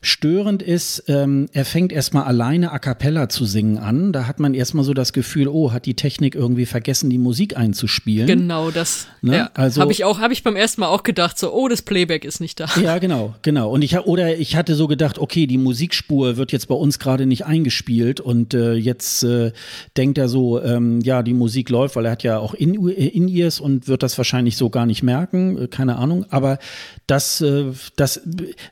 Störend 0.03 0.63
ist, 0.63 1.05
ähm, 1.09 1.51
er 1.53 1.67
fängt 1.67 1.93
erstmal 1.93 2.25
alleine 2.25 2.73
a 2.73 2.79
cappella 2.79 3.29
zu 3.29 3.45
singen 3.45 3.77
an. 3.77 4.15
Da 4.15 4.27
hat 4.27 4.41
man 4.41 4.55
erstmal 4.55 4.83
so 4.83 4.95
das 4.95 5.13
Gefühl, 5.13 5.47
oh, 5.47 5.73
hat 5.73 5.85
die 5.85 5.93
Technik 5.93 6.35
irgendwie 6.35 6.65
vergessen, 6.65 7.11
die 7.11 7.19
Musik 7.19 7.59
einzuspielen. 7.59 8.27
Genau, 8.27 8.71
das 8.71 9.09
ne? 9.21 9.37
ja, 9.37 9.51
also, 9.53 9.83
habe 9.83 9.93
ich 9.93 10.05
auch, 10.05 10.19
habe 10.19 10.33
ich 10.33 10.43
beim 10.43 10.57
ersten 10.57 10.81
Mal 10.81 10.89
auch 10.89 11.03
gedacht, 11.03 11.39
so, 11.39 11.53
oh, 11.53 11.69
das 11.69 11.83
Playback 11.83 12.25
ist 12.25 12.41
nicht 12.41 12.61
da. 12.61 12.67
Ja, 12.81 12.97
genau, 12.97 13.35
genau. 13.43 13.71
Und 13.71 13.83
ich 13.83 13.99
oder 13.99 14.39
ich 14.39 14.57
hatte 14.57 14.75
so 14.75 14.87
gedacht, 14.87 15.19
okay, 15.19 15.47
die 15.47 15.59
Musikspur 15.59 16.39
wird 16.39 16.51
jetzt 16.51 16.69
bei 16.69 16.75
uns 16.75 16.99
gerade 16.99 17.27
nicht 17.27 17.45
eingespielt 17.45 18.21
und 18.21 18.55
äh, 18.55 18.73
jetzt 18.73 19.23
äh, 19.23 19.53
denkt 19.99 20.17
er 20.17 20.31
so, 20.31 20.63
ähm, 20.63 21.03
ja, 21.03 21.23
die 21.23 21.35
Musik 21.35 21.69
läuft, 21.69 21.97
weil 21.97 22.07
er 22.07 22.13
hat 22.13 22.23
ja 22.23 22.39
auch 22.39 22.55
in, 22.55 22.89
in 22.89 23.29
ears 23.29 23.61
und 23.61 23.87
wird 23.87 24.03
das 24.03 24.17
wahrscheinlich 24.17 24.57
so 24.57 24.71
gar 24.71 24.87
nicht 24.87 25.03
merken, 25.03 25.59
äh, 25.59 25.69
keine 25.69 25.97
Ahnung. 25.97 26.25
Aber 26.31 26.59
das, 27.07 27.43
äh, 27.43 27.67
das 27.97 28.23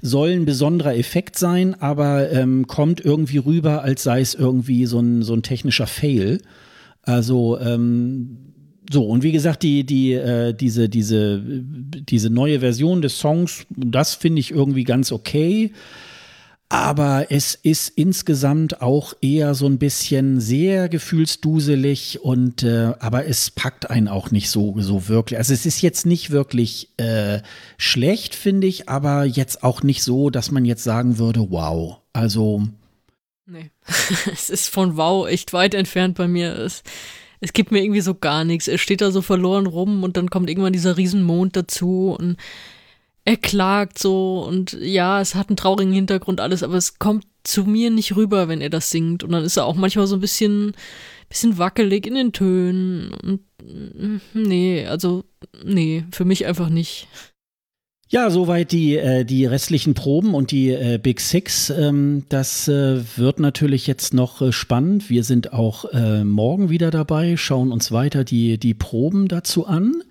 soll 0.00 0.30
ein 0.30 0.46
besonderer 0.46 0.96
Effekt 0.96 1.17
perfekt 1.18 1.36
sein, 1.36 1.74
aber 1.80 2.30
ähm, 2.30 2.68
kommt 2.68 3.00
irgendwie 3.00 3.38
rüber, 3.38 3.82
als 3.82 4.04
sei 4.04 4.20
es 4.20 4.34
irgendwie 4.34 4.86
so 4.86 5.00
ein, 5.00 5.22
so 5.22 5.34
ein 5.34 5.42
technischer 5.42 5.88
Fail. 5.88 6.40
Also, 7.02 7.58
ähm, 7.58 8.38
so, 8.88 9.04
und 9.04 9.24
wie 9.24 9.32
gesagt, 9.32 9.64
die, 9.64 9.84
die, 9.84 10.12
äh, 10.12 10.54
diese, 10.54 10.88
diese, 10.88 11.42
diese 11.44 12.30
neue 12.30 12.60
Version 12.60 13.02
des 13.02 13.18
Songs, 13.18 13.66
das 13.76 14.14
finde 14.14 14.38
ich 14.38 14.52
irgendwie 14.52 14.84
ganz 14.84 15.10
okay. 15.10 15.72
Aber 16.70 17.26
es 17.30 17.54
ist 17.54 17.88
insgesamt 17.88 18.82
auch 18.82 19.14
eher 19.22 19.54
so 19.54 19.64
ein 19.66 19.78
bisschen 19.78 20.38
sehr 20.38 20.90
gefühlsduselig 20.90 22.20
und 22.22 22.62
äh, 22.62 22.92
aber 22.98 23.26
es 23.26 23.50
packt 23.50 23.88
einen 23.88 24.06
auch 24.06 24.30
nicht 24.30 24.50
so, 24.50 24.74
so 24.78 25.08
wirklich. 25.08 25.38
Also 25.38 25.54
es 25.54 25.64
ist 25.64 25.80
jetzt 25.80 26.04
nicht 26.04 26.30
wirklich 26.30 26.90
äh, 26.98 27.40
schlecht, 27.78 28.34
finde 28.34 28.66
ich, 28.66 28.86
aber 28.86 29.24
jetzt 29.24 29.62
auch 29.62 29.82
nicht 29.82 30.02
so, 30.02 30.28
dass 30.28 30.50
man 30.50 30.66
jetzt 30.66 30.84
sagen 30.84 31.16
würde, 31.16 31.50
wow. 31.50 32.00
Also. 32.12 32.64
Nee. 33.46 33.70
es 34.30 34.50
ist 34.50 34.68
von 34.68 34.98
wow 34.98 35.26
echt 35.26 35.54
weit 35.54 35.72
entfernt 35.72 36.18
bei 36.18 36.28
mir. 36.28 36.54
Es, 36.54 36.82
es 37.40 37.54
gibt 37.54 37.72
mir 37.72 37.82
irgendwie 37.82 38.02
so 38.02 38.14
gar 38.14 38.44
nichts. 38.44 38.68
Es 38.68 38.82
steht 38.82 39.00
da 39.00 39.10
so 39.10 39.22
verloren 39.22 39.66
rum 39.66 40.02
und 40.04 40.18
dann 40.18 40.28
kommt 40.28 40.50
irgendwann 40.50 40.74
dieser 40.74 40.98
Riesenmond 40.98 41.56
dazu 41.56 42.14
und 42.18 42.36
er 43.28 43.36
klagt 43.36 43.98
so 43.98 44.42
und 44.42 44.72
ja, 44.80 45.20
es 45.20 45.34
hat 45.34 45.50
einen 45.50 45.58
traurigen 45.58 45.92
Hintergrund 45.92 46.40
alles, 46.40 46.62
aber 46.62 46.76
es 46.76 46.98
kommt 46.98 47.26
zu 47.44 47.64
mir 47.64 47.90
nicht 47.90 48.16
rüber, 48.16 48.48
wenn 48.48 48.62
er 48.62 48.70
das 48.70 48.90
singt. 48.90 49.22
Und 49.22 49.32
dann 49.32 49.44
ist 49.44 49.58
er 49.58 49.66
auch 49.66 49.74
manchmal 49.74 50.06
so 50.06 50.16
ein 50.16 50.22
bisschen, 50.22 50.72
bisschen 51.28 51.58
wackelig 51.58 52.06
in 52.06 52.14
den 52.14 52.32
Tönen. 52.32 53.12
Und 53.12 53.40
mm, 53.62 54.20
nee, 54.32 54.86
also 54.86 55.24
nee, 55.62 56.04
für 56.10 56.24
mich 56.24 56.46
einfach 56.46 56.70
nicht. 56.70 57.06
Ja, 58.08 58.30
soweit 58.30 58.72
die, 58.72 58.96
äh, 58.96 59.26
die 59.26 59.44
restlichen 59.44 59.92
Proben 59.92 60.34
und 60.34 60.50
die 60.50 60.70
äh, 60.70 60.96
Big 60.96 61.20
Six. 61.20 61.68
Ähm, 61.68 62.24
das 62.30 62.66
äh, 62.66 63.02
wird 63.18 63.40
natürlich 63.40 63.86
jetzt 63.86 64.14
noch 64.14 64.40
äh, 64.40 64.52
spannend. 64.52 65.10
Wir 65.10 65.22
sind 65.22 65.52
auch 65.52 65.84
äh, 65.92 66.24
morgen 66.24 66.70
wieder 66.70 66.90
dabei, 66.90 67.36
schauen 67.36 67.72
uns 67.72 67.92
weiter 67.92 68.24
die, 68.24 68.56
die 68.56 68.72
Proben 68.72 69.28
dazu 69.28 69.66
an. 69.66 70.02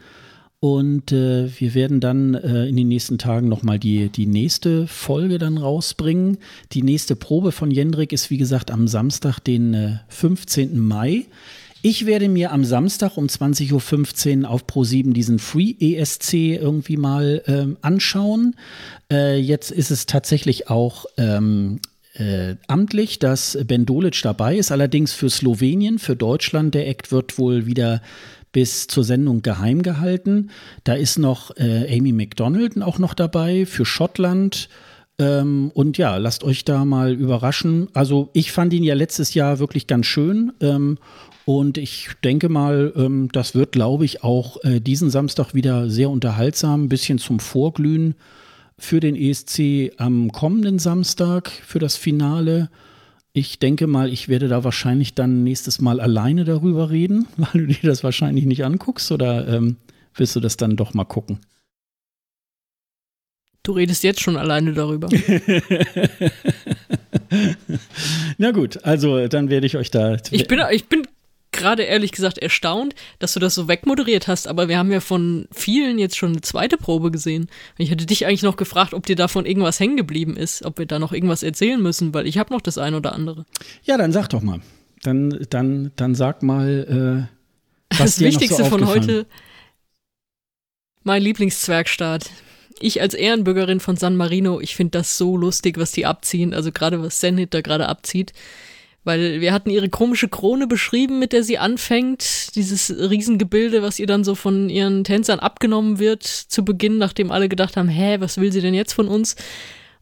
Und 0.59 1.11
äh, 1.11 1.49
wir 1.59 1.75
werden 1.75 1.99
dann 1.99 2.33
äh, 2.33 2.65
in 2.65 2.75
den 2.75 2.87
nächsten 2.87 3.19
Tagen 3.19 3.47
nochmal 3.47 3.77
die, 3.77 4.09
die 4.09 4.25
nächste 4.25 4.87
Folge 4.87 5.37
dann 5.37 5.57
rausbringen. 5.59 6.39
Die 6.71 6.81
nächste 6.81 7.15
Probe 7.15 7.51
von 7.51 7.69
Jendrik 7.69 8.11
ist, 8.11 8.31
wie 8.31 8.37
gesagt, 8.37 8.71
am 8.71 8.87
Samstag, 8.87 9.39
den 9.39 9.73
äh, 9.75 9.99
15. 10.07 10.79
Mai. 10.79 11.25
Ich 11.83 12.07
werde 12.07 12.27
mir 12.27 12.51
am 12.53 12.65
Samstag 12.65 13.17
um 13.17 13.27
20.15 13.27 14.41
Uhr 14.41 14.49
auf 14.49 14.65
Pro7 14.65 15.13
diesen 15.13 15.37
Free 15.37 15.75
ESC 15.79 16.33
irgendwie 16.33 16.97
mal 16.97 17.43
ähm, 17.45 17.77
anschauen. 17.81 18.55
Äh, 19.11 19.37
jetzt 19.37 19.69
ist 19.69 19.91
es 19.91 20.07
tatsächlich 20.07 20.71
auch 20.71 21.05
ähm, 21.17 21.79
äh, 22.15 22.55
amtlich, 22.67 23.19
dass 23.19 23.57
Ben 23.65 23.85
Dolic 23.85 24.19
dabei 24.23 24.57
ist, 24.57 24.71
allerdings 24.71 25.13
für 25.13 25.29
Slowenien, 25.29 25.99
für 25.99 26.15
Deutschland. 26.15 26.73
Der 26.73 26.87
Act 26.87 27.11
wird 27.11 27.37
wohl 27.37 27.67
wieder 27.67 28.01
bis 28.57 28.87
zur 28.87 29.03
Sendung 29.03 29.43
geheim 29.43 29.83
gehalten. 29.83 30.49
Da 30.83 30.95
ist 30.95 31.19
noch 31.19 31.55
äh, 31.57 31.95
Amy 31.95 32.11
McDonald 32.11 32.81
auch 32.81 32.97
noch 32.97 33.13
dabei 33.13 33.67
für 33.67 33.85
Schottland. 33.85 34.67
Ähm, 35.19 35.69
und 35.75 35.99
ja, 35.99 36.17
lasst 36.17 36.43
euch 36.43 36.65
da 36.65 36.83
mal 36.83 37.13
überraschen. 37.13 37.87
Also 37.93 38.31
ich 38.33 38.51
fand 38.51 38.73
ihn 38.73 38.81
ja 38.81 38.95
letztes 38.95 39.35
Jahr 39.35 39.59
wirklich 39.59 39.85
ganz 39.85 40.07
schön. 40.07 40.53
Ähm, 40.59 40.97
und 41.45 41.77
ich 41.77 42.09
denke 42.23 42.49
mal, 42.49 42.93
ähm, 42.95 43.29
das 43.31 43.53
wird, 43.53 43.73
glaube 43.73 44.05
ich, 44.05 44.23
auch 44.23 44.57
äh, 44.63 44.79
diesen 44.79 45.11
Samstag 45.11 45.53
wieder 45.53 45.91
sehr 45.91 46.09
unterhaltsam. 46.09 46.85
Ein 46.85 46.89
bisschen 46.89 47.19
zum 47.19 47.39
Vorglühen 47.39 48.15
für 48.79 48.99
den 48.99 49.15
ESC 49.15 49.93
am 49.97 50.31
kommenden 50.31 50.79
Samstag 50.79 51.51
für 51.51 51.77
das 51.77 51.95
Finale. 51.95 52.71
Ich 53.37 53.59
denke 53.59 53.85
mal, 53.85 54.11
ich 54.11 54.29
werde 54.29 54.47
da 54.47 54.63
wahrscheinlich 54.63 55.13
dann 55.13 55.43
nächstes 55.43 55.79
Mal 55.79 55.99
alleine 55.99 56.43
darüber 56.43 56.89
reden, 56.89 57.27
weil 57.37 57.51
du 57.53 57.67
dir 57.67 57.83
das 57.83 58.03
wahrscheinlich 58.03 58.45
nicht 58.45 58.65
anguckst 58.65 59.11
oder 59.11 59.47
ähm, 59.47 59.77
willst 60.15 60.35
du 60.35 60.39
das 60.39 60.57
dann 60.57 60.75
doch 60.75 60.95
mal 60.95 61.05
gucken? 61.05 61.37
Du 63.61 63.73
redest 63.73 64.03
jetzt 64.03 64.21
schon 64.21 64.37
alleine 64.37 64.73
darüber. 64.73 65.07
Na 68.39 68.49
gut, 68.49 68.83
also 68.83 69.27
dann 69.27 69.51
werde 69.51 69.67
ich 69.67 69.77
euch 69.77 69.91
da. 69.91 70.17
Ich 70.31 70.47
bin, 70.47 70.59
ich 70.71 70.87
bin 70.87 71.03
gerade 71.57 71.83
ehrlich 71.83 72.11
gesagt 72.11 72.37
erstaunt, 72.37 72.95
dass 73.19 73.33
du 73.33 73.39
das 73.39 73.55
so 73.55 73.67
wegmoderiert 73.67 74.27
hast, 74.27 74.47
aber 74.47 74.69
wir 74.69 74.77
haben 74.77 74.91
ja 74.91 75.01
von 75.01 75.47
vielen 75.51 75.99
jetzt 75.99 76.15
schon 76.17 76.31
eine 76.31 76.41
zweite 76.41 76.77
Probe 76.77 77.11
gesehen. 77.11 77.47
Ich 77.77 77.91
hätte 77.91 78.05
dich 78.05 78.25
eigentlich 78.25 78.43
noch 78.43 78.55
gefragt, 78.55 78.93
ob 78.93 79.05
dir 79.05 79.17
davon 79.17 79.45
irgendwas 79.45 79.79
hängen 79.79 79.97
geblieben 79.97 80.37
ist, 80.37 80.63
ob 80.63 80.77
wir 80.77 80.85
da 80.85 80.99
noch 80.99 81.11
irgendwas 81.11 81.43
erzählen 81.43 81.81
müssen, 81.81 82.13
weil 82.13 82.27
ich 82.27 82.37
habe 82.37 82.53
noch 82.53 82.61
das 82.61 82.77
ein 82.77 82.95
oder 82.95 83.13
andere. 83.13 83.45
Ja, 83.83 83.97
dann 83.97 84.13
sag 84.13 84.29
doch 84.29 84.41
mal. 84.41 84.61
Dann, 85.03 85.45
dann, 85.49 85.91
dann 85.95 86.15
sag 86.15 86.41
mal, 86.43 87.27
äh, 87.29 87.97
was 87.97 87.99
das 87.99 88.15
dir 88.15 88.27
Wichtigste 88.27 88.61
noch 88.61 88.69
so 88.69 88.77
von 88.77 88.87
heute, 88.87 89.25
mein 91.03 91.21
Lieblingszwergstaat. 91.21 92.29
Ich 92.79 93.01
als 93.01 93.15
Ehrenbürgerin 93.15 93.79
von 93.79 93.97
San 93.97 94.15
Marino, 94.15 94.59
ich 94.59 94.75
finde 94.75 94.99
das 94.99 95.17
so 95.17 95.35
lustig, 95.35 95.77
was 95.77 95.91
die 95.91 96.05
abziehen, 96.05 96.53
also 96.53 96.71
gerade 96.71 97.01
was 97.01 97.19
Zenit 97.19 97.53
da 97.53 97.61
gerade 97.61 97.87
abzieht. 97.87 98.33
Weil 99.07 99.39
wir 99.39 99.53
hatten 99.53 99.69
ihre 99.69 99.87
komische 99.87 100.27
Krone 100.27 100.67
beschrieben, 100.67 101.17
mit 101.17 101.31
der 101.31 101.41
sie 101.41 101.57
anfängt. 101.57 102.53
Dieses 102.55 102.89
Riesengebilde, 102.89 103.81
was 103.81 103.99
ihr 103.99 104.05
dann 104.05 104.25
so 104.25 104.35
von 104.35 104.67
ihren 104.67 105.05
Tänzern 105.05 105.39
abgenommen 105.39 105.97
wird 105.97 106.23
zu 106.23 106.65
Beginn, 106.65 106.97
nachdem 106.97 107.31
alle 107.31 107.47
gedacht 107.47 107.77
haben, 107.77 107.87
hä, 107.87 108.17
was 108.19 108.37
will 108.37 108.51
sie 108.51 108.59
denn 108.59 108.73
jetzt 108.73 108.91
von 108.91 109.07
uns? 109.07 109.37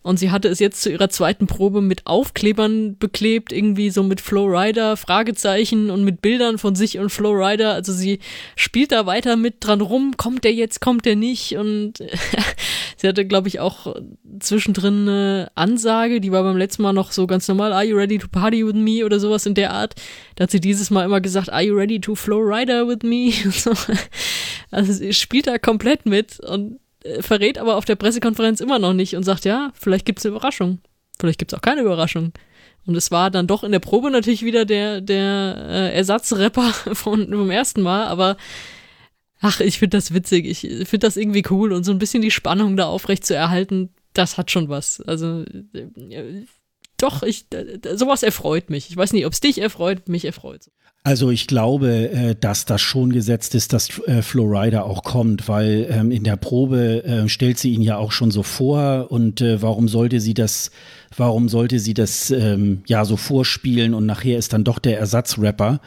Und 0.06 0.20
sie 0.20 0.30
hatte 0.30 0.50
es 0.50 0.60
jetzt 0.60 0.84
zu 0.84 0.92
ihrer 0.92 1.10
zweiten 1.10 1.48
Probe 1.48 1.82
mit 1.82 2.06
Aufklebern 2.06 2.96
beklebt, 2.96 3.52
irgendwie 3.52 3.90
so 3.90 4.04
mit 4.04 4.22
Flowrider, 4.22 4.98
Fragezeichen 4.98 5.90
und 5.90 6.04
mit 6.04 6.22
Bildern 6.22 6.60
von 6.60 6.76
sich 6.76 7.00
und 7.00 7.10
Flowrider. 7.10 7.74
Also 7.74 7.92
sie 7.92 8.20
spielt 8.56 8.92
da 8.92 9.08
weiter 9.08 9.36
mit 9.36 9.56
dran 9.62 9.82
rum, 9.82 10.14
kommt 10.16 10.44
der 10.44 10.54
jetzt, 10.54 10.80
kommt 10.80 11.06
der 11.06 11.16
nicht. 11.16 11.58
Und 11.58 11.94
sie 12.98 13.08
hatte, 13.08 13.26
glaube 13.26 13.48
ich, 13.48 13.60
auch 13.60 13.96
zwischendrin 14.40 15.10
eine 15.10 15.52
Ansage, 15.56 16.22
die 16.22 16.32
war 16.32 16.44
beim 16.44 16.58
letzten 16.58 16.84
Mal 16.84 16.94
noch 16.94 17.12
so 17.12 17.26
ganz 17.26 17.48
normal, 17.48 17.74
are 17.74 17.84
you 17.84 17.98
ready 17.98 18.20
to 18.20 18.28
party 18.28 18.64
with 18.64 18.76
me 18.76 19.04
oder 19.04 19.20
sowas 19.20 19.48
in 19.48 19.56
der 19.56 19.72
Art. 19.72 19.96
Da 20.36 20.44
hat 20.44 20.52
sie 20.52 20.62
dieses 20.62 20.92
Mal 20.92 21.06
immer 21.06 21.20
gesagt, 21.20 21.52
are 21.52 21.64
you 21.64 21.76
ready 21.76 22.00
to 22.00 22.14
Flowrider 22.14 22.88
with 22.88 23.02
me? 23.02 23.34
Also 24.72 24.92
sie 24.92 25.14
spielt 25.14 25.48
da 25.48 25.58
komplett 25.58 26.06
mit 26.06 26.40
und 26.42 26.80
verrät 27.20 27.58
aber 27.58 27.76
auf 27.76 27.86
der 27.86 27.96
Pressekonferenz 27.96 28.60
immer 28.60 28.80
noch 28.80 28.94
nicht 28.94 29.16
und 29.16 29.24
sagt, 29.24 29.46
ja, 29.46 29.72
vielleicht 29.74 30.06
gibt 30.06 30.20
es 30.20 30.26
eine 30.26 30.36
Überraschung. 30.36 30.80
Vielleicht 31.20 31.40
gibt 31.40 31.54
es 31.54 31.58
auch 31.58 31.62
keine 31.62 31.82
Überraschung. 31.82 32.34
Und 32.86 32.96
es 32.96 33.12
war 33.12 33.32
dann 33.32 33.48
doch 33.48 33.64
in 33.64 33.72
der 33.72 33.80
Probe 33.80 34.12
natürlich 34.12 34.44
wieder 34.44 34.66
der, 34.66 35.02
der 35.02 35.56
äh, 35.70 35.96
Ersatzrapper 35.96 36.72
von, 36.94 37.28
vom 37.30 37.50
ersten 37.50 37.82
Mal, 37.82 38.06
aber 38.06 38.38
ach, 39.40 39.60
ich 39.60 39.80
finde 39.80 39.98
das 39.98 40.14
witzig. 40.14 40.46
Ich 40.46 40.62
finde 40.62 41.08
das 41.08 41.18
irgendwie 41.18 41.44
cool 41.50 41.74
und 41.74 41.84
so 41.84 41.92
ein 41.92 42.00
bisschen 42.00 42.22
die 42.22 42.32
Spannung 42.32 42.78
da 42.78 42.86
aufrecht 42.86 43.26
zu 43.26 43.36
erhalten, 43.36 43.90
das 44.14 44.38
hat 44.38 44.52
schon 44.52 44.70
was. 44.70 45.02
Also, 45.02 45.44
äh, 45.74 46.46
doch, 46.98 47.24
ich, 47.24 47.48
sowas 47.96 48.24
erfreut 48.24 48.70
mich. 48.70 48.90
Ich 48.90 48.96
weiß 48.96 49.14
nicht, 49.14 49.26
ob 49.26 49.34
es 49.34 49.42
dich 49.42 49.60
erfreut, 49.60 50.08
mich 50.08 50.26
erfreut. 50.26 50.70
Also 51.06 51.30
ich 51.30 51.46
glaube, 51.46 52.10
äh, 52.10 52.36
dass 52.36 52.66
das 52.66 52.82
schon 52.82 53.14
gesetzt 53.14 53.54
ist, 53.54 53.74
dass 53.74 54.00
äh, 54.08 54.24
Florida 54.24 54.82
auch 54.82 55.04
kommt, 55.04 55.48
weil 55.48 55.88
ähm, 55.92 56.10
in 56.10 56.24
der 56.24 56.36
Probe 56.36 57.04
äh, 57.04 57.30
stellt 57.30 57.60
sie 57.60 57.76
ihn 57.76 57.84
ja 57.84 57.98
auch 57.98 58.12
schon 58.12 58.32
so 58.32 58.42
vor 58.42 59.12
und 59.12 59.40
warum 59.40 59.88
sollte 59.88 60.20
sie 60.20 60.34
das, 60.34 60.72
warum 61.16 61.48
sollte 61.48 61.78
sie 61.78 61.94
das 61.94 62.32
ähm, 62.32 62.82
ja 62.88 63.06
so 63.06 63.18
vorspielen 63.18 63.94
und 63.94 64.08
nachher 64.08 64.40
ist 64.40 64.54
dann 64.54 64.64
doch 64.64 64.80
der 64.80 64.98
Ersatzrapper. 64.98 65.80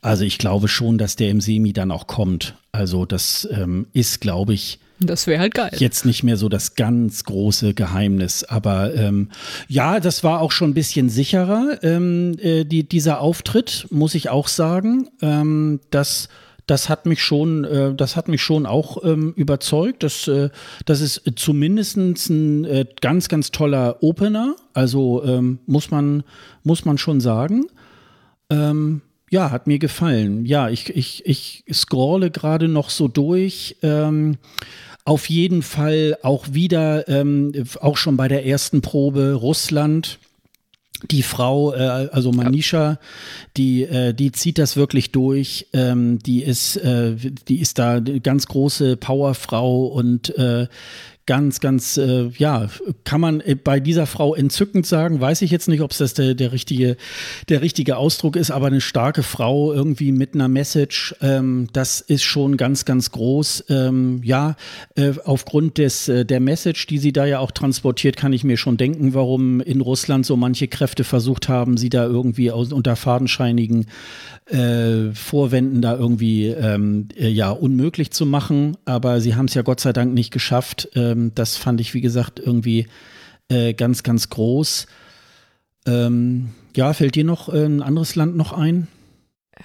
Also 0.00 0.24
ich 0.24 0.38
glaube 0.38 0.68
schon, 0.68 0.96
dass 0.96 1.16
der 1.16 1.28
im 1.28 1.42
Semi 1.42 1.74
dann 1.74 1.90
auch 1.90 2.06
kommt. 2.06 2.54
Also 2.72 3.04
das 3.04 3.46
ähm, 3.52 3.86
ist, 3.92 4.22
glaube 4.22 4.54
ich, 4.54 4.78
das 5.06 5.26
wäre 5.26 5.40
halt 5.40 5.54
geil. 5.54 5.70
Jetzt 5.76 6.04
nicht 6.04 6.22
mehr 6.22 6.36
so 6.36 6.48
das 6.48 6.74
ganz 6.74 7.24
große 7.24 7.74
Geheimnis. 7.74 8.44
Aber 8.44 8.94
ähm, 8.94 9.30
ja, 9.68 10.00
das 10.00 10.24
war 10.24 10.40
auch 10.40 10.52
schon 10.52 10.70
ein 10.70 10.74
bisschen 10.74 11.08
sicherer, 11.08 11.78
ähm, 11.82 12.36
äh, 12.40 12.64
die, 12.64 12.88
dieser 12.88 13.20
Auftritt, 13.20 13.86
muss 13.90 14.14
ich 14.14 14.30
auch 14.30 14.48
sagen. 14.48 15.08
Ähm, 15.22 15.80
das, 15.90 16.28
das 16.66 16.88
hat 16.88 17.06
mich 17.06 17.22
schon, 17.22 17.64
äh, 17.64 17.94
das 17.94 18.16
hat 18.16 18.28
mich 18.28 18.42
schon 18.42 18.66
auch 18.66 19.04
ähm, 19.04 19.32
überzeugt. 19.36 20.02
Das, 20.02 20.28
äh, 20.28 20.50
das 20.86 21.00
ist 21.00 21.22
zumindest 21.36 21.96
ein 21.96 22.64
äh, 22.64 22.86
ganz, 23.00 23.28
ganz 23.28 23.50
toller 23.50 24.02
Opener. 24.02 24.56
Also 24.72 25.22
ähm, 25.24 25.58
muss, 25.66 25.90
man, 25.90 26.24
muss 26.62 26.84
man 26.84 26.98
schon 26.98 27.20
sagen. 27.20 27.66
Ähm, 28.50 29.02
ja, 29.30 29.50
hat 29.50 29.66
mir 29.66 29.78
gefallen. 29.78 30.46
Ja, 30.46 30.68
ich, 30.68 30.90
ich, 30.90 31.26
ich 31.26 31.64
scrolle 31.72 32.30
gerade 32.30 32.68
noch 32.68 32.88
so 32.88 33.08
durch. 33.08 33.76
Ähm, 33.82 34.36
auf 35.04 35.28
jeden 35.28 35.62
Fall 35.62 36.16
auch 36.22 36.46
wieder, 36.52 37.08
ähm, 37.08 37.52
auch 37.80 37.96
schon 37.96 38.16
bei 38.16 38.28
der 38.28 38.46
ersten 38.46 38.80
Probe 38.80 39.34
Russland. 39.34 40.18
Die 41.10 41.22
Frau, 41.22 41.74
äh, 41.74 42.08
also 42.12 42.32
Manisha, 42.32 42.98
die, 43.58 43.82
äh, 43.82 44.14
die 44.14 44.32
zieht 44.32 44.56
das 44.56 44.76
wirklich 44.76 45.12
durch. 45.12 45.66
Ähm, 45.74 46.18
die 46.20 46.42
ist, 46.42 46.76
äh, 46.76 47.16
die 47.48 47.60
ist 47.60 47.78
da 47.78 47.96
eine 47.96 48.20
ganz 48.20 48.46
große 48.46 48.96
Powerfrau 48.96 49.86
und 49.86 50.34
äh, 50.38 50.66
ganz, 51.26 51.60
ganz, 51.60 51.96
äh, 51.96 52.28
ja, 52.36 52.68
kann 53.04 53.20
man 53.20 53.40
äh, 53.40 53.54
bei 53.54 53.80
dieser 53.80 54.06
Frau 54.06 54.34
entzückend 54.34 54.86
sagen. 54.86 55.20
Weiß 55.20 55.42
ich 55.42 55.50
jetzt 55.50 55.68
nicht, 55.68 55.80
ob 55.80 55.92
es 55.92 55.98
das 55.98 56.14
der, 56.14 56.34
der, 56.34 56.52
richtige, 56.52 56.96
der 57.48 57.62
richtige 57.62 57.96
Ausdruck 57.96 58.36
ist, 58.36 58.50
aber 58.50 58.66
eine 58.66 58.80
starke 58.80 59.22
Frau 59.22 59.72
irgendwie 59.72 60.12
mit 60.12 60.34
einer 60.34 60.48
Message, 60.48 61.14
ähm, 61.22 61.68
das 61.72 62.00
ist 62.00 62.24
schon 62.24 62.56
ganz, 62.56 62.84
ganz 62.84 63.10
groß. 63.10 63.64
Ähm, 63.70 64.20
ja, 64.22 64.56
äh, 64.96 65.12
aufgrund 65.24 65.78
des, 65.78 66.08
äh, 66.08 66.26
der 66.26 66.40
Message, 66.40 66.86
die 66.86 66.98
sie 66.98 67.12
da 67.12 67.24
ja 67.24 67.38
auch 67.38 67.52
transportiert, 67.52 68.16
kann 68.16 68.32
ich 68.32 68.44
mir 68.44 68.56
schon 68.56 68.76
denken, 68.76 69.14
warum 69.14 69.60
in 69.60 69.80
Russland 69.80 70.26
so 70.26 70.36
manche 70.36 70.68
Kräfte 70.68 71.04
versucht 71.04 71.48
haben, 71.48 71.76
sie 71.76 71.88
da 71.88 72.04
irgendwie 72.04 72.50
aus, 72.50 72.72
unter 72.72 72.96
fadenscheinigen 72.96 73.86
äh, 74.46 75.12
Vorwänden 75.14 75.80
da 75.80 75.96
irgendwie 75.96 76.48
ähm, 76.48 77.08
äh, 77.16 77.28
ja 77.28 77.50
unmöglich 77.50 78.10
zu 78.10 78.26
machen. 78.26 78.76
Aber 78.84 79.20
sie 79.20 79.34
haben 79.36 79.46
es 79.46 79.54
ja 79.54 79.62
Gott 79.62 79.80
sei 79.80 79.92
Dank 79.92 80.12
nicht 80.12 80.32
geschafft. 80.32 80.90
Ähm, 81.14 81.32
das 81.34 81.56
fand 81.56 81.80
ich, 81.80 81.94
wie 81.94 82.00
gesagt, 82.00 82.40
irgendwie 82.40 82.86
äh, 83.48 83.74
ganz, 83.74 84.02
ganz 84.02 84.28
groß. 84.28 84.86
Ähm, 85.86 86.50
ja, 86.76 86.92
fällt 86.92 87.14
dir 87.14 87.24
noch 87.24 87.52
äh, 87.52 87.64
ein 87.64 87.82
anderes 87.82 88.14
Land 88.14 88.36
noch 88.36 88.52
ein? 88.52 88.88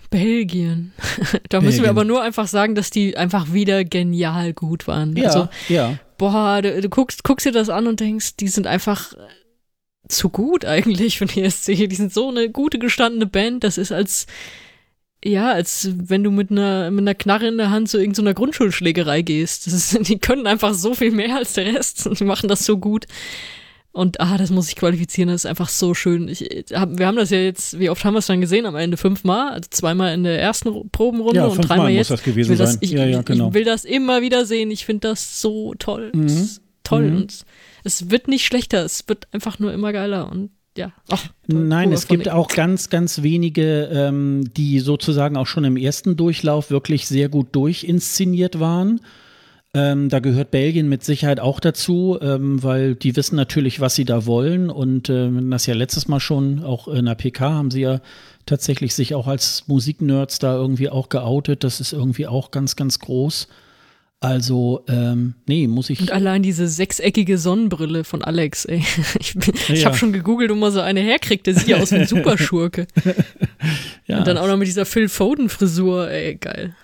Belgien. 0.09 0.93
da 1.49 1.61
müssen 1.61 1.77
Belgien. 1.77 1.83
wir 1.83 1.89
aber 1.89 2.05
nur 2.05 2.21
einfach 2.21 2.47
sagen, 2.47 2.75
dass 2.75 2.89
die 2.89 3.17
einfach 3.17 3.53
wieder 3.53 3.83
genial 3.83 4.53
gut 4.53 4.87
waren. 4.87 5.15
Ja, 5.15 5.27
also, 5.27 5.49
ja. 5.67 5.97
Boah, 6.17 6.61
du, 6.61 6.81
du 6.81 6.89
guckst, 6.89 7.23
guckst 7.23 7.45
dir 7.45 7.51
das 7.51 7.69
an 7.69 7.87
und 7.87 7.99
denkst, 7.99 8.35
die 8.35 8.49
sind 8.49 8.67
einfach 8.67 9.13
zu 10.07 10.29
gut 10.29 10.65
eigentlich 10.65 11.17
von 11.17 11.29
ESC. 11.35 11.87
Die 11.89 11.95
sind 11.95 12.13
so 12.13 12.29
eine 12.29 12.49
gute 12.49 12.79
gestandene 12.79 13.25
Band. 13.25 13.63
Das 13.63 13.77
ist 13.77 13.91
als 13.91 14.27
ja, 15.23 15.51
als 15.51 15.89
wenn 15.93 16.23
du 16.23 16.31
mit 16.31 16.49
einer, 16.51 16.91
mit 16.91 17.01
einer 17.01 17.15
Knarre 17.15 17.47
in 17.47 17.57
der 17.57 17.71
Hand 17.71 17.89
zu 17.89 17.97
irgendeiner 17.97 18.33
Grundschulschlägerei 18.33 19.21
gehst. 19.21 19.67
Das 19.67 19.73
ist, 19.73 20.07
die 20.09 20.19
können 20.19 20.47
einfach 20.47 20.73
so 20.73 20.93
viel 20.93 21.11
mehr 21.11 21.35
als 21.35 21.53
der 21.53 21.73
Rest 21.73 22.07
und 22.07 22.19
die 22.19 22.25
machen 22.25 22.47
das 22.47 22.65
so 22.65 22.77
gut. 22.77 23.05
Und 23.91 24.21
ah, 24.21 24.37
das 24.37 24.51
muss 24.51 24.69
ich 24.69 24.75
qualifizieren, 24.75 25.29
das 25.29 25.43
ist 25.43 25.49
einfach 25.49 25.67
so 25.67 25.93
schön. 25.93 26.29
Ich, 26.29 26.47
hab, 26.73 26.97
wir 26.97 27.07
haben 27.07 27.17
das 27.17 27.31
ja 27.31 27.39
jetzt, 27.39 27.79
wie 27.79 27.89
oft 27.89 28.05
haben 28.05 28.13
wir 28.13 28.19
es 28.19 28.27
dann 28.27 28.39
gesehen? 28.39 28.65
Am 28.65 28.75
Ende 28.75 28.97
fünfmal, 28.97 29.49
also 29.49 29.67
zweimal 29.71 30.13
in 30.13 30.23
der 30.23 30.39
ersten 30.39 30.89
Probenrunde 30.91 31.37
ja, 31.37 31.45
und 31.47 31.57
dreimal 31.57 31.89
jetzt. 31.89 32.09
Muss 32.09 32.19
das 32.19 32.23
gewesen 32.23 32.53
ich, 32.53 32.57
sein. 32.59 32.77
ich, 32.81 32.91
ja, 32.91 33.05
ja, 33.05 33.21
genau. 33.23 33.47
ich 33.49 33.55
will 33.55 33.65
das 33.65 33.85
immer 33.85 34.21
wieder 34.21 34.45
sehen. 34.45 34.69
Ich 34.69 34.85
finde 34.85 35.09
das 35.09 35.41
so 35.41 35.73
toll. 35.79 36.11
Mhm. 36.13 36.49
toll. 36.83 37.09
Mhm. 37.09 37.17
Und 37.17 37.45
es 37.83 38.11
wird 38.11 38.27
nicht 38.27 38.45
schlechter, 38.45 38.85
es 38.85 39.03
wird 39.07 39.27
einfach 39.33 39.57
nur 39.57 39.73
immer 39.73 39.91
geiler. 39.91 40.31
Und 40.31 40.51
ja. 40.79 40.91
Ach, 41.09 41.27
Nein, 41.47 41.91
es 41.91 42.07
gibt 42.07 42.29
auch 42.29 42.47
ganz, 42.47 42.89
ganz 42.89 43.21
wenige, 43.21 43.89
ähm, 43.91 44.51
die 44.55 44.79
sozusagen 44.79 45.35
auch 45.35 45.45
schon 45.45 45.65
im 45.65 45.77
ersten 45.77 46.15
Durchlauf 46.15 46.71
wirklich 46.71 47.07
sehr 47.07 47.27
gut 47.29 47.47
durchinszeniert 47.51 48.59
waren. 48.59 49.01
Ähm, 49.73 50.09
da 50.09 50.19
gehört 50.19 50.49
Belgien 50.49 50.89
mit 50.89 51.03
Sicherheit 51.03 51.39
auch 51.39 51.59
dazu, 51.59 52.17
ähm, 52.21 52.63
weil 52.63 52.95
die 52.95 53.15
wissen 53.15 53.35
natürlich, 53.35 53.79
was 53.79 53.93
sie 53.93 54.05
da 54.05 54.25
wollen. 54.25 54.69
Und 54.69 55.09
äh, 55.09 55.29
das 55.49 55.65
ja 55.65 55.75
letztes 55.75 56.07
Mal 56.07 56.19
schon, 56.19 56.63
auch 56.63 56.87
in 56.87 57.05
der 57.05 57.15
PK 57.15 57.51
haben 57.51 57.69
sie 57.71 57.81
ja 57.81 57.99
tatsächlich 58.45 58.95
sich 58.95 59.13
auch 59.13 59.27
als 59.27 59.67
Musiknerds 59.67 60.39
da 60.39 60.55
irgendwie 60.55 60.89
auch 60.89 61.09
geoutet. 61.09 61.63
Das 61.63 61.81
ist 61.81 61.93
irgendwie 61.93 62.25
auch 62.25 62.51
ganz, 62.51 62.75
ganz 62.75 62.99
groß. 62.99 63.47
Also, 64.21 64.83
ähm, 64.89 65.35
nee, 65.47 65.65
muss 65.67 65.89
ich. 65.89 66.01
Und 66.01 66.11
allein 66.11 66.43
diese 66.43 66.67
sechseckige 66.67 67.37
Sonnenbrille 67.37 68.03
von 68.03 68.21
Alex, 68.21 68.65
ey. 68.65 68.83
Ich, 69.19 69.35
ich 69.69 69.81
ja. 69.81 69.85
habe 69.85 69.97
schon 69.97 70.11
gegoogelt, 70.11 70.51
wo 70.51 70.55
man 70.55 70.73
so 70.73 70.81
eine 70.81 70.99
herkriegt. 70.99 71.47
Der 71.47 71.55
sieht 71.55 71.69
ja 71.69 71.77
aus 71.77 71.91
wie 71.91 71.97
ein 71.97 72.07
Superschurke. 72.07 72.87
ja. 74.07 74.17
Und 74.17 74.27
dann 74.27 74.37
auch 74.37 74.47
noch 74.47 74.57
mit 74.57 74.67
dieser 74.67 74.85
Phil 74.85 75.07
Foden-Frisur, 75.07 76.09
ey, 76.09 76.35
geil. 76.35 76.75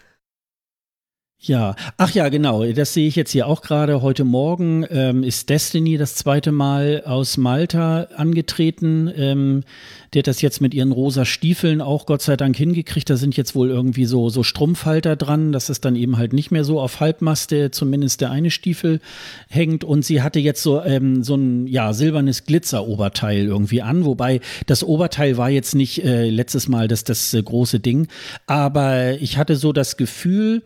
Ja, 1.47 1.75
ach 1.97 2.09
ja, 2.09 2.29
genau. 2.29 2.65
Das 2.65 2.95
sehe 2.95 3.07
ich 3.07 3.15
jetzt 3.15 3.29
hier 3.29 3.45
auch 3.45 3.61
gerade. 3.61 4.01
Heute 4.01 4.23
Morgen 4.23 4.83
ähm, 4.89 5.21
ist 5.21 5.47
Destiny 5.47 5.95
das 5.95 6.15
zweite 6.15 6.51
Mal 6.51 7.03
aus 7.05 7.37
Malta 7.37 8.07
angetreten. 8.17 9.11
Ähm, 9.15 9.63
die 10.11 10.19
hat 10.19 10.27
das 10.27 10.41
jetzt 10.41 10.59
mit 10.59 10.73
ihren 10.73 10.91
rosa 10.91 11.23
Stiefeln 11.23 11.81
auch 11.81 12.07
Gott 12.07 12.23
sei 12.23 12.35
Dank 12.35 12.57
hingekriegt. 12.57 13.11
Da 13.11 13.15
sind 13.15 13.37
jetzt 13.37 13.53
wohl 13.53 13.69
irgendwie 13.69 14.05
so, 14.05 14.29
so 14.29 14.41
Strumpfhalter 14.41 15.15
dran, 15.15 15.51
dass 15.51 15.69
es 15.69 15.81
dann 15.81 15.95
eben 15.95 16.17
halt 16.17 16.33
nicht 16.33 16.49
mehr 16.49 16.63
so 16.63 16.81
auf 16.81 16.99
Halbmaste, 16.99 17.69
zumindest 17.69 18.21
der 18.21 18.31
eine 18.31 18.49
Stiefel 18.49 18.99
hängt. 19.47 19.83
Und 19.83 20.03
sie 20.03 20.23
hatte 20.23 20.39
jetzt 20.39 20.63
so, 20.63 20.81
ähm, 20.81 21.21
so 21.23 21.35
ein 21.35 21.67
ja, 21.67 21.93
silbernes 21.93 22.45
Glitzeroberteil 22.45 23.45
irgendwie 23.45 23.83
an. 23.83 24.03
Wobei 24.03 24.41
das 24.65 24.83
Oberteil 24.83 25.37
war 25.37 25.51
jetzt 25.51 25.75
nicht 25.75 26.03
äh, 26.03 26.27
letztes 26.27 26.67
Mal 26.67 26.87
das, 26.87 27.03
das 27.03 27.35
äh, 27.35 27.43
große 27.43 27.79
Ding. 27.79 28.07
Aber 28.47 29.21
ich 29.21 29.37
hatte 29.37 29.57
so 29.57 29.73
das 29.73 29.95
Gefühl, 29.95 30.63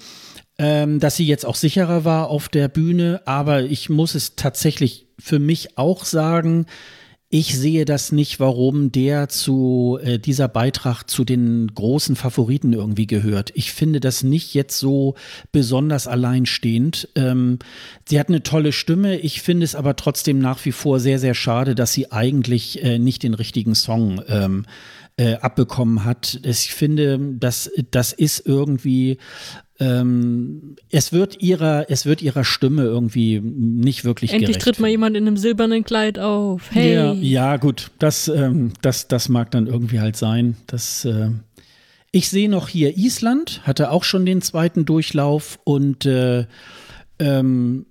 ähm, 0.60 1.00
dass 1.00 1.16
sie 1.16 1.26
jetzt 1.26 1.46
auch 1.46 1.56
sicherer 1.56 2.06
war 2.06 2.30
auf 2.30 2.50
der 2.50 2.68
Bühne. 2.68 3.22
Aber 3.26 3.64
ich 3.64 3.90
muss 3.90 4.14
es 4.14 4.36
tatsächlich 4.36 5.08
für 5.18 5.40
mich 5.40 5.78
auch 5.78 6.06
sagen, 6.06 6.68
ich 7.32 7.56
sehe 7.56 7.86
das 7.86 8.12
nicht, 8.12 8.40
warum 8.40 8.92
der 8.92 9.30
zu 9.30 10.00
äh, 10.02 10.18
dieser 10.18 10.48
Beitrag 10.48 11.04
zu 11.04 11.24
den 11.24 11.68
großen 11.76 12.16
Favoriten 12.16 12.74
irgendwie 12.74 13.06
gehört. 13.06 13.52
Ich 13.54 13.72
finde 13.72 14.00
das 14.00 14.24
nicht 14.24 14.56
jetzt 14.56 14.80
so 14.80 15.14
besonders 15.52 16.08
alleinstehend. 16.08 17.08
Ähm, 17.16 17.60
sie 18.08 18.20
hat 18.20 18.30
eine 18.30 18.42
tolle 18.42 18.72
Stimme. 18.72 19.20
Ich 19.20 19.44
finde 19.44 19.64
es 19.64 19.76
aber 19.76 19.96
trotzdem 19.96 20.40
nach 20.40 20.66
wie 20.66 20.72
vor 20.72 21.00
sehr, 21.00 21.20
sehr 21.20 21.36
schade, 21.36 21.76
dass 21.76 21.94
sie 21.94 22.12
eigentlich 22.12 22.84
äh, 22.84 22.98
nicht 22.98 23.22
den 23.22 23.36
richtigen 23.36 23.76
Song 23.76 24.24
ähm, 24.28 24.66
äh, 25.20 25.36
abbekommen 25.36 26.06
hat. 26.06 26.40
Ich 26.44 26.74
finde, 26.74 27.20
das, 27.34 27.70
das 27.92 28.14
ist 28.14 28.46
irgendwie 28.46 29.18
ähm, 29.82 30.78
es 30.90 31.12
wird 31.12 31.42
ihrer, 31.42 31.90
es 31.90 32.06
wird 32.06 32.22
ihrer 32.22 32.46
Stimme 32.46 32.84
irgendwie 32.84 33.42
nicht 33.42 34.06
wirklich 34.06 34.32
Endlich 34.32 34.52
gerecht. 34.52 34.64
tritt 34.64 34.80
mal 34.80 34.90
jemand 34.90 35.18
in 35.18 35.28
einem 35.28 35.36
silbernen 35.36 35.84
Kleid 35.84 36.20
auf. 36.20 36.70
Hey. 36.72 36.94
Ja, 36.94 37.14
ja 37.14 37.58
gut, 37.58 37.92
das, 38.00 38.30
ähm, 38.30 38.72
das, 38.82 39.10
das 39.10 39.28
mag 39.28 39.52
dann 39.52 39.68
irgendwie 39.68 40.00
halt 40.00 40.16
sein. 40.16 40.56
Das, 40.68 41.04
äh, 41.04 41.32
ich 42.12 42.30
sehe 42.30 42.50
noch 42.50 42.70
hier 42.70 42.98
Island, 42.98 43.62
hatte 43.64 43.92
auch 43.92 44.06
schon 44.06 44.26
den 44.26 44.42
zweiten 44.42 44.86
Durchlauf 44.86 45.60
und 45.66 46.06
äh, 46.06 46.46
ähm, 47.20 47.86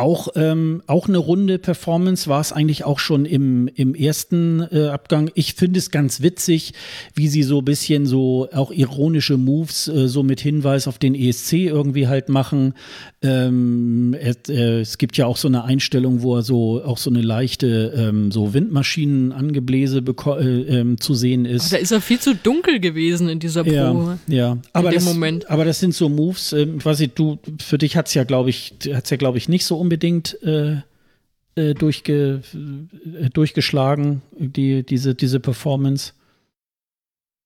auch, 0.00 0.28
ähm, 0.34 0.82
auch 0.86 1.08
eine 1.08 1.18
runde 1.18 1.58
Performance 1.58 2.28
war 2.28 2.40
es 2.40 2.52
eigentlich 2.52 2.84
auch 2.84 2.98
schon 2.98 3.26
im, 3.26 3.68
im 3.74 3.94
ersten 3.94 4.66
äh, 4.72 4.86
Abgang. 4.86 5.30
Ich 5.34 5.54
finde 5.54 5.78
es 5.78 5.90
ganz 5.90 6.22
witzig, 6.22 6.72
wie 7.14 7.28
sie 7.28 7.42
so 7.42 7.58
ein 7.58 7.64
bisschen 7.64 8.06
so 8.06 8.48
auch 8.52 8.72
ironische 8.72 9.36
Moves 9.36 9.88
äh, 9.88 10.08
so 10.08 10.22
mit 10.22 10.40
Hinweis 10.40 10.88
auf 10.88 10.98
den 10.98 11.14
ESC 11.14 11.52
irgendwie 11.52 12.08
halt 12.08 12.28
machen. 12.28 12.74
Ähm, 13.22 14.16
es, 14.18 14.48
äh, 14.48 14.80
es, 14.80 14.96
gibt 14.96 15.18
ja 15.18 15.26
auch 15.26 15.36
so 15.36 15.46
eine 15.46 15.64
Einstellung, 15.64 16.22
wo 16.22 16.36
er 16.36 16.42
so 16.42 16.82
auch 16.82 16.96
so 16.96 17.10
eine 17.10 17.20
leichte 17.20 17.92
ähm, 17.94 18.32
so 18.32 18.54
Windmaschinenangebläse 18.54 19.98
äh, 19.98 20.42
ähm, 20.42 20.98
zu 20.98 21.14
sehen 21.14 21.44
ist. 21.44 21.66
Aber 21.66 21.76
da 21.76 21.82
ist 21.82 21.90
er 21.90 22.00
viel 22.00 22.18
zu 22.18 22.34
dunkel 22.34 22.80
gewesen 22.80 23.28
in 23.28 23.38
dieser 23.38 23.62
Probe. 23.64 24.18
Ja, 24.26 24.34
ja. 24.34 24.58
aber 24.72 24.90
das, 24.90 25.04
Moment. 25.04 25.50
aber 25.50 25.66
das 25.66 25.80
sind 25.80 25.94
so 25.94 26.08
Moves. 26.08 26.54
Ähm, 26.54 26.78
ich 26.78 26.84
weiß 26.86 27.00
nicht, 27.00 27.18
du 27.18 27.38
für 27.60 27.76
dich 27.76 27.96
hat's 27.96 28.14
ja 28.14 28.24
glaube 28.24 28.48
ich 28.48 28.72
hat's 28.90 29.10
ja 29.10 29.18
glaube 29.18 29.36
ich 29.36 29.50
nicht 29.50 29.66
so 29.66 29.76
unbedingt 29.90 30.40
äh, 30.44 30.82
äh, 31.56 31.74
durchge, 31.74 32.42
äh, 32.54 33.28
durchgeschlagen, 33.30 34.22
die, 34.38 34.84
diese, 34.84 35.16
diese 35.16 35.40
Performance. 35.40 36.12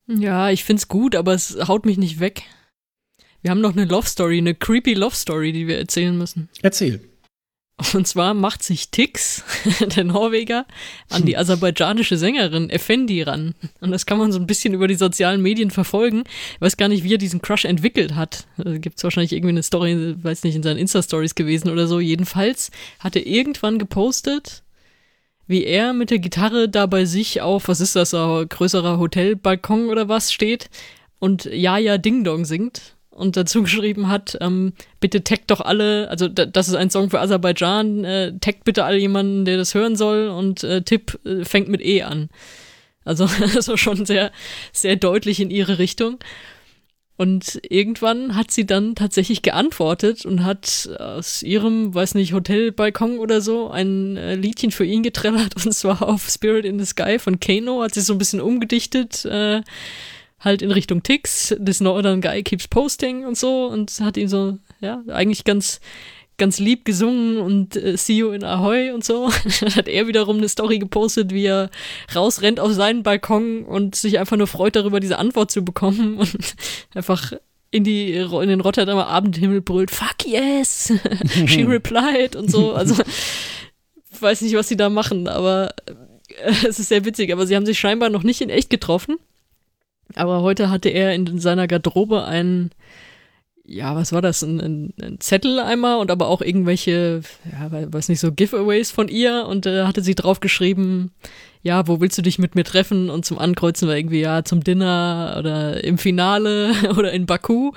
Ja, 0.06 0.50
ich 0.50 0.62
find's 0.62 0.88
gut, 0.88 1.16
aber 1.16 1.32
es 1.32 1.56
haut 1.66 1.86
mich 1.86 1.96
nicht 1.96 2.20
weg. 2.20 2.42
Wir 3.40 3.50
haben 3.50 3.62
noch 3.62 3.72
eine 3.72 3.86
Love 3.86 4.06
Story, 4.06 4.36
eine 4.36 4.54
creepy 4.54 4.92
Love 4.92 5.16
Story, 5.16 5.52
die 5.52 5.66
wir 5.66 5.78
erzählen 5.78 6.16
müssen. 6.16 6.50
Erzähl. 6.60 7.00
Und 7.92 8.06
zwar 8.06 8.34
macht 8.34 8.62
sich 8.62 8.90
Tix, 8.90 9.42
der 9.96 10.04
Norweger, 10.04 10.64
an 11.10 11.24
die 11.24 11.36
aserbaidschanische 11.36 12.16
Sängerin 12.16 12.70
Effendi 12.70 13.22
ran. 13.22 13.54
Und 13.80 13.90
das 13.90 14.06
kann 14.06 14.18
man 14.18 14.30
so 14.30 14.38
ein 14.38 14.46
bisschen 14.46 14.74
über 14.74 14.86
die 14.86 14.94
sozialen 14.94 15.42
Medien 15.42 15.72
verfolgen. 15.72 16.22
Ich 16.54 16.60
weiß 16.60 16.76
gar 16.76 16.88
nicht, 16.88 17.02
wie 17.02 17.14
er 17.14 17.18
diesen 17.18 17.42
Crush 17.42 17.64
entwickelt 17.64 18.14
hat. 18.14 18.46
Gibt 18.56 18.98
es 18.98 19.04
wahrscheinlich 19.04 19.32
irgendwie 19.32 19.50
eine 19.50 19.62
Story, 19.64 20.14
weiß 20.22 20.44
nicht, 20.44 20.54
in 20.54 20.62
seinen 20.62 20.78
Insta-Stories 20.78 21.34
gewesen 21.34 21.68
oder 21.68 21.88
so. 21.88 21.98
Jedenfalls 21.98 22.70
hat 23.00 23.16
er 23.16 23.26
irgendwann 23.26 23.80
gepostet, 23.80 24.62
wie 25.48 25.64
er 25.64 25.92
mit 25.92 26.10
der 26.10 26.20
Gitarre 26.20 26.68
da 26.68 26.86
bei 26.86 27.04
sich 27.04 27.40
auf, 27.40 27.66
was 27.66 27.80
ist 27.80 27.96
das, 27.96 28.14
ein 28.14 28.48
größerer 28.48 28.98
Hotelbalkon 28.98 29.88
oder 29.88 30.08
was 30.08 30.32
steht 30.32 30.70
und 31.18 31.46
Ja, 31.46 31.78
ja, 31.78 31.98
Ding 31.98 32.22
Dong 32.22 32.44
singt 32.44 32.94
und 33.14 33.36
dazu 33.36 33.62
geschrieben 33.62 34.08
hat, 34.08 34.36
ähm, 34.40 34.72
bitte 35.00 35.24
taggt 35.24 35.50
doch 35.50 35.60
alle, 35.60 36.08
also 36.10 36.28
das 36.28 36.68
ist 36.68 36.74
ein 36.74 36.90
Song 36.90 37.10
für 37.10 37.20
Aserbaidschan, 37.20 38.04
äh, 38.04 38.32
taggt 38.40 38.64
bitte 38.64 38.84
alle 38.84 38.98
jemanden, 38.98 39.44
der 39.44 39.56
das 39.56 39.74
hören 39.74 39.96
soll 39.96 40.28
und 40.28 40.64
äh, 40.64 40.82
Tipp 40.82 41.18
äh, 41.24 41.44
fängt 41.44 41.68
mit 41.68 41.80
E 41.80 42.02
an. 42.02 42.28
Also 43.04 43.28
das 43.54 43.68
war 43.68 43.78
schon 43.78 44.06
sehr, 44.06 44.32
sehr 44.72 44.96
deutlich 44.96 45.40
in 45.40 45.50
ihre 45.50 45.78
Richtung. 45.78 46.18
Und 47.16 47.60
irgendwann 47.68 48.34
hat 48.34 48.50
sie 48.50 48.66
dann 48.66 48.96
tatsächlich 48.96 49.42
geantwortet 49.42 50.26
und 50.26 50.44
hat 50.44 50.90
aus 50.98 51.44
ihrem, 51.44 51.94
weiß 51.94 52.16
nicht, 52.16 52.32
Hotelbalkon 52.32 53.18
oder 53.20 53.40
so 53.40 53.70
ein 53.70 54.16
äh, 54.16 54.34
Liedchen 54.34 54.72
für 54.72 54.84
ihn 54.84 55.04
getrellert 55.04 55.54
und 55.64 55.72
zwar 55.72 56.02
auf 56.02 56.28
Spirit 56.28 56.64
in 56.64 56.78
the 56.78 56.84
Sky 56.84 57.20
von 57.20 57.38
Kano, 57.38 57.82
hat 57.82 57.94
sie 57.94 58.00
so 58.00 58.14
ein 58.14 58.18
bisschen 58.18 58.40
umgedichtet, 58.40 59.24
äh, 59.26 59.62
halt 60.44 60.62
in 60.62 60.70
Richtung 60.70 61.02
Tix, 61.02 61.54
this 61.64 61.80
northern 61.80 62.20
guy 62.20 62.42
keeps 62.42 62.68
posting 62.68 63.24
und 63.24 63.36
so 63.36 63.66
und 63.66 63.90
hat 64.00 64.16
ihn 64.16 64.28
so, 64.28 64.58
ja, 64.80 65.02
eigentlich 65.08 65.44
ganz, 65.44 65.80
ganz 66.36 66.58
lieb 66.58 66.84
gesungen 66.84 67.38
und 67.38 67.76
äh, 67.76 67.96
see 67.96 68.16
you 68.18 68.30
in 68.30 68.44
Ahoy 68.44 68.90
und 68.90 69.04
so. 69.04 69.30
Dann 69.60 69.74
hat 69.74 69.88
er 69.88 70.06
wiederum 70.06 70.38
eine 70.38 70.48
Story 70.48 70.78
gepostet, 70.78 71.32
wie 71.32 71.46
er 71.46 71.70
rausrennt 72.14 72.60
auf 72.60 72.72
seinen 72.72 73.02
Balkon 73.02 73.64
und 73.64 73.94
sich 73.94 74.18
einfach 74.18 74.36
nur 74.36 74.46
freut 74.46 74.76
darüber, 74.76 75.00
diese 75.00 75.18
Antwort 75.18 75.50
zu 75.50 75.64
bekommen 75.64 76.18
und 76.18 76.54
einfach 76.94 77.32
in, 77.70 77.82
die, 77.82 78.14
in 78.14 78.48
den 78.48 78.60
Rotterdamer 78.60 79.08
Abendhimmel 79.08 79.60
brüllt, 79.60 79.90
fuck 79.90 80.24
yes, 80.24 80.92
she 81.46 81.62
replied 81.62 82.36
und 82.36 82.48
so. 82.48 82.72
Also, 82.72 83.02
weiß 84.20 84.42
nicht, 84.42 84.54
was 84.54 84.68
sie 84.68 84.76
da 84.76 84.90
machen, 84.90 85.26
aber 85.26 85.74
äh, 86.28 86.52
es 86.68 86.78
ist 86.78 86.88
sehr 86.88 87.04
witzig. 87.04 87.32
Aber 87.32 87.46
sie 87.46 87.56
haben 87.56 87.66
sich 87.66 87.78
scheinbar 87.78 88.10
noch 88.10 88.22
nicht 88.22 88.40
in 88.40 88.50
echt 88.50 88.70
getroffen. 88.70 89.16
Aber 90.14 90.42
heute 90.42 90.70
hatte 90.70 90.88
er 90.88 91.14
in 91.14 91.38
seiner 91.38 91.66
Garderobe 91.66 92.24
einen, 92.24 92.70
ja, 93.64 93.96
was 93.96 94.12
war 94.12 94.22
das, 94.22 94.42
ein, 94.42 94.60
ein, 94.60 94.94
ein 95.00 95.20
Zettel 95.20 95.58
einmal 95.58 95.98
und 95.98 96.10
aber 96.10 96.28
auch 96.28 96.42
irgendwelche, 96.42 97.22
ja, 97.50 97.92
weiß 97.92 98.08
nicht, 98.08 98.20
so 98.20 98.32
Giveaways 98.32 98.90
von 98.90 99.08
ihr 99.08 99.46
und 99.48 99.66
äh, 99.66 99.84
hatte 99.84 100.02
sie 100.02 100.14
draufgeschrieben, 100.14 101.12
ja, 101.62 101.88
wo 101.88 102.00
willst 102.00 102.18
du 102.18 102.22
dich 102.22 102.38
mit 102.38 102.54
mir 102.54 102.64
treffen? 102.64 103.08
Und 103.08 103.24
zum 103.24 103.38
Ankreuzen 103.38 103.88
war 103.88 103.96
irgendwie, 103.96 104.20
ja, 104.20 104.44
zum 104.44 104.62
Dinner 104.62 105.36
oder 105.38 105.82
im 105.82 105.96
Finale 105.96 106.72
oder 106.96 107.12
in 107.12 107.24
Baku. 107.26 107.72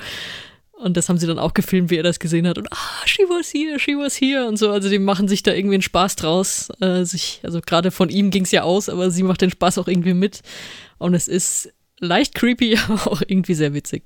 Und 0.74 0.96
das 0.96 1.10
haben 1.10 1.18
sie 1.18 1.26
dann 1.26 1.40
auch 1.40 1.56
gefilmt, 1.56 1.90
wie 1.90 1.96
er 1.96 2.04
das 2.04 2.20
gesehen 2.20 2.48
hat. 2.48 2.60
Und 2.60 2.72
ah, 2.72 3.06
she 3.06 3.24
was 3.24 3.52
here, 3.52 3.80
she 3.80 3.98
was 3.98 4.20
here 4.20 4.48
und 4.48 4.58
so. 4.58 4.70
Also 4.70 4.90
die 4.90 5.00
machen 5.00 5.28
sich 5.28 5.42
da 5.42 5.54
irgendwie 5.54 5.76
einen 5.76 5.82
Spaß 5.82 6.18
draus. 6.18 6.70
Äh, 6.82 7.04
sich, 7.04 7.40
also 7.44 7.62
gerade 7.62 7.90
von 7.90 8.10
ihm 8.10 8.30
ging 8.30 8.44
es 8.44 8.52
ja 8.52 8.62
aus, 8.62 8.88
aber 8.88 9.10
sie 9.10 9.24
macht 9.24 9.42
den 9.42 9.50
Spaß 9.50 9.80
auch 9.80 9.88
irgendwie 9.88 10.14
mit. 10.14 10.42
Und 11.00 11.16
es 11.16 11.28
ist 11.28 11.74
leicht 12.00 12.36
creepy, 12.36 12.78
aber 12.88 13.12
auch 13.12 13.22
irgendwie 13.22 13.54
sehr 13.54 13.74
witzig. 13.74 14.04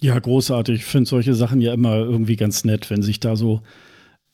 Ja, 0.00 0.18
großartig. 0.18 0.76
Ich 0.76 0.84
finde 0.84 1.08
solche 1.08 1.34
Sachen 1.34 1.60
ja 1.60 1.72
immer 1.72 1.96
irgendwie 1.96 2.36
ganz 2.36 2.64
nett, 2.64 2.88
wenn 2.90 3.02
sich 3.02 3.20
da 3.20 3.34
so 3.36 3.62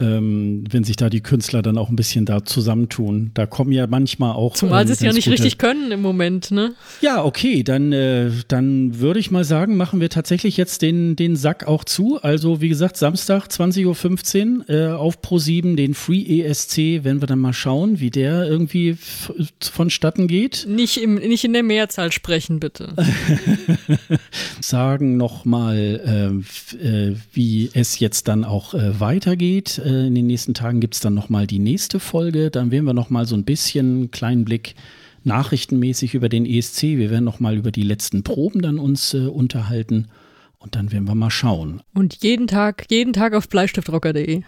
ähm, 0.04 0.64
wenn 0.70 0.84
sich 0.84 0.96
da 0.96 1.08
die 1.08 1.20
Künstler 1.20 1.62
dann 1.62 1.78
auch 1.78 1.88
ein 1.88 1.96
bisschen 1.96 2.24
da 2.24 2.44
zusammentun. 2.44 3.30
Da 3.34 3.46
kommen 3.46 3.72
ja 3.72 3.86
manchmal 3.86 4.32
auch. 4.32 4.54
Zumal 4.54 4.82
ähm, 4.82 4.86
sie 4.88 4.92
es 4.92 5.00
ja 5.00 5.12
nicht 5.12 5.28
richtig 5.28 5.58
können 5.58 5.90
im 5.92 6.02
Moment, 6.02 6.50
ne? 6.50 6.74
Ja, 7.00 7.24
okay, 7.24 7.62
dann, 7.62 7.92
äh, 7.92 8.30
dann 8.48 8.98
würde 9.00 9.20
ich 9.20 9.30
mal 9.30 9.44
sagen, 9.44 9.76
machen 9.76 10.00
wir 10.00 10.10
tatsächlich 10.10 10.56
jetzt 10.56 10.82
den, 10.82 11.16
den 11.16 11.36
Sack 11.36 11.66
auch 11.66 11.84
zu. 11.84 12.18
Also, 12.22 12.60
wie 12.60 12.68
gesagt, 12.68 12.96
Samstag 12.96 13.46
20.15 13.46 14.68
Uhr 14.68 14.70
äh, 14.70 14.92
auf 14.92 15.18
Pro7, 15.20 15.76
den 15.76 15.94
Free 15.94 16.40
ESC, 16.40 17.04
wenn 17.04 17.22
wir 17.22 17.26
dann 17.26 17.38
mal 17.38 17.52
schauen, 17.52 18.00
wie 18.00 18.10
der 18.10 18.44
irgendwie 18.44 18.96
vonstatten 19.60 20.28
geht. 20.28 20.66
Nicht, 20.68 21.02
im, 21.02 21.14
nicht 21.14 21.44
in 21.44 21.52
der 21.52 21.62
Mehrzahl 21.62 22.12
sprechen, 22.12 22.60
bitte. 22.60 22.94
sagen 24.60 25.16
nochmal, 25.16 26.42
äh, 26.74 26.76
äh, 26.86 27.16
wie 27.32 27.70
es 27.72 27.98
jetzt 27.98 28.28
dann 28.28 28.44
auch 28.44 28.74
äh, 28.74 29.00
weitergeht 29.00 29.80
äh, 29.94 30.06
in 30.06 30.14
den 30.14 30.26
nächsten 30.26 30.54
Tagen 30.54 30.80
gibt 30.80 30.94
es 30.94 31.00
dann 31.00 31.14
nochmal 31.14 31.46
die 31.46 31.58
nächste 31.58 32.00
Folge. 32.00 32.50
Dann 32.50 32.70
werden 32.70 32.84
wir 32.84 32.94
nochmal 32.94 33.26
so 33.26 33.36
ein 33.36 33.44
bisschen 33.44 33.86
einen 33.86 34.10
kleinen 34.10 34.44
Blick 34.44 34.74
nachrichtenmäßig 35.24 36.14
über 36.14 36.28
den 36.28 36.46
ESC. 36.46 36.82
Wir 36.82 37.10
werden 37.10 37.24
nochmal 37.24 37.56
über 37.56 37.70
die 37.70 37.82
letzten 37.82 38.22
Proben 38.22 38.62
dann 38.62 38.78
uns 38.78 39.14
äh, 39.14 39.26
unterhalten. 39.26 40.08
Und 40.58 40.76
dann 40.76 40.92
werden 40.92 41.06
wir 41.06 41.14
mal 41.14 41.30
schauen. 41.30 41.82
Und 41.94 42.22
jeden 42.22 42.46
Tag, 42.46 42.86
jeden 42.90 43.12
Tag 43.12 43.34
auf 43.34 43.48
bleistiftrocker.de. 43.48 44.42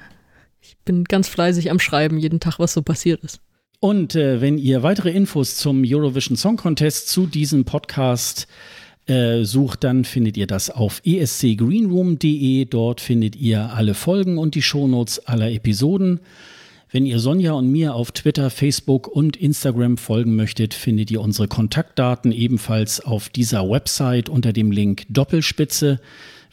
Ich 0.60 0.76
bin 0.84 1.04
ganz 1.04 1.28
fleißig 1.28 1.70
am 1.70 1.78
Schreiben, 1.78 2.18
jeden 2.18 2.40
Tag, 2.40 2.58
was 2.58 2.72
so 2.72 2.82
passiert 2.82 3.22
ist. 3.22 3.40
Und 3.80 4.14
äh, 4.14 4.40
wenn 4.40 4.58
ihr 4.58 4.82
weitere 4.82 5.10
Infos 5.10 5.56
zum 5.56 5.82
Eurovision 5.86 6.36
Song 6.36 6.56
Contest 6.56 7.08
zu 7.08 7.26
diesem 7.26 7.64
Podcast 7.64 8.48
äh, 9.06 9.44
sucht, 9.44 9.84
dann 9.84 10.04
findet 10.04 10.36
ihr 10.36 10.46
das 10.46 10.70
auf 10.70 11.00
escgreenroom.de. 11.04 12.64
Dort 12.64 13.00
findet 13.00 13.36
ihr 13.36 13.72
alle 13.72 13.94
Folgen 13.94 14.38
und 14.38 14.54
die 14.54 14.62
Shownotes 14.62 15.26
aller 15.26 15.50
Episoden. 15.50 16.20
Wenn 16.90 17.04
ihr 17.04 17.18
Sonja 17.18 17.52
und 17.52 17.70
mir 17.70 17.94
auf 17.94 18.12
Twitter, 18.12 18.48
Facebook 18.48 19.08
und 19.08 19.36
Instagram 19.36 19.96
folgen 19.96 20.36
möchtet, 20.36 20.72
findet 20.72 21.10
ihr 21.10 21.20
unsere 21.20 21.48
Kontaktdaten 21.48 22.32
ebenfalls 22.32 23.00
auf 23.00 23.28
dieser 23.28 23.68
Website 23.68 24.28
unter 24.28 24.52
dem 24.52 24.70
Link 24.70 25.04
Doppelspitze. 25.08 26.00